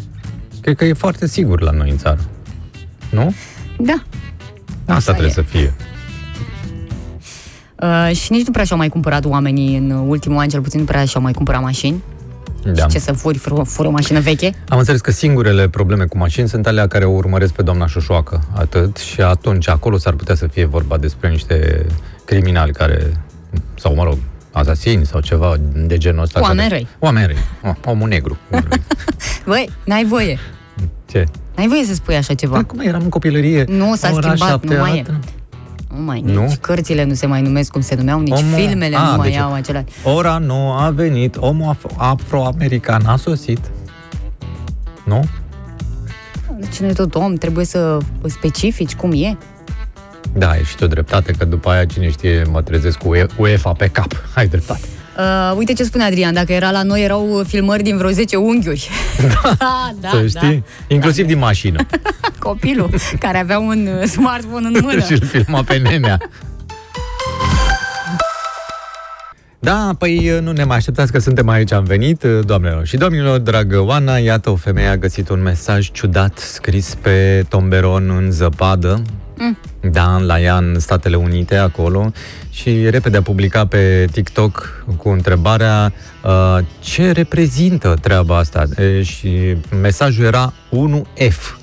Cred 0.61 0.75
că 0.75 0.85
e 0.85 0.93
foarte 0.93 1.27
sigur 1.27 1.61
la 1.61 1.71
noi 1.71 1.89
în 1.89 1.97
țară. 1.97 2.19
Nu? 3.09 3.33
Da. 3.77 4.03
Asta 4.85 5.11
trebuie 5.11 5.33
să 5.33 5.41
fie. 5.41 5.73
Uh, 7.81 8.15
și 8.15 8.31
nici 8.31 8.45
nu 8.45 8.51
prea 8.51 8.63
și-au 8.63 8.77
mai 8.77 8.89
cumpărat 8.89 9.25
oamenii 9.25 9.77
în 9.77 9.91
ultimul 9.91 10.37
an, 10.37 10.47
cel 10.47 10.61
puțin 10.61 10.79
nu 10.79 10.85
prea 10.85 11.05
și-au 11.05 11.23
mai 11.23 11.33
cumpărat 11.33 11.61
mașini. 11.61 12.03
Da. 12.73 12.85
Ce 12.85 12.99
să 12.99 13.11
furi, 13.11 13.37
fură, 13.37 13.63
fură 13.63 13.87
o 13.87 13.91
mașină 13.91 14.19
veche? 14.19 14.53
Am 14.69 14.77
înțeles 14.77 15.01
că 15.01 15.11
singurele 15.11 15.69
probleme 15.69 16.05
cu 16.05 16.17
mașini 16.17 16.47
sunt 16.47 16.67
alea 16.67 16.87
care 16.87 17.05
o 17.05 17.11
urmăresc 17.11 17.53
pe 17.53 17.61
doamna 17.61 17.87
Șoșoacă, 17.87 18.43
atât, 18.53 18.97
și 18.97 19.21
atunci 19.21 19.69
acolo 19.69 19.97
s-ar 19.97 20.13
putea 20.13 20.35
să 20.35 20.47
fie 20.47 20.65
vorba 20.65 20.97
despre 20.97 21.29
niște 21.29 21.85
criminali 22.25 22.71
care, 22.71 23.23
sau 23.79 23.95
mă 23.95 24.03
rog, 24.03 24.17
asasini 24.51 25.05
sau 25.05 25.19
ceva 25.19 25.55
de 25.73 25.97
genul 25.97 26.23
ăsta. 26.23 26.41
Oameni 26.41 26.59
care... 26.59 26.69
răi. 26.69 26.87
Oameni 26.99 27.25
răi. 27.25 27.37
Oh, 27.63 27.75
omul 27.85 28.07
negru. 28.07 28.37
Băi, 29.45 29.69
n-ai 29.83 30.05
voie. 30.05 30.39
Ce? 31.05 31.25
N-ai 31.55 31.67
voie 31.67 31.83
să 31.85 31.93
spui 31.93 32.15
așa 32.15 32.33
ceva. 32.33 32.63
Cum 32.63 32.79
eram 32.79 33.01
în 33.01 33.09
copilărie? 33.09 33.65
Nu, 33.67 33.95
s-a 33.95 34.09
ora 34.13 34.27
schimbat, 34.27 34.49
șapte, 34.49 34.73
nu 34.73 34.79
mai 34.79 34.97
e. 34.97 34.99
atât. 34.99 35.15
Nu 35.95 36.01
mai, 36.03 36.21
Nu? 36.25 36.41
nici 36.45 36.55
cărțile 36.55 37.03
nu 37.03 37.13
se 37.13 37.25
mai 37.25 37.41
numesc 37.41 37.71
cum 37.71 37.81
se 37.81 37.95
numeau, 37.95 38.19
nici 38.19 38.37
Omul- 38.39 38.59
filmele 38.59 38.95
A, 38.95 39.09
nu 39.11 39.15
mai 39.17 39.29
deci- 39.29 39.39
au 39.39 39.53
același. 39.53 39.85
Ora 40.03 40.37
nu 40.37 40.71
a 40.71 40.89
venit, 40.89 41.35
omul 41.39 41.75
af- 41.75 41.95
afroamerican 41.97 43.05
a 43.05 43.15
sosit. 43.15 43.59
Nu? 45.05 45.23
Deci 46.59 46.77
nu 46.79 46.87
e 46.87 46.91
tot 46.93 47.15
om, 47.15 47.33
trebuie 47.35 47.65
să 47.65 47.97
specifici 48.25 48.95
cum 48.95 49.11
e. 49.11 49.37
Da, 50.33 50.49
ai 50.49 50.63
și 50.63 50.75
tu 50.75 50.87
dreptate, 50.87 51.31
că 51.31 51.45
după 51.45 51.69
aia, 51.69 51.85
cine 51.85 52.09
știe, 52.09 52.43
mă 52.51 52.61
trezesc 52.61 52.97
cu 52.97 53.07
UE- 53.09 53.25
UEFA 53.37 53.71
pe 53.71 53.87
cap. 53.87 54.11
Ai 54.35 54.47
dreptate. 54.47 54.87
Uh, 55.17 55.53
uite 55.57 55.73
ce 55.73 55.83
spune 55.83 56.03
Adrian, 56.03 56.33
dacă 56.33 56.53
era 56.53 56.71
la 56.71 56.83
noi, 56.83 57.03
erau 57.03 57.43
filmări 57.47 57.83
din 57.83 57.97
vreo 57.97 58.09
10 58.09 58.35
unghiuri. 58.35 58.89
Da, 59.43 59.57
da, 60.01 60.09
să 60.09 60.27
știi? 60.27 60.63
Inclusiv 60.87 61.25
din 61.25 61.37
mașină. 61.37 61.85
Copilul 62.39 62.89
care 63.19 63.37
avea 63.37 63.59
un 63.59 63.87
uh, 64.01 64.07
smartphone 64.07 64.67
în 64.67 64.79
mână. 64.83 64.99
și 64.99 65.11
îl 65.11 65.21
filma 65.21 65.63
pe 65.63 65.77
nenea. 65.77 66.17
Da, 69.59 69.89
păi 69.99 70.39
nu 70.41 70.51
ne 70.51 70.63
mai 70.63 70.77
așteptați 70.77 71.11
că 71.11 71.19
suntem 71.19 71.49
aici, 71.49 71.71
am 71.71 71.83
venit, 71.83 72.23
doamnelor 72.23 72.85
și 72.85 72.97
domnilor, 72.97 73.39
dragă 73.39 73.79
Oana, 73.79 74.17
iată 74.17 74.49
o 74.49 74.55
femeie 74.55 74.87
a 74.87 74.97
găsit 74.97 75.29
un 75.29 75.41
mesaj 75.41 75.91
ciudat 75.91 76.37
scris 76.37 76.95
pe 77.01 77.45
tomberon 77.49 78.09
în 78.09 78.31
zăpadă, 78.31 79.01
Mm. 79.37 79.57
da, 79.91 80.17
la 80.17 80.39
ea 80.41 80.57
în 80.57 80.79
Statele 80.79 81.15
Unite, 81.15 81.55
acolo, 81.55 82.11
și 82.55 82.89
repede 82.89 83.17
a 83.17 83.21
publicat 83.21 83.67
pe 83.67 84.07
TikTok 84.11 84.83
cu 84.97 85.09
întrebarea 85.09 85.93
uh, 86.23 86.57
ce 86.79 87.11
reprezintă 87.11 87.95
treaba 88.01 88.37
asta. 88.37 88.63
E, 88.77 89.03
și 89.03 89.55
mesajul 89.81 90.25
era 90.25 90.53
1F. 90.71 91.57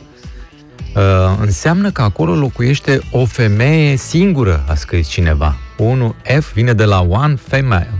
Uh, 0.95 1.03
înseamnă 1.41 1.91
că 1.91 2.03
acolo 2.03 2.35
locuiește 2.35 3.01
o 3.11 3.25
femeie 3.25 3.97
singură, 3.97 4.65
a 4.69 4.75
scris 4.75 5.09
cineva. 5.09 5.57
1F 5.79 6.53
vine 6.55 6.73
de 6.73 6.85
la 6.85 7.01
one 7.01 7.35
female. 7.35 7.93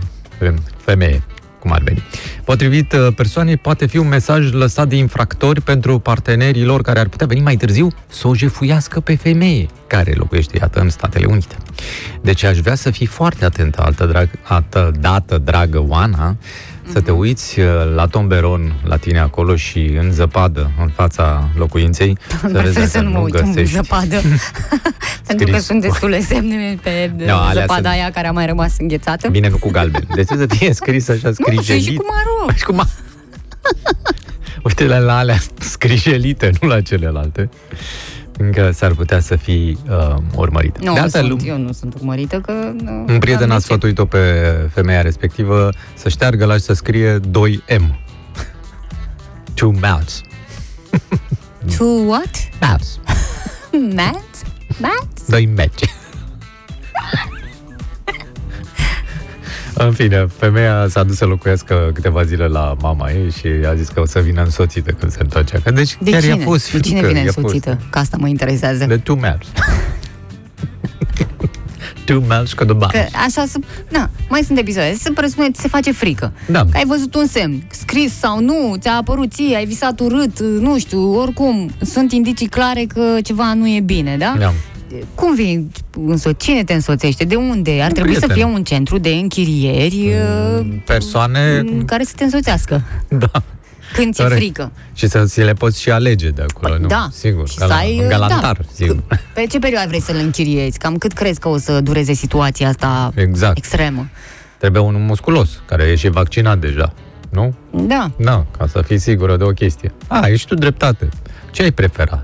Femeie, 0.77 1.23
cum 1.63 1.71
ar 1.71 1.81
veni. 1.81 2.03
Potrivit 2.43 2.93
uh, 2.93 3.13
persoanei, 3.15 3.57
poate 3.57 3.85
fi 3.85 3.97
un 3.97 4.07
mesaj 4.07 4.51
lăsat 4.51 4.87
de 4.87 4.95
infractori 4.95 5.61
pentru 5.61 5.99
partenerii 5.99 6.63
lor 6.63 6.81
care 6.81 6.99
ar 6.99 7.07
putea 7.07 7.27
veni 7.27 7.41
mai 7.41 7.55
târziu 7.55 7.87
să 8.07 8.27
o 8.27 8.35
jefuiască 8.35 8.99
pe 8.99 9.15
femeie 9.15 9.67
care 9.87 10.13
locuiește, 10.15 10.57
iată, 10.57 10.79
în 10.79 10.89
Statele 10.89 11.25
Unite. 11.25 11.55
Deci 12.21 12.43
aș 12.43 12.57
vrea 12.59 12.75
să 12.75 12.91
fii 12.91 13.05
foarte 13.05 13.45
atentă 13.45 13.81
altă, 13.81 14.05
drag, 14.05 14.29
altă 14.41 14.91
dată, 14.99 15.37
dragă 15.37 15.85
Oana, 15.87 16.35
să 16.91 17.01
te 17.01 17.11
uiți 17.11 17.59
uh, 17.59 17.65
la 17.95 18.05
tomberon 18.07 18.73
la 18.83 18.95
tine 18.97 19.19
acolo 19.19 19.55
și 19.55 19.79
în 19.99 20.11
zăpadă, 20.11 20.71
în 20.79 20.89
fața 20.89 21.49
locuinței, 21.57 22.17
să 22.27 22.37
vezi 22.41 22.53
Prefer 22.53 22.85
să 22.85 22.97
dacă 22.97 23.05
nu 23.05 23.11
mă 23.11 23.19
uit 23.19 23.33
în 23.35 23.45
găsești. 23.45 23.73
zăpadă. 23.75 24.21
Pentru 25.27 25.45
că 25.45 25.51
Scris 25.51 25.63
sunt 25.65 25.81
cu- 25.81 25.87
destule 25.87 26.21
semne 26.21 26.77
pe 26.83 27.11
No, 27.17 27.35
alea 27.49 27.61
zăpada 27.61 27.75
sunt- 27.75 27.85
aia 27.85 28.11
care 28.11 28.27
a 28.27 28.31
mai 28.31 28.45
rămas 28.45 28.73
înghețată. 28.79 29.29
Bine, 29.29 29.49
nu 29.49 29.57
cu 29.57 29.69
galben. 29.71 30.07
Deci 30.15 30.27
să 30.27 30.45
fie 30.49 30.73
scris 30.81 31.09
așa 31.09 31.27
Nu, 31.27 31.33
sunt 31.33 31.45
scrijelit. 31.47 31.83
și 31.83 31.93
cu 31.95 32.05
maro. 32.09 32.57
Și 32.57 32.63
cu 32.63 32.73
ma- 32.75 33.01
Uite 34.63 34.85
la, 34.85 34.97
la 34.97 35.17
alea 35.17 35.37
scrijelite, 35.59 36.51
nu 36.61 36.67
la 36.67 36.81
celelalte. 36.81 37.49
Încă 38.37 38.71
s-ar 38.73 38.93
putea 38.93 39.19
să 39.19 39.35
fii 39.35 39.77
uh, 39.89 40.15
urmărit. 40.35 40.79
Nu, 40.79 40.93
de 40.93 40.99
altfel, 40.99 41.27
sunt, 41.27 41.41
eu 41.45 41.57
nu 41.57 41.71
sunt 41.71 41.93
urmărită 41.93 42.39
că... 42.39 42.51
Nu, 42.83 43.05
un 43.07 43.19
prieten 43.19 43.47
n-am 43.47 43.55
a 43.55 43.59
de 43.59 43.61
ce. 43.61 43.65
sfătuit-o 43.65 44.05
pe 44.05 44.19
femeia 44.73 45.01
respectivă 45.01 45.69
să 45.95 46.09
șteargă 46.09 46.45
la 46.45 46.53
și 46.53 46.59
să 46.59 46.73
scrie 46.73 47.19
2M. 47.19 47.95
Two 49.55 49.71
mouths. 49.81 50.21
To 51.77 51.85
what? 51.85 52.49
Mouths. 52.61 52.99
Mats? 53.95 54.41
Mats? 54.77 55.27
Doi 55.27 55.45
meci. 55.45 55.83
În 59.77 59.91
fine, 59.91 60.27
femeia 60.37 60.85
s-a 60.89 61.03
dus 61.03 61.15
să 61.15 61.25
locuiască 61.25 61.89
câteva 61.93 62.23
zile 62.23 62.47
la 62.47 62.75
mama 62.81 63.11
ei 63.11 63.31
și 63.31 63.47
a 63.69 63.73
zis 63.75 63.87
că 63.87 63.99
o 64.01 64.05
să 64.05 64.19
vină 64.19 64.43
însoțită 64.43 64.91
când 64.91 65.11
se 65.11 65.17
întoarce 65.21 65.55
acasă. 65.55 65.75
Deci 65.75 65.97
De 66.01 66.11
chiar 66.11 66.21
cine? 66.21 66.35
i-a 66.35 66.43
fost 66.43 66.71
De 66.71 66.77
frică. 66.77 66.87
cine 66.87 67.07
vine 67.07 67.19
i-a 67.19 67.25
fost- 67.25 67.37
însoțită? 67.37 67.79
Că 67.89 67.99
asta 67.99 68.17
mă 68.19 68.27
interesează. 68.27 68.85
De 68.85 68.97
two 68.97 69.15
mouths. 69.15 69.47
two 72.05 72.19
mouths 72.27 72.53
cu 72.53 72.63
the 72.65 72.77
Că 72.77 73.05
așa 73.25 73.45
să... 73.47 73.57
Na, 73.89 74.09
mai 74.29 74.41
sunt 74.41 74.57
episoade. 74.57 74.93
Se 74.99 75.11
presupune 75.11 75.47
că 75.47 75.53
se 75.61 75.67
face 75.67 75.91
frică. 75.91 76.31
Da. 76.47 76.59
Că 76.59 76.77
ai 76.77 76.85
văzut 76.87 77.15
un 77.15 77.27
semn, 77.27 77.63
scris 77.71 78.13
sau 78.19 78.39
nu, 78.39 78.75
ți-a 78.79 78.93
apărut 78.93 79.31
ție, 79.33 79.55
ai 79.55 79.65
visat 79.65 79.99
urât, 79.99 80.39
nu 80.39 80.79
știu, 80.79 81.13
oricum. 81.19 81.71
Sunt 81.81 82.11
indicii 82.11 82.47
clare 82.47 82.85
că 82.93 83.17
ceva 83.23 83.53
nu 83.53 83.67
e 83.67 83.79
bine, 83.79 84.17
da? 84.17 84.35
Da. 84.39 84.53
Cum 85.15 85.35
vii 85.35 85.71
înso- 86.07 86.37
Cine 86.37 86.63
te 86.63 86.73
însoțește? 86.73 87.23
De 87.23 87.35
unde? 87.35 87.81
Ar 87.81 87.91
trebui 87.91 88.13
să 88.13 88.19
prieten. 88.19 88.35
fie 88.45 88.55
un 88.55 88.63
centru 88.63 88.97
de 88.97 89.09
închirieri 89.09 90.07
uh, 90.59 90.65
Persoane... 90.85 91.61
m, 91.65 91.85
care 91.85 92.03
să 92.03 92.13
te 92.15 92.23
însoțească 92.23 92.81
Da. 93.07 93.31
când 93.93 94.13
ți-e 94.13 94.23
Corect. 94.23 94.41
frică. 94.41 94.71
Și 94.93 95.07
să 95.07 95.23
ți 95.25 95.41
le 95.41 95.53
poți 95.53 95.81
și 95.81 95.91
alege 95.91 96.29
de 96.29 96.45
acolo, 96.49 96.77
nu? 96.77 96.87
da. 96.87 97.07
Sigur. 97.11 97.49
Și 97.49 97.57
ca 97.57 97.65
să 97.65 97.71
la- 97.73 97.77
ai, 97.79 97.97
în 97.97 98.03
uh, 98.03 98.09
galantar, 98.09 98.55
da. 98.55 98.67
sigur. 98.73 99.03
Pe 99.33 99.45
ce 99.49 99.59
perioadă 99.59 99.87
vrei 99.87 100.01
să-l 100.01 100.15
închiriezi? 100.15 100.77
Cam 100.77 100.97
cât 100.97 101.11
crezi 101.13 101.39
că 101.39 101.47
o 101.49 101.57
să 101.57 101.81
dureze 101.81 102.13
situația 102.13 102.67
asta 102.67 103.11
Exact. 103.15 103.57
extremă? 103.57 104.07
Trebuie 104.57 104.81
unul 104.81 104.99
musculos, 105.01 105.61
care 105.65 105.83
e 105.83 105.95
și 105.95 106.09
vaccinat 106.09 106.59
deja, 106.59 106.93
nu? 107.29 107.53
Da. 107.71 108.11
Da, 108.17 108.45
ca 108.57 108.67
să 108.67 108.81
fii 108.81 108.97
sigură 108.99 109.37
de 109.37 109.43
o 109.43 109.49
chestie. 109.49 109.93
A, 110.07 110.27
ești 110.27 110.47
tu 110.47 110.55
dreptate. 110.55 111.09
Ce 111.51 111.61
ai 111.61 111.71
prefera? 111.71 112.19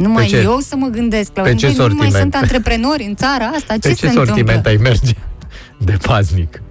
Numai 0.00 0.26
ce? 0.26 0.36
eu 0.40 0.58
să 0.58 0.76
mă 0.76 0.86
gândesc 0.86 1.30
la 1.34 1.42
Pe 1.42 1.54
ce 1.54 1.66
nu 1.66 1.72
mai 1.72 1.86
sortiment? 1.86 2.12
sunt 2.12 2.34
antreprenori 2.34 3.04
în 3.04 3.14
țara 3.14 3.44
asta? 3.44 3.72
Ce 3.72 3.88
Pe 3.88 3.94
se 3.94 4.06
ce 4.06 4.12
sortiment 4.12 4.38
întâmplă? 4.48 4.70
ai 4.70 4.76
merge 4.76 5.12
de 5.78 5.96
paznic? 6.02 6.62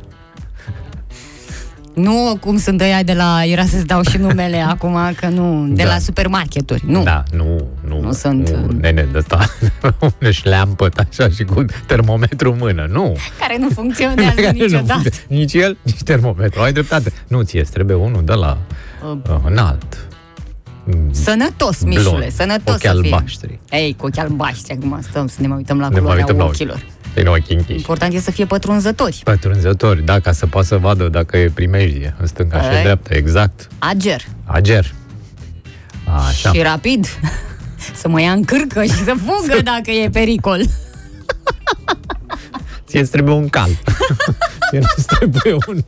Nu 1.94 2.38
cum 2.42 2.58
sunt 2.58 2.82
ăia 2.82 3.04
de 3.04 3.14
la... 3.14 3.44
Era 3.46 3.66
să-ți 3.66 3.86
dau 3.86 4.02
și 4.02 4.18
numele 4.18 4.58
acum, 4.74 4.98
că 5.20 5.28
nu... 5.28 5.68
De 5.68 5.84
Da. 5.84 5.90
la 5.90 5.98
supermarketuri. 6.00 6.84
Nu. 6.86 7.04
Da, 7.04 7.24
nu, 7.36 7.68
nu. 7.88 8.02
Nu 8.02 8.12
sunt... 8.12 8.50
Nu, 8.50 8.78
nene 8.82 9.08
de 9.12 9.18
asta, 9.18 9.46
un 10.22 10.32
șleampăt 10.32 10.98
așa 11.10 11.30
și 11.30 11.44
cu 11.44 11.66
termometru 11.86 12.52
în 12.52 12.58
mână. 12.60 12.88
Nu. 12.92 13.16
Care 13.40 13.58
nu 13.60 13.68
funcționează 13.74 14.36
Care 14.42 14.52
nu 14.58 14.64
niciodată. 14.64 14.92
funcționează. 14.94 15.10
Nici 15.28 15.54
el, 15.54 15.78
nici 15.82 16.04
termometru. 16.04 16.62
Ai 16.62 16.74
dreptate. 16.74 17.12
Nu, 17.28 17.42
ție 17.42 17.60
îți 17.60 17.72
trebuie 17.72 17.96
unul 17.96 18.22
de 18.26 18.34
la 18.34 18.58
Uh, 19.12 19.18
uh, 19.30 19.36
înalt. 19.46 20.08
Sănătos, 21.12 21.82
Blond, 21.84 21.96
Mișule, 21.98 22.30
sănătos 22.30 22.74
ochi 22.76 22.82
să 22.82 22.98
fie. 23.02 23.14
albaștri. 23.14 23.60
Ei, 23.70 23.96
cu 23.98 24.06
ochii 24.06 24.22
albaștri, 24.22 24.74
acum 24.74 25.00
stăm 25.10 25.28
să 25.28 25.36
ne 25.40 25.48
mai 25.48 25.58
uităm 25.58 25.80
la 25.80 25.84
Ne 25.88 25.90
mai 25.92 26.00
culoarea 26.00 26.24
uităm 26.26 26.38
la 26.38 26.44
ochi. 26.44 26.52
ochilor. 26.54 26.86
Din 27.14 27.28
ochii 27.28 27.56
închiși. 27.56 27.78
Important 27.78 28.14
e 28.14 28.20
să 28.20 28.32
fie 28.32 28.46
pătrunzători. 28.46 29.22
Pătrunzători, 29.24 30.06
da, 30.06 30.20
ca 30.20 30.32
să 30.32 30.48
poată 30.48 30.68
să 30.68 30.78
vadă 30.78 31.08
dacă 31.10 31.38
e 31.38 31.50
primejdie 31.54 32.16
în 32.20 32.28
stânga 32.28 32.62
și 32.62 32.68
Ei. 32.70 32.76
în 32.76 32.82
dreapta, 32.82 33.14
exact. 33.16 33.68
Ager. 33.80 34.22
Ager. 34.46 34.94
Așa. 36.28 36.52
Și 36.54 36.62
rapid. 36.62 37.06
să 38.02 38.08
mă 38.08 38.22
ia 38.22 38.32
în 38.32 38.44
cârcă 38.44 38.84
și 38.84 38.90
să 39.04 39.14
fugă 39.26 39.62
dacă 39.74 39.92
e 39.92 40.10
pericol. 40.10 40.62
Ție 42.88 43.00
îți 43.00 43.12
trebuie 43.12 43.34
un 43.36 43.50
cal. 43.50 43.70
Ție 44.70 44.80
îți 44.96 45.06
trebuie 45.06 45.54
un... 45.68 45.84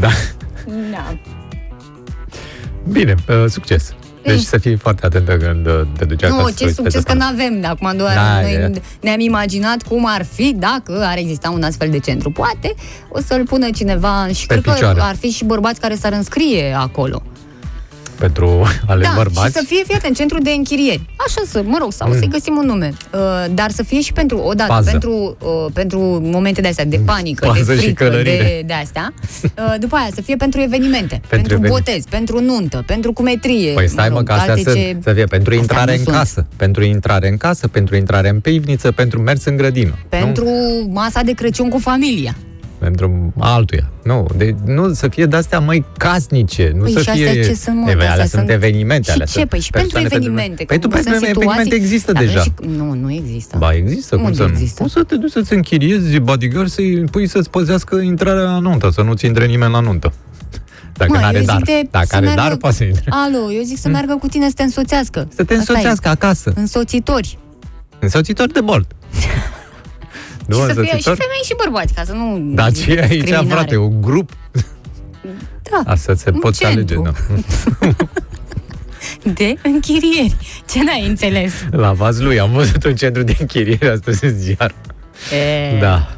da. 0.00 0.08
Da. 0.90 1.16
Bine, 2.90 3.14
uh, 3.28 3.44
succes. 3.48 3.94
Deci 4.22 4.34
Mm. 4.36 4.42
să 4.42 4.58
fii 4.58 4.76
foarte 4.76 5.06
atentă 5.06 5.36
când 5.36 5.66
uh, 5.66 5.80
te 5.98 6.04
duci 6.04 6.22
acasă. 6.24 6.40
Nu, 6.42 6.48
să 6.48 6.54
ce 6.56 6.64
uiți 6.64 6.76
pe 6.76 6.82
succes 6.82 7.02
că 7.02 7.12
departe. 7.12 7.34
nu 7.38 7.44
avem. 7.58 7.70
Acum 7.70 7.96
doar 7.96 8.14
Da, 8.14 8.40
noi 8.40 8.52
e. 8.52 8.70
ne-am 9.00 9.20
imaginat 9.20 9.82
cum 9.82 10.04
ar 10.08 10.24
fi 10.24 10.54
dacă 10.58 11.02
ar 11.04 11.16
exista 11.18 11.50
un 11.50 11.62
astfel 11.62 11.90
de 11.90 11.98
centru. 11.98 12.30
Poate 12.30 12.74
o 13.08 13.20
să-l 13.26 13.44
pună 13.44 13.70
cineva 13.70 14.26
și 14.34 14.46
Pe 14.46 14.54
cred 14.60 14.72
picioare. 14.74 14.98
că 14.98 15.04
ar 15.04 15.16
fi 15.16 15.28
și 15.28 15.44
bărbați 15.44 15.80
care 15.80 15.94
s-ar 15.94 16.12
înscrie 16.12 16.72
acolo. 16.78 17.22
Pentru 18.18 18.66
ale 18.90 19.02
da, 19.02 19.12
bărbați. 19.16 19.46
și 19.46 19.52
să 19.52 19.62
fie, 19.66 19.82
fii 19.86 19.94
atent, 19.94 20.16
centru 20.16 20.38
de 20.42 20.50
închirieri. 20.50 21.00
Așa 21.26 21.40
să, 21.46 21.62
mă 21.64 21.76
rog, 21.80 21.92
sau 21.92 22.08
Mm. 22.08 22.18
să-i 22.18 22.28
găsim 22.28 22.56
un 22.56 22.66
nume. 22.66 22.92
Uh, 23.12 23.20
dar 23.54 23.70
să 23.70 23.82
fie 23.82 24.00
și 24.00 24.12
pentru, 24.12 24.38
odată, 24.38 24.72
Pază. 24.72 24.90
pentru, 24.90 25.36
uh, 25.40 25.70
pentru 25.72 25.98
momente 26.22 26.60
de 26.60 26.68
astea, 26.68 26.84
de 26.84 27.00
panică, 27.04 27.46
Pază 27.46 27.62
de 27.64 27.74
și 27.74 27.82
frică, 27.84 28.04
călărire. 28.04 28.36
de, 28.36 28.62
de 28.66 28.72
astea. 28.72 29.12
Uh, 29.66 29.74
după 29.80 29.96
aia 29.96 30.08
să 30.14 30.20
fie 30.20 30.36
pentru 30.36 30.60
evenimente, 30.60 31.20
pentru, 31.28 31.54
eveni- 31.56 31.68
botez, 31.68 32.04
pentru 32.10 32.40
nuntă, 32.40 32.82
pentru 32.86 33.12
cumetrie. 33.12 33.72
Păi 33.72 33.88
stai 33.88 34.08
mă, 34.08 34.16
rog, 34.16 34.26
că 34.26 34.32
astea 34.32 34.52
alte 34.52 34.70
sunt, 34.70 34.76
ce- 34.76 34.98
să 35.02 35.12
fie 35.12 35.24
pentru 35.24 35.50
Astea 35.50 35.60
intrare 35.60 35.90
nu 35.92 35.98
în 35.98 36.04
sunt. 36.04 36.16
casă, 36.16 36.46
pentru 36.56 36.84
intrare 36.84 37.28
în 37.28 37.36
casă, 37.36 37.68
pentru 37.68 37.96
intrare 37.96 38.28
în 38.28 38.40
pivniță, 38.40 38.92
pentru 38.92 39.20
mers 39.20 39.44
în 39.44 39.56
grădină. 39.56 39.98
Pentru 40.08 40.48
masa 40.88 41.20
de 41.22 41.32
Crăciun 41.32 41.68
cu 41.68 41.78
familia. 41.78 42.36
Pentru 42.90 43.32
altuia. 43.38 43.90
Nu, 44.02 44.26
de, 44.36 44.54
nu 44.64 44.92
să 44.92 45.08
fie 45.08 45.26
de-astea 45.26 45.58
mai 45.58 45.84
casnice, 45.96 46.72
nu 46.74 46.82
Păi 46.82 46.92
să 46.92 47.00
și 47.00 47.10
fie... 47.10 47.26
astea 47.28 47.42
ce 47.44 47.54
sunt, 47.54 47.76
mă? 47.76 47.88
Ei, 47.88 47.94
De 47.94 48.00
alea 48.00 48.10
astea 48.10 48.24
sunt 48.26 48.40
sunt- 48.40 48.50
evenimente. 48.50 49.02
Și 49.02 49.10
alea 49.10 49.26
ce? 49.26 49.32
sunt 49.32 49.48
Păi 49.48 49.60
și 49.60 49.70
pentru 49.70 49.92
persoane 49.98 50.16
evenimente. 50.24 50.64
Păi 50.64 50.78
tu 50.78 50.88
că 50.88 50.94
pentru 50.94 51.12
sunt 51.12 51.26
evenimente 51.26 51.62
situații- 51.62 51.84
există 51.84 52.10
Avem 52.14 52.26
deja. 52.26 52.40
Și... 52.42 52.52
Nu, 52.76 52.92
nu 52.94 53.12
există. 53.12 53.56
Ba 53.58 53.72
există, 53.74 54.14
cum 54.16 54.24
Unde 54.24 54.36
să 54.36 54.42
nu? 54.42 54.48
există? 54.48 54.82
Poți 54.82 54.92
să 54.94 55.02
te 55.02 55.16
duci 55.16 55.30
să-ți 55.30 55.52
închiriezi 55.52 56.18
bodyguard 56.18 56.68
să-i 56.68 57.04
pui 57.10 57.26
să-ți 57.28 57.50
păzească 57.50 57.96
intrarea 57.96 58.42
la 58.42 58.58
nuntă, 58.58 58.90
să 58.92 59.02
nu-ți 59.02 59.26
intre 59.26 59.46
nimeni 59.46 59.72
la 59.72 59.80
nuntă. 59.80 60.12
Dacă 60.98 61.12
Mă, 61.12 61.18
n-are 61.20 61.36
eu 61.36 61.42
zic 61.42 61.50
dar. 61.52 61.60
de 61.64 61.88
Dacă 61.90 62.06
să 62.08 62.16
are 62.16 62.24
meargă- 62.26 62.48
dar, 62.48 62.56
poate 62.56 62.76
să 62.76 62.84
intre. 62.84 63.04
Alo, 63.08 63.52
eu 63.52 63.62
zic 63.62 63.78
să 63.78 63.88
meargă 63.88 64.16
cu 64.20 64.26
tine 64.28 64.46
să 64.48 64.54
te 64.56 64.62
însoțească. 64.62 65.28
Să 65.34 65.44
te 65.44 65.54
Asta 65.54 65.54
e. 65.54 65.56
însoțească 65.56 66.08
acasă. 66.08 66.52
Însoțitori. 66.56 67.38
Însoțitor 67.98 68.50
de 68.52 68.60
bord. 68.60 68.86
Nu, 70.46 70.56
și 70.56 70.60
să 70.64 70.72
fie 70.72 70.74
și 70.84 70.94
însoțitor? 70.94 71.16
femei 71.16 71.42
și 71.44 71.54
bărbați, 71.64 71.94
ca 71.94 72.04
să 72.04 72.12
nu... 72.12 72.38
Dar 72.54 72.72
ce 72.72 72.92
e 72.92 73.00
aici, 73.00 73.08
discriminare. 73.10 73.46
frate? 73.48 73.76
Un 73.76 74.00
grup? 74.00 74.30
Da, 75.62 75.82
Asta 75.92 76.14
se 76.14 76.30
un 76.32 76.38
poți 76.40 76.64
alege, 76.64 76.94
centru. 76.94 77.12
da. 77.80 77.94
de 79.38 79.54
închirieri. 79.62 80.36
Ce 80.70 80.82
n-ai 80.82 81.06
înțeles? 81.06 81.52
La 81.70 81.92
Vazlui 81.92 82.40
am 82.40 82.50
văzut 82.52 82.84
un 82.84 82.94
centru 82.94 83.22
de 83.22 83.36
închiriere 83.40 83.88
astăzi 83.88 84.24
în 84.24 84.38
ziar. 84.38 84.74
E... 85.32 85.78
Da. 85.78 86.15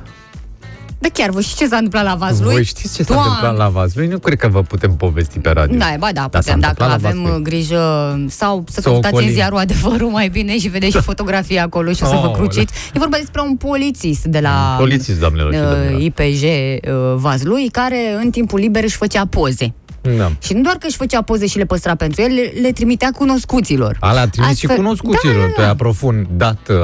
Da, 1.00 1.08
chiar, 1.12 1.30
vă 1.30 1.40
știți 1.40 1.56
ce 1.58 1.66
s-a 1.66 1.76
întâmplat 1.76 2.04
la 2.04 2.14
Vazlui? 2.14 2.52
Voi 2.52 2.64
știți 2.64 2.94
ce 2.96 3.02
s-a 3.02 3.12
Doamne! 3.14 3.30
întâmplat 3.34 3.56
la 3.56 3.68
Vazlui? 3.80 4.06
Nu 4.06 4.18
cred 4.18 4.38
că 4.38 4.48
vă 4.48 4.62
putem 4.62 4.92
povesti 4.96 5.38
pe 5.38 5.50
radio. 5.50 5.76
Da, 5.78 5.86
ba 5.98 6.08
da, 6.12 6.28
Dar 6.30 6.42
s-a 6.42 6.52
putem, 6.54 6.60
dacă 6.60 6.82
întâmplat 6.82 6.88
la 6.88 7.08
avem 7.08 7.22
Vaslui. 7.22 7.36
uh, 7.38 7.42
grijă 7.42 7.80
sau 8.28 8.64
să 8.70 8.80
Să 8.80 8.88
căutați 8.88 9.06
în 9.14 9.18
ocolim. 9.18 9.34
ziarul 9.34 9.58
adevărul 9.58 10.08
mai 10.08 10.28
bine 10.28 10.58
și 10.58 10.68
vedeți 10.68 10.96
și 10.96 11.02
fotografia 11.12 11.62
acolo 11.62 11.92
și 11.92 12.02
o 12.02 12.06
să 12.06 12.18
vă 12.20 12.26
Oh, 12.26 12.32
cruciți. 12.34 12.72
E 12.94 12.98
vorba 12.98 13.16
despre 13.16 13.40
un 13.40 13.56
polițist 13.56 14.24
de 14.24 14.40
la 14.40 14.74
Polițist, 14.78 15.18
doamnelor 15.20 15.52
și 15.52 15.58
domnilor. 15.60 15.94
uh, 15.98 16.04
IPJ 16.04 16.42
uh, 16.42 17.14
Vazlui, 17.14 17.68
care 17.72 18.18
în 18.22 18.30
timpul 18.30 18.58
liber 18.58 18.82
își 18.82 18.96
făcea 18.96 19.26
poze. 19.26 19.74
Da. 20.16 20.32
Și 20.38 20.52
nu 20.52 20.60
doar 20.60 20.74
că 20.74 20.86
își 20.86 20.96
făcea 20.96 21.22
poze 21.22 21.46
și 21.46 21.58
le 21.58 21.64
păstra 21.64 21.94
pentru 21.94 22.22
el, 22.22 22.32
le, 22.32 22.60
le 22.60 22.72
trimitea 22.72 23.10
cunoscuților. 23.10 23.96
Ala 24.00 24.20
a 24.20 24.28
trimis 24.28 24.48
și 24.48 24.64
Astfel- 24.66 24.76
cunoscuților. 24.76 25.34
Da, 25.34 25.40
da, 25.46 25.52
Tu 25.54 25.60
ai 25.60 25.68
aprofundat 25.68 26.58
uh, 26.68 26.76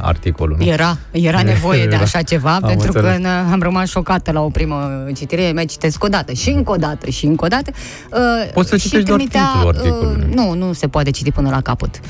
articolul, 0.00 0.56
nu? 0.58 0.64
Era, 0.64 0.98
era 1.10 1.42
nevoie 1.42 1.86
de 1.86 1.94
Era. 1.94 2.02
așa 2.02 2.22
ceva, 2.22 2.54
Am 2.54 2.60
pentru 2.66 2.86
înțeles. 2.86 3.16
că 3.16 3.22
n- 3.22 3.52
am 3.52 3.60
rămas 3.62 3.88
șocată 3.88 4.32
la 4.32 4.40
o 4.40 4.48
primă 4.48 5.06
citire, 5.14 5.52
mai 5.54 5.64
citesc 5.64 6.04
o 6.04 6.08
dată 6.08 6.32
și 6.32 6.48
încă 6.50 6.72
o 6.72 6.76
dată 6.76 7.10
și 7.10 7.24
încă 7.24 7.44
o 7.44 7.48
dată. 7.48 7.70
Uh, 8.12 8.52
Poți 8.52 8.68
să 8.68 8.76
și 8.76 8.82
citești 8.82 9.06
doar 9.06 9.18
trimitea, 9.18 9.50
titlul 9.52 9.68
articolului. 9.76 10.26
Uh, 10.28 10.34
nu, 10.34 10.54
nu 10.54 10.72
se 10.72 10.88
poate 10.88 11.10
citi 11.10 11.30
până 11.30 11.50
la 11.50 11.60
capăt. 11.60 12.00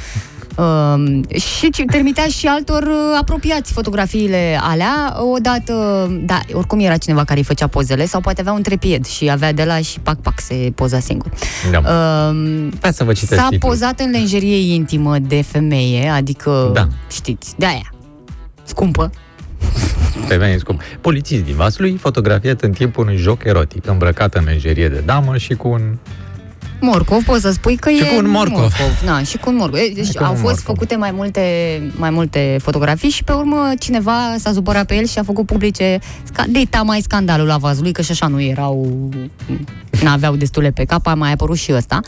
Uh, 0.61 1.39
și 1.41 1.71
ci- 1.71 1.85
trimitea 1.87 2.25
și 2.27 2.47
altor 2.47 2.83
uh, 2.83 3.19
apropiați 3.21 3.73
fotografiile 3.73 4.59
alea 4.63 5.17
odată, 5.37 5.75
da, 6.25 6.41
oricum 6.53 6.79
era 6.81 6.97
cineva 6.97 7.25
care 7.25 7.39
îi 7.39 7.45
făcea 7.45 7.67
pozele 7.67 8.07
sau 8.07 8.21
poate 8.21 8.41
avea 8.41 8.53
un 8.53 8.63
trepied 8.63 9.07
și 9.07 9.31
avea 9.31 9.53
de 9.53 9.65
la 9.65 9.77
și 9.79 10.01
pac 10.01 10.21
pac 10.21 10.41
se 10.41 10.73
poza 10.75 10.99
singur. 11.01 11.31
Da. 11.71 11.79
Uh, 11.79 12.69
Hai 12.81 12.93
să 12.93 13.05
vă 13.05 13.13
citesc 13.13 13.41
S-a 13.41 13.49
titlul. 13.49 13.71
pozat 13.71 14.01
în 14.01 14.11
lenjerie 14.11 14.75
intimă 14.75 15.19
de 15.19 15.43
femeie, 15.43 16.09
adică, 16.09 16.71
Da. 16.75 16.89
știți, 17.11 17.55
de 17.59 17.67
aia. 17.67 17.93
Scumpă. 18.65 19.11
Femeie 20.27 20.59
scump. 20.59 20.81
Polițist 21.01 21.45
din 21.45 21.55
Vaslui, 21.55 21.97
fotografiat 21.97 22.61
în 22.61 22.73
timpul 22.73 23.05
unui 23.05 23.17
joc 23.17 23.45
erotic, 23.45 23.87
îmbrăcat 23.87 24.35
în 24.35 24.45
lenjerie 24.45 24.89
de 24.89 25.03
damă 25.07 25.37
și 25.37 25.55
cu 25.55 25.69
un... 25.69 25.81
Morcov, 26.81 27.25
poți 27.25 27.41
să 27.41 27.51
spui 27.51 27.77
că 27.77 27.91
Și 27.91 28.03
e 28.03 28.07
cu 28.07 28.15
un 28.25 28.31
morcov. 28.31 28.73
Na, 29.05 29.23
și 29.23 29.37
cu 29.37 29.49
un 29.51 29.57
morcov. 29.57 29.79
E, 29.79 29.93
Deci 29.95 30.05
Și 30.07 30.13
cu 30.13 30.23
au 30.25 30.31
un 30.31 30.37
fost 30.37 30.43
morcov. 30.55 30.65
făcute 30.65 30.97
mai 30.97 31.11
multe, 31.11 31.43
mai 31.97 32.11
multe 32.11 32.57
fotografii 32.63 33.09
și 33.11 33.25
pe 33.25 33.33
urmă 33.33 33.71
cineva 33.79 34.35
s-a 34.39 34.53
supărat 34.53 34.87
pe 34.87 34.95
el 34.95 35.07
și 35.07 35.19
a 35.19 35.23
făcut 35.23 35.47
publice 35.47 35.99
sca- 36.33 36.47
data 36.49 36.83
mai 36.83 37.01
scandalul 37.01 37.47
la 37.47 37.57
vazului, 37.57 37.93
că 37.93 38.03
și 38.03 38.11
așa 38.11 38.27
nu 38.27 38.41
erau 38.43 39.09
n-aveau 40.03 40.37
destule 40.37 40.71
pe 40.71 40.85
cap, 40.85 41.07
a 41.07 41.15
mai 41.15 41.33
apărut 41.33 41.57
și 41.57 41.73
ăsta. 41.73 42.01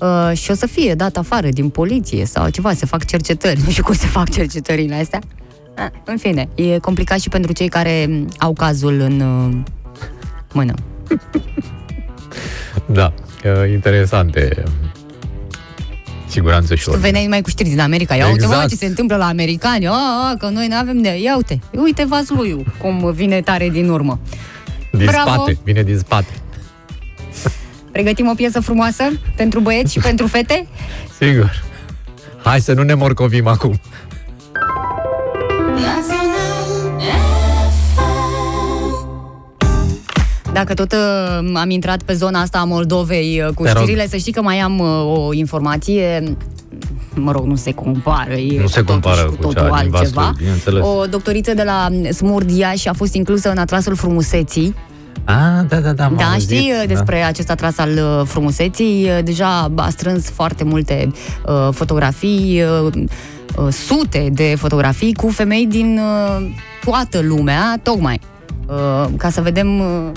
Uh, 0.00 0.30
și 0.36 0.50
o 0.50 0.54
să 0.54 0.66
fie 0.66 0.94
dat 0.94 1.16
afară 1.16 1.48
din 1.48 1.68
poliție 1.68 2.24
sau 2.24 2.48
ceva, 2.48 2.72
se 2.72 2.86
fac 2.86 3.04
cercetări. 3.04 3.60
Nu 3.64 3.70
știu 3.70 3.82
cum 3.82 3.94
se 3.94 4.06
fac 4.06 4.30
cercetările 4.30 4.94
astea. 4.94 5.20
Ah, 5.76 5.86
În 6.04 6.16
fine, 6.16 6.48
e 6.54 6.78
complicat 6.78 7.18
și 7.20 7.28
pentru 7.28 7.52
cei 7.52 7.68
care 7.68 8.06
m, 8.08 8.28
au 8.38 8.52
cazul 8.52 9.00
în, 9.00 9.20
uh, 9.20 9.56
mână. 10.52 10.74
Da, 12.86 13.12
uh, 13.44 13.70
interesante. 13.72 14.62
Siguranță 16.26 16.74
și 16.74 16.84
Tu 16.84 16.90
ordine. 16.90 17.06
veneai 17.06 17.24
numai 17.24 17.40
cu 17.40 17.48
știri 17.50 17.68
din 17.68 17.80
America. 17.80 18.14
Ia 18.14 18.26
uite, 18.26 18.46
mă, 18.46 18.52
Exact. 18.52 18.68
ce 18.68 18.76
se 18.76 18.86
întâmplă 18.86 19.16
la 19.16 19.26
americani. 19.26 19.86
A, 19.86 19.92
a, 19.92 20.36
că 20.38 20.48
noi 20.48 20.66
nu 20.66 20.76
avem 20.76 21.02
de... 21.02 21.18
Ia 21.22 21.36
uite, 21.36 21.60
uite 21.70 22.04
Vasluiu, 22.04 22.64
cum 22.78 23.12
vine 23.12 23.40
tare 23.40 23.68
din 23.68 23.88
urmă. 23.88 24.20
Din 24.92 25.06
Bravo. 25.06 25.30
spate, 25.30 25.58
vine 25.64 25.82
din 25.82 25.98
spate. 25.98 26.32
Pregătim 27.92 28.28
o 28.28 28.34
piesă 28.34 28.60
frumoasă 28.60 29.04
pentru 29.36 29.60
băieți 29.60 29.92
și 29.92 29.98
pentru 29.98 30.26
fete? 30.26 30.66
Sigur. 31.18 31.62
Hai 32.42 32.60
să 32.60 32.72
nu 32.72 32.82
ne 32.82 32.94
morcovim 32.94 33.46
acum. 33.46 33.80
Dacă 40.52 40.74
tot 40.74 40.92
uh, 40.92 41.50
am 41.54 41.70
intrat 41.70 42.02
pe 42.02 42.12
zona 42.12 42.40
asta 42.40 42.58
a 42.58 42.64
Moldovei 42.64 43.42
uh, 43.46 43.54
cu 43.54 43.62
Te 43.62 43.72
rog. 43.72 43.82
știrile, 43.82 44.08
să 44.08 44.16
știi 44.16 44.32
că 44.32 44.42
mai 44.42 44.58
am 44.58 44.78
uh, 44.78 45.26
o 45.26 45.32
informație 45.32 46.22
mă 47.14 47.32
rog, 47.32 47.44
nu 47.46 47.56
se 47.56 47.72
compară, 47.72 48.32
e 48.32 48.60
Nu 48.60 48.66
se 48.66 48.80
totuși 48.80 49.00
compară 49.00 49.22
cu 49.22 49.34
totul 49.34 49.52
cea 49.52 49.62
din 49.62 49.72
altceva. 49.72 50.20
Vaslui, 50.20 50.34
bineînțeles. 50.38 50.84
O 50.84 51.04
doctoriță 51.06 51.54
de 51.54 51.62
la 51.62 51.88
Smurd 52.12 52.50
Iași 52.50 52.88
a 52.88 52.92
fost 52.92 53.14
inclusă 53.14 53.50
în 53.50 53.58
atlasul 53.58 53.94
frumuseții. 53.94 54.74
Ah, 55.24 55.34
da, 55.68 55.76
da, 55.76 55.92
da, 55.92 56.04
am 56.04 56.14
Da, 56.18 56.24
auzit, 56.24 56.48
știi 56.56 56.72
uh, 56.82 56.88
despre 56.88 57.22
acest 57.22 57.50
atlas 57.50 57.78
al 57.78 57.90
uh, 57.90 58.26
frumuseții? 58.26 59.04
Uh, 59.04 59.18
Deja 59.24 59.70
a 59.76 59.88
strâns 59.88 60.30
foarte 60.30 60.64
multe 60.64 61.12
uh, 61.46 61.68
fotografii, 61.72 62.62
uh, 62.84 62.92
uh, 63.56 63.72
sute 63.72 64.28
de 64.32 64.54
fotografii 64.58 65.14
cu 65.14 65.28
femei 65.28 65.66
din 65.66 65.98
uh, 65.98 66.46
toată 66.84 67.20
lumea, 67.20 67.80
tocmai 67.82 68.20
uh, 68.66 69.08
ca 69.16 69.30
să 69.30 69.40
vedem 69.40 69.78
uh, 69.78 70.10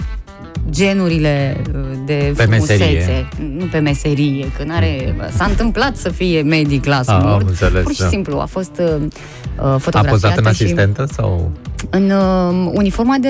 genurile 0.69 1.61
uh, 1.76 1.81
de 2.06 2.34
Pe 2.35 2.44
frumusețe. 2.44 2.84
meserie. 2.84 3.27
Nu 3.57 3.65
pe 3.65 3.80
meserie, 3.80 4.52
că 4.57 4.64
n-are... 4.64 5.15
S-a 5.35 5.45
întâmplat 5.45 5.95
să 5.95 6.10
fie 6.10 6.41
medic 6.41 6.85
la 6.85 6.99
Ah, 6.99 7.07
am 7.07 7.19
smurt. 7.22 7.48
înțeles, 7.48 7.84
Pur 7.84 7.94
și 7.94 7.99
da. 8.02 8.07
simplu 8.07 8.40
a 8.40 8.45
fost 8.45 8.72
uh, 8.80 8.85
uh, 9.02 9.64
A 9.64 9.77
fotografiată 9.77 10.10
pozat 10.10 10.38
în 10.38 10.44
și 10.44 10.64
asistentă 10.64 11.07
sau... 11.11 11.52
în 11.89 12.10
uh, 12.11 12.72
uniforma 12.73 13.15
de 13.19 13.30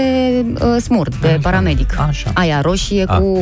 uh, 0.54 0.82
smurt, 0.82 1.22
de 1.22 1.40
paramedic. 1.42 1.96
Așa. 2.08 2.32
Aia 2.34 2.62
roșie 2.62 3.04
Ah. 3.08 3.18
cu 3.18 3.38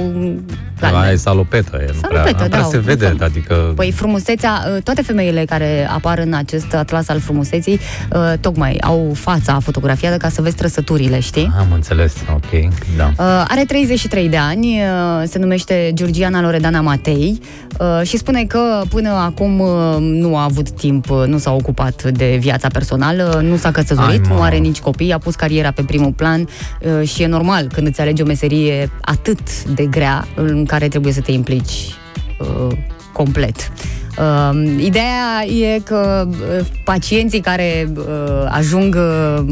Aia 0.82 1.12
e 1.12 1.16
salopetă, 1.16 1.78
e, 1.82 1.86
nu 1.94 2.00
prea, 2.08 2.10
Salopetă, 2.22 2.44
nu 2.44 2.50
prea 2.50 2.62
da, 2.62 2.68
se 2.68 2.78
un 2.78 2.84
vede, 2.84 3.06
fel. 3.06 3.18
adică... 3.24 3.54
Păi 3.76 3.92
frumusețea, 3.92 4.64
uh, 4.76 4.82
toate 4.84 5.02
femeile 5.02 5.46
care 5.46 5.88
apar 5.94 6.18
în 6.20 6.34
acest 6.34 6.74
atlas 6.74 7.08
al 7.08 7.20
frumuseții, 7.20 7.80
uh, 8.14 8.34
tocmai 8.40 8.78
au 8.84 9.12
fața 9.16 9.60
fotografiată 9.60 10.18
ca 10.18 10.30
să 10.30 10.42
vezi 10.42 10.56
trăsăturile, 10.56 11.20
știi? 11.20 11.52
Am 11.60 11.68
înțeles, 11.74 12.14
ok, 12.34 12.74
da. 12.98 13.06
Uh, 13.18 13.46
are 13.48 13.64
33 13.68 14.30
de 14.30 14.38
ani, 14.38 14.68
uh, 14.68 15.28
se 15.28 15.40
numește 15.40 15.92
Georgiana 15.94 16.42
Loredana 16.42 16.82
Matei 16.82 17.40
uh, 17.80 18.08
și 18.08 18.18
spune 18.18 18.44
că 18.44 18.82
până 18.90 19.10
acum 19.10 19.60
uh, 19.60 19.96
nu 20.00 20.38
a 20.38 20.44
avut 20.44 20.70
timp, 20.72 21.10
uh, 21.10 21.24
nu 21.28 21.38
s-a 21.38 21.52
ocupat 21.54 22.04
de 22.04 22.38
viața 22.40 22.68
personală, 22.68 23.40
nu 23.44 23.56
s-a 23.58 23.72
căsătorit, 23.72 24.10
Ai, 24.10 24.30
mă. 24.30 24.34
nu 24.36 24.42
are 24.42 24.58
nici 24.58 24.80
copii, 24.80 25.01
a 25.10 25.18
pus 25.18 25.36
cariera 25.36 25.72
pe 25.72 25.84
primul 25.84 26.12
plan 26.12 26.48
uh, 26.82 27.08
și 27.08 27.22
e 27.22 27.28
normal 27.28 27.68
când 27.74 27.88
îți 27.88 28.02
alegi 28.02 28.22
o 28.22 28.26
meserie 28.26 28.90
atât 29.02 29.64
de 29.64 29.86
grea 29.86 30.28
în 30.36 30.66
care 30.66 30.88
trebuie 30.88 31.14
să 31.14 31.22
te 31.22 31.32
implici 31.32 31.96
uh, 32.40 32.78
complet. 33.14 33.72
Uh, 34.18 34.78
ideea 34.78 35.46
e 35.46 35.80
că 35.80 36.28
uh, 36.30 36.66
pacienții 36.84 37.40
care 37.40 37.92
uh, 37.96 38.06
ajung, 38.50 38.96
uh, 38.96 39.44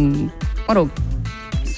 mă 0.67 0.73
rog, 0.73 0.89
să 1.18 1.18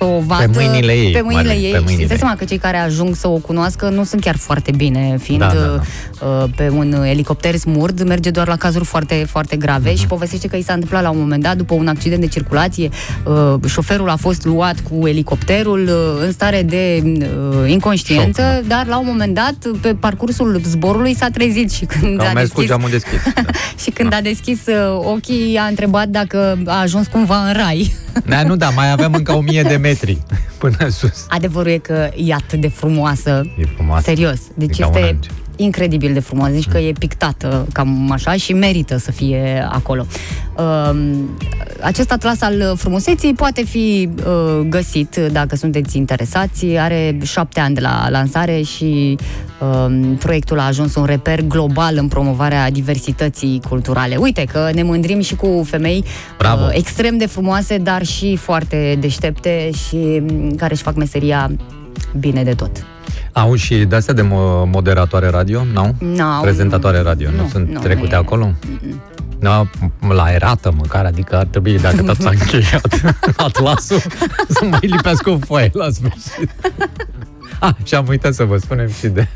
o 0.06 0.20
vadă 0.26 0.52
mâinile 0.54 0.92
ei, 0.94 1.12
pe 1.12 1.22
mâinile 1.22 1.48
Marian, 1.48 1.64
ei 1.64 1.72
pe 1.72 1.78
și 1.78 1.84
mâinile 1.84 1.92
îți 2.04 2.08
dai 2.08 2.16
ei. 2.16 2.18
seama 2.18 2.36
că 2.36 2.46
cei 2.46 2.58
care 2.58 2.78
ajung 2.78 3.16
să 3.16 3.28
o 3.28 3.36
cunoască 3.38 3.90
nu 3.90 4.04
sunt 4.04 4.22
chiar 4.22 4.36
foarte 4.38 4.72
bine, 4.76 5.18
fiind 5.22 5.42
Da, 5.42 5.48
da, 5.54 5.82
uh, 6.28 6.44
pe 6.56 6.70
un 6.70 7.04
elicopter 7.04 7.56
smurd, 7.56 8.04
merge 8.08 8.30
doar 8.30 8.48
la 8.48 8.56
cazuri 8.56 8.86
foarte, 8.86 9.26
foarte 9.30 9.56
grave 9.56 9.90
Mhm. 9.90 10.00
și 10.00 10.06
povestește 10.08 10.48
că 10.48 10.56
i 10.56 10.62
s-a 10.64 10.74
întâmplat 10.74 11.02
la 11.04 11.10
un 11.10 11.18
moment 11.20 11.44
dat, 11.44 11.58
după 11.58 11.74
un 11.74 11.88
accident 11.88 12.22
de 12.22 12.28
circulație, 12.28 12.90
uh, 13.26 13.54
șoferul 13.68 14.10
a 14.10 14.16
fost 14.16 14.46
luat 14.46 14.76
cu 14.90 15.08
elicopterul 15.08 15.82
uh, 15.88 16.24
în 16.26 16.32
stare 16.32 16.62
de 16.64 17.04
uh, 17.06 17.70
inconștiență, 17.72 18.42
dar 18.68 18.86
la 18.88 18.98
un 19.00 19.06
moment 19.08 19.34
dat, 19.34 19.56
pe 19.82 19.94
parcursul 20.00 20.62
zborului 20.66 21.16
s-a 21.16 21.28
trezit 21.34 21.72
și 21.72 21.86
când 21.86 22.18
Că 22.18 22.24
au 22.24 22.30
a 22.30 22.34
mers 22.34 22.50
cu 22.52 22.54
deschis 22.62 22.68
geamul 22.76 22.90
deschis. 22.90 23.20
și 23.84 23.90
când 23.90 24.14
a 24.14 24.20
deschis 24.24 24.60
uh, 24.68 25.00
ochii, 25.14 25.58
a 25.58 25.64
întrebat 25.66 26.08
dacă 26.08 26.58
a 26.66 26.80
ajuns 26.82 27.08
cumva 27.08 27.38
în 27.48 27.54
rai. 27.54 27.96
Da, 28.26 28.44
nu, 28.44 28.56
da, 28.56 28.70
mai 28.70 28.92
avem 28.92 29.14
încă 29.14 29.32
o 29.36 29.42
mie 29.42 29.62
de 29.62 29.76
metri 29.76 29.90
până 30.58 30.90
sus. 30.90 31.26
Adevărul 31.30 31.72
e 31.72 31.78
că 31.78 32.10
e 32.16 32.34
atât 32.34 32.62
de 32.62 32.68
frumoasă. 32.68 33.52
E 33.58 33.66
frumoasă. 33.76 34.04
Serios. 34.04 34.40
Deci 34.54 34.78
E 34.78 34.82
ca 34.82 34.88
un 34.88 34.96
este 34.96 35.10
înger. 35.10 35.32
Incredibil 35.56 36.14
de 36.14 36.20
frumos. 36.20 36.50
Deci 36.50 36.68
că 36.68 36.78
e 36.78 36.92
pictată 37.00 37.68
cam 37.74 38.12
așa 38.12 38.34
și 38.34 38.54
merită 38.54 38.98
să 38.98 39.12
fie 39.12 39.68
acolo. 39.72 40.06
Um, 40.58 41.30
acest 41.82 42.12
atlas 42.12 42.42
al 42.42 42.74
frumuseții 42.78 43.34
poate 43.34 43.64
fi 43.64 44.10
uh, 44.18 44.66
găsit 44.70 45.16
dacă 45.32 45.56
sunteți 45.56 45.98
interesați. 45.98 46.66
Are 46.66 47.18
șapte 47.24 47.60
ani 47.60 47.76
de 47.76 47.82
la 47.82 48.08
lansare 48.10 48.62
și 48.62 49.18
um, 49.60 50.16
proiectul 50.16 50.60
a 50.60 50.66
ajuns 50.66 50.96
un 50.96 51.06
reper 51.06 51.42
global 51.42 51.98
în 51.98 52.08
promovarea 52.08 52.72
diversității 52.72 53.62
culturale. 53.70 54.16
Uite 54.16 54.44
că 54.52 54.70
ne 54.74 54.84
mândrim 54.84 55.22
și 55.22 55.36
cu 55.36 55.64
femei 55.66 56.04
Bravo. 56.38 56.64
uh, 56.64 56.70
extrem 56.72 57.18
de 57.18 57.26
frumoase, 57.26 57.78
dar 57.78 58.06
și 58.06 58.36
foarte 58.36 58.98
deștepte 59.00 59.70
și 59.88 59.96
mm, 59.96 60.56
care 60.56 60.74
își 60.74 60.84
fac 60.84 60.96
meseria 60.96 61.52
bine 62.20 62.44
de 62.44 62.54
tot. 62.54 62.86
Au 63.34 63.56
și 63.56 63.76
de-astea 63.76 64.14
de 64.14 64.22
mo- 64.22 64.66
moderatoare 64.72 65.28
radio, 65.30 65.64
nu? 65.74 65.96
N-au, 66.00 66.42
Prezentatoare 66.42 66.98
nu. 66.98 67.04
radio, 67.04 67.30
nu, 67.30 67.42
Nu, 67.42 67.48
sunt 67.48 67.70
nu, 67.70 67.80
trecute 67.80 68.10
nu 68.10 68.16
e. 68.16 68.18
acolo? 68.20 68.54
Da, 69.40 69.66
la 70.10 70.32
erată 70.34 70.74
măcar, 70.78 71.06
adică 71.06 71.36
ar 71.38 71.46
trebui, 71.46 71.80
dacă 71.80 72.02
tot 72.04 72.20
s-a 72.22 72.30
încheiat 72.40 73.02
atlasul, 73.38 74.00
să 74.50 74.66
mai 74.70 74.80
lipească 74.82 75.30
o 75.30 75.38
foaie 75.40 75.70
la 75.74 75.90
sfârșit. 75.90 76.50
Ah, 77.60 77.74
și 77.84 77.96
am 77.96 78.06
uitat 78.10 78.34
să 78.34 78.44
vă 78.44 78.58
spunem 78.58 78.90
și 79.00 79.08
de... 79.08 79.28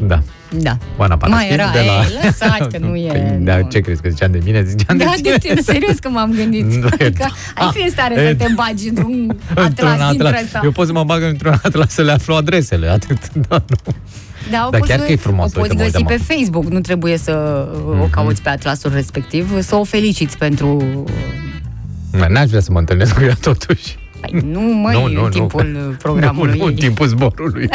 Da. 0.00 0.22
Da. 0.50 0.76
Oana 0.96 1.16
Panasin 1.16 1.46
Mai 1.46 1.54
era, 1.54 1.70
de 1.70 1.78
la... 1.78 1.84
ei, 1.84 2.18
lăsați 2.24 2.68
că 2.68 2.78
nu 2.78 2.96
e, 3.06 3.08
Păi, 3.08 3.38
da, 3.40 3.62
ce 3.62 3.80
crezi, 3.80 4.00
că 4.02 4.08
ziceam 4.08 4.30
de 4.30 4.40
mine? 4.44 4.62
Ziceam 4.64 4.96
Da, 4.96 5.04
de 5.04 5.10
de 5.30 5.36
tine. 5.38 5.54
tine, 5.54 5.60
serios 5.60 5.98
că 5.98 6.08
m-am 6.08 6.32
gândit. 6.32 6.64
Nu, 6.80 6.86
Adică 6.92 7.22
ai 7.54 7.66
ah, 7.66 7.70
fi 7.72 7.82
în 7.82 7.90
stare 7.90 8.14
e- 8.20 8.28
să 8.28 8.34
te 8.44 8.52
bagi 8.54 8.88
într-un 8.88 9.12
Într-un 9.54 9.88
atlas 9.88 10.10
dintre 10.10 10.26
atlas. 10.26 10.42
ăsta. 10.42 10.60
Eu 10.64 10.70
pot 10.70 10.86
să 10.86 10.92
mă 10.92 11.04
bag 11.04 11.22
într-un 11.22 11.60
atlas 11.62 11.92
să 11.92 12.02
le 12.02 12.12
aflu 12.12 12.34
adresele, 12.34 12.88
atât. 12.88 13.18
Da, 13.48 13.62
nu. 13.66 13.92
Da, 14.50 14.64
o 14.66 14.70
Dar 14.70 14.80
poți, 14.80 14.92
chiar 14.92 15.00
că 15.06 15.12
e 15.12 15.16
frumos, 15.16 15.54
o 15.54 15.60
uite, 15.60 15.74
poți 15.74 15.74
mă 15.74 15.82
găsi 15.82 15.96
uitam 15.96 16.16
pe 16.16 16.34
Facebook, 16.34 16.64
nu 16.64 16.80
trebuie 16.80 17.16
să 17.18 17.66
uh, 17.88 18.00
o 18.00 18.04
cauți 18.10 18.42
pe 18.42 18.48
atlasul 18.48 18.90
respectiv, 18.94 19.60
să 19.62 19.74
o 19.76 19.84
feliciți 19.84 20.38
pentru... 20.38 21.04
Mă, 22.12 22.26
N-aș 22.28 22.48
vrea 22.48 22.60
să 22.60 22.72
mă 22.72 22.78
întâlnesc 22.78 23.14
cu 23.14 23.22
ea 23.24 23.36
totuși. 23.40 23.98
Păi, 24.20 24.40
nu, 24.50 24.60
măi, 24.60 25.18
în 25.24 25.30
timpul 25.30 25.96
programului 25.98 26.52
Nu, 26.52 26.58
nu, 26.58 26.64
în 26.64 26.70
ei. 26.70 26.76
timpul 26.78 27.06
zborului. 27.06 27.68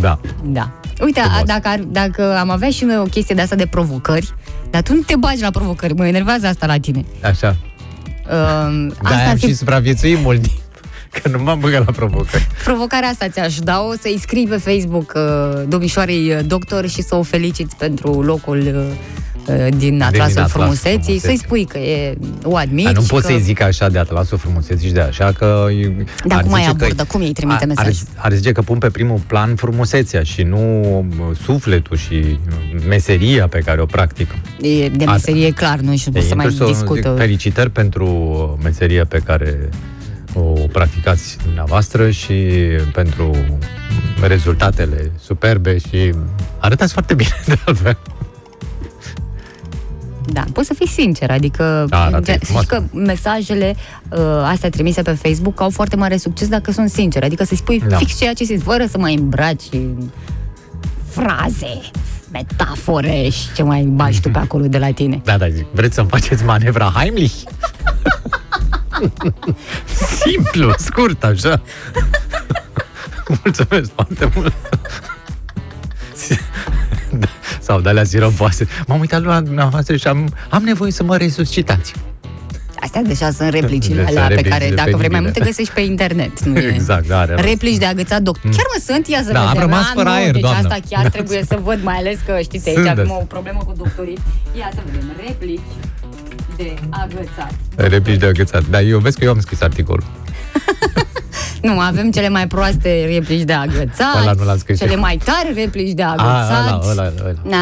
Da. 0.00 0.18
Da. 0.44 0.70
Uite, 1.04 1.20
a, 1.20 1.42
dacă, 1.44 1.68
ar, 1.68 1.78
dacă 1.78 2.38
am 2.38 2.50
avea 2.50 2.70
și 2.70 2.84
noi 2.84 2.96
o 2.98 3.02
chestie 3.02 3.34
de 3.34 3.40
asta 3.40 3.56
de 3.56 3.66
provocări, 3.66 4.32
dar 4.70 4.82
tu 4.82 4.94
nu 4.94 5.00
te 5.00 5.16
bagi 5.16 5.42
la 5.42 5.50
provocări, 5.50 5.94
mă 5.94 6.06
enervează 6.06 6.46
asta 6.46 6.66
la 6.66 6.76
tine. 6.78 7.04
Așa. 7.22 7.56
Uh, 8.28 8.34
Da, 9.02 9.08
asta 9.08 9.22
am 9.24 9.28
ar 9.28 9.38
fi 9.38 9.46
și 9.46 9.54
supraviețuit 9.54 10.22
mult 10.22 10.42
timp. 10.42 10.60
Că 11.22 11.28
nu 11.28 11.42
m-am 11.42 11.58
băgat 11.58 11.86
la 11.86 11.92
provocări. 11.92 12.46
provocarea 12.64 13.08
asta 13.08 13.28
ți-aș 13.28 13.58
da-o, 13.58 13.92
să-i 14.00 14.18
scrii 14.20 14.46
pe 14.46 14.56
Facebook 14.56 15.12
uh, 15.16 15.62
domnișoarei 15.68 16.32
uh, 16.34 16.38
doctor 16.46 16.88
și 16.88 17.02
să 17.02 17.14
o 17.14 17.22
feliciți 17.22 17.76
pentru 17.76 18.22
locul 18.22 18.58
uh, 18.58 18.74
uh, 18.74 18.82
din 19.76 20.02
atlasul 20.02 20.30
atlasul 20.30 20.60
frumuseții, 20.60 20.90
frumuseții. 20.90 21.18
să-i 21.28 21.36
spui 21.36 21.64
că 21.64 21.78
e 21.78 22.16
o 22.42 22.56
admiri 22.56 22.84
Dar 22.84 22.94
nu 22.94 23.00
și 23.02 23.08
pot 23.08 23.20
că... 23.20 23.26
să-i 23.26 23.40
zic 23.40 23.60
așa 23.62 23.88
de 23.88 23.98
atlasul 23.98 24.38
frumuseții 24.38 24.86
și 24.88 24.92
de 24.94 25.00
așa 25.00 25.32
că... 25.38 25.66
Dar 26.26 26.38
ar 26.38 26.44
cum 26.44 26.52
ai 26.52 26.60
zice 26.62 26.76
că- 26.76 26.84
abordă? 26.84 27.04
Cum 27.04 27.20
ei 27.20 27.32
trimite 27.32 27.58
ar, 27.60 27.66
mesaj? 27.66 27.86
ar, 27.86 28.24
ar 28.24 28.32
zice 28.32 28.52
că 28.52 28.62
pun 28.62 28.78
pe 28.78 28.90
primul 28.90 29.20
plan 29.26 29.54
frumusețea 29.54 30.22
și 30.22 30.42
nu 30.42 30.88
uh, 30.98 31.36
sufletul 31.42 31.96
și 31.96 32.14
uh, 32.14 32.82
meseria 32.88 33.48
pe 33.48 33.58
care 33.58 33.80
o 33.80 33.86
practic. 33.86 34.30
E 34.60 34.88
de 34.88 35.04
Asta. 35.04 35.10
meserie 35.12 35.50
clar, 35.50 35.78
nu 35.78 35.96
știu, 35.96 36.12
Ei, 36.14 36.22
să 36.22 36.34
mai 36.34 36.46
trebuie 36.46 36.68
să 36.68 36.72
discută. 36.74 37.08
zic 37.08 37.18
felicitări 37.18 37.70
pentru 37.70 38.06
meseria 38.62 39.04
pe 39.04 39.18
care 39.18 39.68
o 40.34 40.40
practicați 40.72 41.36
dumneavoastră 41.44 42.10
și 42.10 42.34
pentru 42.92 43.36
rezultatele 44.26 45.10
superbe 45.24 45.78
și 45.78 46.12
arătați 46.58 46.92
foarte 46.92 47.14
bine 47.14 47.30
de 47.46 47.58
altfel. 47.66 47.98
Da, 50.32 50.44
poți 50.52 50.66
să 50.66 50.74
fii 50.74 50.88
sincer, 50.88 51.30
adică 51.30 51.84
Da, 51.88 52.04
arată 52.04 52.32
să 52.32 52.38
frumos. 52.44 52.62
știi 52.62 52.76
că 52.76 52.82
mesajele 52.98 53.76
uh, 54.10 54.18
astea 54.44 54.70
trimise 54.70 55.02
pe 55.02 55.10
Facebook 55.12 55.60
au 55.60 55.70
foarte 55.70 55.96
mare 55.96 56.16
succes 56.16 56.48
dacă 56.48 56.72
sunt 56.72 56.90
sincere, 56.90 57.24
adică 57.26 57.44
să-ți 57.44 57.60
spui 57.60 57.82
Da. 57.88 57.96
fix 57.96 58.18
ceea 58.18 58.32
ce 58.32 58.44
simți, 58.44 58.64
fără 58.64 58.84
să 58.90 58.98
mai 58.98 59.14
îmbraci 59.14 59.62
în 59.72 60.10
fraze, 61.10 61.80
metafore 62.32 63.28
și 63.28 63.52
ce 63.54 63.62
mai 63.62 63.82
bagi 63.82 64.20
tu 64.20 64.30
pe 64.30 64.38
acolo 64.38 64.66
de 64.66 64.78
la 64.78 64.90
tine. 64.90 65.20
Da, 65.24 65.36
da, 65.36 65.48
zic, 65.48 65.66
vreți 65.72 65.94
să-mi 65.94 66.08
faceți 66.08 66.44
manevra 66.44 66.92
Heimlich? 66.94 67.34
Simplu, 70.20 70.72
scurt, 70.78 71.24
așa. 71.24 71.62
Mulțumesc 73.44 73.90
foarte 73.94 74.30
mult. 74.34 74.52
Da, 77.68 77.74
Sau 77.74 77.80
de 77.82 77.88
alea 77.88 78.04
siropoase. 78.04 78.66
M-am 78.86 79.00
uitat 79.00 79.22
la 79.24 79.40
dumneavoastră 79.40 79.96
și 79.96 80.06
am, 80.06 80.34
am 80.48 80.62
nevoie 80.62 80.90
să 80.90 81.02
mă 81.02 81.16
resuscitați. 81.16 81.92
Astea 82.80 83.02
deja 83.02 83.30
sunt 83.30 83.48
replicile 83.50 84.02
Deja 84.04 84.08
alea 84.08 84.26
pe 84.26 84.34
replicile 84.34 84.58
care, 84.58 84.74
dacă 84.74 84.96
vrei 84.96 85.08
mai 85.08 85.20
penibile. 85.20 85.20
multe, 85.20 85.40
găsești 85.40 85.72
pe 85.74 85.80
internet. 85.80 86.40
Nu 86.44 86.58
e... 86.58 86.72
Exact, 86.74 87.06
da, 87.06 87.18
are 87.18 87.32
rost. 87.34 87.44
Replici 87.44 87.76
de 87.76 87.84
agățat 87.84 88.22
doctor. 88.22 88.50
Chiar 88.50 88.64
mă 88.76 88.82
sunt, 88.86 89.06
ia 89.06 89.22
să 89.24 89.32
Da, 89.32 89.40
am 89.40 89.46
vedem. 89.52 89.62
rămas 89.68 89.80
Ah, 89.84 89.90
fără 89.94 90.08
nu, 90.08 90.14
aer, 90.14 90.30
deci 90.32 90.40
doamnă. 90.40 90.58
asta 90.68 90.76
chiar 90.88 91.08
trebuie 91.08 91.44
să 91.48 91.58
văd, 91.62 91.78
mai 91.82 91.96
ales 91.96 92.18
că 92.26 92.38
știți, 92.42 92.68
aici 92.68 92.76
Sunt, 92.76 92.88
avem 92.88 93.06
da. 93.06 93.12
o 93.14 93.24
problemă 93.34 93.58
cu 93.66 93.72
doctorii. 93.76 94.18
Ia 94.58 94.70
să 94.74 94.80
vedem, 94.86 95.12
replici 95.26 95.60
de 96.56 96.74
agățat. 96.90 97.52
Replici 97.76 98.18
de 98.20 98.26
agățat. 98.26 98.62
Da, 98.70 98.80
eu 98.80 98.98
vezi 98.98 99.18
că 99.18 99.24
eu 99.24 99.30
am 99.30 99.40
scris 99.40 99.60
articolul. 99.60 100.04
Nu, 101.72 101.78
avem 101.80 102.10
cele 102.10 102.28
mai 102.28 102.46
proaste 102.46 103.08
replici 103.12 103.42
de 103.42 103.52
agățat, 103.52 104.20
Ăla 104.22 104.32
nu 104.32 104.44
l-am 104.44 104.58
scris 104.58 104.78
cele 104.78 104.92
eu. 104.92 105.00
mai 105.00 105.18
tare 105.24 105.52
replici 105.54 105.92
de 105.92 106.02
A, 106.02 106.08
agățat. 106.10 106.60
ăla, 106.68 106.80
ăla, 106.90 107.12
ăla. 107.24 107.32
Na, 107.56 107.58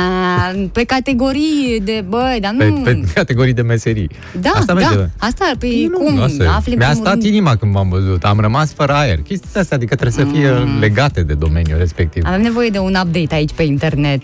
pe 0.72 0.84
categorii 0.84 1.80
de, 1.84 2.04
băi, 2.08 2.38
dar 2.40 2.54
Pe, 2.58 2.68
nu... 2.68 2.74
pe 2.80 3.00
categorii 3.14 3.52
de 3.52 3.62
meserii. 3.62 4.10
Da, 4.40 4.50
Asta 4.54 4.74
da, 4.74 4.88
merge. 4.88 5.08
asta, 5.18 5.50
pe 5.58 5.66
cum, 5.92 6.20
Asta 6.20 6.44
e. 6.44 6.48
afli 6.48 6.72
în 6.72 6.78
Mi-a 6.78 6.86
primul 6.88 7.04
stat 7.04 7.12
rând- 7.12 7.24
inima 7.24 7.56
când 7.56 7.72
m-am 7.72 7.88
văzut. 7.88 8.24
Am 8.24 8.40
rămas 8.40 8.72
fără 8.72 8.92
aer. 8.92 9.16
Chestiile 9.16 9.60
astea, 9.60 9.76
adică 9.76 9.94
trebuie 9.94 10.24
să 10.26 10.32
fie 10.32 10.50
Mm. 10.50 10.78
legate 10.80 11.22
de 11.22 11.34
domeniul 11.34 11.78
respectiv. 11.78 12.22
Avem 12.26 12.42
nevoie 12.42 12.68
de 12.68 12.78
un 12.78 12.94
update 13.04 13.34
aici 13.34 13.52
pe 13.54 13.62
internet. 13.62 14.22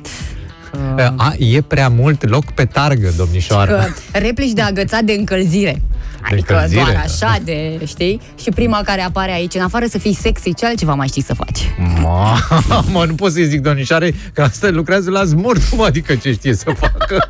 A, 1.16 1.32
e 1.38 1.60
prea 1.60 1.88
mult 1.88 2.28
loc 2.28 2.44
pe 2.44 2.64
targă, 2.64 3.10
domnișoară. 3.16 3.88
Că 4.12 4.18
replici 4.18 4.50
de 4.52 4.60
agățat 4.60 5.00
de 5.02 5.12
încălzire. 5.12 5.82
Adică 6.22 6.52
încălzire, 6.52 6.80
doar 6.82 6.92
da. 6.94 7.00
așa 7.00 7.38
de, 7.44 7.80
știi? 7.86 8.20
Și 8.42 8.50
prima 8.50 8.80
care 8.84 9.00
apare 9.00 9.32
aici, 9.32 9.54
în 9.54 9.60
afară 9.62 9.84
să 9.86 9.98
fii 9.98 10.14
sexy, 10.14 10.54
ce 10.54 10.66
altceva 10.66 10.94
mai 10.94 11.06
știi 11.08 11.22
să 11.22 11.34
faci? 11.34 11.58
Mamă, 12.02 13.04
nu 13.04 13.14
pot 13.14 13.32
să-i 13.32 13.46
zic 13.46 13.60
domnișoare 13.60 14.14
că 14.32 14.42
asta 14.42 14.68
lucrează 14.70 15.10
la 15.10 15.24
smurt, 15.24 15.62
cum 15.62 15.80
adică 15.82 16.14
ce 16.14 16.32
știe 16.32 16.54
să 16.54 16.70
facă? 16.78 17.28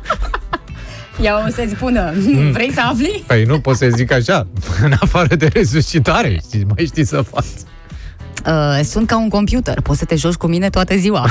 Ia 1.21 1.43
o 1.47 1.51
să-ți 1.51 1.71
spună, 1.75 2.13
Mm. 2.15 2.51
vrei 2.51 2.71
să 2.73 2.79
afli? 2.91 3.23
Păi 3.27 3.43
nu 3.43 3.59
pot 3.59 3.75
să 3.77 3.87
zic 3.95 4.11
așa, 4.11 4.47
în 4.83 4.93
afară 4.99 5.35
de 5.35 5.47
resuscitare, 5.47 6.39
știi, 6.47 6.63
mai 6.75 6.85
știi 6.85 7.05
să 7.05 7.21
faci. 7.21 7.45
Uh, 8.47 8.79
sunt 8.83 9.07
ca 9.07 9.17
un 9.17 9.29
computer, 9.29 9.81
poți 9.81 9.99
să 9.99 10.05
te 10.05 10.15
joci 10.15 10.33
cu 10.33 10.47
mine 10.47 10.69
toată 10.69 10.95
ziua. 10.95 11.29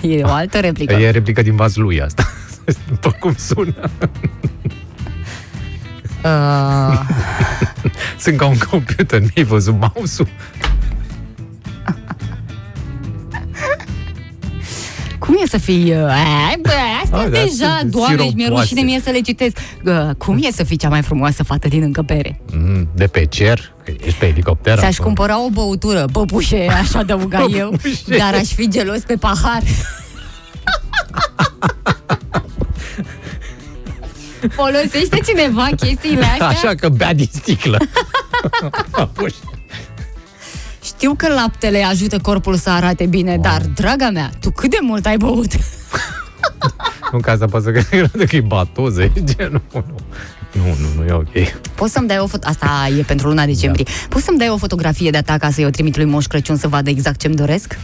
E 0.00 0.22
o 0.22 0.28
altă 0.28 0.58
replică. 0.58 0.94
E 0.94 1.10
replică 1.10 1.42
din 1.42 1.56
Vaslui 1.56 2.00
asta. 2.02 2.26
După 2.90 3.16
cum 3.20 3.34
sună. 3.38 3.74
Uh, 6.24 7.00
Sunt 8.22 8.36
ca 8.36 8.46
un 8.46 8.56
computer, 8.70 9.20
mi-ai 9.20 9.44
văzut 9.46 9.74
mouse-ul? 9.94 10.28
cum 15.18 15.34
e 15.44 15.46
să 15.48 15.58
fii... 15.58 15.90
Uh, 15.92 16.04
ai, 16.06 16.56
bă, 16.62 16.70
astea 17.02 17.18
Ah, 17.18 17.24
da, 17.24 17.28
deja, 17.38 17.76
sunt 17.78 17.90
doamne, 17.90 18.14
mi-e 18.22 18.30
siropoase. 18.30 18.60
rușine 18.68 18.80
mie 18.80 19.00
să 19.04 19.10
le 19.10 19.20
citesc. 19.20 19.56
Uh, 19.84 20.10
cum 20.18 20.38
e 20.42 20.50
să 20.52 20.64
fii 20.64 20.76
cea 20.76 20.88
mai 20.88 21.02
frumoasă 21.02 21.42
fată 21.42 21.68
din 21.68 21.82
încăpere? 21.82 22.40
Mm, 22.52 22.88
de 22.94 23.06
pe 23.06 23.24
cer, 23.24 23.72
că 23.84 23.92
ești 24.04 24.18
pe 24.18 24.26
elicopter. 24.26 24.78
Ți-aș 24.78 24.92
acum. 24.98 25.04
cumpăra 25.04 25.44
o 25.44 25.48
băutură, 25.50 26.04
păpușe, 26.12 26.66
aș 26.80 26.94
adăuga 26.94 27.44
eu, 27.58 27.68
Păpușe. 27.70 28.16
dar 28.18 28.34
aș 28.34 28.48
fi 28.48 28.68
gelos 28.68 28.98
pe 29.00 29.14
pahar. 29.14 29.62
Folosește 34.50 35.18
cineva 35.24 35.68
chestiile 35.76 36.24
astea? 36.32 36.46
Așa 36.46 36.74
că 36.74 36.88
bea 36.88 37.14
din 37.14 37.28
sticlă. 37.32 37.78
Păpuși. 38.90 39.34
Știu 40.84 41.14
că 41.16 41.28
laptele 41.28 41.82
ajută 41.82 42.18
corpul 42.18 42.56
să 42.56 42.70
arate 42.70 43.06
bine, 43.06 43.36
dar, 43.36 43.60
draga 43.74 44.10
mea, 44.10 44.30
tu 44.40 44.50
cât 44.50 44.70
de 44.70 44.78
mult 44.80 45.06
ai 45.06 45.16
băut? 45.16 45.52
nu 47.12 47.18
ca 47.20 47.32
asta 47.32 47.46
poate 47.46 47.64
să 47.64 47.82
creadă 47.82 48.24
că 48.24 48.36
e 48.36 48.40
batoză, 48.40 49.02
e 49.02 49.12
genul. 49.24 49.62
Nu, 49.72 49.84
nu, 50.52 50.64
nu, 50.80 51.02
nu 51.02 51.04
e 51.04 51.12
ok. 51.12 51.60
Poți 51.74 51.92
să-mi 51.92 52.08
dai 52.08 52.18
o 52.18 52.26
foto... 52.26 52.46
Asta 52.46 52.88
e 52.98 53.02
pentru 53.02 53.28
luna 53.28 53.44
decembrie. 53.44 53.84
Da. 53.84 54.06
Poți 54.08 54.24
să-mi 54.24 54.38
dai 54.38 54.48
o 54.48 54.56
fotografie 54.56 55.10
de-a 55.10 55.22
ta 55.22 55.38
ca 55.38 55.50
să-i 55.50 55.64
o 55.64 55.70
trimit 55.70 55.96
lui 55.96 56.04
Moș 56.04 56.26
Crăciun 56.26 56.56
să 56.56 56.68
vadă 56.68 56.90
exact 56.90 57.20
ce-mi 57.20 57.34
doresc? 57.34 57.78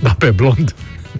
Da, 0.00 0.14
pe 0.18 0.30
blond. 0.30 0.74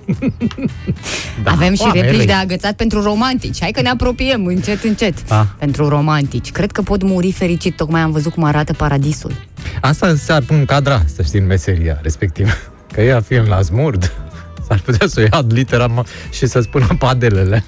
Da, 1.43 1.51
Avem 1.51 1.75
și 1.75 1.83
oamenii. 1.83 2.03
replici 2.09 2.27
de 2.27 2.33
agățat 2.33 2.73
pentru 2.73 3.03
romantici. 3.03 3.61
Hai 3.61 3.71
că 3.71 3.81
ne 3.81 3.89
apropiem 3.89 4.47
încet, 4.47 4.85
încet. 4.85 5.15
Ah. 5.29 5.43
Pentru 5.59 5.89
romantici. 5.89 6.51
Cred 6.53 6.73
că 6.73 6.83
pot 6.83 7.03
muri 7.03 7.33
fericit. 7.33 7.77
Tocmai 7.77 8.01
am 8.01 8.11
văzut 8.11 8.33
cum 8.33 8.45
arată 8.45 8.73
paradisul. 8.73 9.33
Asta 9.81 10.15
s-ar 10.17 10.43
încadra, 10.49 11.03
să 11.15 11.23
știi, 11.23 11.39
în 11.41 11.47
meseria 11.47 11.99
respectivă. 12.03 12.51
Că 12.93 13.01
ea 13.03 13.21
fiind 13.21 13.49
la 13.49 13.63
smurd, 13.63 14.13
s-ar 14.69 14.81
putea 14.81 15.07
să 15.07 15.21
o 15.21 15.23
ia 15.23 15.45
litera 15.49 15.87
mă, 15.87 16.05
și 16.31 16.47
să 16.47 16.61
spună 16.61 16.87
padelele. 16.99 17.65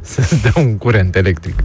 Să-ți 0.00 0.42
dea 0.42 0.52
un 0.56 0.76
curent 0.78 1.16
electric. 1.16 1.62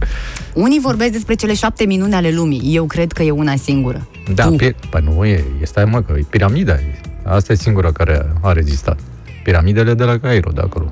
Unii 0.54 0.80
vorbesc 0.80 1.12
despre 1.12 1.34
cele 1.34 1.54
șapte 1.54 1.84
minuni 1.84 2.14
ale 2.14 2.30
lumii. 2.30 2.60
Eu 2.74 2.84
cred 2.84 3.12
că 3.12 3.22
e 3.22 3.30
una 3.30 3.56
singură. 3.56 4.08
Da, 4.34 4.44
pi- 4.56 4.88
păi 4.90 5.02
nu 5.04 5.24
e, 5.24 5.44
e, 5.60 5.64
stai 5.64 5.84
mă, 5.84 6.02
că 6.02 6.14
e 6.18 6.24
piramida. 6.30 6.72
e- 6.72 7.00
Asta 7.24 7.52
e 7.52 7.56
singura 7.56 7.92
care 7.92 8.32
a 8.42 8.52
rezistat. 8.52 8.98
Piramidele 9.42 9.94
de 9.94 10.04
la 10.04 10.18
Cairo, 10.18 10.50
de 10.50 10.60
acolo. 10.60 10.90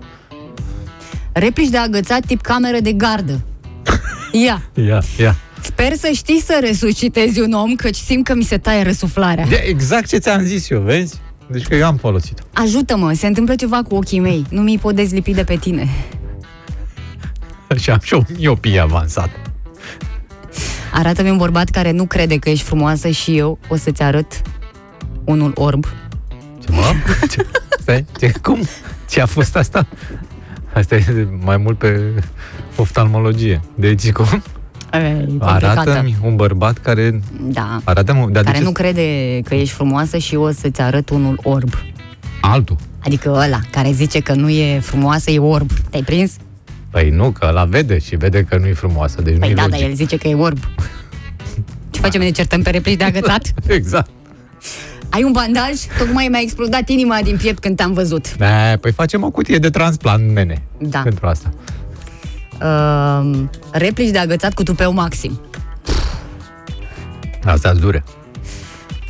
Replici 1.32 1.68
de 1.68 1.76
agățat 1.76 2.24
tip 2.26 2.40
cameră 2.40 2.80
de 2.80 2.92
gardă. 2.92 3.40
Ia, 4.44 4.62
Ia, 4.74 5.02
ia. 5.18 5.36
sper 5.62 5.92
să 5.94 6.10
știi 6.14 6.40
să 6.40 6.58
resuscitezi 6.62 7.40
un 7.40 7.52
om, 7.52 7.74
căci 7.74 7.96
simt 7.96 8.24
că 8.26 8.34
mi 8.34 8.42
se 8.42 8.58
taie 8.58 8.82
răsuflarea. 8.82 9.46
De 9.46 9.62
exact 9.66 10.06
ce 10.08 10.18
ți-am 10.18 10.42
zis 10.42 10.70
eu, 10.70 10.80
vezi? 10.80 11.20
Deci 11.50 11.66
că 11.66 11.74
eu 11.74 11.86
am 11.86 11.96
folosit-o. 11.96 12.42
Ajută-mă, 12.52 13.12
se 13.12 13.26
întâmplă 13.26 13.54
ceva 13.54 13.82
cu 13.82 13.94
ochii 13.94 14.18
mei. 14.20 14.46
Nu 14.50 14.60
mi-i 14.60 14.78
pot 14.78 14.94
dezlipi 14.94 15.32
de 15.34 15.44
pe 15.44 15.56
tine. 15.56 15.88
Și 17.76 17.90
am 17.90 17.98
și 18.02 18.14
o 18.14 18.20
miopie 18.38 18.78
avansată. 18.80 19.30
Arată-mi 20.92 21.30
un 21.30 21.36
bărbat 21.36 21.68
care 21.68 21.90
nu 21.90 22.04
crede 22.06 22.36
că 22.36 22.50
ești 22.50 22.64
frumoasă 22.64 23.08
și 23.08 23.36
eu 23.36 23.58
o 23.68 23.76
să-ți 23.76 24.02
arăt 24.02 24.42
unul 25.24 25.52
orb. 25.54 25.86
Ce, 26.68 26.74
mă? 26.74 26.92
Ce? 27.30 27.46
Stai, 27.82 28.04
ce, 28.18 28.32
cum? 28.42 28.60
Ce 29.08 29.20
a 29.20 29.26
fost 29.26 29.56
asta? 29.56 29.86
Asta 30.72 30.94
e 30.94 31.28
mai 31.44 31.56
mult 31.56 31.78
pe 31.78 32.00
oftalmologie. 32.76 33.60
Deci 33.74 34.12
cum? 34.12 34.42
E, 34.92 35.26
Arată-mi 35.38 36.16
un 36.22 36.36
bărbat 36.36 36.78
care... 36.78 37.20
Da. 37.40 37.80
Arată-mi... 37.84 38.32
Dar 38.32 38.42
de 38.42 38.50
care 38.50 38.58
ce 38.58 38.64
nu 38.64 38.72
crede 38.72 39.40
că 39.44 39.54
ești 39.54 39.74
frumoasă 39.74 40.16
și 40.18 40.34
eu 40.34 40.42
o 40.42 40.50
să-ți 40.50 40.80
arăt 40.80 41.08
unul 41.10 41.40
orb. 41.42 41.74
Altul. 42.40 42.76
Adică 43.04 43.30
ăla 43.30 43.60
care 43.70 43.90
zice 43.90 44.20
că 44.20 44.34
nu 44.34 44.48
e 44.48 44.80
frumoasă, 44.80 45.30
e 45.30 45.38
orb. 45.38 45.70
Te-ai 45.90 46.02
prins? 46.02 46.32
Păi 46.90 47.10
nu, 47.10 47.30
că 47.30 47.50
la 47.50 47.64
vede 47.64 47.98
și 47.98 48.16
vede 48.16 48.42
că 48.44 48.56
nu 48.58 48.66
e 48.66 48.72
frumoasă, 48.72 49.22
deci 49.22 49.38
Păi 49.38 49.48
nu 49.48 49.54
da, 49.54 49.62
e 49.62 49.66
dar 49.68 49.70
logic. 49.78 49.86
el 49.86 49.94
zice 49.94 50.16
că 50.16 50.28
e 50.28 50.34
orb. 50.34 50.58
Ce 51.90 52.00
facem? 52.00 52.20
Ne 52.20 52.30
certăm 52.30 52.62
pe 52.62 52.70
replici 52.70 52.96
de 52.98 53.04
agățat? 53.04 53.52
Exact. 53.66 54.10
Ai 55.10 55.22
un 55.22 55.32
bandaj? 55.32 55.72
Tocmai 55.98 56.28
mi-a 56.28 56.40
explodat 56.40 56.88
inima 56.88 57.18
din 57.22 57.36
piept 57.36 57.58
când 57.58 57.76
te-am 57.76 57.92
văzut. 57.92 58.36
Da, 58.36 58.46
păi 58.80 58.92
facem 58.92 59.22
o 59.22 59.30
cutie 59.30 59.58
de 59.58 59.70
transplant, 59.70 60.30
nene. 60.30 60.62
Da. 60.78 60.98
Pentru 60.98 61.26
asta. 61.26 61.50
Uh, 62.62 63.38
replici 63.70 64.10
de 64.10 64.18
agățat 64.18 64.54
cu 64.54 64.62
tupeu 64.62 64.92
maxim. 64.92 65.40
Asta 67.44 67.70
îți 67.70 67.80
dure. 67.80 68.04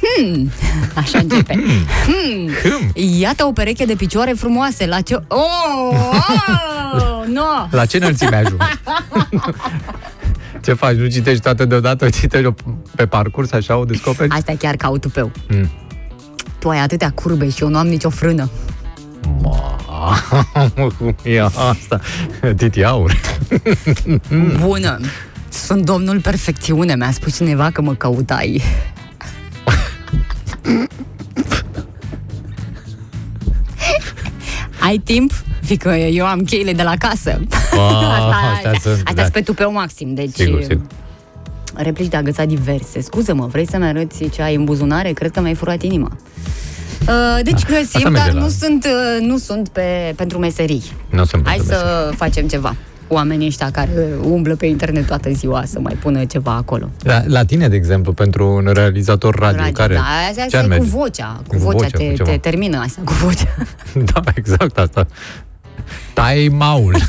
Hmm, 0.01 0.51
așa 0.95 1.19
începe. 1.19 1.63
Hmm. 2.07 2.93
Iată 2.95 3.45
o 3.45 3.53
pereche 3.53 3.85
de 3.85 3.95
picioare 3.95 4.33
frumoase. 4.33 4.87
La 4.87 5.01
ce... 5.01 5.15
Oh, 5.29 5.41
oh, 6.95 7.27
no. 7.27 7.67
La 7.71 7.87
ce 7.87 7.97
înălțime 7.97 8.37
ajung? 8.37 8.63
Ce 10.65 10.73
faci? 10.73 10.95
Nu 10.95 11.07
citești 11.07 11.43
toată 11.43 11.65
deodată? 11.65 12.09
Citești 12.11 12.55
pe 12.97 13.07
parcurs, 13.07 13.53
așa 13.53 13.77
o 13.77 13.85
descoperi? 13.85 14.31
Asta 14.31 14.53
e 14.53 14.55
chiar 14.55 14.77
ca 14.77 14.89
un 14.89 14.99
tupeu. 14.99 15.31
Mm. 15.49 15.71
Tu 16.59 16.69
ai 16.69 16.79
atâtea 16.79 17.11
curbe 17.11 17.49
și 17.49 17.63
eu 17.63 17.69
nu 17.69 17.79
am 17.79 17.87
nicio 17.87 18.11
frână. 18.11 18.51
Mamă, 19.43 20.93
cum 20.99 21.17
e 21.25 21.43
asta? 21.43 22.01
Titi 22.57 22.85
Aur. 22.85 23.21
Bună! 24.61 25.01
Sunt 25.49 25.85
domnul 25.85 26.21
perfecțiune, 26.21 26.95
mi-a 26.97 27.11
spus 27.11 27.37
cineva 27.37 27.71
că 27.71 27.83
mă 27.83 27.95
căutai. 27.95 28.63
Ai 34.81 34.99
timp? 35.05 35.33
Fică 35.63 35.89
eu 35.95 36.27
am 36.27 36.41
cheile 36.41 36.73
de 36.73 36.83
la 36.83 36.95
casă. 36.99 37.41
Ah, 37.73 38.55
astea 38.55 38.73
sunt, 38.81 38.95
Astea 38.97 39.13
da. 39.15 39.21
sunt 39.23 39.33
pe 39.33 39.41
tupeu 39.41 39.73
maxim, 39.73 40.15
deci... 40.15 40.35
Sigur, 40.35 40.63
sigur. 40.63 40.87
Replici 41.83 42.09
de 42.09 42.17
agățat 42.17 42.47
diverse. 42.47 43.01
Scuză-mă, 43.01 43.47
vrei 43.47 43.67
să-mi 43.69 43.85
arăți 43.85 44.29
ce 44.29 44.43
ai 44.43 44.55
în 44.55 44.65
buzunare? 44.65 45.13
Cred 45.13 45.31
că 45.31 45.41
mi-ai 45.41 45.55
furat 45.55 45.83
inima. 45.83 46.11
Uh, 47.01 47.39
deci 47.43 47.55
Asta 47.55 47.69
găsim, 47.79 48.11
merge 48.13 48.19
dar 48.27 48.33
la- 48.35 48.41
nu 48.41 48.49
sunt, 48.49 48.85
uh, 48.85 49.27
nu 49.27 49.37
sunt 49.39 49.69
pe, 49.69 50.13
pentru 50.17 50.39
meserii. 50.39 50.83
Nu 51.11 51.25
sunt 51.25 51.47
Hai 51.47 51.57
pentru 51.57 51.75
să 51.75 52.13
facem 52.17 52.47
ceva. 52.49 52.75
oamenii 53.09 53.47
ăștia 53.47 53.71
care 53.71 53.91
umblă 54.23 54.55
pe 54.57 54.67
internet 54.67 55.07
toată 55.07 55.31
ziua 55.31 55.63
să 55.67 55.81
mai 55.81 55.95
pună 56.03 56.25
ceva 56.25 56.53
acolo. 56.55 56.89
La, 57.03 57.23
la 57.27 57.45
tine, 57.45 57.69
de 57.69 57.77
exemplu, 57.77 58.13
pentru 58.13 58.49
un 58.51 58.71
realizator 58.75 59.35
radio, 59.35 59.57
Radio, 59.59 59.73
care... 59.73 59.95
da, 59.95 60.01
asta, 60.01 60.35
ce 60.35 60.41
asta 60.41 60.59
ar 60.59 60.65
e 60.65 60.67
cu 60.67 60.73
merge? 60.75 60.89
vocea. 60.89 61.41
Cu, 61.47 61.55
Cu 61.57 61.63
vocea, 61.63 61.77
vocea, 61.77 61.99
te, 61.99 62.09
cu 62.09 62.17
ceva. 62.17 62.31
te 62.31 62.37
termină 62.37 62.79
asta 62.79 63.01
cu 63.05 63.13
vocea. 63.13 63.55
da, 64.13 64.21
exact 64.35 64.79
asta. 64.79 65.07
Tai 66.13 66.49
maul. 66.53 66.97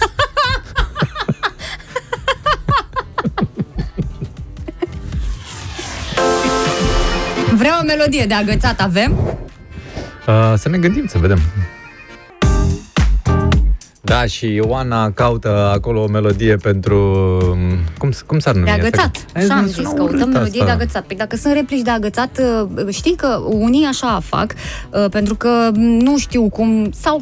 Vreau 7.60 7.80
o 7.82 7.86
melodie 7.86 8.26
de 8.26 8.34
agățat, 8.34 8.82
avem? 8.82 9.12
Uh, 10.28 10.54
să 10.58 10.70
ne 10.70 10.78
gândim, 10.78 11.08
să 11.08 11.18
vedem. 11.18 11.40
Da, 14.02 14.26
și 14.26 14.54
Ioana 14.54 15.12
caută 15.12 15.72
acolo 15.74 16.02
o 16.04 16.08
melodie 16.08 16.56
pentru... 16.56 16.98
Cum, 17.98 18.12
cum 18.26 18.40
s-ar 18.40 18.54
numi? 18.54 18.66
De 18.66 18.72
asta? 18.72 18.86
agățat. 18.88 19.26
Hai, 19.34 19.44
Așa 19.44 19.54
am 19.54 19.62
nu 19.62 19.68
zis, 19.68 19.76
sună 19.76 19.88
căutăm 19.88 20.16
urât 20.16 20.28
melodie 20.34 20.62
asta. 20.62 20.76
de 20.76 20.82
agățat. 20.82 21.04
Păi 21.04 21.16
dacă 21.16 21.36
sunt 21.36 21.54
replici 21.54 21.82
de 21.82 21.90
agățat, 21.90 22.40
uh, 22.40 22.94
știi 22.94 23.16
că 23.16 23.42
unii 23.46 23.86
așa 23.86 24.20
fac, 24.24 24.54
uh, 24.90 25.06
pentru 25.10 25.36
că 25.36 25.70
nu 25.74 26.18
știu 26.18 26.50
cum, 26.50 26.90
sau 26.94 27.22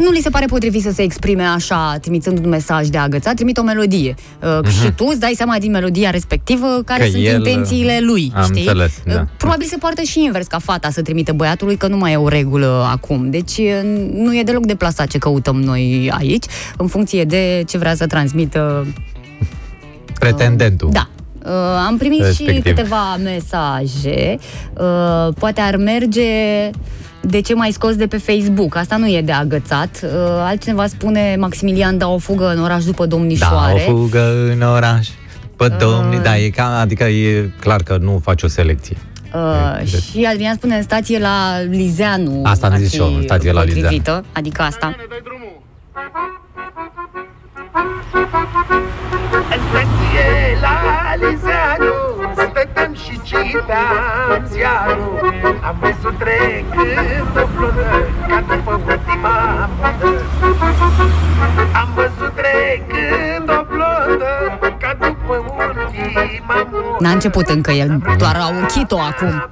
nu 0.00 0.10
li 0.10 0.20
se 0.22 0.30
pare 0.30 0.46
potrivit 0.46 0.82
să 0.82 0.90
se 0.90 1.02
exprime 1.02 1.42
așa, 1.42 1.96
trimițând 2.00 2.38
un 2.44 2.48
mesaj 2.48 2.86
de 2.88 2.98
agățat, 2.98 3.34
trimit 3.34 3.56
o 3.58 3.62
melodie. 3.62 4.14
Uh, 4.62 4.68
Și 4.68 4.90
tu 4.96 5.06
îți 5.08 5.20
dai 5.20 5.32
seama 5.36 5.56
din 5.58 5.70
melodia 5.70 6.10
respectivă 6.10 6.82
care 6.84 7.02
Mhm. 7.04 7.12
Că 7.12 7.16
sunt 7.18 7.26
el- 7.28 7.46
intențiile 7.46 7.98
lui, 8.02 8.32
Am 8.34 8.42
știi? 8.42 8.60
înțeles, 8.60 8.92
Uh, 9.06 9.12
da. 9.14 9.26
Probabil 9.36 9.66
se 9.66 9.76
poartă 9.76 10.02
și 10.02 10.24
invers 10.24 10.46
ca 10.46 10.58
fata 10.58 10.90
să 10.90 11.02
trimite 11.02 11.32
băiatului, 11.32 11.76
că 11.76 11.86
nu 11.86 11.96
mai 11.96 12.12
e 12.12 12.16
o 12.16 12.28
regulă 12.28 12.86
acum. 12.90 13.30
Deci 13.30 13.56
uh, 13.56 13.80
nu 14.14 14.36
e 14.38 14.42
deloc 14.42 14.66
deplasat 14.66 15.06
ce 15.06 15.18
căutăm 15.18 15.60
noi 15.62 16.10
aici, 16.18 16.44
în 16.76 16.86
funcție 16.86 17.24
de 17.24 17.62
ce 17.68 17.78
vrea 17.78 17.94
să 17.94 18.06
transmită 18.06 18.86
Pretendentul. 20.18 20.88
da. 20.92 21.08
Uh, 21.44 21.52
am 21.86 21.96
primit 21.96 22.20
Respectiv. 22.20 22.54
și 22.54 22.60
câteva 22.62 23.16
mesaje. 23.22 24.38
Uh, 24.78 25.34
poate 25.38 25.60
ar 25.60 25.76
merge 25.76 26.22
de 27.20 27.40
ce 27.40 27.54
mai 27.54 27.70
scos 27.70 27.96
de 27.96 28.06
pe 28.06 28.16
Facebook. 28.18 28.76
Asta 28.76 28.96
nu 28.96 29.08
e 29.08 29.20
de 29.22 29.32
agățat. 29.32 30.00
Uh, 30.02 30.10
altcineva 30.42 30.86
spune 30.86 31.36
Maximilian 31.38 31.98
da 31.98 32.08
o 32.08 32.18
fugă 32.18 32.50
în 32.50 32.62
oraș 32.62 32.84
după 32.84 33.06
Da, 33.06 33.14
o 33.14 33.18
domnișoare. 33.18 33.78
fugă 33.86 34.50
în 34.52 34.62
oraș. 34.62 35.08
Pe 35.56 35.64
Uh. 35.70 35.76
domni, 35.78 36.18
da, 36.22 36.36
e 36.38 36.48
ca, 36.48 36.78
adică 36.80 37.04
e 37.04 37.50
clar 37.60 37.82
că 37.82 37.96
nu 38.00 38.20
faci 38.24 38.42
o 38.42 38.48
selecție. 38.48 38.96
Uh, 39.34 39.86
și 39.86 40.24
Adrian 40.32 40.54
spune 40.54 40.76
în 40.76 40.82
stație 40.82 41.18
la 41.18 41.60
Lizeanu. 41.70 42.40
Asta 42.44 42.66
am 42.66 42.72
ar 42.72 42.78
zis 42.78 42.88
fi 42.88 42.94
și 42.94 43.00
eu, 43.00 43.14
în 43.14 43.22
stație 43.22 43.52
la 43.52 43.62
Lizeanu. 43.62 43.82
potrivită, 43.82 44.24
Adică 44.32 44.62
asta. 44.62 44.94
În 49.54 49.60
stație 49.70 50.28
la 50.60 50.76
Lizeanu 51.14 51.92
Stăteam 52.50 52.94
și 52.94 53.20
citam 53.22 54.44
ziarul 54.46 55.34
Am 55.62 55.76
văzut 55.80 56.18
trecând 56.18 57.36
o 57.42 57.46
flotă 57.56 58.06
Ca 58.28 58.44
după 58.48 58.80
ultima 58.86 59.68
modă 59.80 60.22
Am 61.80 61.88
văzut 61.94 62.32
trecând 62.34 63.48
o 63.48 63.64
flotă 63.70 64.30
Ca 64.80 64.96
după 65.00 65.34
ultima 65.58 66.68
modă 66.70 66.96
N-a 66.98 67.10
început 67.10 67.48
încă 67.48 67.70
el, 67.70 68.02
doar 68.18 68.36
a 68.36 68.48
ochit-o 68.62 68.98
acum. 68.98 69.48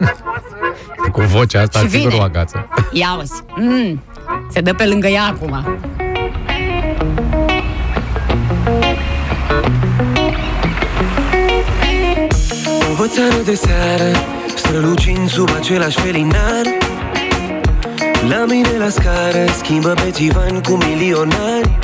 Cu 1.13 1.21
vocea 1.21 1.61
asta, 1.61 1.79
Și 1.79 1.89
sigur 1.89 2.11
vine. 2.11 2.21
o 2.23 2.25
agață. 2.25 2.69
Ia 2.93 3.17
uzi. 3.19 3.43
Mm, 3.57 4.03
se 4.51 4.61
dă 4.61 4.75
pe 4.75 4.87
lângă 4.87 5.07
ea 5.07 5.25
acum. 5.25 5.79
O 13.09 13.11
țară 13.11 13.43
de 13.45 13.55
seară 13.55 14.17
Strălucind 14.55 15.31
sub 15.31 15.49
același 15.57 16.01
felinar. 16.01 16.65
La 18.29 18.45
mine 18.45 18.77
la 18.79 18.89
scară 18.89 19.45
Schimbă 19.57 19.95
bețivan 20.05 20.61
cu 20.61 20.79
milionari. 20.89 21.79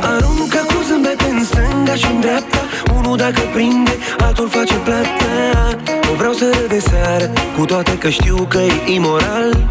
Aruncă 0.00 0.58
cu 0.66 0.82
zâmbete 0.88 1.24
în 1.30 1.44
stânga 1.44 1.94
și 1.94 2.06
în 2.14 2.20
dreapta 2.20 2.58
Unul 2.94 3.16
dacă 3.16 3.40
prinde, 3.52 3.96
altul 4.18 4.48
face 4.48 4.74
plata. 4.74 5.76
O 6.12 6.14
vreau 6.14 6.32
să 6.32 6.44
râd 6.44 6.68
de 6.68 6.78
seară 6.78 7.30
Cu 7.56 7.64
toate 7.64 7.98
că 7.98 8.08
știu 8.08 8.46
că 8.48 8.58
e 8.58 8.92
imoral 8.92 9.66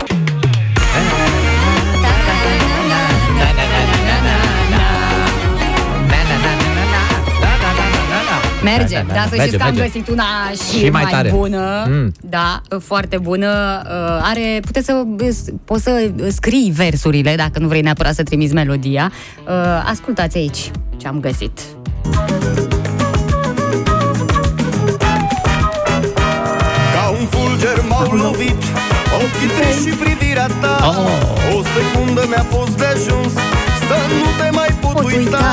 Merge, 8.77 8.95
Da, 8.95 9.01
da, 9.01 9.07
da, 9.07 9.13
dar 9.13 9.23
da. 9.23 9.29
să 9.29 9.35
Merge, 9.35 9.45
știți 9.45 9.57
că 9.57 9.63
am 9.69 9.75
merge. 9.75 9.91
găsit 9.91 10.07
una 10.07 10.23
și, 10.71 10.77
Și 10.77 10.89
mai 10.89 11.05
tare. 11.11 11.29
bună. 11.29 11.85
Mm. 11.89 12.11
Da, 12.21 12.61
foarte 12.79 13.17
bună. 13.17 13.81
Uh, 13.85 14.21
Are, 14.29 14.59
puteți 14.65 14.85
să, 14.85 15.03
poți 15.65 15.83
să 15.83 16.11
scrii 16.27 16.71
versurile, 16.75 17.35
dacă 17.35 17.59
nu 17.59 17.67
vrei 17.67 17.81
neapărat 17.81 18.13
să 18.13 18.23
trimiți 18.23 18.53
melodia. 18.53 19.11
Uh, 19.47 19.53
Ascultați 19.89 20.37
aici 20.37 20.71
ce 20.97 21.07
am 21.07 21.19
găsit. 21.19 21.59
Ca 26.93 27.09
un 27.19 27.25
fulger 27.29 27.83
m-au 27.89 28.11
lovit 28.11 28.61
Ochii 29.15 29.49
trei 29.57 29.73
și 29.91 29.97
privirea 29.97 30.47
ta 30.61 30.77
Oh. 30.87 31.55
O 31.57 31.61
secundă 31.75 32.23
mi-a 32.27 32.45
fost 32.49 32.77
de 32.77 32.85
ajuns 32.85 33.33
Să 33.87 33.97
nu 34.19 34.43
te 34.43 34.49
mai 34.51 34.69
pot 34.81 35.03
uita 35.03 35.45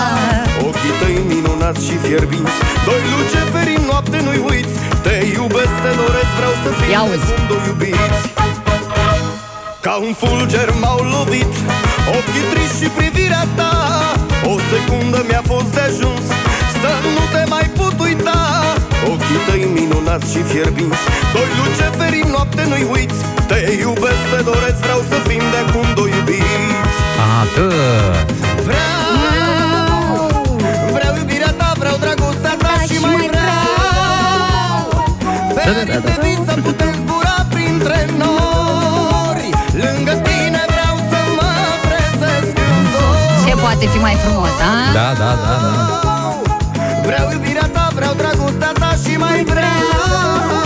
Ochii 0.68 0.94
tăi 1.00 1.16
minunați 1.34 1.82
și 1.86 1.96
fierbinți. 2.04 2.56
Doi 2.88 3.02
luceferi 3.14 3.72
în 3.80 3.84
noapte 3.90 4.18
nu-i 4.26 4.42
uiți 4.50 4.76
Te 5.04 5.14
iubesc, 5.36 5.74
te 5.84 5.92
doresc, 6.02 6.30
vreau 6.38 6.54
să 6.64 6.68
fim 6.78 6.90
Ia 6.94 7.02
de 7.04 7.08
uzi. 7.12 7.26
cum 7.32 7.42
doi 7.50 7.62
iubiți. 7.70 8.22
Ca 9.84 9.94
un 10.06 10.12
fulger 10.22 10.68
m-au 10.82 11.00
lovit 11.14 11.52
Ochii 12.16 12.44
triști 12.50 12.76
și 12.80 12.88
privirea 12.98 13.44
ta. 13.58 13.72
O 14.52 14.54
secundă 14.72 15.18
mi-a 15.28 15.42
fost 15.52 15.68
de 15.76 15.82
ajuns 15.90 16.24
Să 16.80 16.90
nu 17.14 17.22
te 17.34 17.42
mai 17.54 17.66
pot 17.78 17.96
uita. 18.06 18.40
Ochii 19.12 19.40
tăi 19.46 19.62
minunați 19.78 20.26
și 20.32 20.40
fierbinți 20.50 21.02
Doi 21.34 21.50
luceferi 21.60 22.18
în 22.24 22.30
noapte 22.36 22.62
nu-i 22.70 22.86
uiți. 22.94 23.20
Te 23.50 23.58
iubesc, 23.84 24.22
te 24.32 24.40
doresc, 24.50 24.78
vreau 24.86 25.00
să 25.10 25.16
fim 25.28 25.44
de 25.52 25.58
acum 25.64 25.86
doi 25.98 26.10
iubiți. 26.18 26.96
Atât. 27.40 27.74
Vreau, 28.66 29.05
Pe 35.66 35.72
aripi 35.80 36.06
de 36.06 36.14
vis 36.22 36.40
să 36.48 36.54
putem 36.66 36.92
zbura 37.00 37.36
printre 37.48 37.98
nori 38.20 39.48
Lângă 39.82 40.12
tine 40.26 40.62
vreau 40.72 40.94
să 41.10 41.18
mă 41.38 41.50
trezesc 41.84 42.56
în 42.70 42.78
zori 42.92 43.46
Ce 43.46 43.52
poate 43.62 43.86
fi 43.92 43.98
mai 43.98 44.16
frumos, 44.24 44.54
a? 44.70 44.92
Da, 44.98 45.08
da, 45.22 45.30
da, 45.44 45.54
da. 45.64 45.72
Vreau 47.06 47.30
iubirea 47.32 47.68
ta, 47.72 47.90
vreau 47.94 48.14
dragostea 48.14 48.72
ta 48.80 48.90
și 49.04 49.16
mai 49.16 49.44
vreau 49.44 50.65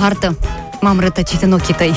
hartă? 0.00 0.38
M-am 0.80 1.00
rătăcit 1.00 1.42
în 1.42 1.52
ochii 1.52 1.74
tăi. 1.74 1.94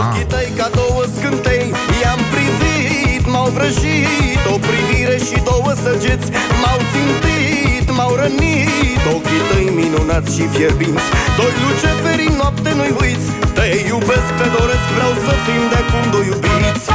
Ochii 0.00 0.26
tăi 0.32 0.48
ca 0.56 0.68
două 0.80 1.02
scântei 1.16 1.66
I-am 2.02 2.20
privit, 2.34 3.24
m-au 3.32 3.48
vrăjit 3.56 4.42
O 4.54 4.56
privire 4.68 5.16
și 5.26 5.36
două 5.50 5.72
săgeți 5.84 6.28
M-au 6.62 6.78
țintit, 6.92 7.86
m-au 7.96 8.12
rănit 8.20 9.02
Ochii 9.14 9.42
tăi 9.50 9.66
minunați 9.80 10.30
și 10.36 10.44
fierbinți 10.54 11.06
Doi 11.38 11.52
luceferi 11.64 12.26
în 12.30 12.34
noapte 12.40 12.70
nu-i 12.78 12.94
uiți 13.00 13.28
Te 13.56 13.66
iubesc, 13.90 14.28
te 14.38 14.46
doresc, 14.58 14.86
vreau 14.96 15.12
să 15.26 15.32
fim 15.44 15.62
de 15.72 15.76
acum 15.82 16.04
doi 16.14 16.26
iubiți 16.30 16.86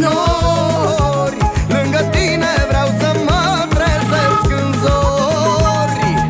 nori 0.00 1.36
Lângă 1.68 1.98
tine 2.10 2.46
vreau 2.68 2.86
să 2.98 3.16
mă 3.24 3.66
trezesc 3.68 4.62
în 4.62 4.72
zori 4.80 6.28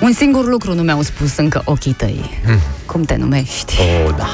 Un 0.00 0.12
singur 0.12 0.48
lucru 0.48 0.74
nu 0.74 0.82
mi-au 0.82 1.02
spus 1.02 1.36
încă 1.36 1.62
ochii 1.64 1.92
tăi. 1.92 2.30
Cum 2.86 3.02
te 3.02 3.16
numești? 3.16 3.74
Oh, 3.80 4.14
da. 4.16 4.28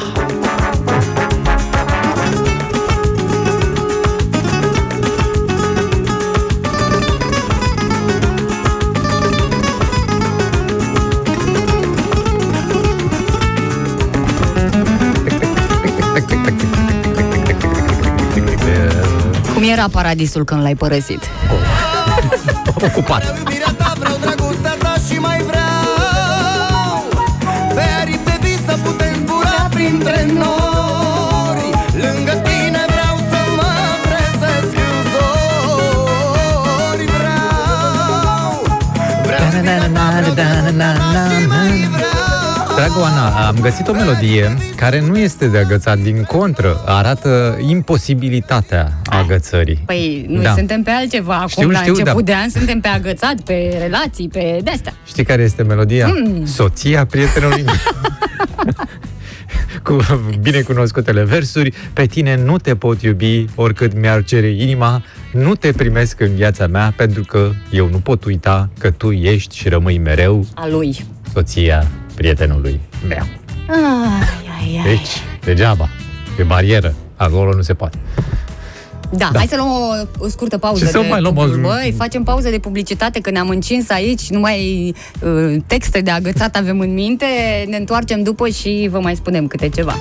Era 19.78 19.88
paradisul 19.88 20.44
când 20.44 20.62
l-ai 20.62 20.74
părăsit? 20.74 21.22
Ocupat. 22.86 23.36
Iubirea 23.38 23.74
ta 23.76 23.92
vreau 23.98 24.16
dragostea 24.20 24.74
ta 24.78 24.94
și 25.08 25.18
mai 25.18 25.42
vreau. 25.42 27.04
Pe 27.74 27.82
aripi 28.00 28.24
de 28.24 28.38
vis 28.40 28.60
să 28.66 28.76
putem 28.82 29.14
zbura 29.24 29.68
printre 29.70 30.26
nori 30.32 31.70
Lângă 32.02 32.32
tine 32.32 32.82
vreau 32.94 33.16
să 33.30 33.40
mă 33.56 33.72
trezesc 34.04 34.74
în 34.86 34.96
zori. 35.12 37.04
Vreau. 37.16 38.52
Vreau 39.22 39.46
Dragă 42.78 42.98
Oana, 43.00 43.46
am 43.46 43.56
găsit 43.60 43.88
o 43.88 43.92
melodie 43.92 44.56
care 44.76 45.00
nu 45.00 45.18
este 45.18 45.46
de 45.46 45.58
agățat, 45.58 45.98
din 45.98 46.22
contră, 46.22 46.82
arată 46.86 47.58
imposibilitatea 47.68 48.92
agățării. 49.04 49.82
Păi, 49.86 50.26
noi 50.28 50.42
Da. 50.42 50.54
suntem 50.54 50.82
pe 50.82 50.90
altceva 50.90 51.34
acum, 51.34 51.48
Știu, 51.48 51.70
la 51.70 51.78
știu, 51.78 51.94
început 51.96 52.24
da. 52.24 52.32
de 52.32 52.38
an, 52.38 52.48
suntem 52.50 52.80
pe 52.80 52.88
agățat, 52.88 53.40
pe 53.40 53.76
relații, 53.80 54.28
pe 54.28 54.60
de-astea. 54.62 54.92
Știi 55.06 55.24
care 55.24 55.42
este 55.42 55.62
melodia? 55.62 56.06
Mm. 56.06 56.46
Soția 56.46 57.06
prietenului 57.06 57.62
meu. 57.62 57.74
Cu 59.82 59.96
binecunoscutele 60.40 61.24
versuri, 61.24 61.72
pe 61.92 62.06
tine 62.06 62.36
nu 62.44 62.58
te 62.58 62.74
pot 62.76 63.02
iubi 63.02 63.44
oricât 63.54 64.00
mi-ar 64.00 64.24
cere 64.24 64.48
inima, 64.48 65.02
nu 65.32 65.54
te 65.54 65.72
primesc 65.72 66.20
în 66.20 66.34
viața 66.34 66.66
mea 66.66 66.92
pentru 66.96 67.22
că 67.22 67.50
eu 67.70 67.88
nu 67.90 67.98
pot 67.98 68.24
uita 68.24 68.68
că 68.78 68.90
tu 68.90 69.10
ești 69.12 69.56
și 69.56 69.68
rămâi 69.68 69.98
mereu 69.98 70.46
A 70.54 70.68
lui. 70.68 71.04
soția 71.32 71.86
prietenului 72.18 72.80
meu. 73.08 73.26
Ai, 73.68 74.48
ai, 74.60 74.76
ai. 74.76 74.82
Deci, 74.84 75.08
degeaba, 75.44 75.88
pe 76.36 76.42
barieră, 76.42 76.94
acolo 77.16 77.54
nu 77.54 77.62
se 77.62 77.74
poate. 77.74 77.98
Da, 79.10 79.30
hai 79.34 79.46
să 79.48 79.56
luăm 79.56 79.70
o, 79.70 80.24
o 80.24 80.28
scurtă 80.28 80.58
pauză 80.58 80.84
Ce 80.84 80.90
să 80.90 80.98
de 80.98 81.06
mai 81.08 81.20
luăm 81.20 81.36
o- 81.36 81.44
dublu, 81.46 81.60
Băi, 81.68 81.94
facem 81.96 82.22
pauză 82.22 82.48
de 82.50 82.58
publicitate, 82.58 83.20
că 83.20 83.30
ne-am 83.30 83.48
încins 83.48 83.90
aici, 83.90 84.28
numai 84.30 84.94
uh, 85.20 85.56
texte 85.66 86.00
de 86.00 86.10
agățat 86.10 86.56
avem 86.56 86.80
în 86.80 86.94
minte, 86.94 87.26
ne 87.68 87.76
întoarcem 87.76 88.22
după 88.22 88.48
și 88.48 88.88
vă 88.90 89.00
mai 89.00 89.14
spunem 89.16 89.46
câte 89.46 89.68
ceva. 89.68 89.94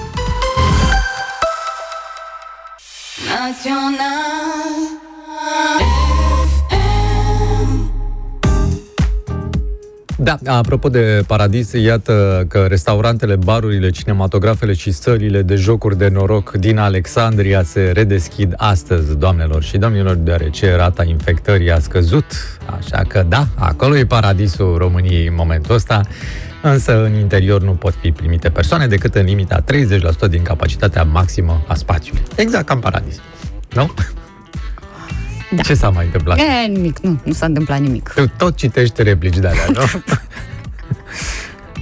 Da, 10.20 10.38
apropo 10.46 10.90
de 10.90 11.24
paradis, 11.28 11.72
iată 11.72 12.46
că 12.48 12.66
restaurantele, 12.68 13.36
barurile, 13.36 13.90
cinematografele 13.90 14.74
și 14.74 14.92
sălile 14.92 15.42
de 15.42 15.56
jocuri 15.56 15.98
de 15.98 16.08
noroc 16.08 16.52
din 16.52 16.78
Alexandria 16.78 17.64
se 17.64 17.92
redeschid 17.94 18.54
astăzi, 18.56 19.18
doamnelor 19.18 19.64
și 19.64 19.78
domnilor, 19.78 20.16
deoarece 20.16 20.76
rata 20.76 21.04
infectării 21.04 21.72
a 21.72 21.80
scăzut. 21.80 22.26
Așa 22.80 23.02
că 23.08 23.26
da, 23.28 23.48
acolo 23.56 23.98
e 23.98 24.06
paradisul 24.06 24.78
României 24.78 25.28
în 25.28 25.36
momentul 25.36 25.76
ăsta, 25.76 26.02
însă 26.62 27.04
în 27.04 27.14
interior 27.14 27.62
nu 27.62 27.72
pot 27.72 27.94
fi 28.02 28.12
primite 28.12 28.50
persoane 28.50 28.88
decât 28.88 29.16
în 29.16 29.26
limita 29.26 29.64
30% 30.28 30.30
din 30.30 30.42
capacitatea 30.42 31.04
maximă 31.04 31.64
a 31.68 31.74
spațiului. 31.74 32.22
Exact 32.36 32.66
ca 32.66 32.74
în 32.74 32.80
paradis. 32.80 33.20
Nu? 33.74 33.94
Da. 35.52 35.62
Ce 35.62 35.74
s-a 35.74 35.90
mai 35.90 36.06
întâmplat? 36.06 36.38
E, 36.38 36.68
nimic, 36.68 37.00
nu, 37.00 37.20
nu 37.24 37.34
s-a 37.34 37.46
întâmplat 37.46 37.80
nimic. 37.80 38.10
Tu 38.16 38.28
tot 38.38 38.56
citești 38.56 39.04
replici 39.04 39.38
de 39.38 39.48
alea, 39.48 39.66
nu? 39.74 39.82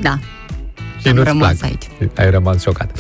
Da. 0.02 0.18
Și 1.02 1.08
Am 1.08 1.16
nu-ți 1.16 1.28
rămas 1.28 1.58
plac. 1.58 1.64
aici. 1.72 1.84
Ai 2.18 2.30
rămas 2.30 2.62
șocat. 2.62 3.00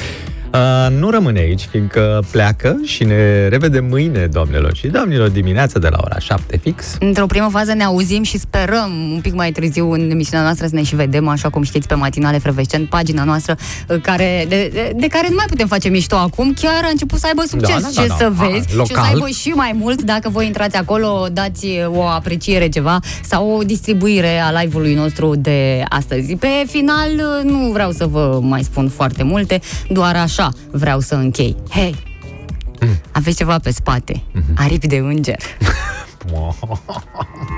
Uh, 0.55 0.91
nu 0.99 1.09
rămâne 1.09 1.39
aici, 1.39 1.61
fiindcă 1.61 2.23
pleacă 2.31 2.77
și 2.83 3.03
ne 3.03 3.47
revedem 3.47 3.85
mâine, 3.85 4.25
doamnelor 4.31 4.75
și 4.75 4.87
domnilor, 4.87 5.29
dimineața 5.29 5.79
de 5.79 5.87
la 5.87 5.97
ora 6.03 6.19
7 6.19 6.57
fix. 6.57 6.97
Într-o 6.99 7.25
primă 7.25 7.47
fază 7.51 7.73
ne 7.73 7.83
auzim 7.83 8.23
și 8.23 8.37
sperăm 8.37 8.91
un 9.13 9.19
pic 9.21 9.33
mai 9.33 9.51
târziu 9.51 9.91
în 9.91 10.09
emisiunea 10.09 10.43
noastră 10.45 10.67
să 10.67 10.75
ne 10.75 10.83
și 10.83 10.95
vedem, 10.95 11.27
așa 11.27 11.49
cum 11.49 11.63
știți, 11.63 11.87
pe 11.87 11.93
Matinale 11.93 12.37
Frevescent, 12.37 12.89
pagina 12.89 13.23
noastră, 13.23 13.55
uh, 13.89 14.01
care, 14.01 14.45
de, 14.49 14.69
de, 14.73 14.91
de 14.95 15.07
care 15.07 15.27
nu 15.29 15.35
mai 15.35 15.45
putem 15.49 15.67
face 15.67 15.89
mișto 15.89 16.15
acum, 16.15 16.53
chiar 16.61 16.83
a 16.83 16.87
început 16.91 17.19
să 17.19 17.25
aibă 17.27 17.41
succes. 17.47 17.81
Da, 17.81 17.81
da, 17.81 17.89
da, 17.95 18.01
Ce 18.01 18.07
da. 18.07 18.15
să 18.15 18.31
Ah, 18.39 18.47
vezi 18.51 18.69
și 18.69 18.77
o 18.77 18.85
să 18.85 18.93
local. 18.95 19.03
aibă 19.13 19.27
și 19.27 19.49
mai 19.49 19.75
mult 19.79 20.01
dacă 20.01 20.29
voi 20.29 20.45
intrați 20.45 20.75
acolo, 20.77 21.27
dați 21.31 21.67
o 21.87 22.01
apreciere 22.01 22.69
ceva 22.69 22.99
sau 23.23 23.49
o 23.57 23.63
distribuire 23.63 24.39
a 24.39 24.61
live-ului 24.61 24.93
nostru 24.93 25.35
de 25.35 25.83
astăzi. 25.89 26.35
Pe 26.35 26.47
final, 26.67 27.09
uh, 27.13 27.51
nu 27.51 27.71
vreau 27.71 27.91
să 27.91 28.05
vă 28.07 28.39
mai 28.41 28.63
spun 28.63 28.89
foarte 28.89 29.23
multe, 29.23 29.59
doar 29.89 30.15
așa 30.15 30.44
vreau 30.71 30.99
să 30.99 31.15
închei. 31.15 31.55
Hei, 31.69 31.95
aveți 33.11 33.37
ceva 33.37 33.59
pe 33.59 33.71
spate, 33.71 34.23
aripi 34.55 34.87
de 34.87 34.97
înger. 34.97 35.39